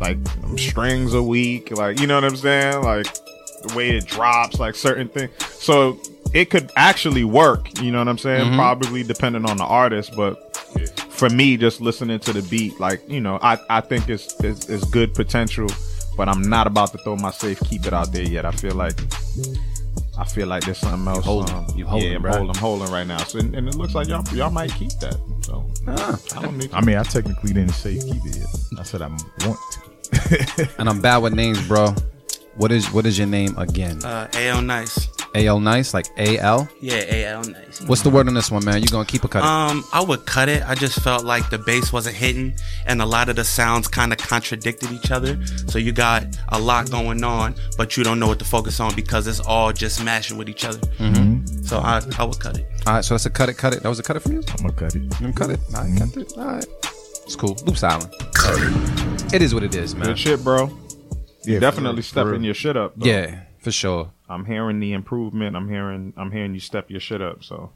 like, 0.00 0.16
strings 0.56 1.14
are 1.14 1.22
weak. 1.22 1.70
Like, 1.76 2.00
you 2.00 2.06
know 2.06 2.14
what 2.14 2.24
I'm 2.24 2.36
saying? 2.36 2.82
Like, 2.82 3.06
the 3.66 3.74
way 3.74 3.90
it 3.96 4.06
drops, 4.06 4.58
like 4.58 4.74
certain 4.74 5.08
things. 5.08 5.30
So 5.58 5.98
it 6.32 6.50
could 6.50 6.70
actually 6.76 7.24
work, 7.24 7.80
you 7.82 7.90
know 7.90 7.98
what 7.98 8.08
I'm 8.08 8.18
saying? 8.18 8.52
Mhm. 8.52 8.56
Probably 8.56 9.02
depending 9.02 9.44
on 9.48 9.56
the 9.56 9.64
artist, 9.64 10.12
but 10.16 10.38
for 11.14 11.30
me, 11.30 11.56
just 11.56 11.80
listening 11.80 12.18
to 12.20 12.32
the 12.32 12.42
beat, 12.42 12.78
like, 12.80 13.08
you 13.08 13.20
know, 13.20 13.38
I, 13.40 13.58
I 13.70 13.80
think 13.80 14.08
it's, 14.08 14.38
it's, 14.40 14.68
it's 14.68 14.84
good 14.86 15.14
potential, 15.14 15.68
but 16.16 16.28
I'm 16.28 16.42
not 16.42 16.66
about 16.66 16.92
to 16.92 16.98
throw 16.98 17.16
my 17.16 17.30
safe 17.30 17.60
keep 17.60 17.86
it 17.86 17.92
out 17.92 18.12
there 18.12 18.24
yet. 18.24 18.44
I 18.44 18.50
feel 18.50 18.74
like, 18.74 18.98
I 20.18 20.24
feel 20.24 20.46
like 20.48 20.64
there's 20.64 20.78
something 20.78 21.06
else. 21.06 21.24
holding. 21.24 21.54
um, 21.54 21.66
You 21.76 21.86
holding, 21.86 22.10
yeah, 22.10 22.16
I'm 22.16 22.24
holding, 22.24 22.48
I'm 22.50 22.56
holding 22.56 22.90
right 22.92 23.06
now. 23.06 23.18
So, 23.18 23.38
and, 23.38 23.54
and 23.54 23.68
it 23.68 23.76
looks 23.76 23.94
like 23.94 24.08
y'all, 24.08 24.24
y'all 24.34 24.50
might 24.50 24.72
keep 24.72 24.90
that. 25.00 25.16
So, 25.42 25.70
I 25.86 26.42
don't 26.42 26.58
need 26.58 26.72
I 26.72 26.80
mean, 26.80 26.96
I 26.96 27.02
technically 27.02 27.52
didn't 27.52 27.72
say 27.74 27.94
keep 27.94 28.24
it 28.24 28.36
yet. 28.36 28.46
I 28.78 28.82
said 28.82 29.02
I 29.02 29.08
want 29.08 29.20
to. 29.42 30.68
And 30.78 30.88
I'm 30.88 31.00
bad 31.00 31.18
with 31.18 31.34
names, 31.34 31.66
bro. 31.66 31.94
What 32.56 32.70
is 32.70 32.90
what 32.92 33.04
is 33.04 33.18
your 33.18 33.26
name 33.26 33.56
again? 33.58 34.04
Uh, 34.04 34.28
AL 34.34 34.62
Nice. 34.62 35.08
AL 35.34 35.58
nice, 35.60 35.92
like 35.94 36.06
AL. 36.16 36.68
Yeah, 36.80 37.32
AL 37.32 37.42
Nice. 37.44 37.80
What's 37.82 38.02
the 38.02 38.10
word 38.10 38.28
on 38.28 38.34
this 38.34 38.50
one, 38.50 38.64
man? 38.64 38.80
You 38.82 38.88
gonna 38.88 39.04
keep 39.04 39.24
a 39.24 39.28
cut? 39.28 39.40
it? 39.40 39.44
Um, 39.44 39.84
I 39.92 40.00
would 40.00 40.24
cut 40.26 40.48
it. 40.48 40.62
I 40.68 40.74
just 40.76 41.00
felt 41.00 41.24
like 41.24 41.50
the 41.50 41.58
bass 41.58 41.92
wasn't 41.92 42.14
hitting, 42.16 42.54
and 42.86 43.02
a 43.02 43.06
lot 43.06 43.28
of 43.28 43.36
the 43.36 43.44
sounds 43.44 43.88
kind 43.88 44.12
of 44.12 44.18
contradicted 44.18 44.92
each 44.92 45.10
other. 45.10 45.44
So 45.66 45.78
you 45.78 45.90
got 45.92 46.24
a 46.50 46.58
lot 46.60 46.90
going 46.90 47.24
on, 47.24 47.56
but 47.76 47.96
you 47.96 48.04
don't 48.04 48.18
know 48.20 48.28
what 48.28 48.38
to 48.38 48.44
focus 48.44 48.78
on 48.78 48.94
because 48.94 49.26
it's 49.26 49.40
all 49.40 49.72
just 49.72 50.02
mashing 50.04 50.36
with 50.38 50.48
each 50.48 50.64
other. 50.64 50.78
Mhm. 50.98 51.66
So 51.66 51.78
I, 51.78 52.00
I 52.18 52.24
would 52.24 52.38
cut 52.38 52.56
it. 52.58 52.66
All 52.86 52.94
right, 52.94 53.04
so 53.04 53.14
that's 53.14 53.26
a 53.26 53.30
cut 53.30 53.48
it, 53.48 53.54
cut 53.54 53.74
it. 53.74 53.82
That 53.82 53.88
was 53.88 53.98
a 53.98 54.02
cut 54.02 54.16
it 54.16 54.20
from 54.20 54.32
you. 54.32 54.42
I'm 54.50 54.56
gonna 54.68 54.72
cut 54.72 54.94
it. 54.94 55.02
You 55.02 55.08
gonna 55.20 55.32
cut 55.32 55.50
it? 55.50 55.60
All 55.74 55.82
right, 55.82 55.98
cut 55.98 56.16
it. 56.16 56.32
All 56.38 56.44
right, 56.44 56.66
it's 57.24 57.34
cool. 57.36 57.56
Loop 57.66 57.76
silent. 57.76 58.12
It 59.32 59.42
is 59.42 59.52
what 59.52 59.64
it 59.64 59.74
is, 59.74 59.94
man. 59.96 60.06
Good 60.08 60.18
shit, 60.18 60.44
bro. 60.44 60.66
You 61.44 61.54
Yeah, 61.54 61.58
definitely 61.58 61.82
for 61.82 61.94
real, 61.94 61.96
for 61.96 62.02
stepping 62.02 62.30
real. 62.32 62.42
your 62.44 62.54
shit 62.54 62.76
up. 62.76 62.92
though. 62.96 63.06
Yeah, 63.06 63.40
for 63.58 63.72
sure. 63.72 64.12
I'm 64.28 64.44
hearing 64.46 64.80
the 64.80 64.92
improvement. 64.92 65.56
I'm 65.56 65.68
hearing 65.68 66.12
I'm 66.16 66.30
hearing 66.30 66.54
you 66.54 66.60
step 66.60 66.90
your 66.90 67.00
shit 67.00 67.20
up. 67.20 67.44
So 67.44 67.72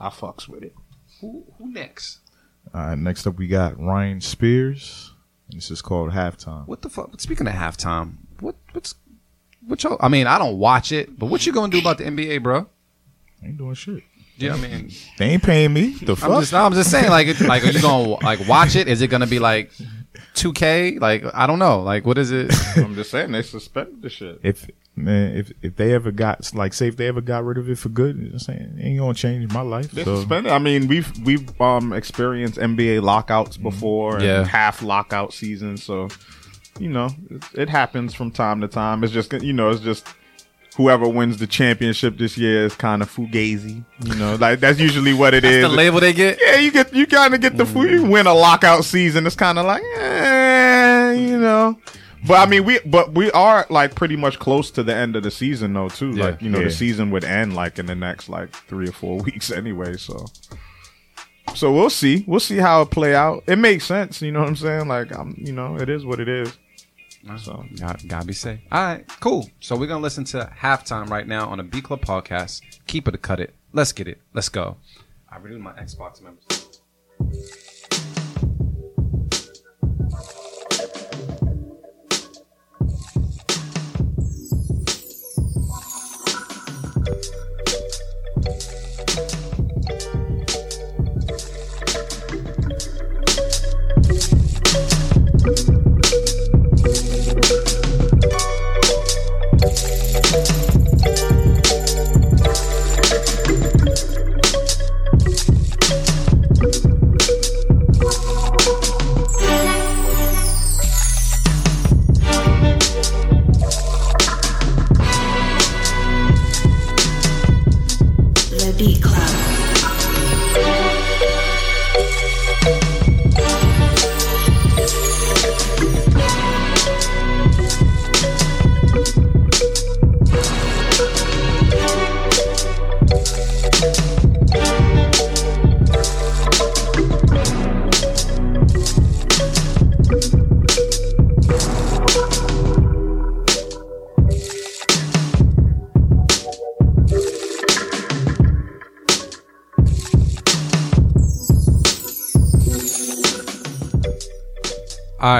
I 0.00 0.08
fucks 0.08 0.48
with 0.48 0.62
it. 0.62 0.74
Who, 1.20 1.44
who 1.58 1.70
next? 1.72 2.18
All 2.74 2.80
right, 2.80 2.98
next 2.98 3.26
up 3.26 3.36
we 3.38 3.46
got 3.46 3.78
Ryan 3.80 4.20
Spears. 4.20 5.12
This 5.50 5.70
is 5.70 5.80
called 5.80 6.10
Halftime. 6.10 6.66
What 6.66 6.82
the 6.82 6.88
fuck? 6.90 7.20
Speaking 7.20 7.46
of 7.46 7.54
halftime, 7.54 8.16
what 8.40 8.56
what's 8.72 8.94
what 9.66 9.82
y'all? 9.82 9.96
I 10.00 10.08
mean, 10.08 10.26
I 10.26 10.38
don't 10.38 10.58
watch 10.58 10.92
it, 10.92 11.18
but 11.18 11.26
what 11.26 11.46
you 11.46 11.52
gonna 11.52 11.70
do 11.70 11.78
about 11.78 11.98
the 11.98 12.04
NBA, 12.04 12.42
bro? 12.42 12.66
I 13.42 13.46
Ain't 13.46 13.58
doing 13.58 13.74
shit. 13.74 14.02
Yeah, 14.38 14.54
I 14.54 14.58
mean, 14.58 14.90
They 15.18 15.30
ain't 15.30 15.42
paying 15.42 15.72
me. 15.72 15.92
The 15.94 16.14
fuck? 16.16 16.28
I'm 16.30 16.40
just 16.40 16.52
I'm 16.52 16.72
just 16.74 16.90
saying, 16.90 17.08
like, 17.10 17.26
it- 17.28 17.40
like, 17.40 17.64
are 17.64 17.70
you 17.70 17.80
gonna 17.80 18.08
like 18.24 18.46
watch 18.48 18.76
it? 18.76 18.86
Is 18.88 19.00
it 19.00 19.08
gonna 19.08 19.26
be 19.26 19.38
like 19.38 19.70
2K? 20.34 21.00
Like, 21.00 21.24
I 21.32 21.46
don't 21.46 21.58
know. 21.58 21.80
Like, 21.82 22.04
what 22.04 22.18
is 22.18 22.30
it? 22.32 22.52
I'm 22.76 22.94
just 22.94 23.10
saying 23.10 23.32
they 23.32 23.42
suspended 23.42 24.02
the 24.02 24.10
shit. 24.10 24.40
if 24.42 24.68
man, 24.96 25.36
if 25.36 25.52
if 25.62 25.76
they 25.76 25.92
ever 25.94 26.10
got 26.10 26.52
like, 26.54 26.72
say 26.74 26.88
if 26.88 26.96
they 26.96 27.06
ever 27.06 27.20
got 27.20 27.44
rid 27.44 27.58
of 27.58 27.68
it 27.70 27.78
for 27.78 27.88
good, 27.90 28.16
you 28.16 28.22
know 28.22 28.28
what 28.28 28.32
I'm 28.34 28.38
saying 28.40 28.78
ain't 28.80 28.98
gonna 28.98 29.14
change 29.14 29.52
my 29.52 29.60
life. 29.60 29.90
They 29.92 30.04
So, 30.04 30.16
suspended. 30.16 30.52
I 30.52 30.58
mean, 30.58 30.88
we've 30.88 31.12
we've 31.24 31.60
um 31.60 31.92
experienced 31.92 32.58
NBA 32.58 33.02
lockouts 33.02 33.56
before, 33.56 34.16
and 34.16 34.24
Yeah. 34.24 34.44
half 34.44 34.82
lockout 34.82 35.32
seasons. 35.32 35.82
So 35.84 36.08
you 36.78 36.88
know, 36.90 37.08
it, 37.30 37.42
it 37.54 37.68
happens 37.68 38.14
from 38.14 38.30
time 38.30 38.60
to 38.62 38.68
time. 38.68 39.04
It's 39.04 39.12
just 39.12 39.32
you 39.32 39.52
know, 39.52 39.70
it's 39.70 39.80
just 39.80 40.06
whoever 40.76 41.08
wins 41.08 41.38
the 41.38 41.46
championship 41.46 42.18
this 42.18 42.36
year 42.36 42.66
is 42.66 42.74
kind 42.74 43.00
of 43.00 43.10
fugazi. 43.10 43.82
You 44.04 44.14
know, 44.16 44.34
like 44.40 44.60
that's 44.60 44.78
usually 44.78 45.14
what 45.14 45.32
it 45.32 45.42
is. 45.44 45.62
the 45.62 45.74
label 45.74 46.00
they 46.00 46.12
get. 46.12 46.38
Yeah, 46.42 46.56
you 46.56 46.70
get 46.70 46.92
you 46.94 47.06
kind 47.06 47.34
of 47.34 47.40
get 47.40 47.56
the 47.56 47.64
fu 47.64 47.86
You 47.86 48.04
win 48.04 48.26
a 48.26 48.34
lockout 48.34 48.84
season. 48.84 49.26
It's 49.26 49.36
kind 49.36 49.58
of 49.58 49.64
like, 49.64 49.82
eh, 49.98 51.12
you 51.12 51.38
know. 51.38 51.78
But 52.26 52.46
I 52.46 52.50
mean, 52.50 52.64
we 52.64 52.78
but 52.84 53.12
we 53.14 53.30
are 53.32 53.66
like 53.70 53.94
pretty 53.94 54.16
much 54.16 54.38
close 54.38 54.70
to 54.72 54.82
the 54.82 54.94
end 54.94 55.16
of 55.16 55.22
the 55.22 55.30
season 55.30 55.72
though 55.74 55.88
too. 55.88 56.10
Yeah. 56.10 56.24
like 56.24 56.42
you 56.42 56.50
know, 56.50 56.58
Yeah. 56.58 56.64
the 56.66 56.70
season 56.72 57.10
would 57.10 57.24
end 57.24 57.54
like 57.54 57.78
in 57.78 57.86
the 57.86 57.94
next 57.94 58.28
like 58.28 58.50
three 58.52 58.88
or 58.88 58.92
four 58.92 59.18
weeks 59.22 59.50
anyway. 59.50 59.96
So, 59.96 60.26
so 61.54 61.72
we'll 61.72 61.90
see. 61.90 62.24
We'll 62.26 62.40
see 62.40 62.56
how 62.58 62.82
it 62.82 62.90
play 62.90 63.14
out. 63.14 63.44
It 63.46 63.56
makes 63.56 63.84
sense. 63.84 64.20
You 64.22 64.32
know 64.32 64.40
what 64.40 64.48
I'm 64.48 64.56
saying? 64.56 64.88
Like 64.88 65.16
I'm, 65.16 65.34
you 65.38 65.52
know, 65.52 65.76
it 65.76 65.88
is 65.88 66.04
what 66.04 66.20
it 66.20 66.28
is. 66.28 66.56
So 67.38 67.64
Got, 67.80 68.06
gotta 68.06 68.24
be 68.26 68.32
safe. 68.32 68.60
All 68.70 68.80
right, 68.84 69.06
cool. 69.20 69.50
So 69.58 69.74
we're 69.76 69.88
gonna 69.88 70.02
listen 70.02 70.22
to 70.26 70.50
halftime 70.60 71.08
right 71.10 71.26
now 71.26 71.48
on 71.48 71.58
a 71.58 71.64
Beat 71.64 71.84
Club 71.84 72.00
podcast. 72.00 72.60
Keep 72.86 73.08
it 73.08 73.14
or 73.14 73.18
cut 73.18 73.40
it. 73.40 73.52
Let's 73.72 73.90
get 73.92 74.06
it. 74.06 74.20
Let's 74.32 74.48
go. 74.48 74.76
I 75.28 75.38
renewed 75.38 75.60
my 75.60 75.72
Xbox 75.72 76.22
members. 76.22 76.80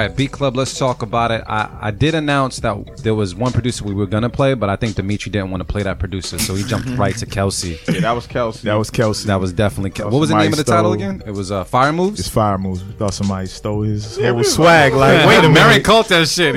Right, 0.07 0.15
Beat 0.17 0.31
Club. 0.31 0.55
Let's 0.55 0.77
talk 0.77 1.01
about 1.01 1.31
it. 1.31 1.43
I, 1.47 1.69
I 1.81 1.91
did 1.91 2.15
announce 2.15 2.57
that 2.61 2.97
there 3.03 3.15
was 3.15 3.35
one 3.35 3.51
producer 3.51 3.83
we 3.83 3.93
were 3.93 4.05
gonna 4.05 4.29
play, 4.29 4.53
but 4.53 4.69
I 4.69 4.75
think 4.75 4.95
Dimitri 4.95 5.31
didn't 5.31 5.51
want 5.51 5.61
to 5.61 5.65
play 5.65 5.83
that 5.83 5.99
producer, 5.99 6.37
so 6.39 6.55
he 6.55 6.63
jumped 6.63 6.89
right 6.97 7.15
to 7.17 7.25
Kelsey. 7.25 7.79
Yeah, 7.87 7.99
that 8.01 8.11
was 8.11 8.27
Kelsey. 8.27 8.65
That 8.65 8.75
was 8.75 8.89
Kelsey. 8.89 9.27
That 9.27 9.39
was 9.39 9.53
definitely. 9.53 9.91
Kel- 9.91 10.07
Thought 10.07 10.13
what 10.13 10.19
was 10.19 10.29
the 10.29 10.33
somebody 10.33 10.49
name 10.49 10.53
of 10.59 10.65
the 10.65 10.71
title 10.71 10.93
stole- 10.93 11.09
again? 11.09 11.23
It 11.25 11.31
was 11.31 11.51
uh, 11.51 11.63
Fire 11.63 11.93
Moves. 11.93 12.19
It's 12.19 12.29
fire 12.29 12.57
moves. 12.57 12.83
We 12.83 12.93
thought 12.93 13.13
somebody 13.13 13.47
stole 13.47 13.81
his 13.83 14.17
Yeah, 14.17 14.27
whole 14.29 14.37
was 14.37 14.53
swag. 14.53 14.93
like, 14.93 15.25
Like, 15.25 15.27
wait 15.41 15.45
a 15.45 15.49
Mary 15.49 15.69
minute. 15.69 15.83
cult 15.85 16.07
that 16.09 16.27
shit. 16.27 16.55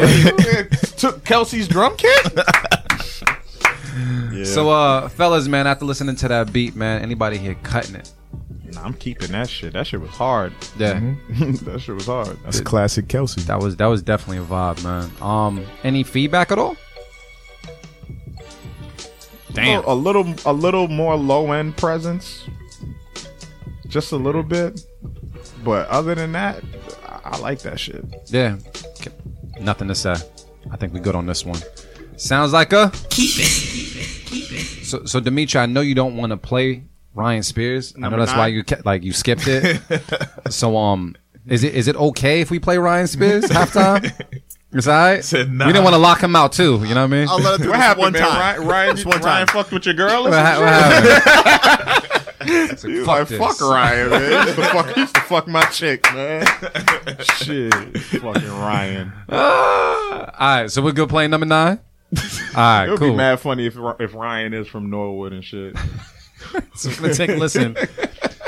Took 0.98 1.24
Kelsey's 1.24 1.68
drum 1.68 1.96
kit. 1.96 2.32
yeah. 4.32 4.44
So, 4.44 4.70
uh, 4.70 5.08
fellas, 5.08 5.48
man, 5.48 5.66
after 5.66 5.84
listening 5.84 6.16
to 6.16 6.28
that 6.28 6.52
beat, 6.52 6.74
man, 6.76 7.02
anybody 7.02 7.36
here 7.38 7.56
cutting 7.62 7.94
it? 7.96 8.10
Nah, 8.74 8.84
I'm 8.84 8.94
keeping 8.94 9.32
that 9.32 9.48
shit. 9.48 9.72
That 9.72 9.86
shit 9.86 10.00
was 10.00 10.10
hard. 10.10 10.52
Yeah, 10.78 11.00
that 11.30 11.80
shit 11.80 11.94
was 11.94 12.06
hard. 12.06 12.38
That's 12.44 12.60
classic 12.60 13.08
Kelsey. 13.08 13.40
that 13.42 13.58
was 13.60 13.76
that 13.76 13.86
was 13.86 14.02
definitely 14.02 14.38
a 14.38 14.46
vibe, 14.46 14.82
man. 14.84 15.10
Um, 15.20 15.64
any 15.84 16.02
feedback 16.02 16.52
at 16.52 16.58
all? 16.58 16.76
Damn. 19.52 19.82
A 19.84 19.94
little, 19.94 20.32
a 20.46 20.52
little 20.52 20.86
more 20.86 21.16
low 21.16 21.50
end 21.52 21.76
presence, 21.76 22.46
just 23.88 24.12
a 24.12 24.16
little 24.16 24.44
bit. 24.44 24.80
But 25.64 25.88
other 25.88 26.14
than 26.14 26.32
that, 26.32 26.62
I, 27.06 27.20
I 27.24 27.38
like 27.38 27.60
that 27.62 27.80
shit. 27.80 28.04
Yeah, 28.26 28.56
Okay. 29.00 29.10
nothing 29.60 29.88
to 29.88 29.94
say. 29.94 30.14
I 30.70 30.76
think 30.76 30.94
we 30.94 31.00
good 31.00 31.16
on 31.16 31.26
this 31.26 31.44
one. 31.44 31.58
Sounds 32.16 32.52
like 32.52 32.72
a 32.72 32.92
Keep 33.10 33.30
it. 33.38 34.26
Keep 34.26 34.52
it. 34.52 34.84
so. 34.86 35.04
So 35.04 35.18
Dimitri, 35.20 35.60
I 35.60 35.66
know 35.66 35.80
you 35.80 35.94
don't 35.96 36.16
want 36.16 36.30
to 36.30 36.36
play 36.36 36.84
Ryan 37.14 37.42
Spears. 37.42 37.92
I 37.96 38.00
know 38.00 38.08
Number 38.10 38.24
that's 38.24 38.36
why 38.36 38.46
you 38.48 38.62
ke- 38.64 38.84
like 38.84 39.02
you 39.02 39.12
skipped 39.12 39.46
it. 39.46 39.80
so 40.50 40.76
um, 40.76 41.16
is 41.46 41.64
it 41.64 41.74
is 41.74 41.88
it 41.88 41.96
okay 41.96 42.40
if 42.40 42.50
we 42.50 42.58
play 42.58 42.78
Ryan 42.78 43.06
Spears 43.06 43.44
halftime? 43.50 44.12
It's 44.72 44.86
all 44.86 44.94
right. 44.94 45.24
Said 45.24 45.50
nah. 45.52 45.66
We 45.66 45.72
didn't 45.72 45.84
want 45.84 45.94
to 45.94 45.98
lock 45.98 46.22
him 46.22 46.36
out 46.36 46.52
too. 46.52 46.74
You 46.84 46.94
know 46.94 47.00
what 47.02 47.04
I 47.04 47.06
mean? 47.08 47.28
I'll 47.28 47.40
let 47.40 47.58
it 47.58 47.62
do 47.64 47.70
What 47.70 47.76
this 47.76 47.82
happened, 47.82 48.02
one 48.02 48.12
man? 48.12 48.22
time. 48.22 48.38
Ryan, 48.38 48.66
Ryan, 48.68 48.94
Just 48.96 49.06
one 49.06 49.20
Ryan 49.20 49.46
time. 49.46 49.54
fucked 49.56 49.72
with 49.72 49.84
your 49.86 49.94
girl. 49.94 50.26
or 50.26 50.30
What 50.30 50.32
some 50.34 50.46
ha- 50.46 50.54
shit? 50.54 50.62
what 50.62 50.72
happened? 50.72 52.06
Like, 52.40 52.78
fuck 52.78 53.06
like, 53.06 53.38
fuck 53.38 53.60
Ryan, 53.60 54.10
man. 54.10 54.30
He 54.30 54.36
used 54.46 54.56
to 54.56 54.64
fuck, 54.64 54.94
he 54.94 55.00
used 55.02 55.14
to 55.14 55.20
fuck 55.20 55.46
my 55.46 55.62
chick, 55.66 56.02
man. 56.14 56.46
Shit, 57.36 57.74
fucking 57.98 58.48
Ryan. 58.48 59.12
all 59.28 60.26
right, 60.40 60.70
so 60.70 60.80
we're 60.80 60.92
good 60.92 61.10
playing 61.10 61.30
number 61.30 61.44
nine. 61.46 61.78
All 62.16 62.22
right, 62.56 62.84
It 62.86 62.90
would 62.92 62.98
cool. 62.98 63.10
be 63.10 63.14
mad 63.16 63.40
funny 63.40 63.66
if 63.66 63.76
if 64.00 64.14
Ryan 64.14 64.54
is 64.54 64.66
from 64.68 64.88
Norwood 64.88 65.34
and 65.34 65.44
shit. 65.44 65.76
So 66.74 66.88
we're 66.90 66.96
gonna 66.96 67.14
take 67.14 67.30
a 67.30 67.34
listen 67.36 67.76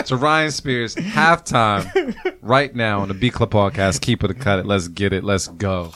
to 0.07 0.17
Ryan 0.17 0.51
Spears 0.51 0.95
halftime 0.95 2.15
right 2.41 2.75
now 2.75 3.01
on 3.01 3.09
the 3.09 3.15
Beat 3.15 3.35
Club 3.35 3.51
podcast. 3.51 4.01
Keep 4.01 4.25
it 4.25 4.39
cut 4.41 4.59
it. 4.59 4.67
Let's 4.67 4.89
get 4.89 5.13
it. 5.13 5.25
Let's 5.25 5.49
go. 5.49 5.93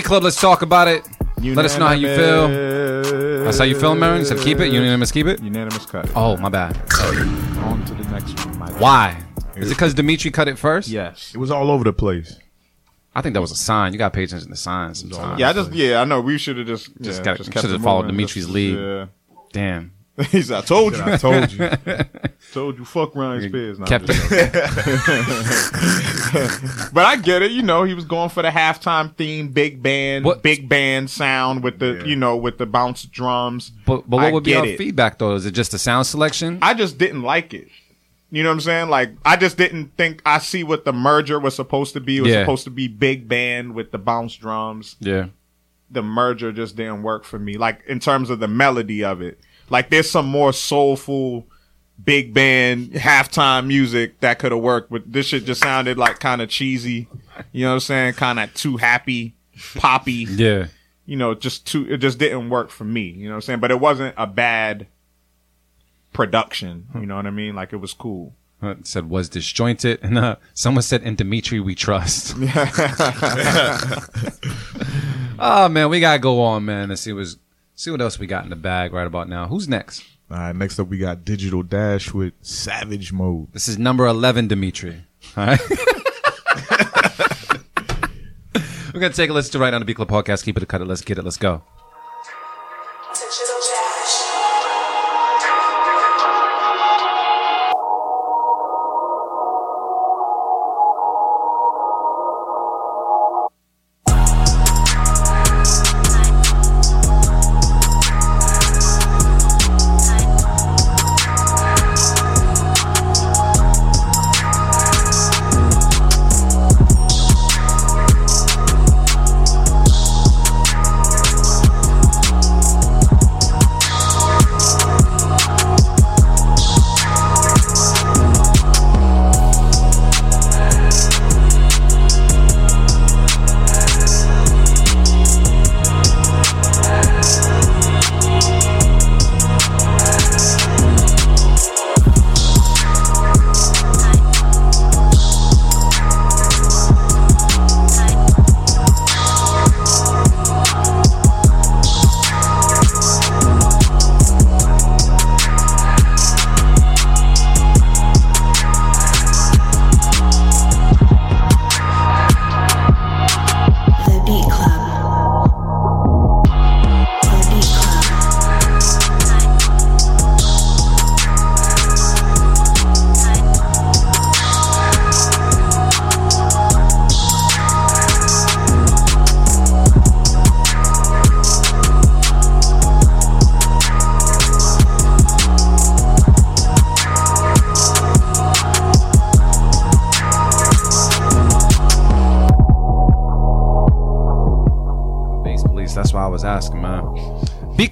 Beat 0.00 0.06
Club. 0.06 0.22
Let's 0.22 0.40
talk 0.40 0.62
about 0.62 0.88
it. 0.88 1.06
Let 1.42 1.66
us 1.66 1.76
know 1.76 1.86
how 1.86 1.92
you 1.92 2.08
feel. 2.16 2.48
That's 3.44 3.58
how 3.58 3.64
you 3.64 3.78
feel, 3.78 3.94
Merren. 3.94 4.24
Said 4.24 4.38
keep 4.38 4.58
it. 4.58 4.72
Unanimous, 4.72 5.12
keep 5.12 5.26
it. 5.26 5.42
Unanimous 5.42 5.84
cut. 5.84 6.10
Oh, 6.16 6.38
my 6.38 6.48
bad. 6.48 6.74
On 7.58 7.84
to 7.84 7.92
the 7.94 8.08
next 8.10 8.46
one. 8.46 8.58
My 8.58 8.70
Why? 8.78 9.22
Is 9.56 9.70
it 9.70 9.74
because 9.74 9.92
Dimitri 9.92 10.30
cut 10.30 10.48
it 10.48 10.58
first? 10.58 10.88
Yes. 10.88 11.32
It 11.34 11.38
was 11.38 11.50
all 11.50 11.70
over 11.70 11.84
the 11.84 11.92
place. 11.92 12.38
I 13.14 13.20
think 13.20 13.34
that 13.34 13.42
was 13.42 13.50
a 13.50 13.56
sign. 13.56 13.92
You 13.92 13.98
got 13.98 14.08
to 14.12 14.16
pay 14.16 14.22
attention 14.24 14.48
to 14.48 14.56
signs 14.56 15.00
sometimes. 15.00 15.38
Yeah, 15.38 15.50
I 15.50 15.52
just 15.52 15.70
yeah, 15.72 16.00
I 16.00 16.04
know. 16.04 16.22
We 16.22 16.38
should 16.38 16.56
have 16.56 16.66
just 16.66 16.90
Just 17.02 17.18
yeah, 17.18 17.24
gotta- 17.24 17.44
just 17.44 17.52
should've 17.52 17.82
followed. 17.82 18.06
Dimitri's 18.06 18.44
Just- 18.46 18.54
lead. 18.54 18.78
Yeah. 18.78 19.06
Damn. 19.52 19.92
He 20.30 20.42
said, 20.42 20.58
"I 20.58 20.60
told 20.62 20.96
you, 20.96 21.02
I 21.02 21.16
told 21.16 21.50
you. 21.52 21.70
told 22.52 22.78
you, 22.78 22.84
fuck 22.84 23.14
Ryan 23.16 23.48
Spears." 23.48 23.78
Nah, 23.78 23.86
Kept 23.86 24.10
I'm 24.10 24.16
it. 24.30 24.52
but 26.92 27.04
I 27.04 27.16
get 27.16 27.42
it. 27.42 27.50
You 27.52 27.62
know, 27.62 27.84
he 27.84 27.94
was 27.94 28.04
going 28.04 28.28
for 28.28 28.42
the 28.42 28.50
halftime 28.50 29.14
theme, 29.16 29.48
big 29.48 29.82
band, 29.82 30.24
What- 30.24 30.42
big 30.42 30.68
band 30.68 31.10
sound 31.10 31.62
with 31.62 31.78
the 31.78 32.02
you 32.06 32.16
know 32.16 32.36
with 32.36 32.58
the 32.58 32.66
bounce 32.66 33.04
drums. 33.04 33.70
But 33.86 34.08
but 34.08 34.18
what 34.18 34.26
I 34.26 34.32
would 34.32 34.44
be 34.44 34.52
get 34.52 34.60
our 34.60 34.66
it. 34.66 34.78
feedback 34.78 35.18
though? 35.18 35.34
Is 35.34 35.46
it 35.46 35.52
just 35.52 35.72
the 35.72 35.78
sound 35.78 36.06
selection? 36.06 36.58
I 36.62 36.74
just 36.74 36.98
didn't 36.98 37.22
like 37.22 37.54
it. 37.54 37.68
You 38.30 38.42
know 38.42 38.50
what 38.50 38.54
I'm 38.54 38.60
saying? 38.60 38.88
Like 38.90 39.10
I 39.24 39.36
just 39.36 39.56
didn't 39.56 39.96
think 39.96 40.22
I 40.24 40.38
see 40.38 40.62
what 40.64 40.84
the 40.84 40.92
merger 40.92 41.38
was 41.40 41.54
supposed 41.56 41.94
to 41.94 42.00
be. 42.00 42.18
It 42.18 42.22
was 42.22 42.32
Yeah. 42.32 42.42
supposed 42.42 42.64
to 42.64 42.70
be 42.70 42.88
big 42.88 43.28
band 43.28 43.74
with 43.74 43.90
the 43.90 43.98
bounce 43.98 44.36
drums. 44.36 44.96
yeah. 45.00 45.26
The 45.92 46.02
merger 46.02 46.52
just 46.52 46.76
didn't 46.76 47.02
work 47.02 47.24
for 47.24 47.36
me. 47.40 47.56
Like 47.56 47.80
in 47.88 47.98
terms 47.98 48.30
of 48.30 48.38
the 48.38 48.46
melody 48.46 49.02
of 49.02 49.20
it. 49.20 49.40
Like 49.70 49.90
there's 49.90 50.10
some 50.10 50.26
more 50.26 50.52
soulful 50.52 51.46
big 52.02 52.32
band 52.34 52.92
halftime 52.92 53.66
music 53.66 54.20
that 54.20 54.38
could 54.38 54.52
have 54.52 54.60
worked, 54.60 54.90
but 54.90 55.10
this 55.10 55.26
shit 55.26 55.44
just 55.44 55.62
sounded 55.62 55.98
like 55.98 56.18
kind 56.18 56.42
of 56.42 56.48
cheesy. 56.48 57.08
You 57.52 57.64
know 57.64 57.70
what 57.70 57.74
I'm 57.74 57.80
saying? 57.80 58.14
Kind 58.14 58.40
of 58.40 58.52
too 58.54 58.76
happy, 58.76 59.34
poppy. 59.76 60.26
Yeah. 60.28 60.66
You 61.06 61.16
know, 61.16 61.34
just 61.34 61.66
too. 61.66 61.86
It 61.90 61.98
just 61.98 62.18
didn't 62.18 62.50
work 62.50 62.70
for 62.70 62.84
me. 62.84 63.02
You 63.02 63.24
know 63.24 63.32
what 63.32 63.36
I'm 63.36 63.42
saying? 63.42 63.60
But 63.60 63.70
it 63.70 63.80
wasn't 63.80 64.14
a 64.16 64.26
bad 64.26 64.86
production. 66.12 66.86
You 66.94 67.06
know 67.06 67.16
what 67.16 67.26
I 67.26 67.30
mean? 67.30 67.54
Like 67.54 67.72
it 67.72 67.78
was 67.78 67.92
cool. 67.92 68.34
It 68.62 68.86
said 68.86 69.08
was 69.08 69.28
disjointed, 69.28 70.00
and 70.04 70.18
uh, 70.18 70.36
someone 70.54 70.82
said, 70.82 71.02
"In 71.02 71.16
Dimitri 71.16 71.60
we 71.60 71.74
trust." 71.74 72.34
oh 75.38 75.68
man, 75.70 75.88
we 75.88 76.00
gotta 76.00 76.18
go 76.18 76.42
on, 76.42 76.64
man, 76.64 76.90
and 76.90 76.98
see 76.98 77.12
what's 77.12 77.36
see 77.80 77.90
what 77.90 78.02
else 78.02 78.18
we 78.18 78.26
got 78.26 78.44
in 78.44 78.50
the 78.50 78.56
bag 78.56 78.92
right 78.92 79.06
about 79.06 79.26
now. 79.28 79.46
Who's 79.46 79.66
next? 79.66 80.04
All 80.30 80.36
right, 80.36 80.54
next 80.54 80.78
up 80.78 80.88
we 80.88 80.98
got 80.98 81.24
Digital 81.24 81.62
Dash 81.62 82.12
with 82.12 82.34
Savage 82.42 83.10
Mode. 83.10 83.50
This 83.52 83.68
is 83.68 83.78
number 83.78 84.06
eleven, 84.06 84.48
Dimitri. 84.48 85.02
All 85.36 85.46
right. 85.46 85.60
We're 88.92 89.00
gonna 89.00 89.14
take 89.14 89.30
a 89.30 89.32
listen 89.32 89.52
to 89.52 89.58
right 89.58 89.72
on 89.72 89.80
the 89.80 89.86
Beat 89.86 89.96
Club 89.96 90.08
podcast. 90.08 90.44
Keep 90.44 90.58
it, 90.58 90.68
cut 90.68 90.82
it. 90.82 90.84
Let's 90.84 91.00
get 91.00 91.16
it. 91.16 91.24
Let's 91.24 91.38
go. 91.38 91.62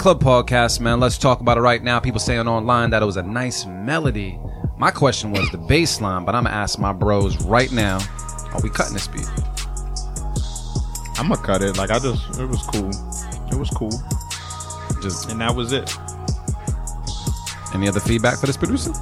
Club 0.09 0.23
podcast, 0.23 0.81
man. 0.81 1.01
Let's 1.01 1.19
talk 1.19 1.41
about 1.41 1.59
it 1.59 1.61
right 1.61 1.83
now. 1.83 2.01
People 2.01 2.19
saying 2.19 2.49
online 2.49 2.89
that 2.89 3.03
it 3.03 3.05
was 3.05 3.19
a 3.19 3.23
nice 3.23 3.67
melody. 3.67 4.41
My 4.79 4.91
question 4.91 5.33
was 5.33 5.51
the 5.51 5.59
bass 5.59 6.01
line, 6.01 6.25
but 6.25 6.35
I'm 6.35 6.45
gonna 6.45 6.57
ask 6.57 6.79
my 6.79 6.95
bros 6.95 7.45
right 7.45 7.71
now: 7.71 7.99
Are 8.55 8.61
we 8.63 8.71
cutting 8.71 8.95
this 8.95 9.07
beat? 9.07 9.29
I'm 11.19 11.29
gonna 11.29 11.37
cut 11.43 11.61
it. 11.61 11.77
Like 11.77 11.91
I 11.91 11.99
just, 11.99 12.41
it 12.41 12.47
was 12.47 12.63
cool. 12.69 12.89
It 13.53 13.59
was 13.59 13.69
cool, 13.69 13.91
Just 15.03 15.29
and 15.29 15.43
that 15.43 15.55
was 15.55 15.73
it. 15.73 15.95
any 17.75 17.87
other 17.87 18.01
feedback 18.01 18.39
for 18.39 18.47
this 18.47 18.57
producer? 18.57 18.93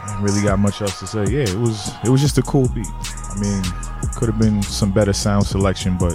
I 0.00 0.14
ain't 0.14 0.22
really 0.22 0.42
got 0.42 0.60
much 0.60 0.80
else 0.80 1.00
to 1.00 1.08
say. 1.08 1.24
Yeah, 1.24 1.40
it 1.40 1.58
was 1.58 1.90
it 2.04 2.08
was 2.08 2.20
just 2.20 2.38
a 2.38 2.42
cool 2.42 2.68
beat. 2.68 2.86
I 2.86 3.36
mean, 3.40 3.64
could 4.14 4.28
have 4.28 4.38
been 4.38 4.62
some 4.62 4.92
better 4.92 5.12
sound 5.12 5.44
selection, 5.44 5.98
but 5.98 6.12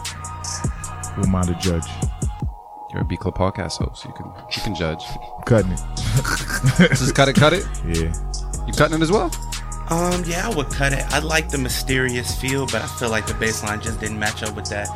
who 1.17 1.23
am 1.23 1.35
I 1.35 1.41
to 1.41 1.55
judge? 1.55 1.83
You're 3.23 3.29
a 3.29 3.31
Beat 3.31 3.37
Club 3.37 3.53
podcast 3.53 3.77
host. 3.77 4.05
You 4.05 4.13
can 4.13 4.25
you 4.25 4.61
can 4.61 4.75
judge. 4.75 5.03
Cutting 5.45 5.71
it. 5.71 5.79
Just 6.89 7.15
cut 7.15 7.27
it, 7.29 7.35
cut 7.35 7.53
it. 7.53 7.65
Yeah. 7.85 8.13
You 8.67 8.73
cutting 8.73 8.97
it 8.97 9.01
as 9.01 9.11
well? 9.11 9.31
Um, 9.89 10.23
yeah, 10.25 10.47
I 10.47 10.55
would 10.55 10.69
cut 10.69 10.93
it. 10.93 11.03
I 11.11 11.19
like 11.19 11.49
the 11.49 11.57
mysterious 11.57 12.39
feel, 12.39 12.65
but 12.67 12.81
I 12.81 12.87
feel 12.87 13.09
like 13.09 13.25
the 13.25 13.33
bass 13.33 13.63
line 13.63 13.81
just 13.81 13.99
didn't 13.99 14.19
match 14.19 14.43
up 14.43 14.55
with 14.55 14.69
that. 14.69 14.87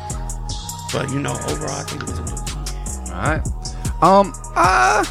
But 0.92 1.10
you 1.10 1.18
know, 1.18 1.32
overall, 1.48 1.80
I 1.80 1.82
think 1.82 2.02
it 2.04 2.08
was 2.08 2.18
a 2.18 2.22
good 2.22 2.44
beat. 2.46 3.12
All 3.12 3.20
right. 3.20 3.42
Um. 4.02 4.32
Uh, 4.54 5.04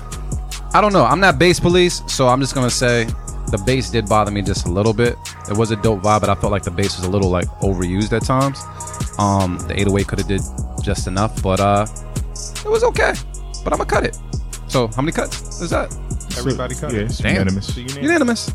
I 0.75 0.81
don't 0.81 0.93
know. 0.93 1.05
I'm 1.05 1.19
not 1.19 1.37
bass 1.37 1.59
police, 1.59 2.01
so 2.07 2.27
I'm 2.27 2.39
just 2.39 2.55
gonna 2.55 2.69
say 2.69 3.05
the 3.47 3.61
bass 3.65 3.89
did 3.89 4.07
bother 4.07 4.31
me 4.31 4.41
just 4.41 4.65
a 4.65 4.69
little 4.69 4.93
bit. 4.93 5.17
It 5.49 5.57
was 5.57 5.71
a 5.71 5.75
dope 5.75 6.01
vibe, 6.01 6.21
but 6.21 6.29
I 6.29 6.35
felt 6.35 6.51
like 6.51 6.63
the 6.63 6.71
bass 6.71 6.97
was 6.97 7.05
a 7.05 7.09
little 7.09 7.29
like 7.29 7.47
overused 7.59 8.13
at 8.13 8.23
times. 8.23 8.59
Um, 9.19 9.57
the 9.67 9.73
808 9.79 10.07
could 10.07 10.19
have 10.19 10.27
did 10.27 10.41
just 10.81 11.07
enough, 11.07 11.43
but 11.43 11.59
uh, 11.59 11.85
it 12.65 12.69
was 12.69 12.83
okay. 12.83 13.13
But 13.63 13.73
I'm 13.73 13.77
gonna 13.79 13.85
cut 13.85 14.03
it. 14.05 14.17
So 14.67 14.87
how 14.87 15.01
many 15.01 15.11
cuts 15.11 15.61
is 15.61 15.69
that? 15.69 15.93
Everybody 16.37 16.75
cut 16.75 16.93
yeah, 16.93 17.01
it. 17.01 17.03
it's 17.05 17.19
Damn. 17.19 17.33
unanimous. 17.33 17.77
Unanimous. 17.77 18.49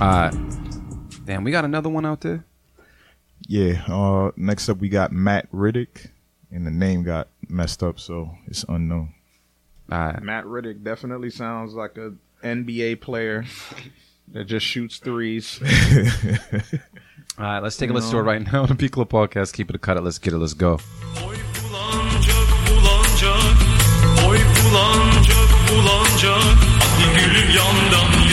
All 0.00 0.08
right. 0.08 0.32
Damn, 1.26 1.44
we 1.44 1.50
got 1.50 1.64
another 1.64 1.88
one 1.88 2.06
out 2.06 2.22
there. 2.22 2.44
Yeah. 3.46 3.82
Uh, 3.86 4.30
next 4.36 4.68
up, 4.68 4.78
we 4.78 4.88
got 4.88 5.12
Matt 5.12 5.50
Riddick, 5.52 6.08
and 6.50 6.66
the 6.66 6.70
name 6.70 7.02
got 7.02 7.28
messed 7.48 7.82
up, 7.82 8.00
so 8.00 8.30
it's 8.46 8.64
unknown. 8.68 9.14
All 9.92 9.98
right. 9.98 10.22
Matt 10.22 10.44
Riddick 10.44 10.82
definitely 10.82 11.30
sounds 11.30 11.74
like 11.74 11.98
a 11.98 12.14
NBA 12.42 13.00
player 13.00 13.44
that 14.32 14.44
just 14.44 14.64
shoots 14.64 14.98
threes. 14.98 15.60
All 17.38 17.44
right, 17.44 17.60
let's 17.60 17.76
take 17.76 17.90
a 17.90 17.92
listen 17.92 18.12
to 18.12 18.18
it 18.18 18.22
right 18.22 18.52
now 18.52 18.62
on 18.62 18.68
the 18.68 18.74
Beat 18.74 18.92
Club 18.92 19.08
podcast. 19.08 19.52
Keep 19.52 19.70
it 19.70 19.76
a 19.76 19.78
cut 19.78 19.96
it. 19.96 20.02
Let's 20.02 20.18
get 20.18 20.32
it. 20.32 20.38
Let's 20.38 20.54
go. 20.54 20.76
Bulanacak 20.76 21.49
bulanca 24.80 25.40
bulanca 25.68 26.34
Hadi 26.80 27.20
gülüm 27.20 27.50
yandan 27.50 28.29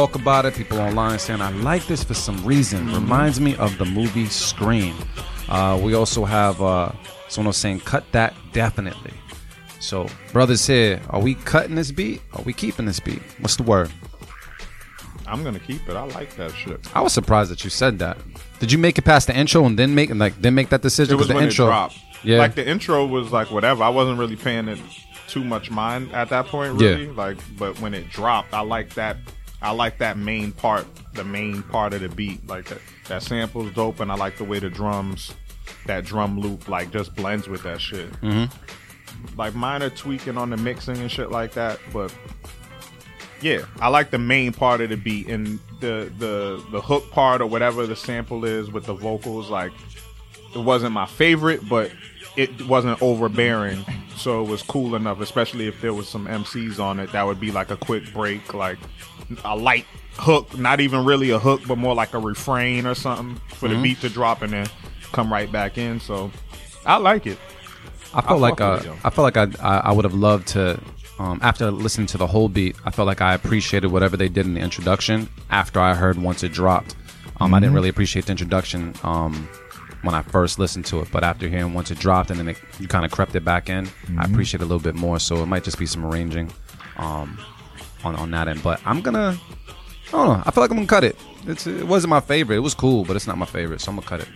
talk 0.00 0.14
about 0.14 0.46
it. 0.46 0.54
People 0.54 0.80
online 0.80 1.18
saying 1.18 1.42
I 1.42 1.50
like 1.50 1.86
this 1.86 2.02
for 2.02 2.14
some 2.14 2.42
reason. 2.42 2.90
Reminds 2.90 3.38
me 3.38 3.54
of 3.56 3.76
the 3.76 3.84
movie 3.84 4.26
Scream. 4.26 4.94
Uh, 5.48 5.78
we 5.82 5.94
also 5.94 6.24
have 6.24 6.62
uh, 6.62 6.90
someone 7.28 7.48
was 7.48 7.58
saying 7.58 7.80
cut 7.80 8.04
that 8.12 8.34
definitely. 8.52 9.12
So, 9.78 10.08
brothers 10.32 10.66
here, 10.66 11.02
are 11.10 11.20
we 11.20 11.34
cutting 11.34 11.74
this 11.74 11.90
beat? 11.92 12.22
Are 12.32 12.42
we 12.42 12.54
keeping 12.54 12.86
this 12.86 12.98
beat? 12.98 13.20
What's 13.40 13.56
the 13.56 13.62
word? 13.62 13.90
I'm 15.26 15.44
gonna 15.44 15.60
keep 15.60 15.86
it. 15.86 15.94
I 15.94 16.04
like 16.04 16.34
that 16.36 16.52
shit. 16.52 16.80
I 16.96 17.02
was 17.02 17.12
surprised 17.12 17.50
that 17.50 17.62
you 17.62 17.68
said 17.68 17.98
that. 17.98 18.16
Did 18.58 18.72
you 18.72 18.78
make 18.78 18.96
it 18.96 19.02
past 19.02 19.26
the 19.26 19.36
intro 19.36 19.64
and 19.66 19.78
then 19.78 19.94
make 19.94 20.14
like 20.14 20.40
then 20.40 20.54
make 20.54 20.70
that 20.70 20.80
decision? 20.80 21.14
It 21.14 21.18
was 21.18 21.28
the 21.28 21.34
when 21.34 21.44
intro, 21.44 21.66
it 21.66 21.68
dropped. 21.68 21.98
Yeah. 22.22 22.38
like 22.38 22.54
the 22.54 22.66
intro 22.66 23.06
was 23.06 23.32
like 23.32 23.50
whatever. 23.50 23.82
I 23.82 23.90
wasn't 23.90 24.18
really 24.18 24.36
paying 24.36 24.68
it 24.68 24.78
too 25.28 25.44
much 25.44 25.70
mind 25.70 26.12
at 26.12 26.30
that 26.30 26.46
point, 26.46 26.80
really. 26.80 27.06
Yeah. 27.06 27.12
Like, 27.12 27.38
but 27.58 27.78
when 27.80 27.94
it 27.94 28.08
dropped, 28.08 28.54
I 28.54 28.60
like 28.60 28.94
that. 28.94 29.18
I 29.62 29.72
like 29.72 29.98
that 29.98 30.16
main 30.16 30.52
part, 30.52 30.86
the 31.14 31.24
main 31.24 31.62
part 31.64 31.92
of 31.92 32.00
the 32.00 32.08
beat. 32.08 32.46
Like 32.46 32.66
that, 32.66 32.80
that 33.08 33.22
sample's 33.22 33.72
dope, 33.72 34.00
and 34.00 34.10
I 34.10 34.14
like 34.14 34.36
the 34.36 34.44
way 34.44 34.58
the 34.58 34.70
drums, 34.70 35.34
that 35.86 36.04
drum 36.04 36.40
loop, 36.40 36.68
like 36.68 36.90
just 36.90 37.14
blends 37.14 37.48
with 37.48 37.62
that 37.64 37.80
shit. 37.80 38.10
Mm-hmm. 38.20 39.38
Like 39.38 39.54
minor 39.54 39.90
tweaking 39.90 40.38
on 40.38 40.50
the 40.50 40.56
mixing 40.56 40.96
and 40.98 41.10
shit 41.10 41.30
like 41.30 41.52
that, 41.52 41.78
but 41.92 42.14
yeah, 43.42 43.64
I 43.80 43.88
like 43.88 44.10
the 44.10 44.18
main 44.18 44.52
part 44.52 44.80
of 44.80 44.90
the 44.90 44.96
beat 44.96 45.28
and 45.28 45.58
the 45.80 46.12
the 46.18 46.64
the 46.70 46.80
hook 46.80 47.10
part 47.10 47.40
or 47.40 47.46
whatever 47.46 47.86
the 47.86 47.96
sample 47.96 48.44
is 48.44 48.70
with 48.70 48.86
the 48.86 48.94
vocals. 48.94 49.50
Like 49.50 49.72
it 50.54 50.58
wasn't 50.58 50.92
my 50.92 51.06
favorite, 51.06 51.66
but 51.68 51.90
it 52.36 52.66
wasn't 52.66 53.02
overbearing, 53.02 53.84
so 54.16 54.44
it 54.44 54.48
was 54.48 54.62
cool 54.62 54.94
enough. 54.94 55.20
Especially 55.20 55.66
if 55.68 55.80
there 55.80 55.94
was 55.94 56.08
some 56.08 56.26
MCs 56.26 56.78
on 56.78 57.00
it, 57.00 57.12
that 57.12 57.24
would 57.24 57.40
be 57.40 57.50
like 57.50 57.70
a 57.70 57.76
quick 57.76 58.12
break, 58.12 58.54
like 58.54 58.78
a 59.44 59.56
light 59.56 59.86
hook, 60.14 60.56
not 60.58 60.80
even 60.80 61.04
really 61.04 61.30
a 61.30 61.38
hook, 61.38 61.62
but 61.66 61.78
more 61.78 61.94
like 61.94 62.14
a 62.14 62.18
refrain 62.18 62.86
or 62.86 62.94
something 62.94 63.40
for 63.54 63.68
Mhm. 63.68 63.76
the 63.76 63.82
beat 63.82 64.00
to 64.02 64.08
drop 64.08 64.42
and 64.42 64.52
then 64.52 64.66
come 65.12 65.32
right 65.32 65.50
back 65.50 65.78
in. 65.78 66.00
So 66.00 66.30
I 66.86 66.96
like 66.96 67.26
it. 67.26 67.38
I 68.12 68.20
felt 68.22 68.40
like 68.40 68.60
uh. 68.60 68.80
I 69.04 69.10
felt 69.10 69.24
like 69.24 69.36
I 69.36 69.46
I, 69.62 69.76
I 69.78 69.92
would 69.92 70.04
have 70.04 70.14
loved 70.14 70.48
to. 70.48 70.80
Um, 71.18 71.38
after 71.42 71.70
listening 71.70 72.06
to 72.08 72.18
the 72.18 72.26
whole 72.26 72.48
beat, 72.48 72.76
I 72.86 72.90
felt 72.90 73.06
like 73.06 73.20
I 73.20 73.34
appreciated 73.34 73.88
whatever 73.92 74.16
they 74.16 74.28
did 74.30 74.46
in 74.46 74.54
the 74.54 74.60
introduction. 74.60 75.28
After 75.50 75.78
I 75.78 75.94
heard 75.94 76.16
once 76.16 76.42
it 76.42 76.50
dropped, 76.50 76.96
um, 77.40 77.52
I 77.52 77.60
didn't 77.60 77.72
Mhm. 77.72 77.74
really 77.76 77.88
appreciate 77.90 78.24
the 78.24 78.30
introduction 78.30 78.94
um, 79.04 79.46
when 80.00 80.14
I 80.14 80.22
first 80.22 80.58
listened 80.58 80.86
to 80.86 81.00
it. 81.00 81.08
But 81.12 81.22
after 81.22 81.46
hearing 81.46 81.74
once 81.74 81.90
it 81.90 81.98
dropped 81.98 82.30
and 82.30 82.38
then 82.40 82.48
it, 82.48 82.56
you 82.78 82.88
kind 82.88 83.04
of 83.04 83.10
crept 83.10 83.34
it 83.36 83.44
back 83.44 83.68
in, 83.68 83.86
I 84.18 84.24
Mhm. 84.24 84.30
appreciate 84.32 84.62
it 84.62 84.64
a 84.64 84.66
little 84.66 84.80
bit 84.80 84.94
more. 84.94 85.18
So 85.20 85.42
it 85.42 85.46
might 85.46 85.62
just 85.62 85.78
be 85.78 85.84
some 85.84 86.06
arranging 86.06 86.50
um, 86.96 87.38
on 88.04 88.16
on 88.16 88.30
that 88.32 88.48
end. 88.48 88.62
But 88.62 88.80
I'm 88.84 89.00
gonna. 89.00 89.38
I 90.08 90.10
don't 90.12 90.26
know. 90.26 90.42
I 90.44 90.50
feel 90.50 90.62
like 90.62 90.70
I'm 90.70 90.76
gonna 90.76 90.88
cut 90.88 91.04
it. 91.04 91.16
It's, 91.46 91.66
it 91.66 91.86
wasn't 91.86 92.10
my 92.10 92.20
favorite. 92.20 92.56
It 92.56 92.60
was 92.60 92.74
cool, 92.74 93.04
but 93.04 93.14
it's 93.14 93.26
not 93.28 93.38
my 93.38 93.46
favorite, 93.46 93.80
so 93.80 93.90
I'm 93.90 93.96
gonna 93.96 94.08
cut 94.08 94.20
it. 94.20 94.28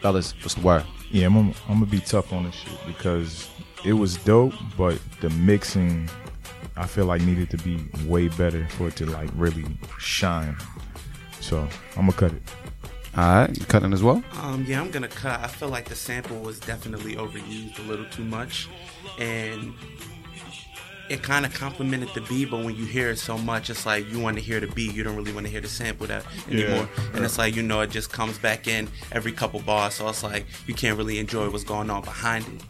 Fellas, 0.00 0.32
what's 0.42 0.54
the 0.54 0.60
word? 0.60 0.84
Yeah, 1.10 1.26
I'm, 1.26 1.36
I'm 1.36 1.54
gonna 1.68 1.86
be 1.86 2.00
tough 2.00 2.32
on 2.32 2.44
this 2.44 2.54
shit 2.54 2.78
because 2.86 3.48
it 3.84 3.94
was 3.94 4.16
dope, 4.18 4.54
but 4.76 5.00
the 5.20 5.30
mixing, 5.30 6.08
I 6.76 6.86
feel 6.86 7.06
like 7.06 7.22
needed 7.22 7.50
to 7.50 7.56
be 7.58 7.84
way 8.06 8.28
better 8.28 8.66
for 8.70 8.88
it 8.88 8.96
to 8.96 9.06
like 9.06 9.28
really 9.34 9.64
shine. 9.98 10.56
So 11.40 11.66
I'm 11.96 12.06
gonna 12.06 12.12
cut 12.12 12.32
it. 12.32 12.42
All 13.16 13.24
right, 13.24 13.58
you 13.58 13.64
cutting 13.66 13.92
as 13.92 14.02
well? 14.02 14.22
Um, 14.40 14.64
yeah, 14.68 14.80
I'm 14.80 14.90
gonna 14.90 15.08
cut. 15.08 15.40
I 15.40 15.48
feel 15.48 15.68
like 15.68 15.86
the 15.86 15.96
sample 15.96 16.38
was 16.38 16.60
definitely 16.60 17.16
overused 17.16 17.78
a 17.80 17.82
little 17.82 18.06
too 18.06 18.24
much, 18.24 18.68
and 19.18 19.74
it 21.10 21.22
kind 21.22 21.44
of 21.46 21.54
complemented 21.54 22.08
the 22.14 22.20
beat. 22.22 22.50
But 22.50 22.64
when 22.64 22.74
you 22.76 22.84
hear 22.84 23.10
it 23.10 23.18
so 23.18 23.36
much, 23.38 23.70
it's 23.70 23.86
like 23.86 24.10
you 24.10 24.18
want 24.20 24.36
to 24.36 24.42
hear 24.42 24.60
the 24.60 24.66
beat. 24.68 24.94
You 24.94 25.02
don't 25.04 25.16
really 25.16 25.32
want 25.32 25.46
to 25.46 25.50
hear 25.52 25.60
the 25.60 25.68
sample 25.68 26.06
that 26.08 26.24
anymore. 26.50 26.88
And 27.14 27.24
it's 27.24 27.38
like 27.38 27.54
you 27.56 27.62
know, 27.62 27.80
it 27.80 27.90
just 27.90 28.12
comes 28.12 28.38
back 28.38 28.66
in 28.68 28.88
every 29.12 29.32
couple 29.32 29.60
bars. 29.60 29.94
So 29.94 30.08
it's 30.08 30.22
like 30.22 30.46
you 30.66 30.74
can't 30.74 30.96
really 30.98 31.18
enjoy 31.18 31.48
what's 31.50 31.64
going 31.64 31.90
on 31.90 32.02
behind 32.02 32.44
it. 32.46 32.62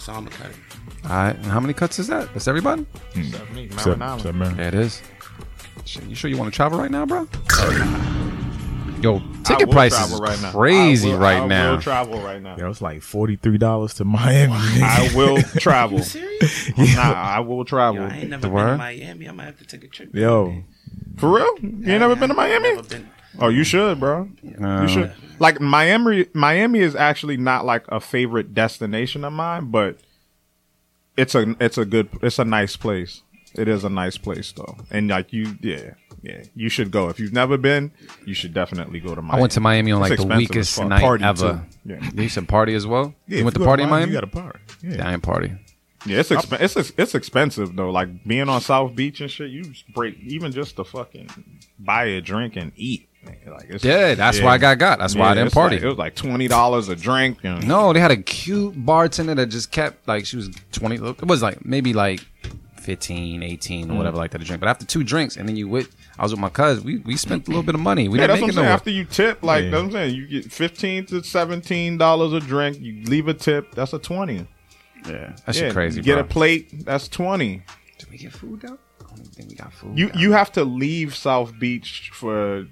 So 0.00 0.12
I'm 0.12 0.24
gonna 0.24 0.36
cut 0.36 0.46
it. 0.50 0.56
All 1.04 1.10
right, 1.10 1.34
and 1.36 1.46
how 1.46 1.60
many 1.60 1.72
cuts 1.72 1.98
is 1.98 2.06
that? 2.08 2.32
That's 2.34 2.46
everybody? 2.48 2.86
Except 3.14 3.50
me, 3.52 3.64
Except- 3.64 3.98
Merren 3.98 4.02
Island. 4.02 4.20
except 4.20 4.38
Merren. 4.38 4.58
Yeah, 4.58 4.68
it 4.68 4.74
is. 4.74 5.02
You 6.08 6.14
sure 6.14 6.30
you 6.30 6.36
want 6.38 6.52
to 6.52 6.56
travel 6.56 6.78
right 6.78 6.90
now, 6.90 7.04
bro? 7.06 7.26
Yo, 9.02 9.18
ticket 9.44 9.68
I 9.68 9.72
prices 9.72 9.98
travel 9.98 10.14
is 10.16 10.20
right 10.30 10.42
now. 10.42 10.50
crazy 10.52 11.08
I 11.10 11.12
will- 11.14 11.18
right 11.20 11.40
I 11.42 11.46
now. 11.46 11.70
will 11.72 11.80
travel 11.80 12.20
right 12.20 12.42
now. 12.42 12.56
Yeah, 12.58 12.66
it 12.66 12.68
was 12.68 12.82
like 12.82 13.02
forty 13.02 13.36
three 13.36 13.56
dollars 13.58 13.94
to 13.94 14.04
Miami. 14.04 14.52
I 14.54 15.10
will 15.14 15.40
travel. 15.58 15.98
You 15.98 16.04
serious? 16.04 16.70
Nah, 16.96 17.12
I 17.12 17.40
will 17.40 17.64
travel. 17.64 18.02
Yo, 18.02 18.08
I 18.08 18.16
ain't 18.18 18.30
never 18.30 18.42
The 18.42 18.48
been 18.48 18.54
word? 18.54 18.70
to 18.72 18.76
Miami. 18.78 19.28
I 19.28 19.32
might 19.32 19.44
have 19.44 19.58
to 19.58 19.64
take 19.66 19.84
a 19.84 19.88
trip. 19.88 20.14
Yo, 20.14 20.64
For 21.18 21.30
real? 21.34 21.54
You 21.60 21.68
ain't 21.92 22.00
never 22.00 22.16
been 22.16 22.28
to 22.28 22.34
Miami? 22.34 22.80
Been. 22.82 23.08
Oh, 23.38 23.48
you 23.48 23.64
should, 23.64 24.00
bro. 24.00 24.28
You 24.42 24.88
should. 24.88 25.12
Like 25.38 25.60
Miami. 25.60 26.26
Miami 26.34 26.80
is 26.80 26.94
actually 26.94 27.36
not 27.38 27.64
like 27.64 27.84
a 27.88 28.00
favorite 28.00 28.52
destination 28.54 29.24
of 29.24 29.32
mine, 29.32 29.70
but 29.70 29.98
it's 31.16 31.34
a 31.34 31.54
it's 31.60 31.78
a 31.78 31.84
good 31.84 32.08
it's 32.22 32.38
a 32.38 32.44
nice 32.44 32.76
place. 32.76 33.22
It 33.54 33.66
is 33.66 33.82
a 33.84 33.88
nice 33.88 34.16
place 34.18 34.52
though, 34.52 34.76
and 34.90 35.08
like 35.08 35.32
you, 35.32 35.56
yeah, 35.60 35.94
yeah, 36.22 36.42
you 36.54 36.68
should 36.68 36.90
go. 36.90 37.08
If 37.08 37.18
you've 37.20 37.32
never 37.32 37.56
been, 37.56 37.92
you 38.26 38.34
should 38.34 38.52
definitely 38.54 39.00
go 39.00 39.14
to 39.14 39.22
Miami. 39.22 39.38
I 39.38 39.40
went 39.40 39.52
to 39.52 39.60
Miami 39.60 39.92
on 39.92 40.02
It's 40.02 40.10
like 40.10 40.28
the 40.28 40.36
weakest 40.36 40.82
night 40.82 41.00
Party, 41.00 41.24
ever. 41.24 41.64
too. 41.84 41.90
Yeah. 41.92 42.10
You 42.14 42.28
said 42.28 42.48
party 42.48 42.74
as 42.74 42.86
well? 42.86 43.14
yeah, 43.26 43.38
you 43.38 43.44
went 43.44 43.56
to 43.56 43.64
party 43.64 43.82
in 43.84 43.88
Miami? 43.90 44.12
You 44.12 44.18
got 44.20 44.24
a 44.24 44.26
party. 44.26 44.58
Yeah. 44.82 44.96
Yeah, 44.96 45.12
ain't 45.12 45.22
party. 45.22 45.52
Yeah, 46.06 46.20
it's 46.20 46.30
exp- 46.30 46.60
it's 46.60 46.76
it's 46.96 47.14
expensive 47.14 47.76
though. 47.76 47.90
Like 47.90 48.24
being 48.26 48.48
on 48.48 48.60
South 48.62 48.94
Beach 48.94 49.20
and 49.20 49.30
shit, 49.30 49.50
you 49.50 49.72
break 49.94 50.18
even 50.20 50.50
just 50.52 50.76
to 50.76 50.84
fucking 50.84 51.28
buy 51.78 52.04
a 52.04 52.20
drink 52.22 52.56
and 52.56 52.72
eat. 52.76 53.06
Like 53.46 53.66
it's, 53.68 53.84
Yeah, 53.84 54.14
that's 54.14 54.40
why 54.40 54.54
I 54.54 54.58
got 54.58 54.78
got. 54.78 54.98
That's 54.98 55.14
why 55.14 55.28
I 55.28 55.34
didn't 55.34 55.52
party. 55.52 55.76
like- 55.76 55.84
it 55.84 55.88
was 55.88 55.98
like 55.98 56.14
twenty 56.14 56.48
dollars 56.48 56.88
a 56.88 56.96
drink. 56.96 57.38
And, 57.42 57.68
No, 57.68 57.92
they 57.92 58.00
had 58.00 58.10
a 58.12 58.16
cute 58.16 58.82
bartender 58.82 59.34
that 59.34 59.46
just 59.48 59.72
kept 59.72 60.08
like 60.08 60.24
she 60.24 60.36
was 60.36 60.48
20 60.72 60.94
it 60.96 61.26
was 61.26 61.42
like 61.42 61.66
maybe 61.66 61.92
like 61.92 62.20
15, 62.80 63.42
18 63.42 63.88
Mm. 63.88 63.92
or 63.92 63.96
whatever 63.98 64.16
like 64.16 64.30
that 64.30 64.38
to 64.38 64.44
drink. 64.44 64.60
But 64.60 64.68
after 64.70 64.86
two 64.86 65.04
drinks 65.04 65.36
and 65.36 65.46
then 65.48 65.56
you 65.56 65.68
with 65.68 65.94
I 66.20 66.24
was 66.24 66.32
with 66.32 66.40
my 66.40 66.50
cousin, 66.50 66.84
we 66.84 66.98
we 66.98 67.16
spent 67.16 67.46
a 67.48 67.50
little 67.50 67.62
bit 67.62 67.74
of 67.74 67.80
money. 67.80 68.06
We 68.08 68.18
yeah, 68.18 68.26
didn't 68.26 68.40
that's 68.40 68.42
what 68.42 68.46
make 68.48 68.48
I'm 68.48 68.50
it 68.50 68.54
saying. 68.60 68.66
no 68.68 68.72
After 68.74 68.90
you 68.90 69.04
tip, 69.06 69.42
like 69.42 69.64
Yeah. 69.64 69.70
that's 69.70 69.82
what 69.82 69.86
I'm 69.86 69.92
saying, 69.92 70.14
you 70.16 70.26
get 70.28 70.52
fifteen 70.52 71.06
to 71.06 71.22
seventeen 71.24 71.96
dollars 71.98 72.32
a 72.34 72.40
drink. 72.40 72.78
You 72.78 73.02
leave 73.04 73.26
a 73.28 73.34
tip, 73.34 73.74
that's 73.74 73.92
a 73.94 73.98
twenty. 73.98 74.46
Yeah. 75.06 75.12
That 75.12 75.36
yeah, 75.46 75.52
shit 75.52 75.72
crazy, 75.72 75.96
you 75.96 76.02
Get 76.02 76.14
bro. 76.16 76.20
a 76.22 76.26
plate, 76.26 76.84
that's 76.84 77.08
twenty. 77.08 77.62
Did 77.98 78.10
we 78.10 78.18
get 78.18 78.32
food 78.32 78.60
though? 78.60 78.78
I 79.00 79.02
don't 79.08 79.18
even 79.20 79.30
think 79.32 79.48
we 79.48 79.54
got 79.56 79.72
food. 79.72 79.98
You 79.98 80.10
down. 80.10 80.20
you 80.20 80.32
have 80.32 80.52
to 80.52 80.64
leave 80.64 81.16
South 81.16 81.58
Beach 81.58 82.10
for 82.12 82.66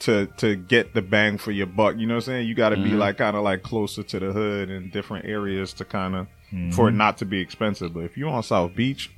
to 0.00 0.26
to 0.38 0.56
get 0.56 0.94
the 0.94 1.00
bang 1.02 1.38
for 1.38 1.52
your 1.52 1.66
buck. 1.66 1.96
You 1.96 2.06
know 2.08 2.14
what 2.14 2.24
I'm 2.24 2.32
saying? 2.32 2.48
You 2.48 2.54
got 2.56 2.70
to 2.70 2.76
Mm-hmm. 2.76 2.90
be 2.90 2.96
like 2.96 3.18
kind 3.18 3.36
of 3.36 3.44
like 3.44 3.62
closer 3.62 4.02
to 4.02 4.18
the 4.18 4.32
hood 4.32 4.68
and 4.68 4.90
different 4.90 5.26
areas 5.26 5.72
to 5.74 5.84
kind 5.84 6.16
of 6.16 6.26
for 6.74 6.88
it 6.88 6.92
not 6.92 7.18
to 7.18 7.24
be 7.24 7.40
expensive. 7.40 7.94
But 7.94 8.00
if 8.00 8.16
you're 8.16 8.28
on 8.30 8.42
South 8.42 8.74
Beach, 8.74 9.10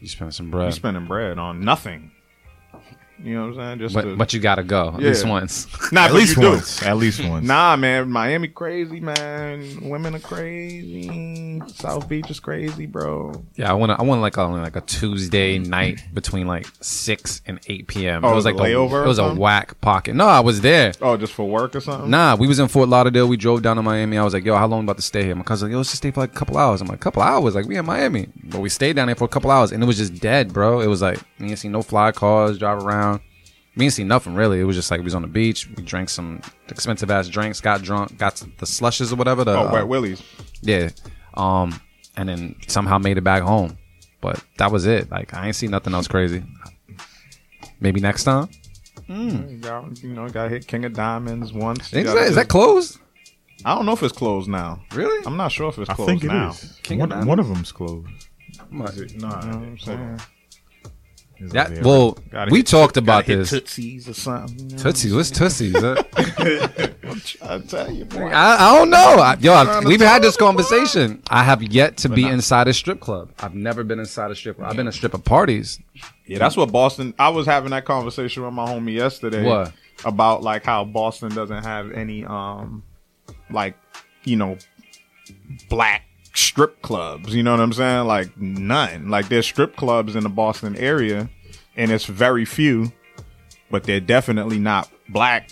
you 0.00 0.08
spent 0.08 0.34
some 0.34 0.50
bread. 0.50 0.64
you're 0.64 0.72
spending 0.72 1.04
bread 1.06 1.38
on 1.38 1.60
nothing. 1.60 2.10
You 3.24 3.34
know 3.36 3.42
what 3.42 3.58
I'm 3.60 3.78
saying? 3.78 3.78
Just 3.80 3.94
But, 3.94 4.02
to, 4.02 4.16
but 4.16 4.32
you 4.32 4.40
gotta 4.40 4.62
go 4.64 4.88
at 4.94 5.00
Yeah. 5.00 5.08
least 5.08 5.26
once. 5.26 5.92
nah, 5.92 6.02
At 6.06 6.12
least 6.14 6.34
do. 6.40 6.50
once. 6.50 6.82
At 6.82 6.96
least 6.96 7.22
once. 7.28 7.46
Nah, 7.46 7.76
man, 7.76 8.10
Miami 8.10 8.48
crazy, 8.48 9.00
man. 9.00 9.78
Women 9.82 10.14
are 10.16 10.18
crazy. 10.20 11.62
South 11.68 12.08
Beach 12.08 12.30
is 12.30 12.40
crazy, 12.40 12.86
bro. 12.86 13.44
Yeah, 13.56 13.70
I 13.70 13.74
want. 13.74 13.92
I 13.92 14.02
want 14.02 14.20
like 14.20 14.36
on 14.38 14.60
like 14.62 14.76
a 14.76 14.80
Tuesday 14.80 15.58
night 15.58 16.02
between 16.12 16.46
like 16.46 16.66
six 16.80 17.40
and 17.46 17.60
eight 17.68 17.86
p.m. 17.86 18.24
Oh, 18.24 18.32
it 18.32 18.34
was 18.34 18.44
like 18.44 18.54
a 18.56 18.58
a, 18.58 18.60
layover 18.62 18.92
or 18.92 19.04
It 19.04 19.08
was 19.08 19.18
a 19.18 19.34
whack 19.34 19.80
pocket. 19.80 20.14
No, 20.14 20.26
I 20.26 20.40
was 20.40 20.60
there. 20.60 20.92
Oh, 21.00 21.16
just 21.16 21.32
for 21.32 21.46
work 21.48 21.76
or 21.76 21.80
something? 21.80 22.10
Nah, 22.10 22.34
we 22.36 22.46
was 22.48 22.58
in 22.58 22.68
Fort 22.68 22.88
Lauderdale. 22.88 23.28
We 23.28 23.36
drove 23.36 23.62
down 23.62 23.76
to 23.76 23.82
Miami. 23.82 24.18
I 24.18 24.24
was 24.24 24.34
like, 24.34 24.44
"Yo, 24.44 24.56
how 24.56 24.66
long 24.66 24.82
about 24.84 24.96
to 24.96 25.02
stay 25.02 25.24
here?" 25.24 25.34
My 25.34 25.42
cousin, 25.44 25.68
like, 25.68 25.72
"Yo, 25.72 25.78
let's 25.78 25.90
just 25.90 25.98
stay 26.02 26.10
for 26.10 26.20
like 26.20 26.32
a 26.32 26.34
couple 26.34 26.56
hours." 26.58 26.80
I'm 26.80 26.88
like, 26.88 27.00
"Couple 27.00 27.22
hours? 27.22 27.54
Like 27.54 27.66
we 27.66 27.76
in 27.76 27.86
Miami?" 27.86 28.28
But 28.44 28.60
we 28.60 28.68
stayed 28.68 28.96
down 28.96 29.06
there 29.06 29.14
for 29.16 29.24
a 29.24 29.28
couple 29.28 29.50
hours, 29.50 29.70
and 29.72 29.82
it 29.82 29.86
was 29.86 29.98
just 29.98 30.20
dead, 30.20 30.52
bro. 30.52 30.80
It 30.80 30.88
was 30.88 31.02
like 31.02 31.18
you 31.38 31.46
didn't 31.46 31.58
see 31.58 31.68
no 31.68 31.82
fly 31.82 32.10
cars 32.12 32.58
drive 32.58 32.82
around. 32.84 33.11
We 33.76 33.84
didn't 33.86 33.94
see 33.94 34.04
nothing 34.04 34.34
really. 34.34 34.60
It 34.60 34.64
was 34.64 34.76
just 34.76 34.90
like 34.90 35.00
we 35.00 35.04
was 35.04 35.14
on 35.14 35.22
the 35.22 35.28
beach. 35.28 35.68
We 35.76 35.82
drank 35.82 36.10
some 36.10 36.42
expensive 36.68 37.10
ass 37.10 37.28
drinks, 37.28 37.60
got 37.60 37.82
drunk, 37.82 38.18
got 38.18 38.42
the 38.58 38.66
slushes 38.66 39.12
or 39.12 39.16
whatever. 39.16 39.44
The, 39.44 39.52
Oh, 39.56 39.68
uh, 39.68 39.72
Wet 39.72 39.88
Willie's. 39.88 40.22
yeah. 40.60 40.90
Um, 41.34 41.80
and 42.16 42.28
then 42.28 42.56
somehow 42.68 42.98
made 42.98 43.16
it 43.16 43.22
back 43.24 43.42
home. 43.42 43.78
But 44.20 44.44
that 44.58 44.70
was 44.70 44.84
it. 44.86 45.10
Like 45.10 45.32
I 45.34 45.46
ain't 45.46 45.56
see 45.56 45.68
nothing 45.68 45.94
else 45.94 46.06
crazy. 46.06 46.44
Maybe 47.80 48.00
next 48.00 48.24
time. 48.24 48.48
You 49.08 49.58
got, 49.60 50.02
you 50.02 50.10
know, 50.10 50.28
got 50.28 50.50
hit 50.50 50.66
King 50.66 50.84
of 50.84 50.92
Diamonds 50.94 51.52
once. 51.52 51.92
Is 51.92 52.04
gotta 52.04 52.20
that, 52.20 52.28
is 52.28 52.34
that 52.36 52.48
closed? 52.48 52.98
I 53.64 53.74
don't 53.74 53.84
know 53.86 53.92
if 53.92 54.02
it's 54.02 54.16
closed 54.16 54.48
now. 54.48 54.80
Really? 54.94 55.24
I'm 55.26 55.36
not 55.36 55.50
sure 55.52 55.68
if 55.68 55.78
it's 55.78 55.90
I 55.90 55.94
closed 55.94 56.08
think 56.08 56.24
it 56.24 56.28
now. 56.28 56.50
is. 56.50 56.78
King 56.82 56.98
of 57.00 57.00
one, 57.00 57.08
Diamonds? 57.10 57.28
one 57.28 57.38
of 57.40 57.48
them's 57.48 57.72
closed. 57.72 58.06
Nah. 58.70 58.84
Is 58.86 59.00
it? 59.00 59.20
Nah. 59.20 59.40
You 59.44 59.50
know 59.50 59.58
I'm 59.58 59.78
saying? 59.78 60.20
That, 61.50 61.82
well, 61.82 62.18
Gotta 62.30 62.50
we 62.50 62.58
hit- 62.58 62.66
talked 62.68 62.96
about 62.96 63.26
this. 63.26 63.50
Tootsies 63.50 64.08
or 64.08 64.14
something. 64.14 64.70
you 64.70 64.76
know? 64.76 64.82
Tootsies, 64.82 65.14
what's 65.14 65.30
Tootsies? 65.30 65.74
Uh, 65.74 66.02
I 67.42 67.58
tell 67.58 67.90
you, 67.90 68.04
boy. 68.04 68.28
I, 68.28 68.56
I 68.70 68.78
don't 68.78 68.90
know. 68.90 68.98
I, 68.98 69.36
yo, 69.40 69.52
I, 69.52 69.80
we've 69.80 70.00
had 70.00 70.22
this 70.22 70.34
you, 70.34 70.38
boy. 70.38 70.46
conversation. 70.46 71.22
I 71.28 71.42
have 71.42 71.62
yet 71.62 71.96
to 71.98 72.08
be 72.08 72.26
inside 72.26 72.68
a 72.68 72.72
strip 72.72 73.00
club. 73.00 73.32
I've 73.40 73.54
never 73.54 73.84
been 73.84 73.98
inside 73.98 74.30
a 74.30 74.34
strip 74.34 74.56
club. 74.56 74.70
I've 74.70 74.76
been 74.76 74.88
a 74.88 74.92
strip 74.92 75.14
of 75.14 75.24
parties. 75.24 75.80
Yeah, 76.26 76.38
that's 76.38 76.56
what 76.56 76.70
Boston. 76.72 77.14
I 77.18 77.28
was 77.30 77.46
having 77.46 77.70
that 77.70 77.84
conversation 77.84 78.44
with 78.44 78.52
my 78.54 78.66
homie 78.66 78.94
yesterday. 78.94 79.44
What? 79.44 79.72
about 80.04 80.42
like 80.42 80.64
how 80.64 80.84
Boston 80.84 81.34
doesn't 81.34 81.62
have 81.64 81.92
any 81.92 82.24
um 82.24 82.82
like 83.50 83.76
you 84.24 84.36
know 84.36 84.56
black 85.68 86.02
strip 86.34 86.82
clubs. 86.82 87.34
You 87.34 87.42
know 87.42 87.52
what 87.52 87.60
I'm 87.60 87.72
saying? 87.72 88.06
Like 88.06 88.36
none. 88.36 89.08
Like 89.08 89.28
there's 89.28 89.46
strip 89.46 89.76
clubs 89.76 90.16
in 90.16 90.22
the 90.22 90.28
Boston 90.28 90.76
area, 90.76 91.28
and 91.76 91.90
it's 91.90 92.06
very 92.06 92.44
few, 92.44 92.92
but 93.70 93.84
they're 93.84 94.00
definitely 94.00 94.58
not 94.58 94.90
black. 95.08 95.50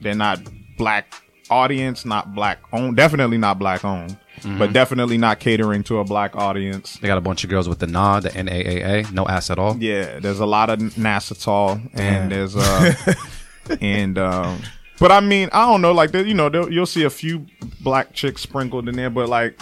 They're 0.00 0.14
not 0.14 0.40
black 0.76 1.12
audience, 1.50 2.04
not 2.04 2.34
black 2.34 2.58
owned. 2.72 2.96
Definitely 2.96 3.38
not 3.38 3.58
black 3.58 3.84
owned. 3.84 4.16
But 4.58 4.72
definitely 4.72 5.18
not 5.18 5.38
catering 5.38 5.82
to 5.84 5.98
a 5.98 6.04
black 6.04 6.34
audience. 6.34 6.94
They 6.94 7.08
got 7.08 7.18
a 7.18 7.20
bunch 7.20 7.44
of 7.44 7.50
girls 7.50 7.68
with 7.68 7.78
the 7.78 7.86
NA, 7.86 8.20
the 8.20 8.30
NAAA, 8.30 9.12
no 9.12 9.26
ass 9.26 9.50
at 9.50 9.58
all. 9.58 9.76
Yeah, 9.76 10.18
there's 10.18 10.40
a 10.40 10.46
lot 10.46 10.70
of 10.70 10.78
Nassatol, 10.78 11.90
and 11.92 12.32
there's 12.32 12.56
uh, 12.56 12.94
and 13.82 14.16
um, 14.16 14.62
but 14.98 15.12
I 15.12 15.20
mean, 15.20 15.50
I 15.52 15.66
don't 15.66 15.82
know, 15.82 15.92
like 15.92 16.14
you 16.14 16.34
know, 16.34 16.50
you'll 16.68 16.86
see 16.86 17.04
a 17.04 17.10
few 17.10 17.46
black 17.80 18.12
chicks 18.12 18.42
sprinkled 18.42 18.88
in 18.88 18.96
there, 18.96 19.10
but 19.10 19.28
like, 19.28 19.60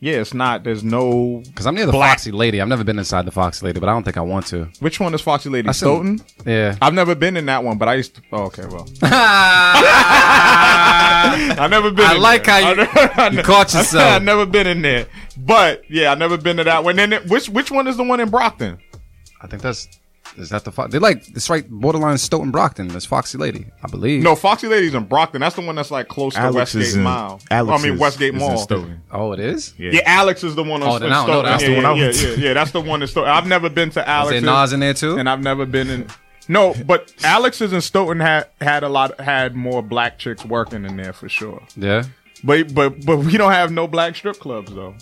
yeah, 0.00 0.14
it's 0.20 0.34
not. 0.34 0.64
There's 0.64 0.82
no. 0.84 1.42
Because 1.46 1.66
I'm 1.66 1.74
near 1.74 1.86
the 1.86 1.92
Black- 1.92 2.18
Foxy 2.18 2.30
Lady. 2.32 2.60
I've 2.60 2.68
never 2.68 2.84
been 2.84 2.98
inside 2.98 3.24
the 3.24 3.30
Foxy 3.30 3.64
Lady, 3.66 3.80
but 3.80 3.88
I 3.88 3.92
don't 3.92 4.02
think 4.04 4.16
I 4.16 4.20
want 4.20 4.46
to. 4.48 4.66
Which 4.80 5.00
one 5.00 5.14
is 5.14 5.20
Foxy 5.20 5.48
Lady? 5.48 5.66
Seen- 5.68 5.74
Stoughton. 5.74 6.20
Yeah. 6.46 6.76
I've 6.82 6.94
never 6.94 7.14
been 7.14 7.36
in 7.36 7.46
that 7.46 7.64
one, 7.64 7.78
but 7.78 7.88
I 7.88 7.94
used 7.94 8.16
to. 8.16 8.22
Oh, 8.32 8.42
okay, 8.44 8.64
well, 8.66 8.86
I've 11.58 11.70
never 11.70 11.90
been. 11.90 12.04
I 12.06 12.14
in 12.16 12.20
like 12.22 12.44
there. 12.44 12.62
how 12.62 12.72
you- 12.72 12.82
I 13.16 13.28
you 13.30 13.42
caught 13.42 13.72
yourself. 13.74 14.02
I've 14.04 14.22
never 14.22 14.46
been 14.46 14.66
in 14.66 14.82
there, 14.82 15.06
but 15.38 15.82
yeah, 15.90 16.12
I've 16.12 16.18
never 16.18 16.36
been 16.36 16.56
to 16.58 16.64
that 16.64 16.84
one. 16.84 16.96
Then 16.96 17.12
it- 17.12 17.26
which 17.28 17.48
which 17.48 17.70
one 17.70 17.86
is 17.86 17.96
the 17.96 18.04
one 18.04 18.20
in 18.20 18.30
Brockton? 18.30 18.78
I 19.40 19.46
think 19.46 19.62
that's 19.62 19.88
is 20.36 20.50
that 20.50 20.64
the 20.64 20.72
Fo- 20.72 20.88
they 20.88 20.98
like 20.98 21.28
it's 21.28 21.48
right 21.48 21.68
borderline 21.68 22.18
Stoughton 22.18 22.50
Brockton. 22.50 22.88
That's 22.88 23.06
Foxy 23.06 23.38
Lady, 23.38 23.66
I 23.82 23.88
believe. 23.88 24.22
No, 24.22 24.34
Foxy 24.34 24.66
Lady's 24.68 24.94
in 24.94 25.04
Brockton. 25.04 25.40
That's 25.40 25.54
the 25.56 25.62
one 25.62 25.74
that's 25.76 25.90
like 25.90 26.08
close 26.08 26.34
to 26.34 26.40
Alex 26.40 26.74
is 26.74 26.80
Westgate 26.86 26.96
in. 26.98 27.02
Mile. 27.04 27.40
Alex 27.50 27.80
I 27.80 27.84
mean 27.84 27.94
is- 27.94 28.00
Westgate 28.00 28.34
is 28.34 28.42
in 28.42 28.48
Mall. 28.48 28.58
Stoughton. 28.58 29.00
Oh, 29.12 29.32
it 29.32 29.40
is. 29.40 29.74
Yeah. 29.78 29.90
Yeah, 29.92 30.00
Alex 30.06 30.42
is 30.44 30.54
the 30.54 30.62
one 30.64 30.82
on 30.82 30.88
Oh, 30.88 30.98
then 30.98 31.12
I 31.12 31.14
don't 31.14 31.26
know. 31.26 31.32
Stoughton. 31.32 31.50
That's 31.52 31.62
yeah, 31.62 31.68
the 31.70 31.74
one 31.76 31.84
I 31.86 31.94
yeah, 31.94 32.02
went 32.06 32.16
yeah, 32.22 32.34
to. 32.34 32.40
yeah, 32.40 32.52
that's 32.54 32.70
the 32.72 32.80
one 32.80 33.02
in 33.02 33.08
Stoughton. 33.08 33.30
I've 33.30 33.46
never 33.46 33.68
been 33.70 33.90
to 33.90 34.00
Is 34.00 34.06
Alex. 34.06 34.30
there 34.32 34.40
Nas 34.40 34.72
in 34.72 34.80
there 34.80 34.94
too? 34.94 35.18
and 35.18 35.28
I've 35.28 35.42
never 35.42 35.66
been 35.66 35.88
in. 35.90 36.06
No, 36.48 36.74
but 36.86 37.14
Alex's 37.24 37.72
in 37.72 37.80
Stoughton 37.80 38.20
had 38.20 38.48
had 38.60 38.82
a 38.82 38.88
lot 38.88 39.18
had 39.20 39.54
more 39.54 39.82
black 39.82 40.18
chicks 40.18 40.44
working 40.44 40.84
in 40.84 40.96
there 40.96 41.12
for 41.12 41.28
sure. 41.28 41.62
yeah. 41.76 42.02
But 42.42 42.74
but 42.74 43.06
but 43.06 43.18
we 43.18 43.38
don't 43.38 43.52
have 43.52 43.70
no 43.72 43.86
black 43.86 44.14
strip 44.16 44.38
clubs 44.40 44.74
though. 44.74 44.94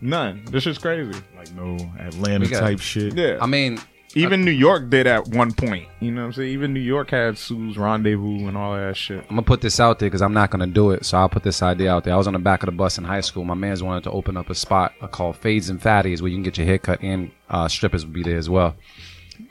None. 0.00 0.44
This 0.50 0.66
is 0.66 0.76
crazy. 0.78 1.18
Like 1.36 1.50
no 1.54 1.76
Atlanta 1.98 2.44
We 2.44 2.48
got- 2.50 2.60
type 2.60 2.80
shit. 2.80 3.14
Yeah. 3.14 3.38
I 3.40 3.46
mean, 3.46 3.78
Even 4.14 4.44
New 4.44 4.50
York 4.50 4.90
did 4.90 5.06
at 5.06 5.28
one 5.28 5.52
point. 5.52 5.88
You 6.00 6.10
know 6.10 6.22
what 6.22 6.26
I'm 6.26 6.32
saying? 6.34 6.50
Even 6.50 6.74
New 6.74 6.80
York 6.80 7.10
had 7.10 7.38
Sue's 7.38 7.78
Rendezvous 7.78 8.46
and 8.48 8.56
all 8.56 8.74
that 8.74 8.96
shit. 8.96 9.20
I'm 9.22 9.36
gonna 9.36 9.42
put 9.42 9.60
this 9.60 9.80
out 9.80 9.98
there 9.98 10.08
because 10.08 10.22
I'm 10.22 10.34
not 10.34 10.50
gonna 10.50 10.66
do 10.66 10.90
it. 10.90 11.04
So 11.04 11.18
I'll 11.18 11.28
put 11.28 11.42
this 11.42 11.62
idea 11.62 11.92
out 11.92 12.04
there. 12.04 12.14
I 12.14 12.16
was 12.16 12.26
on 12.26 12.34
the 12.34 12.38
back 12.38 12.62
of 12.62 12.66
the 12.66 12.72
bus 12.72 12.98
in 12.98 13.04
high 13.04 13.20
school. 13.20 13.44
My 13.44 13.54
man's 13.54 13.82
wanted 13.82 14.04
to 14.04 14.10
open 14.10 14.36
up 14.36 14.50
a 14.50 14.54
spot 14.54 14.92
called 15.12 15.36
Fades 15.36 15.70
and 15.70 15.80
Fatties 15.80 16.20
where 16.20 16.28
you 16.28 16.36
can 16.36 16.42
get 16.42 16.58
your 16.58 16.66
hair 16.66 16.78
cut 16.78 17.02
and 17.02 17.30
uh, 17.48 17.68
strippers 17.68 18.04
would 18.04 18.14
be 18.14 18.22
there 18.22 18.38
as 18.38 18.50
well. 18.50 18.76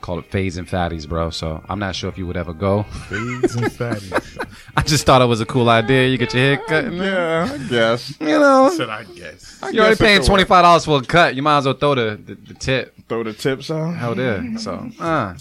Call 0.00 0.18
it 0.18 0.26
Fades 0.26 0.56
and 0.56 0.66
Fatties, 0.66 1.08
bro. 1.08 1.30
So 1.30 1.62
I'm 1.68 1.78
not 1.78 1.94
sure 1.94 2.08
if 2.08 2.16
you 2.18 2.26
would 2.26 2.36
ever 2.36 2.52
go. 2.52 2.82
Fades 3.08 3.54
and 3.54 3.66
Fatties. 3.66 4.46
I 4.76 4.82
just 4.82 5.04
thought 5.06 5.22
it 5.22 5.26
was 5.26 5.40
a 5.40 5.46
cool 5.46 5.68
idea. 5.68 6.08
You 6.08 6.18
get 6.18 6.32
your 6.34 6.42
hair 6.42 6.56
cut. 6.66 6.84
And, 6.84 6.96
yeah, 6.96 7.48
I 7.52 7.58
guess. 7.68 8.20
You 8.20 8.38
know, 8.38 8.70
Said 8.76 8.88
I 8.88 9.04
guess. 9.04 9.58
You're 9.72 9.82
already 9.82 9.90
guess 9.90 10.00
it 10.00 10.04
paying 10.04 10.18
could 10.20 10.26
twenty 10.26 10.42
work. 10.42 10.48
five 10.48 10.62
dollars 10.64 10.84
for 10.84 10.98
a 10.98 11.02
cut. 11.02 11.34
You 11.34 11.42
might 11.42 11.58
as 11.58 11.64
well 11.66 11.74
throw 11.74 11.94
the 11.94 12.20
the, 12.24 12.34
the 12.34 12.54
tip. 12.54 12.94
Throw 13.08 13.22
the 13.22 13.32
tips 13.32 13.70
out. 13.70 13.92
Hell 13.92 14.18
yeah. 14.18 14.56
So, 14.56 14.90
uh, 14.98 15.34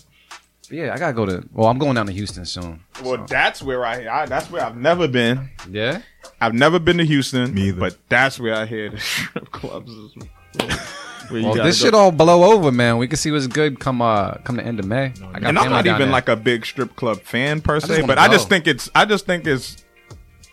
yeah, 0.69 0.93
I 0.93 0.97
gotta 0.97 1.13
go 1.13 1.25
to. 1.25 1.43
Well, 1.53 1.67
I'm 1.67 1.77
going 1.77 1.95
down 1.95 2.07
to 2.07 2.13
Houston 2.13 2.45
soon. 2.45 2.81
Well, 3.03 3.25
that's 3.27 3.61
where 3.61 3.85
I, 3.85 4.21
I. 4.23 4.25
That's 4.25 4.49
where 4.49 4.63
I've 4.63 4.77
never 4.77 5.07
been. 5.07 5.49
Yeah. 5.69 6.01
I've 6.39 6.53
never 6.53 6.79
been 6.79 6.97
to 6.97 7.05
Houston. 7.05 7.53
Me 7.53 7.69
either. 7.69 7.79
But 7.79 7.97
that's 8.09 8.39
where 8.39 8.55
I 8.55 8.65
hear 8.65 8.89
the 8.89 8.97
strip 8.99 9.51
clubs. 9.51 9.91
Is 11.31 11.33
where 11.33 11.41
you 11.41 11.47
Well, 11.59 11.65
this 11.65 11.79
go. 11.79 11.85
shit 11.85 11.93
all 11.93 12.11
blow 12.11 12.51
over, 12.53 12.71
man. 12.71 12.97
We 12.97 13.07
can 13.07 13.17
see 13.17 13.31
what's 13.31 13.47
good 13.47 13.79
come 13.79 14.01
uh 14.01 14.35
come 14.43 14.55
the 14.57 14.65
end 14.65 14.79
of 14.79 14.85
May. 14.85 15.05
I 15.05 15.09
got 15.09 15.23
and 15.23 15.45
I'm 15.47 15.55
family 15.55 15.69
not 15.69 15.85
down 15.85 15.95
even 15.95 16.07
there. 16.07 16.11
like 16.13 16.29
a 16.29 16.35
big 16.35 16.65
strip 16.65 16.95
club 16.95 17.21
fan 17.21 17.61
per 17.61 17.75
just 17.79 17.87
se, 17.87 18.01
wanna 18.01 18.07
but 18.07 18.17
I 18.19 18.27
just 18.27 18.49
think 18.49 18.67
it's. 18.67 18.89
I 18.95 19.05
just 19.05 19.25
think 19.25 19.45
it's. 19.47 19.83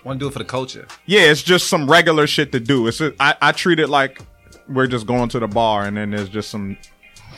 want 0.04 0.18
to 0.18 0.24
do 0.24 0.28
it 0.28 0.32
for 0.32 0.38
the 0.38 0.44
culture. 0.44 0.86
Yeah, 1.06 1.22
it's 1.22 1.42
just 1.42 1.68
some 1.68 1.90
regular 1.90 2.26
shit 2.26 2.52
to 2.52 2.60
do. 2.60 2.86
It's. 2.86 3.00
I, 3.20 3.34
I 3.42 3.52
treat 3.52 3.80
it 3.80 3.88
like 3.88 4.20
we're 4.68 4.86
just 4.86 5.06
going 5.06 5.28
to 5.30 5.38
the 5.40 5.48
bar, 5.48 5.84
and 5.84 5.96
then 5.96 6.10
there's 6.10 6.28
just 6.28 6.50
some 6.50 6.76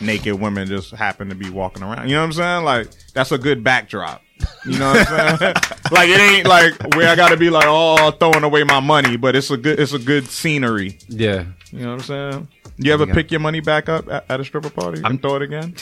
naked 0.00 0.34
women 0.40 0.66
just 0.66 0.92
happen 0.92 1.28
to 1.28 1.34
be 1.34 1.50
walking 1.50 1.82
around. 1.82 2.08
You 2.08 2.14
know 2.14 2.22
what 2.22 2.26
I'm 2.26 2.32
saying? 2.32 2.64
Like 2.64 2.88
that's 3.14 3.32
a 3.32 3.38
good 3.38 3.62
backdrop. 3.64 4.22
You 4.64 4.78
know 4.78 4.90
what 4.92 5.06
I'm 5.10 5.36
saying? 5.38 5.54
like 5.90 6.08
it 6.08 6.18
ain't 6.20 6.46
like 6.46 6.94
where 6.96 7.10
I 7.10 7.16
got 7.16 7.28
to 7.28 7.36
be 7.36 7.50
like, 7.50 7.66
oh, 7.68 8.10
throwing 8.12 8.42
away 8.42 8.64
my 8.64 8.80
money, 8.80 9.16
but 9.18 9.36
it's 9.36 9.50
a 9.50 9.56
good. 9.56 9.78
It's 9.78 9.92
a 9.92 9.98
good 9.98 10.26
scenery. 10.28 10.98
Yeah. 11.08 11.44
You 11.72 11.80
know 11.80 11.90
what 11.94 12.00
I'm 12.00 12.00
saying? 12.32 12.48
You 12.82 12.94
ever 12.94 13.06
pick 13.06 13.30
your 13.30 13.40
money 13.40 13.60
back 13.60 13.90
up 13.90 14.08
at, 14.10 14.24
at 14.30 14.40
a 14.40 14.44
stripper 14.44 14.70
party 14.70 15.02
and 15.04 15.20
throw 15.20 15.36
it 15.36 15.42
again? 15.42 15.74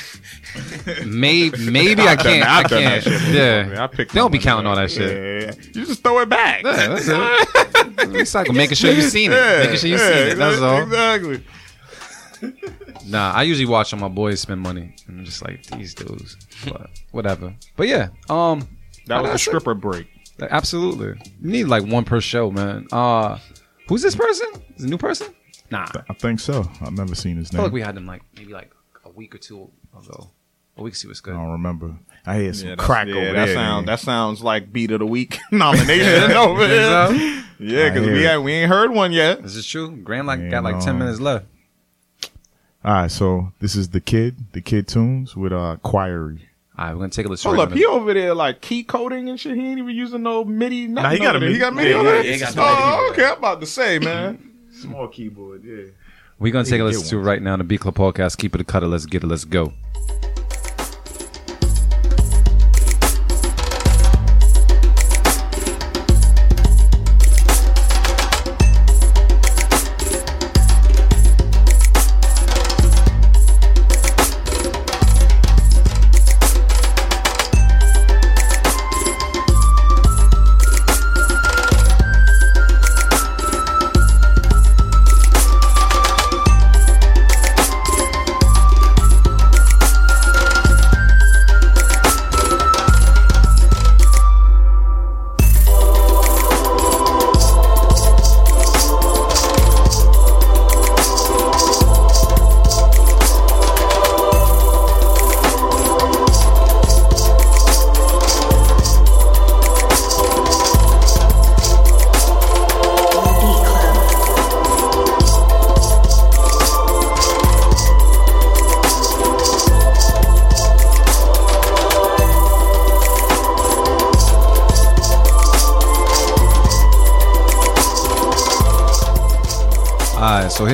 Maybe 1.06 1.70
maybe 1.70 2.02
I 2.02 2.12
I've 2.12 2.18
can't. 2.18 2.48
I 2.48 2.62
that 2.62 2.68
can't. 2.68 3.04
before, 3.04 3.32
yeah. 3.32 3.84
I 3.84 3.86
picked 3.86 4.14
don't 4.14 4.32
be 4.32 4.38
counting 4.38 4.66
all 4.66 4.74
that 4.74 4.90
shit. 4.90 5.42
Yeah. 5.42 5.52
You 5.74 5.86
just 5.86 6.02
throw 6.02 6.18
it 6.20 6.28
back. 6.28 6.64
Yeah, 6.64 6.88
that's 6.88 7.06
it. 7.06 7.14
Recycle, 8.08 8.54
making 8.54 8.76
sure 8.76 8.92
you 8.92 9.02
seen 9.02 9.30
it. 9.30 9.36
Yeah, 9.36 9.58
making 9.60 9.76
sure 9.76 9.90
you 9.90 9.96
yeah, 9.96 10.08
seen 10.08 10.26
it. 10.32 10.34
That's 10.36 10.60
all. 10.60 10.82
Exactly. 10.82 11.44
Nah, 13.06 13.32
I 13.32 13.42
usually 13.44 13.66
watch 13.66 13.92
on 13.92 14.00
my 14.00 14.08
boys 14.08 14.40
spend 14.40 14.60
money, 14.60 14.94
and 15.06 15.20
I'm 15.20 15.24
just 15.24 15.42
like 15.42 15.64
these 15.66 15.94
dudes. 15.94 16.36
But 16.64 16.90
whatever. 17.12 17.54
But 17.76 17.88
yeah, 17.88 18.08
um, 18.28 18.68
That 19.06 19.22
was 19.22 19.30
a 19.32 19.38
stripper 19.38 19.74
break. 19.74 20.08
Like, 20.38 20.50
absolutely. 20.52 21.08
You 21.40 21.50
need 21.50 21.64
like 21.64 21.84
one 21.84 22.04
per 22.04 22.20
show, 22.20 22.50
man. 22.50 22.86
Uh, 22.92 23.38
who's 23.88 24.02
this 24.02 24.14
person? 24.14 24.48
Is 24.76 24.84
a 24.84 24.88
new 24.88 24.98
person? 24.98 25.34
Nah. 25.70 25.86
I 26.09 26.12
think 26.15 26.40
so. 26.40 26.70
I've 26.81 26.93
never 26.93 27.15
seen 27.15 27.36
his 27.36 27.49
I 27.49 27.51
feel 27.51 27.59
name. 27.59 27.65
like 27.65 27.73
we 27.73 27.81
had 27.82 27.95
them 27.95 28.07
like 28.07 28.23
maybe 28.36 28.53
like 28.53 28.73
a 29.05 29.11
week 29.11 29.35
or 29.35 29.39
two 29.39 29.70
ago. 29.97 30.31
A 30.77 30.82
week, 30.82 30.95
see 30.95 31.09
what's 31.09 31.20
good. 31.20 31.35
I 31.35 31.39
don't 31.39 31.51
remember. 31.51 31.97
I 32.24 32.39
hear 32.39 32.53
some 32.53 32.69
Yeah, 32.69 32.74
that's- 32.77 32.86
crack 32.86 33.09
yeah, 33.09 33.15
over 33.16 33.32
that 33.32 33.47
there. 33.47 33.55
sound 33.55 33.89
that 33.89 34.01
sounds 34.01 34.43
like 34.43 34.73
beat 34.73 34.90
of 34.93 35.01
the 35.01 35.07
week 35.07 35.39
nomination 35.53 36.31
over 36.36 36.66
Think 36.66 36.82
so? 36.82 37.43
Yeah, 37.61 37.89
because 37.90 38.07
I 38.07 38.12
we 38.12 38.19
hear 38.19 38.28
had, 38.31 38.36
we 38.39 38.53
ain't 38.53 38.69
heard 38.70 38.93
one 38.93 39.12
yet. 39.12 39.43
This 39.43 39.57
is 39.57 39.66
true. 39.66 39.90
Grand 39.97 40.27
like 40.27 40.39
Yeah, 40.40 40.51
got 40.51 40.65
like 40.65 40.78
ten 40.81 40.99
no. 40.99 41.05
minutes 41.05 41.20
left. 41.20 41.47
All 42.85 42.93
right, 42.95 43.11
so 43.11 43.53
this 43.59 43.74
is 43.74 43.89
the 43.89 44.01
kid, 44.01 44.53
the 44.53 44.61
kid 44.61 44.86
tunes 44.86 45.35
with 45.36 45.53
uh 45.53 45.77
Choiry. 45.85 46.43
All 46.78 46.85
right, 46.85 46.93
we're 46.95 47.01
gonna 47.01 47.09
take 47.09 47.27
a 47.27 47.28
listen. 47.28 47.53
Hold 47.53 47.69
up, 47.69 47.77
he 47.77 47.85
over 47.85 48.15
there 48.15 48.35
like 48.35 48.61
key 48.61 48.85
coding 48.85 49.28
and 49.28 49.39
shit. 49.40 49.57
He 49.57 49.66
ain't 49.69 49.81
even 49.81 49.97
using 49.97 50.23
no 50.23 50.45
MIDI. 50.45 50.86
Nothing 50.86 51.11
he 51.11 51.19
got 51.19 51.35
a 51.35 51.40
there. 51.40 51.49
He 51.49 51.55
MIDI. 51.55 51.61
got 51.61 51.74
MIDI 51.74 51.90
Yeah, 51.90 51.97
on 51.99 52.05
yeah, 52.05 52.11
there. 52.12 52.23
he 52.23 52.39
got 52.39 52.55
the 52.55 52.62
Oh, 52.62 52.97
MIDI. 53.11 53.12
okay. 53.23 53.32
I'm 53.32 53.39
about 53.39 53.61
to 53.61 53.66
say, 53.66 53.99
man. 53.99 54.45
Small 54.80 55.09
keyboard, 55.09 55.64
yeah. 55.64 55.86
We're 56.38 56.52
gonna 56.52 56.64
take 56.64 56.80
a 56.80 56.84
listen 56.84 57.09
to 57.09 57.18
it 57.18 57.22
right 57.22 57.42
now 57.42 57.55
on 57.55 57.59
the 57.59 57.64
Beat 57.64 57.80
Club 57.80 57.96
podcast. 57.96 58.38
Keep 58.38 58.55
it 58.55 58.60
a 58.60 58.64
cutter. 58.64 58.86
Let's 58.86 59.06
get 59.06 59.24
it. 59.24 59.26
Let's 59.26 59.44
go. 59.44 59.72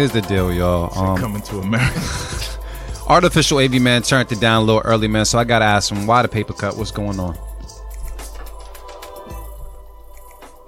Here's 0.05 0.23
the 0.23 0.29
deal, 0.29 0.53
y'all. 0.53 0.97
Um, 0.99 1.17
Coming 1.17 1.41
to 1.43 1.61
America. 1.61 2.01
artificial 3.09 3.59
AV 3.59 3.81
man 3.81 4.03
turned 4.03 4.31
it 4.31 4.39
down 4.41 4.63
a 4.63 4.65
little 4.65 4.83
early, 4.85 5.09
man. 5.09 5.25
So 5.25 5.39
I 5.39 5.45
gotta 5.45 5.65
ask 5.65 5.91
him 5.91 6.07
why 6.07 6.21
the 6.21 6.29
paper 6.29 6.53
cut. 6.53 6.77
What's 6.77 6.91
going 6.91 7.19
on? 7.19 7.39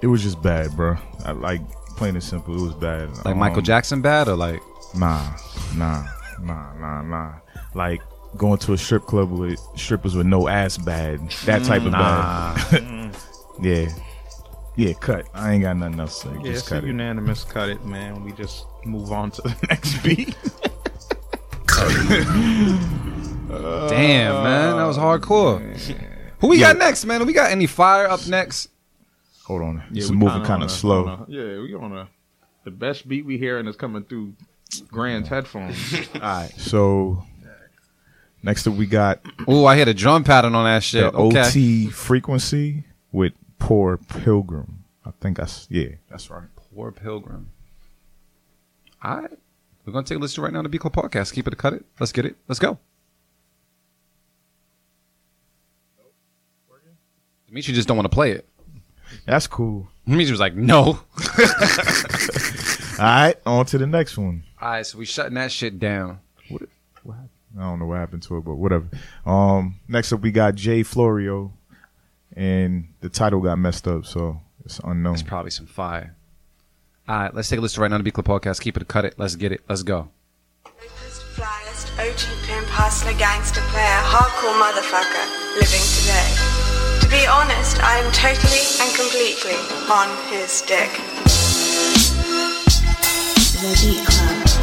it 0.03 0.07
was 0.07 0.23
just 0.23 0.41
bad, 0.43 0.75
bro. 0.77 0.97
I 1.25 1.33
like 1.33 1.61
plain 1.97 2.15
and 2.15 2.23
simple. 2.25 2.55
It 2.57 2.63
was 2.63 2.75
bad. 2.75 3.11
Like 3.25 3.37
Michael 3.37 3.59
Um, 3.59 3.65
Jackson 3.65 4.01
bad 4.01 4.29
or 4.29 4.37
like? 4.37 4.63
Nah, 4.95 5.37
nah, 5.75 6.07
nah, 6.41 6.75
nah, 6.79 7.03
nah. 7.03 7.35
Like 7.75 8.01
going 8.39 8.59
to 8.61 8.73
a 8.73 8.79
strip 8.79 9.03
club 9.05 9.31
with 9.31 9.59
strippers 9.75 10.15
with 10.15 10.27
no 10.27 10.49
ass 10.49 10.79
bad. 10.79 11.29
That 11.45 11.65
type 11.65 11.83
of 11.83 11.93
bad. 11.93 13.15
yeah. 13.61 13.89
Yeah, 14.77 14.93
cut. 14.95 15.27
I 15.35 15.53
ain't 15.55 15.63
got 15.63 15.77
nothing 15.77 15.99
else 16.01 16.21
to 16.23 16.29
say. 16.29 16.35
Yeah, 16.37 16.43
just 16.43 16.59
it's 16.59 16.67
a 16.67 16.71
cut 16.75 16.85
it. 16.85 16.89
unanimous 16.89 17.45
cut 17.45 17.69
it, 17.71 17.85
man. 17.85 18.23
We 18.25 18.33
just 18.33 18.67
move 18.85 19.11
on 19.11 19.31
to 19.33 19.43
the 19.43 19.57
next 19.71 20.03
beat. 20.03 20.37
Damn, 23.49 24.43
man, 24.43 24.77
that 24.77 24.85
was 24.85 24.99
hardcore. 24.99 25.61
Oh, 25.63 26.37
Who 26.41 26.49
we 26.49 26.59
got 26.59 26.77
next, 26.77 27.05
man? 27.05 27.25
We 27.27 27.33
got 27.33 27.51
any 27.51 27.67
fire 27.67 28.07
up 28.09 28.27
next? 28.27 28.69
Hold 29.45 29.63
on. 29.63 29.83
Yeah, 29.91 30.03
it's 30.03 30.11
we 30.11 30.17
moving 30.17 30.33
kinda 30.43 30.49
kind 30.49 30.63
on 30.63 30.67
of 30.67 30.71
slow. 30.73 31.07
on 31.07 31.21
a- 31.21 31.27
yeah, 31.29 31.61
we 31.63 31.75
on 31.75 31.93
a 31.97 32.09
the 32.65 32.71
best 32.73 33.07
beat 33.09 33.25
we 33.25 33.39
hearing 33.39 33.67
is 33.69 33.77
coming 33.77 34.03
through 34.05 34.35
Grand's 34.89 35.29
headphones. 35.29 35.77
All 36.17 36.21
right. 36.21 36.53
So 36.57 37.23
next 38.43 38.67
up 38.67 38.75
we 38.75 38.87
got 38.87 39.21
Oh, 39.47 39.65
I 39.67 39.77
hear 39.77 39.89
a 39.89 39.95
drum 39.95 40.25
pattern 40.25 40.55
on 40.57 40.65
that 40.65 40.83
shit. 40.83 41.13
the 41.13 41.17
okay. 41.19 41.41
OT 41.49 41.87
frequency 41.87 42.83
with 43.13 43.33
Poor 43.59 43.97
Pilgrim. 43.97 44.85
I 45.05 45.11
think 45.21 45.37
that's 45.37 45.67
yeah, 45.71 45.91
that's 46.11 46.31
right. 46.31 46.49
Poor 46.75 46.93
Pilgrim. 46.93 47.51
All 49.03 49.19
right. 49.19 49.31
We're 49.85 49.93
going 49.93 50.05
to 50.05 50.09
take 50.09 50.19
a 50.19 50.21
listen 50.21 50.43
right 50.43 50.53
now 50.53 50.63
to 50.63 50.69
Beat 50.69 50.81
Club 50.81 50.95
Podcast. 50.95 51.33
Keep 51.33 51.47
it, 51.47 51.57
cut 51.57 51.73
it. 51.73 51.85
Let's 52.01 52.11
get 52.11 52.27
it. 52.27 52.35
Let's 52.49 52.59
go. 52.59 52.79
Dimitri 57.47 57.73
just 57.73 57.87
don't 57.87 57.97
want 57.97 58.11
to 58.11 58.15
play 58.15 58.33
it. 58.33 58.49
That's 59.25 59.47
cool. 59.47 59.87
Dimitri 60.05 60.33
was 60.33 60.41
like, 60.41 60.57
no. 60.57 60.83
All 62.99 62.99
right, 62.99 63.37
on 63.47 63.65
to 63.67 63.79
the 63.79 63.87
next 63.87 64.19
one. 64.19 64.43
All 64.61 64.71
right, 64.71 64.85
so 64.85 64.99
we 64.99 65.05
shutting 65.05 65.35
that 65.35 65.53
shit 65.53 65.79
down. 65.79 66.19
What, 66.49 66.63
what 67.05 67.15
happened? 67.15 67.31
I 67.59 67.63
don't 67.63 67.79
know 67.79 67.87
what 67.87 67.99
happened 67.99 68.23
to 68.25 68.39
it, 68.39 68.41
but 68.41 68.57
whatever. 68.57 68.89
Um, 69.25 69.77
next 69.87 70.13
up 70.13 70.21
we 70.21 70.33
got 70.33 70.57
Jay 70.57 70.83
Florio, 70.83 71.53
and 72.37 72.89
the 73.01 73.09
title 73.09 73.41
got 73.41 73.59
messed 73.59 73.89
up, 73.89 74.05
so 74.05 74.41
it's 74.65 74.79
unknown. 74.85 75.15
It's 75.15 75.23
probably 75.23 75.51
some 75.51 75.67
fire. 75.67 76.15
All 77.09 77.17
right, 77.17 77.35
let's 77.35 77.49
take 77.49 77.59
a 77.59 77.63
listen 77.63 77.81
right 77.81 77.91
now 77.91 77.99
to 77.99 78.03
Beat 78.03 78.15
Club 78.15 78.27
Podcast. 78.27 78.61
Keep 78.61 78.77
it, 78.77 78.89
cut 78.89 79.05
it. 79.05 79.15
Let's 79.17 79.37
get 79.37 79.53
it. 79.53 79.63
Let's 79.69 79.83
go. 79.83 80.09
flyest, 80.65 81.91
OG 81.99 82.47
pimp, 82.47 82.67
hustler, 82.69 83.15
gangster 83.19 83.61
player, 83.73 84.01
hardcore 84.05 84.59
motherfucker, 84.61 85.27
living 85.55 85.87
today. 86.03 86.29
To 87.01 87.09
be 87.09 87.25
honest, 87.27 87.79
I 87.83 87.99
am 87.99 88.11
totally 88.13 88.67
and 88.83 88.91
completely 88.95 89.55
on 89.89 90.09
his 90.29 90.63
dick. 90.63 90.91
The 93.57 93.73
Beat 93.81 94.07
Club. 94.07 94.56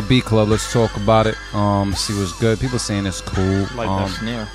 Beat 0.00 0.24
Club. 0.24 0.48
Let's 0.48 0.72
talk 0.72 0.96
about 0.96 1.26
it. 1.26 1.36
Um, 1.54 1.92
see 1.94 2.12
what's 2.18 2.38
good. 2.38 2.60
People 2.60 2.78
saying 2.78 3.06
it's 3.06 3.20
cool. 3.20 3.66
Like 3.74 3.88
um, 3.88 4.02
that 4.02 4.10
snare. 4.10 4.48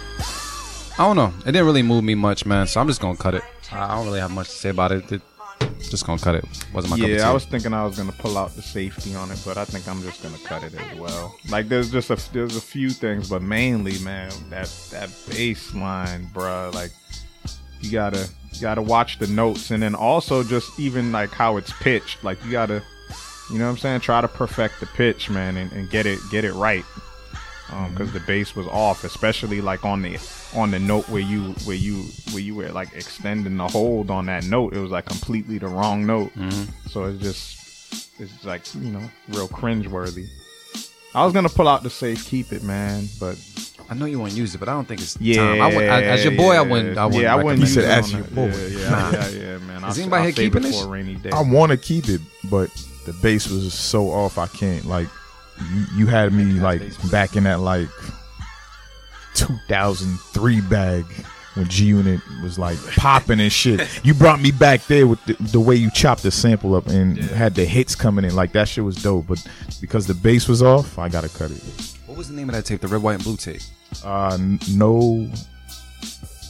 I 0.97 1.03
don't 1.07 1.15
know. 1.15 1.33
It 1.41 1.51
didn't 1.53 1.65
really 1.65 1.83
move 1.83 2.03
me 2.03 2.15
much, 2.15 2.45
man. 2.45 2.67
So 2.67 2.81
I'm 2.81 2.87
just 2.87 3.01
gonna 3.01 3.17
cut 3.17 3.33
it. 3.35 3.43
I 3.71 3.95
don't 3.95 4.05
really 4.05 4.19
have 4.19 4.31
much 4.31 4.47
to 4.49 4.55
say 4.55 4.69
about 4.69 4.91
it. 4.91 5.11
It- 5.11 5.21
just 5.89 6.05
gonna 6.05 6.19
cut 6.19 6.35
it. 6.35 6.45
Wasn't 6.73 6.91
my 6.91 6.97
cup 6.97 7.05
of 7.05 7.11
Yeah, 7.11 7.29
I 7.29 7.33
was 7.33 7.45
thinking 7.45 7.73
I 7.73 7.83
was 7.85 7.97
gonna 7.97 8.11
pull 8.11 8.37
out 8.37 8.55
the 8.55 8.61
safety 8.61 9.15
on 9.15 9.31
it, 9.31 9.41
but 9.45 9.57
I 9.57 9.65
think 9.65 9.87
I'm 9.87 10.01
just 10.03 10.21
gonna 10.21 10.37
cut 10.43 10.63
it 10.63 10.73
as 10.75 10.97
well. 10.99 11.35
Like 11.49 11.67
there's 11.67 11.91
just 11.91 12.09
a 12.09 12.31
there's 12.31 12.55
a 12.55 12.61
few 12.61 12.89
things, 12.89 13.29
but 13.29 13.41
mainly, 13.41 13.97
man, 13.99 14.31
that 14.49 14.67
that 14.91 15.09
bass 15.29 15.73
line, 15.73 16.29
bruh, 16.33 16.73
like 16.73 16.91
you 17.81 17.91
gotta 17.91 18.27
you 18.53 18.61
gotta 18.61 18.81
watch 18.81 19.19
the 19.19 19.27
notes, 19.27 19.71
and 19.71 19.81
then 19.81 19.95
also 19.95 20.43
just 20.43 20.79
even 20.79 21.11
like 21.11 21.31
how 21.31 21.57
it's 21.57 21.71
pitched. 21.73 22.23
Like 22.23 22.43
you 22.45 22.51
gotta, 22.51 22.83
you 23.51 23.57
know 23.57 23.65
what 23.65 23.71
I'm 23.71 23.77
saying? 23.77 24.01
Try 24.01 24.21
to 24.21 24.27
perfect 24.27 24.79
the 24.79 24.85
pitch, 24.85 25.29
man, 25.29 25.57
and, 25.57 25.71
and 25.71 25.89
get 25.89 26.05
it 26.05 26.19
get 26.31 26.45
it 26.45 26.53
right. 26.53 26.85
Um, 27.71 27.91
because 27.91 28.11
the 28.11 28.19
bass 28.21 28.55
was 28.55 28.65
off, 28.67 29.03
especially 29.03 29.61
like 29.61 29.85
on 29.85 30.01
the 30.01 30.17
on 30.55 30.71
the 30.71 30.79
note 30.79 31.07
where 31.09 31.21
you 31.21 31.53
where 31.65 31.75
you 31.75 32.03
where 32.31 32.41
you 32.41 32.55
were 32.55 32.69
like 32.69 32.93
extending 32.93 33.57
the 33.57 33.67
hold 33.67 34.09
on 34.09 34.25
that 34.25 34.45
note. 34.45 34.73
It 34.73 34.79
was 34.79 34.91
like 34.91 35.05
completely 35.05 35.59
the 35.59 35.67
wrong 35.67 36.05
note. 36.05 36.31
So 36.87 37.05
it's 37.05 37.21
just 37.21 38.19
it's 38.19 38.43
like 38.43 38.73
you 38.75 38.91
know 38.91 39.03
real 39.29 39.47
cringeworthy. 39.47 40.27
I 41.13 41.25
was 41.25 41.33
gonna 41.33 41.49
pull 41.49 41.67
out 41.67 41.83
the 41.83 41.89
safe, 41.89 42.25
keep 42.25 42.51
it, 42.51 42.63
man, 42.63 43.07
but 43.19 43.37
I 43.89 43.95
know 43.95 44.05
you 44.05 44.19
want 44.19 44.33
to 44.33 44.37
use 44.37 44.53
it, 44.53 44.59
but 44.59 44.69
I 44.69 44.73
don't 44.73 44.87
think 44.87 45.01
it's 45.01 45.19
yeah. 45.19 45.37
time. 45.37 45.61
I 45.61 45.75
would, 45.75 45.89
I, 45.89 46.03
as 46.03 46.23
your 46.23 46.35
boy, 46.35 46.55
I 46.55 46.61
wouldn't. 46.61 46.97
I 46.97 47.05
wouldn't. 47.05 47.23
yeah, 47.23 47.33
I 47.33 47.43
wouldn't 47.43 47.61
use 47.61 47.75
it. 47.75 47.85
it. 47.85 47.89
as 47.89 48.13
your 48.13 48.23
boy. 48.25 48.47
Yeah, 48.47 48.51
yeah, 48.51 49.11
yeah, 49.11 49.29
yeah, 49.29 49.57
man. 49.59 49.83
I'll, 49.83 49.89
Is 49.89 49.97
anybody 49.97 50.19
I'll 50.19 50.23
here 50.25 50.33
keeping 50.33 50.63
it 50.63 50.67
this? 50.67 50.79
for 50.79 50.87
a 50.87 50.89
rainy 50.89 51.15
day. 51.15 51.31
I 51.31 51.41
want 51.41 51.71
to 51.71 51.77
keep 51.77 52.07
it, 52.07 52.21
but 52.51 52.69
the 53.05 53.13
bass 53.13 53.49
was 53.49 53.73
so 53.73 54.09
off. 54.09 54.37
I 54.37 54.47
can't 54.47 54.85
like. 54.85 55.07
You, 55.73 55.85
you 55.97 56.07
had 56.07 56.31
me 56.31 56.45
like 56.45 56.81
back 57.11 57.35
in 57.35 57.43
that 57.43 57.59
like 57.59 57.89
2003 59.35 60.61
bag 60.61 61.05
when 61.55 61.67
G 61.67 61.85
Unit 61.85 62.21
was 62.41 62.57
like 62.57 62.77
popping 62.95 63.39
and 63.39 63.51
shit. 63.51 63.87
You 64.05 64.13
brought 64.13 64.39
me 64.39 64.51
back 64.51 64.85
there 64.85 65.07
with 65.07 65.23
the, 65.25 65.33
the 65.33 65.59
way 65.59 65.75
you 65.75 65.91
chopped 65.91 66.23
the 66.23 66.31
sample 66.31 66.75
up 66.75 66.87
and 66.87 67.17
had 67.17 67.55
the 67.55 67.65
hits 67.65 67.95
coming 67.95 68.25
in. 68.25 68.35
Like 68.35 68.53
that 68.53 68.67
shit 68.67 68.83
was 68.83 68.95
dope. 69.01 69.27
But 69.27 69.45
because 69.81 70.07
the 70.07 70.13
bass 70.13 70.47
was 70.47 70.63
off, 70.63 70.97
I 70.97 71.09
gotta 71.09 71.29
cut 71.29 71.51
it. 71.51 71.61
What 72.05 72.17
was 72.17 72.29
the 72.29 72.35
name 72.35 72.49
of 72.49 72.55
that 72.55 72.65
tape? 72.65 72.81
The 72.81 72.87
red, 72.87 73.01
white, 73.01 73.15
and 73.15 73.23
blue 73.23 73.37
tape. 73.37 73.61
Uh, 74.03 74.37
no, 74.71 75.29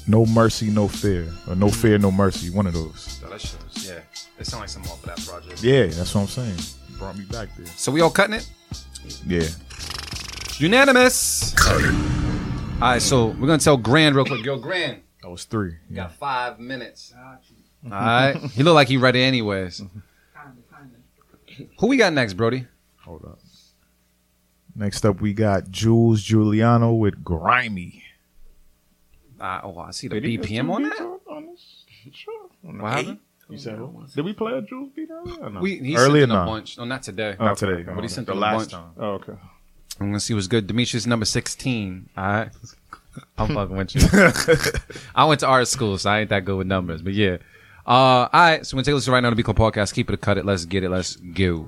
no 0.07 0.26
mercy, 0.26 0.69
no 0.69 0.88
fear, 0.88 1.27
or 1.47 1.55
no 1.55 1.69
fear, 1.69 1.97
no 1.97 2.11
mercy. 2.11 2.49
One 2.49 2.67
of 2.67 2.73
those. 2.73 3.19
That 3.21 3.41
shit 3.41 3.51
yeah. 3.53 3.59
It 4.40 4.45
sounded 4.48 4.61
like 4.64 4.70
something 4.70 4.91
off 4.91 5.03
of 5.03 5.10
that 5.16 5.26
project. 5.28 5.61
Yeah, 5.64 5.88
that's 5.88 6.16
what 6.16 6.22
I'm 6.22 6.28
saying. 6.28 6.57
Brought 6.98 7.18
me 7.18 7.26
back 7.26 7.49
there. 7.57 7.66
So 7.68 7.91
we 7.91 8.02
all 8.02 8.10
cutting 8.10 8.36
it? 8.36 8.49
Yeah. 9.26 9.48
Unanimous. 10.57 11.56
All 11.68 11.80
right, 12.82 13.02
so 13.02 13.28
we're 13.28 13.48
gonna 13.48 13.57
tell 13.57 13.78
Grand 13.78 14.16
real 14.16 14.26
quick. 14.26 14.44
Yo, 14.45 14.57
Grand, 14.57 15.02
That 15.22 15.30
was 15.30 15.44
three. 15.45 15.76
you 15.90 15.95
got 15.95 16.14
five 16.14 16.60
minutes. 16.60 17.14
All 17.86 17.91
right, 17.91 18.36
he 18.53 18.64
looked 18.64 18.76
like 18.76 18.88
he 18.88 18.98
ready 18.98 19.22
anyways. 19.24 19.82
Who 21.80 21.88
we 21.88 21.98
got 21.98 22.14
next, 22.14 22.34
Brody? 22.34 22.66
Hold 23.02 23.26
up. 23.26 23.40
Next 24.76 25.06
up, 25.06 25.20
we 25.20 25.34
got 25.34 25.70
Jules 25.72 26.22
Giuliano 26.24 26.94
with 26.94 27.22
Grimy. 27.24 28.03
Uh, 29.40 29.60
oh, 29.64 29.78
I 29.80 29.91
see 29.91 30.07
the 30.07 30.22
Did 30.22 30.41
BPM 30.41 30.70
on 30.72 30.84
beats 30.84 30.98
that. 30.99 31.06
on- 31.06 31.20
on? 31.28 31.57
Sure. 32.14 32.49
What 32.61 32.91
happened? 32.91 33.20
You 33.49 33.57
said 33.57 33.77
who? 33.77 34.05
Did 34.15 34.26
we 34.26 34.34
play 34.34 34.53
a 34.53 34.61
Jules 34.61 34.91
beat 34.95 35.09
earlier? 35.11 35.39
Or 35.41 35.49
no? 35.49 35.59
We 35.59 35.80
he 35.80 35.95
Earlier, 35.97 36.21
sent 36.21 36.31
in 36.31 36.38
a 36.38 36.39
nah. 36.39 36.45
bunch. 36.45 36.77
No, 36.77 36.85
not 36.85 37.01
today. 37.03 37.35
Not 37.39 37.57
today. 37.57 37.81
But 37.84 38.01
he 38.01 38.07
sent 38.07 38.27
the 38.27 38.35
last 38.35 38.71
bunch. 38.71 38.71
time. 38.71 38.91
oh, 38.97 39.09
okay. 39.13 39.34
I'm 39.99 40.07
gonna 40.07 40.19
see 40.19 40.34
what's 40.34 40.47
good. 40.47 40.67
Demetrius 40.67 41.05
number 41.07 41.26
sixteen. 41.26 42.09
All 42.15 42.23
right, 42.26 42.49
I'm 43.38 43.47
fucking 43.53 43.76
with 43.76 43.95
you. 43.95 44.01
I 45.15 45.26
went 45.26 45.39
to 45.41 45.47
art 45.47 45.67
school, 45.67 45.97
so 45.97 46.09
I 46.09 46.19
ain't 46.21 46.30
that 46.30 46.45
good 46.45 46.57
with 46.57 46.67
numbers. 46.67 47.01
But 47.01 47.13
yeah. 47.13 47.38
Uh, 47.88 47.91
all 47.91 48.30
right, 48.34 48.65
so 48.65 48.76
we're 48.76 48.80
gonna 48.80 48.85
take 48.85 48.91
a 48.91 48.95
listen 48.95 49.13
right 49.13 49.19
now 49.21 49.30
to 49.30 49.35
the 49.35 49.43
Beat 49.43 49.45
Club 49.45 49.57
podcast. 49.57 49.93
Keep 49.95 50.11
it 50.11 50.21
cut 50.21 50.38
it. 50.38 50.45
Let's 50.45 50.65
get 50.65 50.84
it. 50.84 50.89
Let's 50.89 51.15
go. 51.15 51.67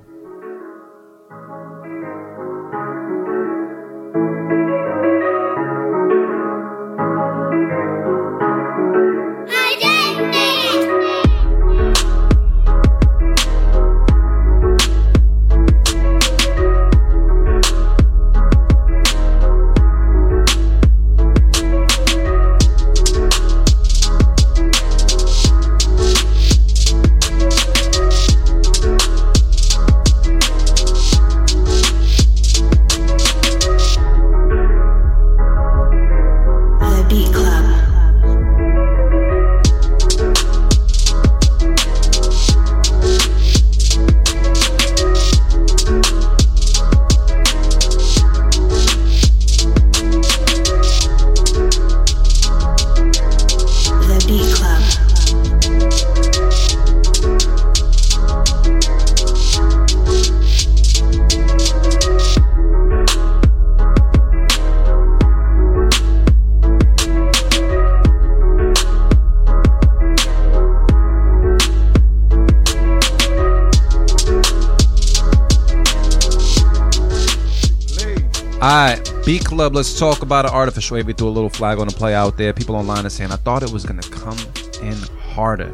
Beat 79.71 79.75
Club. 79.75 79.75
Let's 79.75 79.99
talk 79.99 80.21
about 80.21 80.45
it. 80.45 80.51
Artificial 80.51 80.95
wave. 80.95 81.07
We 81.07 81.13
threw 81.13 81.27
a 81.27 81.29
little 81.29 81.49
flag 81.49 81.79
on 81.79 81.87
the 81.87 81.93
play 81.93 82.13
out 82.13 82.37
there. 82.37 82.53
People 82.53 82.75
online 82.75 83.05
are 83.05 83.09
saying 83.09 83.31
I 83.31 83.37
thought 83.37 83.63
it 83.63 83.71
was 83.71 83.85
gonna 83.85 84.01
come 84.03 84.37
in 84.81 84.95
harder, 85.33 85.71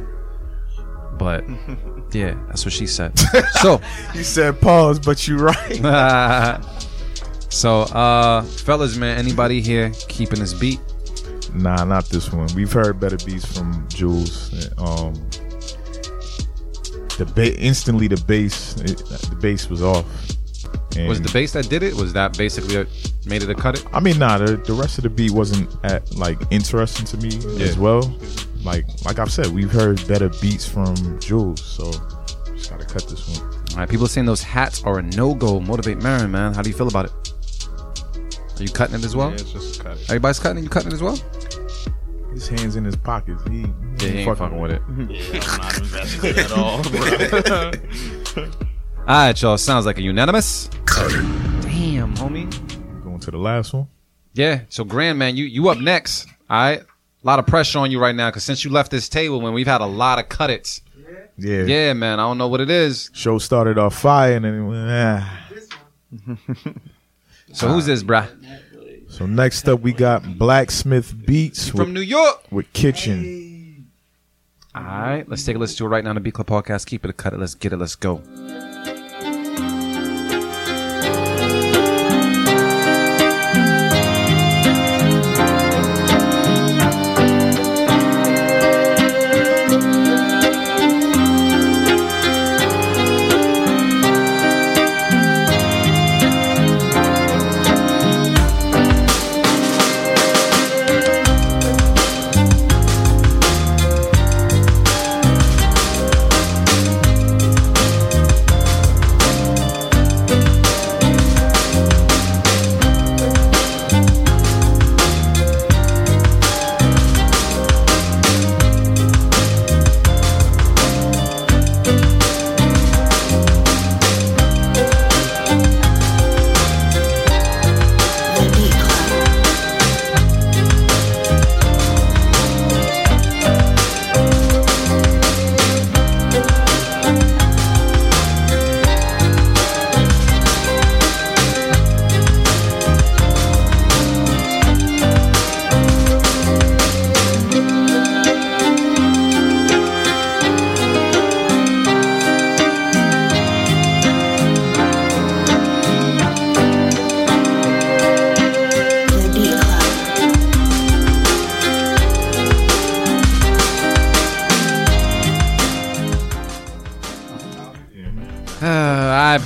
but 1.17 1.43
yeah, 2.11 2.35
that's 2.47 2.65
what 2.65 2.73
she 2.73 2.87
said. 2.87 3.17
so 3.61 3.81
you 4.13 4.23
said 4.23 4.59
pause, 4.61 4.99
but 4.99 5.27
you're 5.27 5.39
right. 5.39 6.61
so, 7.49 7.81
uh, 7.81 8.41
fellas, 8.43 8.97
man, 8.97 9.17
anybody 9.17 9.61
here 9.61 9.91
keeping 10.07 10.39
this 10.39 10.53
beat? 10.53 10.79
Nah, 11.53 11.83
not 11.85 12.05
this 12.09 12.31
one. 12.31 12.47
We've 12.55 12.71
heard 12.71 12.99
better 12.99 13.17
beats 13.25 13.45
from 13.45 13.87
Jules. 13.89 14.53
Um, 14.77 15.13
the 17.17 17.25
ba- 17.33 17.57
instantly 17.59 18.07
the 18.07 18.21
bass, 18.27 18.75
it, 18.81 18.97
the 19.29 19.37
bass 19.41 19.69
was 19.69 19.81
off. 19.81 20.05
And 20.95 21.07
Was 21.07 21.19
it 21.19 21.23
the 21.23 21.31
bass 21.31 21.53
that 21.53 21.69
did 21.69 21.83
it? 21.83 21.93
Was 21.95 22.13
that 22.13 22.37
basically 22.37 22.77
what 22.77 22.87
made 23.27 23.43
it 23.43 23.49
a 23.49 23.55
cut 23.55 23.79
it? 23.79 23.85
I 23.93 23.99
mean, 23.99 24.17
nah, 24.19 24.37
the, 24.37 24.57
the 24.57 24.73
rest 24.73 24.97
of 24.97 25.03
the 25.03 25.09
beat 25.09 25.31
wasn't 25.31 25.69
at, 25.83 26.15
like 26.15 26.39
interesting 26.51 27.05
to 27.07 27.17
me 27.17 27.29
as 27.63 27.77
well. 27.77 28.01
Like, 28.63 28.85
like 29.05 29.19
I've 29.19 29.31
said, 29.31 29.47
we've 29.47 29.71
heard 29.71 30.05
better 30.07 30.29
beats 30.41 30.67
from 30.67 31.19
Jules, 31.19 31.63
so 31.63 31.91
just 32.55 32.69
gotta 32.71 32.85
cut 32.85 33.07
this 33.07 33.39
one. 33.39 33.49
All 33.71 33.77
right, 33.77 33.89
people 33.89 34.05
are 34.05 34.09
saying 34.09 34.25
those 34.25 34.41
hats 34.43 34.83
are 34.83 34.99
a 34.99 35.03
no 35.03 35.33
go. 35.33 35.59
Motivate 35.59 35.99
Merren, 35.99 36.29
man. 36.31 36.53
How 36.53 36.61
do 36.61 36.69
you 36.69 36.75
feel 36.75 36.87
about 36.87 37.05
it? 37.05 37.11
Are 38.59 38.63
you 38.63 38.69
cutting 38.69 38.95
it 38.95 39.05
as 39.05 39.15
well? 39.15 39.29
Yeah, 39.29 39.35
it's 39.35 39.51
just 39.51 39.79
a 39.79 39.83
cut. 39.83 39.97
Everybody's 40.03 40.39
cutting 40.39 40.59
it. 40.59 40.63
You 40.63 40.69
cutting 40.69 40.91
it 40.91 40.95
as 40.95 41.01
well? 41.03 41.15
His 42.31 42.47
hands 42.47 42.75
in 42.75 42.83
his 42.83 42.95
pockets. 42.95 43.41
He, 43.49 43.61
Yeah, 43.61 44.07
he 44.09 44.17
ain't 44.19 44.37
fucking 44.37 44.59
with 44.59 44.71
it. 44.71 44.81
Yeah, 45.09 45.39
I'm 45.43 45.61
not 45.61 45.77
invested 45.79 46.37
at 46.39 46.51
all, 46.51 46.81
bro. 46.83 48.43
All 49.07 49.15
right, 49.27 49.41
y'all. 49.41 49.57
Sounds 49.57 49.85
like 49.85 49.99
a 49.99 50.01
unanimous. 50.01 50.67
Damn, 50.87 52.13
homie. 52.15 52.51
To 53.27 53.31
the 53.31 53.37
last 53.37 53.73
one. 53.73 53.89
Yeah. 54.35 54.61
So, 54.69 54.85
Grand 54.85 55.19
Man, 55.19 55.35
you 55.35 55.43
you 55.43 55.67
up 55.67 55.79
next? 55.79 56.27
All 56.49 56.57
right. 56.57 56.79
A 56.79 57.27
lot 57.27 57.39
of 57.39 57.45
pressure 57.45 57.77
on 57.79 57.91
you 57.91 57.99
right 57.99 58.15
now 58.15 58.29
because 58.29 58.45
since 58.45 58.63
you 58.63 58.71
left 58.71 58.89
this 58.89 59.09
table, 59.09 59.41
man, 59.41 59.51
we've 59.51 59.67
had 59.67 59.81
a 59.81 59.85
lot 59.85 60.17
of 60.17 60.29
cut 60.29 60.49
its. 60.49 60.79
Yeah. 61.37 61.63
Yeah, 61.63 61.91
man. 61.91 62.21
I 62.21 62.23
don't 62.23 62.37
know 62.37 62.47
what 62.47 62.61
it 62.61 62.69
is. 62.69 63.09
Show 63.13 63.37
started 63.37 63.77
off 63.77 63.95
fire 63.99 64.37
and 64.37 64.45
then 64.45 64.53
it 64.53 64.65
went, 64.65 64.89
ah. 64.89 65.49
So 67.51 67.67
who's 67.67 67.85
this, 67.85 68.01
bruh? 68.01 68.29
So 69.09 69.25
next 69.25 69.67
up 69.67 69.81
we 69.81 69.91
got 69.91 70.37
Blacksmith 70.37 71.13
Beats 71.25 71.67
From 71.67 71.91
New 71.93 71.99
York. 71.99 72.49
with 72.49 72.71
Kitchen. 72.71 73.89
All 74.73 74.83
right. 74.83 75.27
Let's 75.27 75.43
take 75.43 75.57
a 75.57 75.59
listen 75.59 75.75
to 75.79 75.85
it 75.85 75.89
right 75.89 76.01
now 76.01 76.11
on 76.11 76.15
the 76.15 76.21
Beat 76.21 76.35
Club 76.35 76.47
podcast. 76.47 76.85
Keep 76.85 77.03
it 77.03 77.09
a 77.09 77.13
cut 77.13 77.33
it. 77.33 77.39
Let's 77.41 77.55
get 77.55 77.73
it. 77.73 77.77
Let's 77.77 77.95
go. 77.95 78.21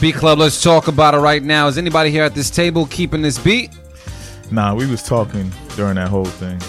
Beat 0.01 0.15
Club. 0.15 0.39
Let's 0.39 0.61
talk 0.61 0.87
about 0.87 1.13
it 1.13 1.17
right 1.19 1.43
now. 1.43 1.67
Is 1.67 1.77
anybody 1.77 2.09
here 2.09 2.23
at 2.23 2.33
this 2.33 2.49
table 2.49 2.87
keeping 2.87 3.21
this 3.21 3.37
beat? 3.37 3.69
Nah, 4.49 4.73
we 4.73 4.87
was 4.87 5.03
talking 5.03 5.51
during 5.75 5.95
that 5.95 6.09
whole 6.09 6.25
thing. 6.25 6.59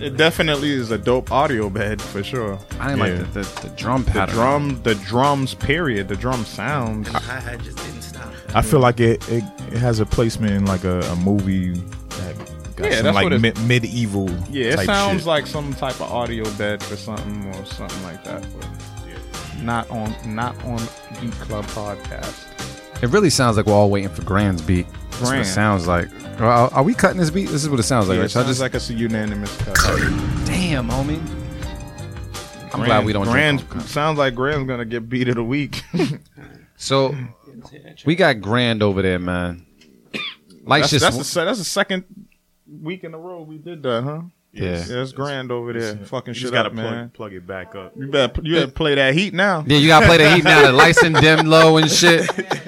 It 0.00 0.16
definitely 0.16 0.70
is 0.70 0.90
a 0.92 0.98
dope 0.98 1.32
audio 1.32 1.68
bed 1.68 2.00
for 2.00 2.22
sure. 2.22 2.58
I 2.78 2.90
didn't 2.94 2.98
Yeah. 3.06 3.18
like 3.22 3.32
the, 3.32 3.40
the, 3.40 3.60
the 3.68 3.74
drum 3.76 4.04
The 4.04 4.26
drum, 4.26 4.80
the 4.84 4.94
drums, 4.94 5.54
period. 5.54 6.06
The 6.08 6.16
drum 6.16 6.44
sound. 6.44 7.06
And 7.06 7.16
the 7.16 7.18
hi-hat 7.18 7.60
just 7.62 7.78
didn't 7.78 8.02
stop. 8.02 8.32
I 8.54 8.62
feel 8.62 8.80
like 8.80 9.00
it, 9.00 9.26
it, 9.28 9.42
it 9.72 9.78
has 9.78 9.98
a 10.00 10.06
placement 10.06 10.52
in 10.52 10.64
like 10.66 10.84
a, 10.84 11.00
a 11.00 11.16
movie 11.16 11.70
that 11.70 12.36
got 12.76 12.90
Yeah, 12.90 12.96
some 12.98 13.04
that's 13.04 13.14
like 13.16 13.24
what 13.24 13.32
it- 13.32 13.40
mid, 13.40 13.58
medieval. 13.66 14.30
Yeah, 14.50 14.66
it 14.72 14.76
type 14.76 14.86
sounds 14.86 15.20
shit. 15.22 15.26
like 15.26 15.46
some 15.48 15.74
type 15.74 15.96
of 16.00 16.12
audio 16.12 16.48
bed 16.52 16.82
for 16.82 16.96
something 16.96 17.46
or 17.54 17.64
something 17.66 18.02
like 18.04 18.22
that. 18.24 18.46
But 18.58 18.68
not 19.62 19.90
on, 19.90 20.14
not 20.26 20.54
on 20.64 20.78
Beat 21.20 21.32
Club 21.32 21.64
podcast. 21.66 22.44
It 23.02 23.10
really 23.10 23.30
sounds 23.30 23.56
like 23.56 23.66
we're 23.66 23.74
all 23.74 23.90
waiting 23.90 24.08
for 24.10 24.22
Grand's 24.22 24.62
beat. 24.62 24.86
That's 24.88 25.20
what 25.20 25.28
it 25.28 25.32
Grand. 25.32 25.46
sounds 25.46 25.86
like. 25.86 26.08
Are, 26.40 26.72
are 26.72 26.82
we 26.82 26.94
cutting 26.94 27.18
this 27.18 27.30
beat? 27.30 27.46
This 27.48 27.62
is 27.62 27.68
what 27.70 27.78
it 27.80 27.84
sounds 27.84 28.08
like. 28.08 28.16
Yeah, 28.16 28.20
right? 28.22 28.24
it 28.26 28.30
Should 28.30 28.38
I 28.38 28.42
sounds 28.42 28.50
just 28.58 28.60
like 28.60 28.74
it's 28.74 28.90
a 28.90 28.94
unanimous 28.94 29.56
cut. 29.58 29.74
damn, 30.46 30.88
homie. 30.88 31.20
I'm 32.64 32.70
Grand- 32.82 32.84
glad 32.86 33.04
we 33.06 33.12
don't. 33.12 33.24
Grand 33.24 33.58
drink 33.58 33.70
alcohol. 33.70 33.88
sounds 33.88 34.18
like 34.18 34.34
Grand's 34.34 34.66
gonna 34.66 34.84
get 34.84 35.08
beat 35.08 35.28
of 35.28 35.36
the 35.36 35.44
week. 35.44 35.82
So 36.78 37.16
we 38.04 38.16
got 38.16 38.42
Grand 38.42 38.82
over 38.82 39.00
there, 39.00 39.18
man. 39.18 39.64
Life's 40.62 40.90
that's, 40.90 40.90
just 40.90 41.02
that's, 41.04 41.16
the, 41.16 41.24
se- 41.24 41.44
that's 41.46 41.58
the 41.58 41.64
second 41.64 42.04
week 42.82 43.02
in 43.04 43.14
a 43.14 43.18
row 43.18 43.40
we 43.40 43.56
did 43.56 43.82
that, 43.84 44.02
huh? 44.04 44.20
Yeah. 44.52 44.84
yeah, 44.86 45.02
it's 45.02 45.12
grand 45.12 45.50
over 45.50 45.72
there, 45.72 45.96
fucking 45.96 46.32
You 46.32 46.34
shit 46.34 46.42
just 46.42 46.52
gotta 46.52 46.68
up, 46.68 46.74
plug, 46.74 46.84
man. 46.90 47.08
plug 47.10 47.32
it 47.32 47.46
back 47.46 47.74
up. 47.74 47.92
You 47.96 48.08
better, 48.08 48.42
you 48.42 48.54
better 48.56 48.70
play 48.72 48.94
that 48.96 49.14
heat 49.14 49.32
now. 49.32 49.64
yeah. 49.66 49.78
You 49.78 49.86
gotta 49.88 50.04
play 50.06 50.18
the 50.18 50.34
heat 50.34 50.44
now. 50.44 50.62
The 50.66 50.72
lights 50.72 51.02
and 51.02 51.14
dim 51.16 51.46
low 51.46 51.78
and 51.78 51.90
shit. 51.90 52.28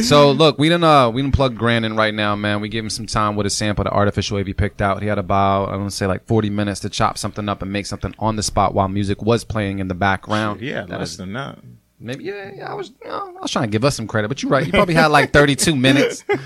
So 0.00 0.30
look, 0.32 0.58
we 0.58 0.68
didn't 0.68 0.84
uh 0.84 1.10
we 1.10 1.20
didn't 1.22 1.34
plug 1.34 1.56
Grand 1.56 1.84
in 1.84 1.96
right 1.96 2.14
now, 2.14 2.34
man. 2.34 2.60
We 2.60 2.68
gave 2.68 2.82
him 2.84 2.90
some 2.90 3.06
time 3.06 3.36
with 3.36 3.46
a 3.46 3.50
sample, 3.50 3.84
the 3.84 3.90
artificial 3.92 4.36
wave 4.36 4.46
he 4.46 4.54
picked 4.54 4.80
out. 4.80 5.02
He 5.02 5.08
had 5.08 5.18
about 5.18 5.68
I 5.68 5.72
don't 5.72 5.90
say 5.90 6.06
like 6.06 6.24
forty 6.26 6.48
minutes 6.50 6.80
to 6.80 6.88
chop 6.88 7.18
something 7.18 7.48
up 7.48 7.60
and 7.62 7.70
make 7.72 7.86
something 7.86 8.14
on 8.18 8.36
the 8.36 8.42
spot 8.42 8.72
while 8.74 8.88
music 8.88 9.20
was 9.22 9.44
playing 9.44 9.78
in 9.78 9.88
the 9.88 9.94
background. 9.94 10.60
Yeah, 10.60 10.86
That 10.86 10.98
less 11.00 11.10
is- 11.12 11.16
than 11.18 11.32
that. 11.34 11.58
Maybe 11.98 12.24
yeah, 12.24 12.50
yeah. 12.54 12.70
I 12.70 12.74
was 12.74 12.90
you 13.02 13.08
know, 13.08 13.34
I 13.38 13.40
was 13.40 13.50
trying 13.50 13.68
to 13.68 13.70
give 13.70 13.84
us 13.84 13.96
some 13.96 14.06
credit, 14.06 14.28
but 14.28 14.42
you're 14.42 14.52
right. 14.52 14.66
You 14.66 14.70
probably 14.72 14.94
had 14.94 15.06
like 15.06 15.32
32 15.32 15.74
minutes. 15.88 16.24
You 16.28 16.36
know 16.36 16.40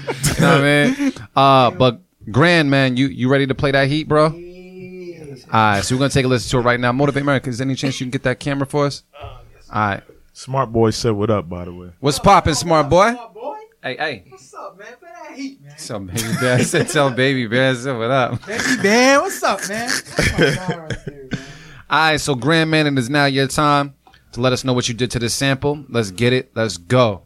what 0.54 0.64
I 0.64 0.94
mean? 0.98 1.12
Uh, 1.34 1.70
but 1.72 2.00
Grand 2.30 2.70
man, 2.70 2.96
you 2.96 3.06
you 3.08 3.28
ready 3.28 3.46
to 3.46 3.54
play 3.54 3.70
that 3.72 3.88
heat, 3.88 4.06
bro? 4.08 4.26
All 4.26 4.32
right, 5.52 5.82
so 5.82 5.94
we're 5.94 6.00
gonna 6.00 6.10
take 6.10 6.24
a 6.24 6.28
listen 6.28 6.50
to 6.50 6.58
it 6.58 6.62
right 6.68 6.78
now. 6.78 6.92
Motivate 6.92 7.22
America. 7.22 7.48
Is 7.50 7.58
there 7.58 7.64
any 7.66 7.74
chance 7.74 7.98
you 8.00 8.06
can 8.06 8.10
get 8.10 8.22
that 8.24 8.38
camera 8.40 8.66
for 8.66 8.86
us? 8.86 9.02
All 9.20 9.30
right. 9.72 10.02
Smart 10.32 10.72
boy 10.72 10.90
said 10.90 11.12
what 11.12 11.30
up, 11.30 11.48
by 11.48 11.64
the 11.64 11.72
way. 11.72 11.90
What's 12.00 12.18
popping, 12.18 12.54
smart 12.54 12.88
boy? 12.88 13.14
Hey, 13.82 13.96
hey. 13.96 14.24
What's 14.28 14.52
up, 14.52 14.78
man? 14.78 14.88
Play 15.00 15.08
that 15.10 15.36
heat, 15.36 15.60
man. 15.62 15.70
What's 15.70 15.90
up, 15.90 16.06
baby 16.06 16.34
bear? 16.38 16.54
I 16.58 16.62
said, 16.62 16.88
tell 16.88 17.10
baby 17.10 17.46
bear, 17.46 17.70
I 17.70 17.74
said, 17.74 17.96
what 17.96 18.10
up? 18.10 18.46
Baby 18.46 18.82
man, 18.82 19.20
what's 19.22 19.42
up, 19.42 19.60
man? 19.68 19.90
All 21.90 21.98
right, 21.98 22.20
so 22.20 22.34
Grand 22.34 22.70
Man, 22.70 22.86
it 22.86 22.98
is 22.98 23.08
now 23.10 23.24
your 23.24 23.48
time 23.48 23.94
to 24.32 24.40
let 24.40 24.52
us 24.52 24.64
know 24.64 24.72
what 24.74 24.88
you 24.88 24.94
did 24.94 25.10
to 25.12 25.18
this 25.18 25.34
sample. 25.34 25.84
Let's 25.88 26.10
get 26.10 26.32
it. 26.32 26.52
Let's 26.54 26.76
go. 26.76 27.22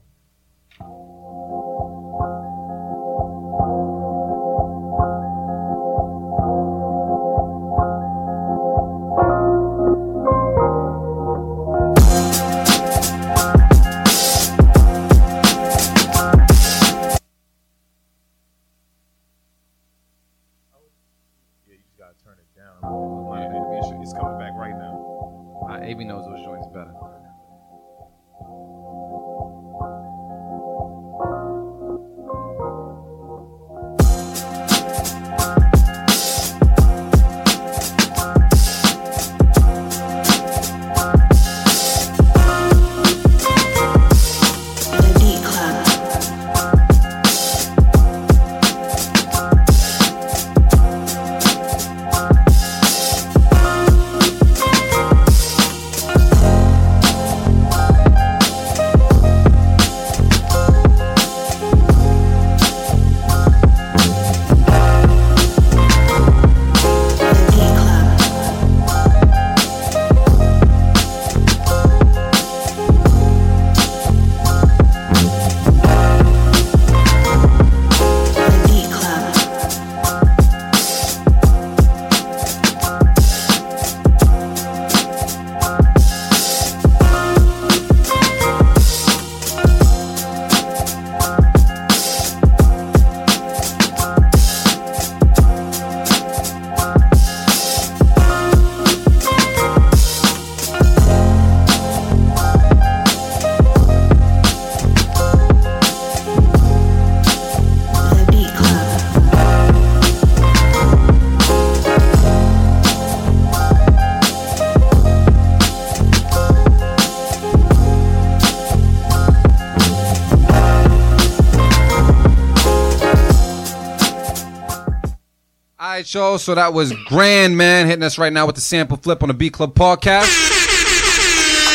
Y'all. 126.15 126.39
So 126.39 126.55
that 126.55 126.73
was 126.73 126.93
Grand 127.07 127.57
Man 127.57 127.87
hitting 127.87 128.05
us 128.05 128.19
right 128.19 128.33
now 128.33 128.47
with 128.47 128.55
the 128.55 128.61
sample 128.61 128.97
flip 128.97 129.23
on 129.23 129.29
the 129.29 129.35
Beat 129.35 129.53
Club 129.53 129.75
podcast. 129.75 130.31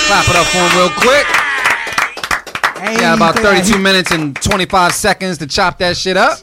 Clap 0.07 0.29
it 0.29 0.35
up 0.35 0.47
for 0.47 0.59
him 0.59 0.77
real 0.77 0.89
quick. 0.91 1.25
Hey, 2.81 2.97
Got 3.01 3.17
about 3.17 3.35
say 3.35 3.43
that 3.43 3.65
32 3.65 3.77
he- 3.77 3.83
minutes 3.83 4.11
and 4.11 4.35
25 4.41 4.93
seconds 4.93 5.37
to 5.39 5.47
chop 5.47 5.77
that 5.79 5.97
shit 5.97 6.15
up. 6.15 6.39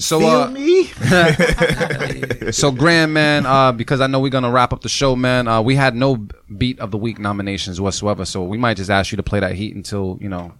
So, 0.00 0.18
feel 0.20 0.30
uh, 0.30 0.50
me? 0.50 0.84
so 2.52 2.70
Grand 2.72 3.14
Man, 3.14 3.46
uh, 3.46 3.72
because 3.72 4.00
I 4.00 4.06
know 4.06 4.20
we're 4.20 4.28
gonna 4.28 4.50
wrap 4.50 4.72
up 4.72 4.82
the 4.82 4.88
show, 4.88 5.16
man. 5.16 5.48
Uh, 5.48 5.62
we 5.62 5.76
had 5.76 5.94
no 5.94 6.26
beat 6.56 6.78
of 6.80 6.90
the 6.90 6.98
week 6.98 7.18
nominations 7.18 7.80
whatsoever, 7.80 8.24
so 8.24 8.42
we 8.42 8.58
might 8.58 8.76
just 8.76 8.90
ask 8.90 9.12
you 9.12 9.16
to 9.16 9.22
play 9.22 9.40
that 9.40 9.54
heat 9.54 9.74
until 9.74 10.18
you 10.20 10.28
know, 10.28 10.52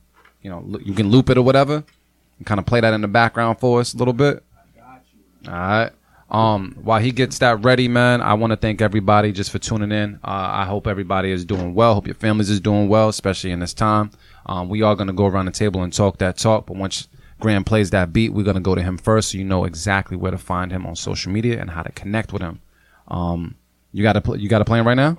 you 0.42 0.48
know, 0.48 0.64
you 0.82 0.94
can 0.94 1.10
loop 1.10 1.28
it 1.28 1.36
or 1.36 1.42
whatever, 1.42 1.84
and 2.38 2.46
kind 2.46 2.58
of 2.58 2.64
play 2.64 2.80
that 2.80 2.94
in 2.94 3.02
the 3.02 3.08
background 3.08 3.60
for 3.60 3.80
us 3.80 3.92
a 3.92 3.98
little 3.98 4.14
bit. 4.14 4.42
All 5.46 5.52
right. 5.52 5.90
Um, 6.30 6.76
while 6.82 7.00
he 7.00 7.10
gets 7.10 7.38
that 7.38 7.64
ready, 7.64 7.88
man, 7.88 8.20
I 8.20 8.34
want 8.34 8.50
to 8.50 8.56
thank 8.56 8.82
everybody 8.82 9.32
just 9.32 9.50
for 9.50 9.58
tuning 9.58 9.92
in. 9.92 10.16
Uh, 10.16 10.50
I 10.52 10.64
hope 10.66 10.86
everybody 10.86 11.30
is 11.30 11.44
doing 11.44 11.74
well. 11.74 11.94
Hope 11.94 12.06
your 12.06 12.14
families 12.14 12.50
is 12.50 12.60
doing 12.60 12.88
well, 12.88 13.08
especially 13.08 13.50
in 13.50 13.60
this 13.60 13.72
time. 13.72 14.10
Um, 14.44 14.68
we 14.68 14.82
are 14.82 14.94
gonna 14.94 15.14
go 15.14 15.26
around 15.26 15.46
the 15.46 15.52
table 15.52 15.82
and 15.82 15.92
talk 15.92 16.18
that 16.18 16.36
talk, 16.36 16.66
but 16.66 16.76
once 16.76 17.08
Grand 17.40 17.64
plays 17.66 17.90
that 17.90 18.12
beat, 18.12 18.32
we're 18.32 18.42
gonna 18.44 18.60
go 18.60 18.74
to 18.74 18.82
him 18.82 18.98
first, 18.98 19.30
so 19.30 19.38
you 19.38 19.44
know 19.44 19.64
exactly 19.64 20.16
where 20.16 20.32
to 20.32 20.38
find 20.38 20.70
him 20.70 20.84
on 20.86 20.96
social 20.96 21.32
media 21.32 21.60
and 21.60 21.70
how 21.70 21.82
to 21.82 21.92
connect 21.92 22.32
with 22.32 22.42
him. 22.42 22.60
Um, 23.06 23.54
you 23.92 24.02
got 24.02 24.14
to 24.14 24.20
pl- 24.20 24.36
you 24.36 24.48
got 24.48 24.58
to 24.58 24.64
play 24.64 24.78
him 24.78 24.86
right 24.86 24.94
now. 24.94 25.16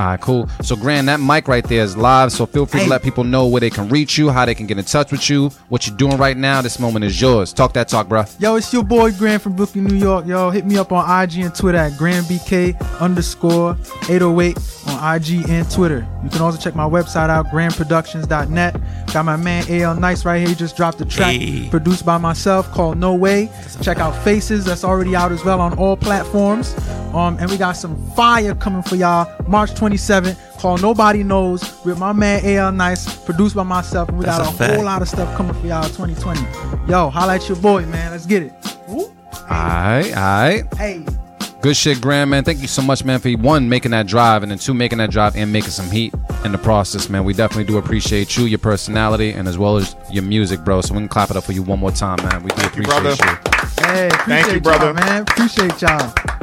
All 0.00 0.06
right, 0.06 0.20
cool. 0.20 0.48
So, 0.62 0.74
Grand, 0.74 1.06
that 1.08 1.20
mic 1.20 1.46
right 1.46 1.62
there 1.64 1.82
is 1.84 1.96
live. 1.96 2.32
So, 2.32 2.46
feel 2.46 2.66
free 2.66 2.80
Hey. 2.80 2.86
to 2.86 2.90
let 2.90 3.02
people 3.02 3.22
know 3.22 3.46
where 3.46 3.60
they 3.60 3.70
can 3.70 3.88
reach 3.88 4.18
you, 4.18 4.28
how 4.30 4.44
they 4.44 4.54
can 4.54 4.66
get 4.66 4.76
in 4.78 4.84
touch 4.84 5.12
with 5.12 5.30
you, 5.30 5.50
what 5.68 5.86
you're 5.86 5.96
doing 5.96 6.16
right 6.16 6.36
now. 6.36 6.60
This 6.62 6.78
moment 6.80 7.04
is 7.04 7.20
yours. 7.20 7.52
Talk 7.52 7.72
that 7.74 7.88
talk, 7.88 8.08
bruh. 8.08 8.28
Yo, 8.40 8.56
it's 8.56 8.72
your 8.72 8.82
boy 8.82 9.12
Grand 9.12 9.40
from 9.42 9.52
Brooklyn, 9.54 9.84
New 9.84 9.94
York. 9.96 10.26
Yo, 10.26 10.50
hit 10.50 10.66
me 10.66 10.76
up 10.78 10.90
on 10.90 11.04
IG 11.22 11.38
and 11.44 11.54
Twitter 11.54 11.78
at 11.78 11.92
GrandBK 11.92 12.76
underscore 13.00 13.76
808 14.08 14.58
on 14.88 15.14
IG 15.16 15.48
and 15.48 15.70
Twitter. 15.70 16.06
You 16.24 16.30
can 16.30 16.40
also 16.40 16.58
check 16.58 16.74
my 16.74 16.88
website 16.88 17.30
out, 17.30 17.46
GrandProductions.net. 17.48 18.80
Got 19.12 19.24
my 19.24 19.36
man 19.36 19.64
AL 19.70 19.94
Nice 19.96 20.24
right 20.24 20.38
here. 20.40 20.48
He 20.48 20.54
just 20.54 20.76
dropped 20.76 21.00
a 21.00 21.04
track 21.04 21.34
Hey. 21.36 21.68
produced 21.70 22.04
by 22.04 22.18
myself 22.18 22.70
called 22.72 22.98
No 22.98 23.14
Way. 23.14 23.48
Check 23.82 23.98
out 23.98 24.16
Faces. 24.24 24.64
That's 24.64 24.82
already 24.84 25.14
out 25.14 25.30
as 25.32 25.44
well 25.44 25.60
on 25.60 25.74
all 25.78 25.96
platforms. 25.96 26.74
Um, 27.14 27.36
and 27.38 27.48
we 27.48 27.56
got 27.56 27.72
some 27.72 27.94
fire 28.16 28.54
coming 28.56 28.82
for 28.82 28.96
y'all 28.96 29.30
March 29.46 29.74
27th 29.84 30.58
called 30.58 30.80
Nobody 30.80 31.22
Knows 31.22 31.84
with 31.84 31.98
my 31.98 32.12
man 32.12 32.44
AL 32.44 32.72
Nice, 32.72 33.16
produced 33.24 33.54
by 33.54 33.64
myself. 33.64 34.08
And 34.08 34.18
we 34.18 34.24
That's 34.24 34.38
got 34.38 34.60
a 34.60 34.72
a, 34.72 34.76
whole 34.76 34.84
lot 34.84 35.02
of 35.02 35.08
stuff 35.08 35.36
coming 35.36 35.52
for 35.54 35.66
y'all 35.66 35.84
2020. 35.84 36.40
Yo, 36.90 37.10
holla 37.10 37.34
at 37.34 37.48
your 37.48 37.58
boy, 37.58 37.84
man. 37.86 38.12
Let's 38.12 38.24
get 38.24 38.44
it. 38.44 38.52
Woo. 38.88 39.04
All 39.04 39.12
right, 39.48 40.06
all 40.08 40.22
right. 40.22 40.74
Hey. 40.76 41.04
Good 41.60 41.76
shit, 41.76 42.00
Grand, 42.00 42.30
man. 42.30 42.44
Thank 42.44 42.60
you 42.60 42.68
so 42.68 42.82
much, 42.82 43.04
man, 43.04 43.20
for 43.20 43.30
one, 43.32 43.68
making 43.68 43.90
that 43.92 44.06
drive, 44.06 44.42
and 44.42 44.50
then 44.50 44.58
two, 44.58 44.74
making 44.74 44.98
that 44.98 45.10
drive 45.10 45.34
and 45.34 45.50
making 45.52 45.70
some 45.70 45.90
heat 45.90 46.12
in 46.44 46.52
the 46.52 46.58
process, 46.58 47.08
man. 47.08 47.24
We 47.24 47.32
definitely 47.32 47.64
do 47.64 47.78
appreciate 47.78 48.36
you, 48.36 48.44
your 48.44 48.58
personality, 48.58 49.30
and 49.30 49.48
as 49.48 49.56
well 49.56 49.76
as 49.78 49.96
your 50.10 50.24
music, 50.24 50.60
bro. 50.60 50.82
So 50.82 50.92
we 50.94 51.00
can 51.00 51.08
clap 51.08 51.30
it 51.30 51.36
up 51.36 51.44
for 51.44 51.52
you 51.52 51.62
one 51.62 51.78
more 51.78 51.90
time, 51.90 52.18
man. 52.22 52.42
We 52.42 52.50
do 52.50 52.66
appreciate 52.66 52.86
brother. 52.86 53.10
you. 53.10 53.84
Hey, 53.84 54.08
appreciate 54.08 54.54
you, 54.54 54.60
brother. 54.60 54.86
y'all, 54.86 54.94
man. 54.94 55.22
Appreciate 55.22 55.80
y'all. 55.80 56.33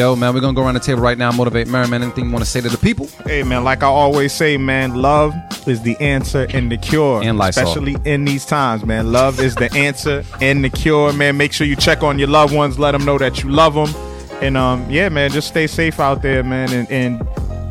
Yo, 0.00 0.16
man, 0.16 0.32
we're 0.32 0.40
gonna 0.40 0.54
go 0.54 0.62
around 0.62 0.72
the 0.72 0.80
table 0.80 1.02
right 1.02 1.18
now, 1.18 1.30
motivate 1.30 1.68
Merriman. 1.68 2.02
Anything 2.02 2.24
you 2.24 2.30
want 2.30 2.42
to 2.42 2.50
say 2.50 2.62
to 2.62 2.70
the 2.70 2.78
people? 2.78 3.06
Hey 3.26 3.42
man, 3.42 3.64
like 3.64 3.82
I 3.82 3.86
always 3.88 4.32
say, 4.32 4.56
man, 4.56 4.94
love 4.94 5.34
is 5.68 5.82
the 5.82 5.94
answer 6.00 6.46
and 6.54 6.72
the 6.72 6.78
cure. 6.78 7.22
And 7.22 7.36
Lysol. 7.36 7.64
Especially 7.64 7.96
in 8.10 8.24
these 8.24 8.46
times, 8.46 8.82
man. 8.82 9.12
Love 9.12 9.40
is 9.40 9.54
the 9.56 9.70
answer 9.74 10.24
and 10.40 10.64
the 10.64 10.70
cure, 10.70 11.12
man. 11.12 11.36
Make 11.36 11.52
sure 11.52 11.66
you 11.66 11.76
check 11.76 12.02
on 12.02 12.18
your 12.18 12.28
loved 12.28 12.54
ones, 12.54 12.78
let 12.78 12.92
them 12.92 13.04
know 13.04 13.18
that 13.18 13.42
you 13.42 13.50
love 13.50 13.74
them. 13.74 13.94
And 14.40 14.56
um, 14.56 14.90
yeah, 14.90 15.10
man, 15.10 15.32
just 15.32 15.48
stay 15.48 15.66
safe 15.66 16.00
out 16.00 16.22
there, 16.22 16.42
man, 16.42 16.72
and, 16.72 16.90
and 16.90 17.29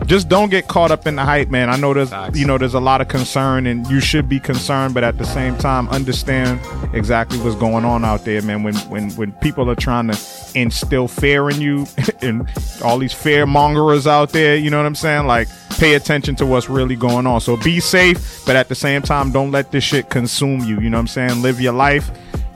just 0.10 0.28
don't 0.28 0.50
get 0.50 0.68
caught 0.68 0.90
up 0.90 1.06
in 1.06 1.16
the 1.16 1.24
hype, 1.24 1.50
man. 1.50 1.70
I 1.70 1.78
know 1.78 1.94
there's 1.94 2.12
you 2.36 2.46
know 2.46 2.58
there's 2.58 2.74
a 2.74 2.80
lot 2.80 3.00
of 3.00 3.08
concern 3.08 3.68
and 3.68 3.88
you 3.88 4.00
should 4.00 4.28
be 4.28 4.40
concerned, 4.40 4.96
but 4.96 5.04
at 5.04 5.20
the 5.20 5.26
same 5.26 5.56
time 5.56 5.88
understand 5.90 6.60
exactly 6.96 7.38
what's 7.38 7.56
going 7.56 7.86
on 7.86 8.04
out 8.04 8.26
there, 8.26 8.42
man. 8.42 8.64
When 8.64 8.76
when 8.90 9.12
when 9.12 9.32
people 9.34 9.70
are 9.70 9.76
trying 9.76 10.08
to 10.08 10.20
instill 10.56 11.08
fear 11.08 11.52
in 11.52 11.62
you 11.62 11.86
and 12.22 12.50
all 12.84 12.98
these 12.98 13.14
fear 13.14 13.46
mongers 13.46 14.08
out 14.08 14.32
there, 14.32 14.56
you 14.56 14.72
know 14.72 14.78
what 14.78 14.88
I'm 14.88 14.96
saying? 14.96 15.28
Like 15.28 15.48
pay 15.78 15.94
attention 15.94 16.36
to 16.38 16.46
what's 16.46 16.70
really 16.70 16.96
going 16.96 17.28
on. 17.28 17.40
So 17.40 17.56
be 17.58 17.80
safe, 17.80 18.44
but 18.48 18.56
at 18.56 18.68
the 18.68 18.76
same 18.76 19.04
time 19.04 19.32
don't 19.32 19.52
let 19.52 19.72
this 19.72 19.84
shit 19.84 20.10
consume 20.10 20.62
you. 20.62 20.80
You 20.80 20.90
know 20.90 20.98
what 20.98 21.02
I'm 21.02 21.08
saying? 21.08 21.42
Live 21.44 21.62
your 21.62 21.74
life, 21.74 22.10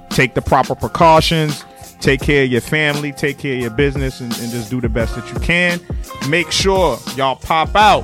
take 0.10 0.34
the 0.34 0.42
proper 0.42 0.74
precautions 0.74 1.64
take 2.04 2.22
care 2.22 2.44
of 2.44 2.52
your 2.52 2.62
family, 2.62 3.12
take 3.14 3.38
care 3.38 3.56
of 3.56 3.62
your 3.62 3.70
business, 3.72 4.20
and, 4.20 4.32
and 4.40 4.52
just 4.52 4.70
do 4.70 4.82
the 4.82 4.90
best 4.90 5.16
that 5.16 5.28
you 5.34 5.40
can. 5.40 5.80
Make 6.30 6.52
sure 6.52 6.98
y'all 7.16 7.38
pop 7.38 7.76
out 7.76 8.02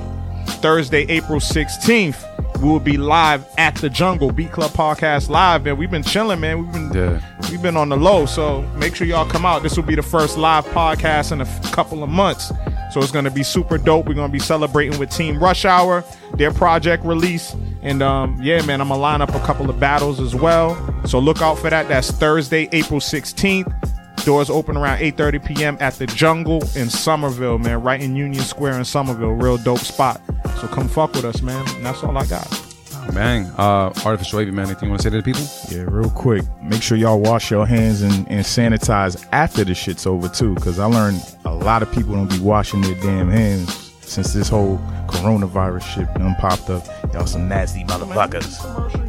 Thursday, 0.61 1.01
April 1.09 1.39
16th. 1.39 2.25
We 2.61 2.67
will 2.67 2.79
be 2.79 2.97
live 2.97 3.45
at 3.57 3.75
the 3.75 3.89
Jungle 3.89 4.31
Beat 4.31 4.51
Club 4.51 4.71
Podcast 4.71 5.29
live, 5.29 5.63
man. 5.63 5.77
We've 5.77 5.91
been 5.91 6.03
chilling, 6.03 6.39
man. 6.41 6.59
We've 6.63 6.71
been 6.73 6.91
Yeah. 6.93 7.21
we've 7.51 7.61
been 7.61 7.77
on 7.77 7.87
the 7.89 7.95
low, 7.97 8.25
so 8.25 8.63
make 8.77 8.95
sure 8.95 9.07
y'all 9.07 9.25
come 9.29 9.45
out. 9.45 9.63
This 9.63 9.77
will 9.77 9.83
be 9.85 9.95
the 9.95 10.01
first 10.01 10.37
live 10.37 10.65
podcast 10.67 11.31
in 11.31 11.39
a 11.39 11.45
f- 11.45 11.71
couple 11.71 12.03
of 12.03 12.09
months, 12.09 12.51
so 12.91 12.99
it's 13.01 13.11
gonna 13.11 13.31
be 13.31 13.43
super 13.43 13.77
dope. 13.77 14.07
We're 14.07 14.13
gonna 14.15 14.27
be 14.33 14.39
celebrating 14.39 14.99
with 14.99 15.09
Team 15.09 15.39
Rush 15.41 15.63
Hour, 15.63 16.03
their 16.33 16.51
project 16.51 17.05
release, 17.05 17.55
and 17.81 18.01
um, 18.03 18.37
yeah, 18.41 18.61
man, 18.65 18.81
I'm 18.81 18.89
gonna 18.89 18.99
line 18.99 19.21
up 19.21 19.33
a 19.35 19.39
couple 19.41 19.69
of 19.69 19.79
battles 19.79 20.19
as 20.19 20.35
well. 20.35 20.75
So 21.05 21.19
look 21.19 21.41
out 21.41 21.59
for 21.59 21.69
that. 21.69 21.87
That's 21.87 22.11
Thursday, 22.11 22.67
April 22.73 22.99
16th. 22.99 23.73
Doors 24.25 24.49
open 24.49 24.77
around 24.77 24.99
8:30 24.99 25.45
p.m. 25.45 25.77
at 25.79 25.93
the 25.95 26.07
Jungle 26.07 26.61
in 26.75 26.89
Somerville, 26.89 27.57
man, 27.57 27.81
right 27.81 28.01
in 28.01 28.15
Union 28.15 28.43
Square 28.43 28.77
in 28.77 28.85
Somerville. 28.85 29.31
Real 29.31 29.57
dope 29.57 29.79
spot. 29.79 30.21
So 30.59 30.67
come 30.67 30.87
fuck 30.87 31.13
with 31.13 31.25
us, 31.25 31.41
man. 31.41 31.67
And 31.75 31.85
that's 31.85 32.03
all 32.03 32.17
I 32.17 32.25
got. 32.25 32.47
Bang. 33.13 33.45
Uh, 33.57 33.91
Artificial 34.05 34.39
Wavy, 34.39 34.51
man. 34.51 34.67
Anything 34.67 34.85
you 34.85 34.89
want 34.91 35.01
to 35.01 35.09
say 35.09 35.09
to 35.09 35.21
the 35.21 35.23
people? 35.23 35.41
Yeah, 35.69 35.85
real 35.87 36.09
quick. 36.11 36.43
Make 36.61 36.81
sure 36.81 36.97
y'all 36.97 37.19
wash 37.19 37.49
your 37.49 37.65
hands 37.65 38.01
and, 38.01 38.27
and 38.29 38.45
sanitize 38.45 39.25
after 39.31 39.63
the 39.63 39.73
shit's 39.73 40.05
over 40.05 40.27
too, 40.29 40.53
because 40.55 40.79
I 40.79 40.85
learned 40.85 41.21
a 41.45 41.53
lot 41.53 41.81
of 41.81 41.91
people 41.91 42.13
don't 42.13 42.29
be 42.29 42.39
washing 42.39 42.81
their 42.81 42.95
damn 42.95 43.29
hands 43.29 43.93
since 44.01 44.33
this 44.33 44.49
whole 44.49 44.77
coronavirus 45.07 45.83
shit 45.83 46.13
done 46.15 46.35
popped 46.35 46.69
up. 46.69 46.85
Y'all 47.13 47.25
some 47.25 47.47
nasty 47.47 47.83
motherfuckers. 47.85 49.08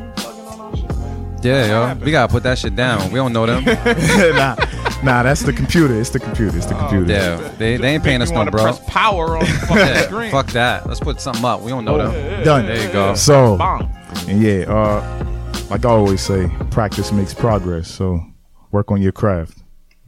Yeah, 1.42 1.94
yo, 1.94 2.04
we 2.04 2.10
gotta 2.10 2.30
put 2.30 2.42
that 2.42 2.58
shit 2.58 2.76
down. 2.76 3.10
We 3.10 3.16
don't 3.16 3.32
know 3.32 3.46
them. 3.46 3.64
nah, 4.36 4.54
nah, 5.02 5.22
that's 5.22 5.42
the 5.42 5.52
computer. 5.54 5.98
It's 5.98 6.10
the 6.10 6.20
computer. 6.20 6.56
It's 6.56 6.66
the 6.66 6.74
computer. 6.74 7.10
Yeah, 7.12 7.36
they, 7.58 7.76
they 7.78 7.94
ain't 7.94 8.04
paying 8.04 8.20
us 8.20 8.30
no, 8.30 8.44
bro. 8.44 8.62
press 8.62 8.80
power 8.86 9.36
on 9.38 9.44
the 9.44 9.50
fucking 9.52 9.76
Yeah, 9.76 10.02
screen. 10.02 10.30
fuck 10.30 10.46
that. 10.48 10.86
Let's 10.86 11.00
put 11.00 11.20
something 11.20 11.44
up. 11.44 11.62
We 11.62 11.70
don't 11.70 11.84
know 11.84 11.96
them. 11.96 12.44
Done. 12.44 12.66
There 12.66 12.86
you 12.86 12.92
go. 12.92 13.14
So, 13.14 13.56
Bong. 13.56 13.90
and 14.28 14.42
yeah, 14.42 14.64
uh, 14.68 15.24
like 15.70 15.84
I 15.86 15.88
always 15.90 16.20
say, 16.20 16.50
practice 16.70 17.10
makes 17.12 17.32
progress. 17.32 17.90
So, 17.90 18.20
work 18.70 18.90
on 18.90 19.00
your 19.00 19.12
craft. 19.12 19.58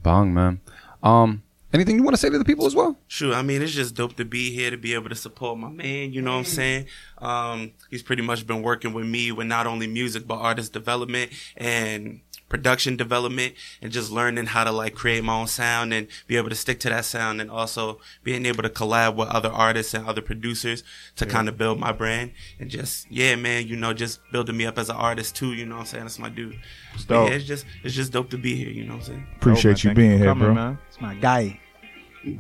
Bong, 0.03 0.35
man. 0.35 0.61
Um, 1.03 1.43
anything 1.73 1.97
you 1.97 2.03
want 2.03 2.15
to 2.15 2.21
say 2.21 2.29
to 2.31 2.39
the 2.39 2.45
people 2.45 2.67
as 2.67 2.75
well? 2.75 2.99
Sure. 3.09 3.35
I 3.35 3.43
mean, 3.43 3.63
it's 3.63 3.73
just 3.73 3.95
dope 3.95 4.17
to 4.17 4.25
be 4.25 4.53
here 4.53 4.71
to 4.71 4.77
be 4.77 4.95
able 4.95 5.09
to 5.09 5.15
support 5.15 5.59
my 5.59 5.69
man. 5.71 6.13
You 6.13 6.23
know 6.23 6.33
what 6.33 6.39
I'm 6.39 6.45
saying? 6.45 6.87
Um, 7.19 7.73
he's 7.91 8.03
pretty 8.03 8.23
much 8.23 8.47
been 8.47 8.63
working 8.63 8.93
with 8.93 9.07
me 9.07 9.33
with 9.33 9.47
not 9.47 9.67
only 9.67 9.87
music 9.87 10.27
but 10.27 10.37
artist 10.37 10.73
development 10.73 11.31
and 11.57 12.21
production 12.49 12.97
development 12.97 13.55
and 13.81 13.91
just 13.91 14.11
learning 14.13 14.45
how 14.45 14.63
to 14.63 14.71
like 14.71 14.95
create 14.95 15.25
my 15.25 15.33
own 15.41 15.47
sound 15.47 15.91
and 15.95 16.07
be 16.27 16.37
able 16.37 16.51
to 16.51 16.55
stick 16.55 16.79
to 16.79 16.91
that 16.91 17.03
sound 17.03 17.41
and 17.41 17.51
also 17.51 17.99
being 18.23 18.45
able 18.45 18.63
to 18.63 18.69
collab 18.69 19.17
with 19.17 19.27
other 19.29 19.49
artists 19.49 19.95
and 19.95 20.07
other 20.07 20.21
producers 20.21 20.85
to 21.17 21.25
kind 21.25 21.49
of 21.49 21.57
build 21.57 21.81
my 21.81 21.93
brand 21.93 22.31
and 22.61 22.69
just 22.69 23.11
yeah 23.11 23.35
man 23.37 23.67
you 23.67 23.75
know 23.75 23.95
just 23.95 24.21
building 24.33 24.55
me 24.55 24.67
up 24.67 24.77
as 24.79 24.91
an 24.91 24.97
artist 24.97 25.35
too 25.35 25.55
you 25.55 25.65
know 25.65 25.77
what 25.77 25.81
I'm 25.83 25.87
saying 25.87 26.05
that's 26.05 26.19
my 26.19 26.29
dude 26.29 26.59
But 26.95 27.07
dope. 27.09 27.29
yeah, 27.31 27.37
it's 27.37 27.47
just 27.47 27.65
it's 27.85 27.95
just 27.95 28.13
dope 28.13 28.29
to 28.31 28.37
be 28.37 28.55
here 28.55 28.69
you 28.69 28.85
know 28.85 28.97
what 28.97 29.05
I'm 29.05 29.07
saying 29.07 29.27
Appreciate 29.37 29.83
you 29.85 29.95
being 29.95 30.19
here, 30.19 30.35
bro. 30.35 30.53
man. 30.53 30.79
It's 30.89 31.01
my 31.01 31.15
guy. 31.15 31.59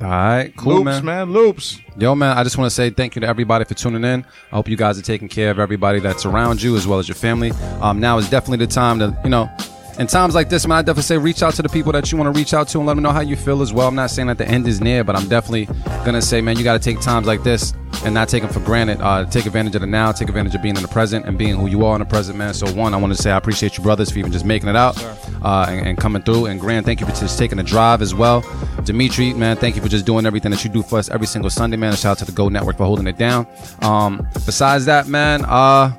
All 0.00 0.08
right, 0.08 0.52
cool, 0.56 0.74
Loops, 0.76 0.84
man. 0.84 1.04
man. 1.04 1.32
Loops. 1.32 1.80
Yo, 1.98 2.14
man, 2.14 2.36
I 2.38 2.44
just 2.44 2.56
want 2.56 2.66
to 2.66 2.74
say 2.74 2.90
thank 2.90 3.16
you 3.16 3.20
to 3.20 3.26
everybody 3.26 3.64
for 3.64 3.74
tuning 3.74 4.04
in. 4.04 4.24
I 4.52 4.54
hope 4.54 4.68
you 4.68 4.76
guys 4.76 4.98
are 4.98 5.02
taking 5.02 5.28
care 5.28 5.50
of 5.50 5.58
everybody 5.58 5.98
that's 5.98 6.24
around 6.24 6.62
you 6.62 6.76
as 6.76 6.86
well 6.86 6.98
as 7.00 7.08
your 7.08 7.16
family. 7.16 7.50
Um, 7.80 7.98
now 7.98 8.16
is 8.18 8.30
definitely 8.30 8.64
the 8.64 8.72
time 8.72 9.00
to, 9.00 9.18
you 9.24 9.30
know, 9.30 9.50
in 9.98 10.06
times 10.06 10.34
like 10.34 10.48
this, 10.48 10.66
man, 10.66 10.78
I 10.78 10.82
definitely 10.82 11.02
say 11.02 11.18
reach 11.18 11.42
out 11.42 11.54
to 11.54 11.62
the 11.62 11.68
people 11.68 11.92
that 11.92 12.10
you 12.10 12.18
want 12.18 12.32
to 12.32 12.38
reach 12.38 12.54
out 12.54 12.68
to 12.68 12.78
and 12.78 12.86
let 12.86 12.94
them 12.94 13.02
know 13.02 13.12
how 13.12 13.20
you 13.20 13.36
feel 13.36 13.62
as 13.62 13.72
well. 13.72 13.88
I'm 13.88 13.94
not 13.94 14.10
saying 14.10 14.28
that 14.28 14.38
the 14.38 14.48
end 14.48 14.66
is 14.66 14.80
near, 14.80 15.04
but 15.04 15.16
I'm 15.16 15.28
definitely 15.28 15.66
gonna 16.04 16.22
say, 16.22 16.40
man, 16.40 16.56
you 16.56 16.64
got 16.64 16.74
to 16.74 16.78
take 16.78 17.00
times 17.00 17.26
like 17.26 17.42
this 17.42 17.74
and 18.04 18.14
not 18.14 18.28
take 18.28 18.42
them 18.42 18.52
for 18.52 18.60
granted. 18.60 19.00
Uh, 19.00 19.24
take 19.24 19.46
advantage 19.46 19.74
of 19.74 19.80
the 19.80 19.86
now, 19.86 20.12
take 20.12 20.28
advantage 20.28 20.54
of 20.54 20.62
being 20.62 20.76
in 20.76 20.82
the 20.82 20.88
present 20.88 21.26
and 21.26 21.38
being 21.38 21.56
who 21.56 21.66
you 21.66 21.84
are 21.84 21.94
in 21.94 22.00
the 22.00 22.06
present, 22.06 22.36
man. 22.36 22.54
So 22.54 22.70
one, 22.72 22.94
I 22.94 22.96
want 22.96 23.14
to 23.14 23.22
say 23.22 23.30
I 23.30 23.36
appreciate 23.36 23.76
you 23.76 23.82
brothers 23.82 24.10
for 24.10 24.18
even 24.18 24.32
just 24.32 24.44
making 24.44 24.68
it 24.68 24.76
out 24.76 25.02
uh, 25.42 25.66
and, 25.68 25.86
and 25.86 25.98
coming 25.98 26.22
through. 26.22 26.46
And 26.46 26.60
Grand, 26.60 26.84
thank 26.84 27.00
you 27.00 27.06
for 27.06 27.12
just 27.12 27.38
taking 27.38 27.58
the 27.58 27.64
drive 27.64 28.02
as 28.02 28.14
well. 28.14 28.42
Dimitri, 28.84 29.34
man, 29.34 29.56
thank 29.56 29.76
you 29.76 29.82
for 29.82 29.88
just 29.88 30.06
doing 30.06 30.26
everything 30.26 30.50
that 30.50 30.64
you 30.64 30.70
do 30.70 30.82
for 30.82 30.98
us 30.98 31.10
every 31.10 31.26
single 31.26 31.50
Sunday, 31.50 31.76
man. 31.76 31.90
And 31.90 31.98
shout 31.98 32.12
out 32.12 32.18
to 32.18 32.24
the 32.24 32.32
Go 32.32 32.48
Network 32.48 32.76
for 32.76 32.84
holding 32.84 33.06
it 33.06 33.18
down. 33.18 33.46
Um, 33.82 34.26
besides 34.46 34.84
that, 34.86 35.06
man, 35.06 35.44
uh, 35.44 35.92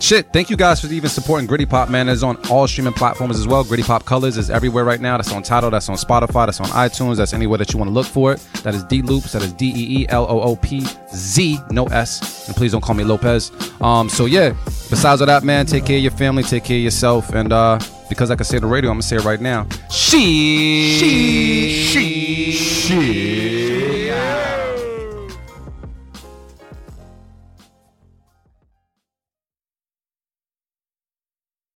Shit, 0.00 0.32
thank 0.32 0.48
you 0.48 0.56
guys 0.56 0.80
for 0.80 0.86
even 0.86 1.10
supporting 1.10 1.46
Gritty 1.46 1.66
Pop, 1.66 1.90
man. 1.90 2.08
It's 2.08 2.22
on 2.22 2.36
all 2.48 2.66
streaming 2.66 2.92
platforms 2.94 3.38
as 3.38 3.46
well. 3.46 3.64
Gritty 3.64 3.82
Pop 3.82 4.04
Colors 4.04 4.36
is 4.38 4.48
everywhere 4.48 4.84
right 4.84 5.00
now. 5.00 5.16
That's 5.16 5.32
on 5.32 5.42
Tidal, 5.42 5.70
that's 5.70 5.88
on 5.88 5.96
Spotify, 5.96 6.46
that's 6.46 6.60
on 6.60 6.68
iTunes, 6.68 7.16
that's 7.16 7.34
anywhere 7.34 7.58
that 7.58 7.72
you 7.72 7.78
want 7.78 7.88
to 7.90 7.92
look 7.92 8.06
for 8.06 8.32
it. 8.32 8.38
That 8.62 8.74
is 8.74 8.84
D 8.84 9.02
Loops, 9.02 9.32
that 9.32 9.42
is 9.42 9.52
D 9.52 9.66
E 9.66 10.02
E 10.02 10.06
L 10.08 10.24
O 10.30 10.40
O 10.40 10.56
P 10.56 10.86
Z, 11.14 11.58
no 11.70 11.84
S. 11.86 12.46
And 12.46 12.56
please 12.56 12.72
don't 12.72 12.80
call 12.80 12.94
me 12.94 13.04
Lopez. 13.04 13.50
Um, 13.80 14.08
so 14.08 14.26
yeah, 14.26 14.54
besides 14.88 15.20
all 15.20 15.26
that, 15.26 15.42
man, 15.42 15.66
take 15.66 15.84
care 15.84 15.96
of 15.96 16.02
your 16.02 16.12
family, 16.12 16.42
take 16.42 16.64
care 16.64 16.78
of 16.78 16.82
yourself, 16.84 17.30
and 17.34 17.52
uh, 17.52 17.78
because 18.08 18.30
I 18.30 18.36
can 18.36 18.44
say 18.44 18.58
the 18.58 18.66
radio, 18.66 18.90
I'm 18.90 18.94
gonna 18.96 19.02
say 19.02 19.16
it 19.16 19.24
right 19.24 19.40
now. 19.40 19.66
She, 19.90 20.98
She, 20.98 21.82
she, 21.82 22.52
she. 22.52 23.57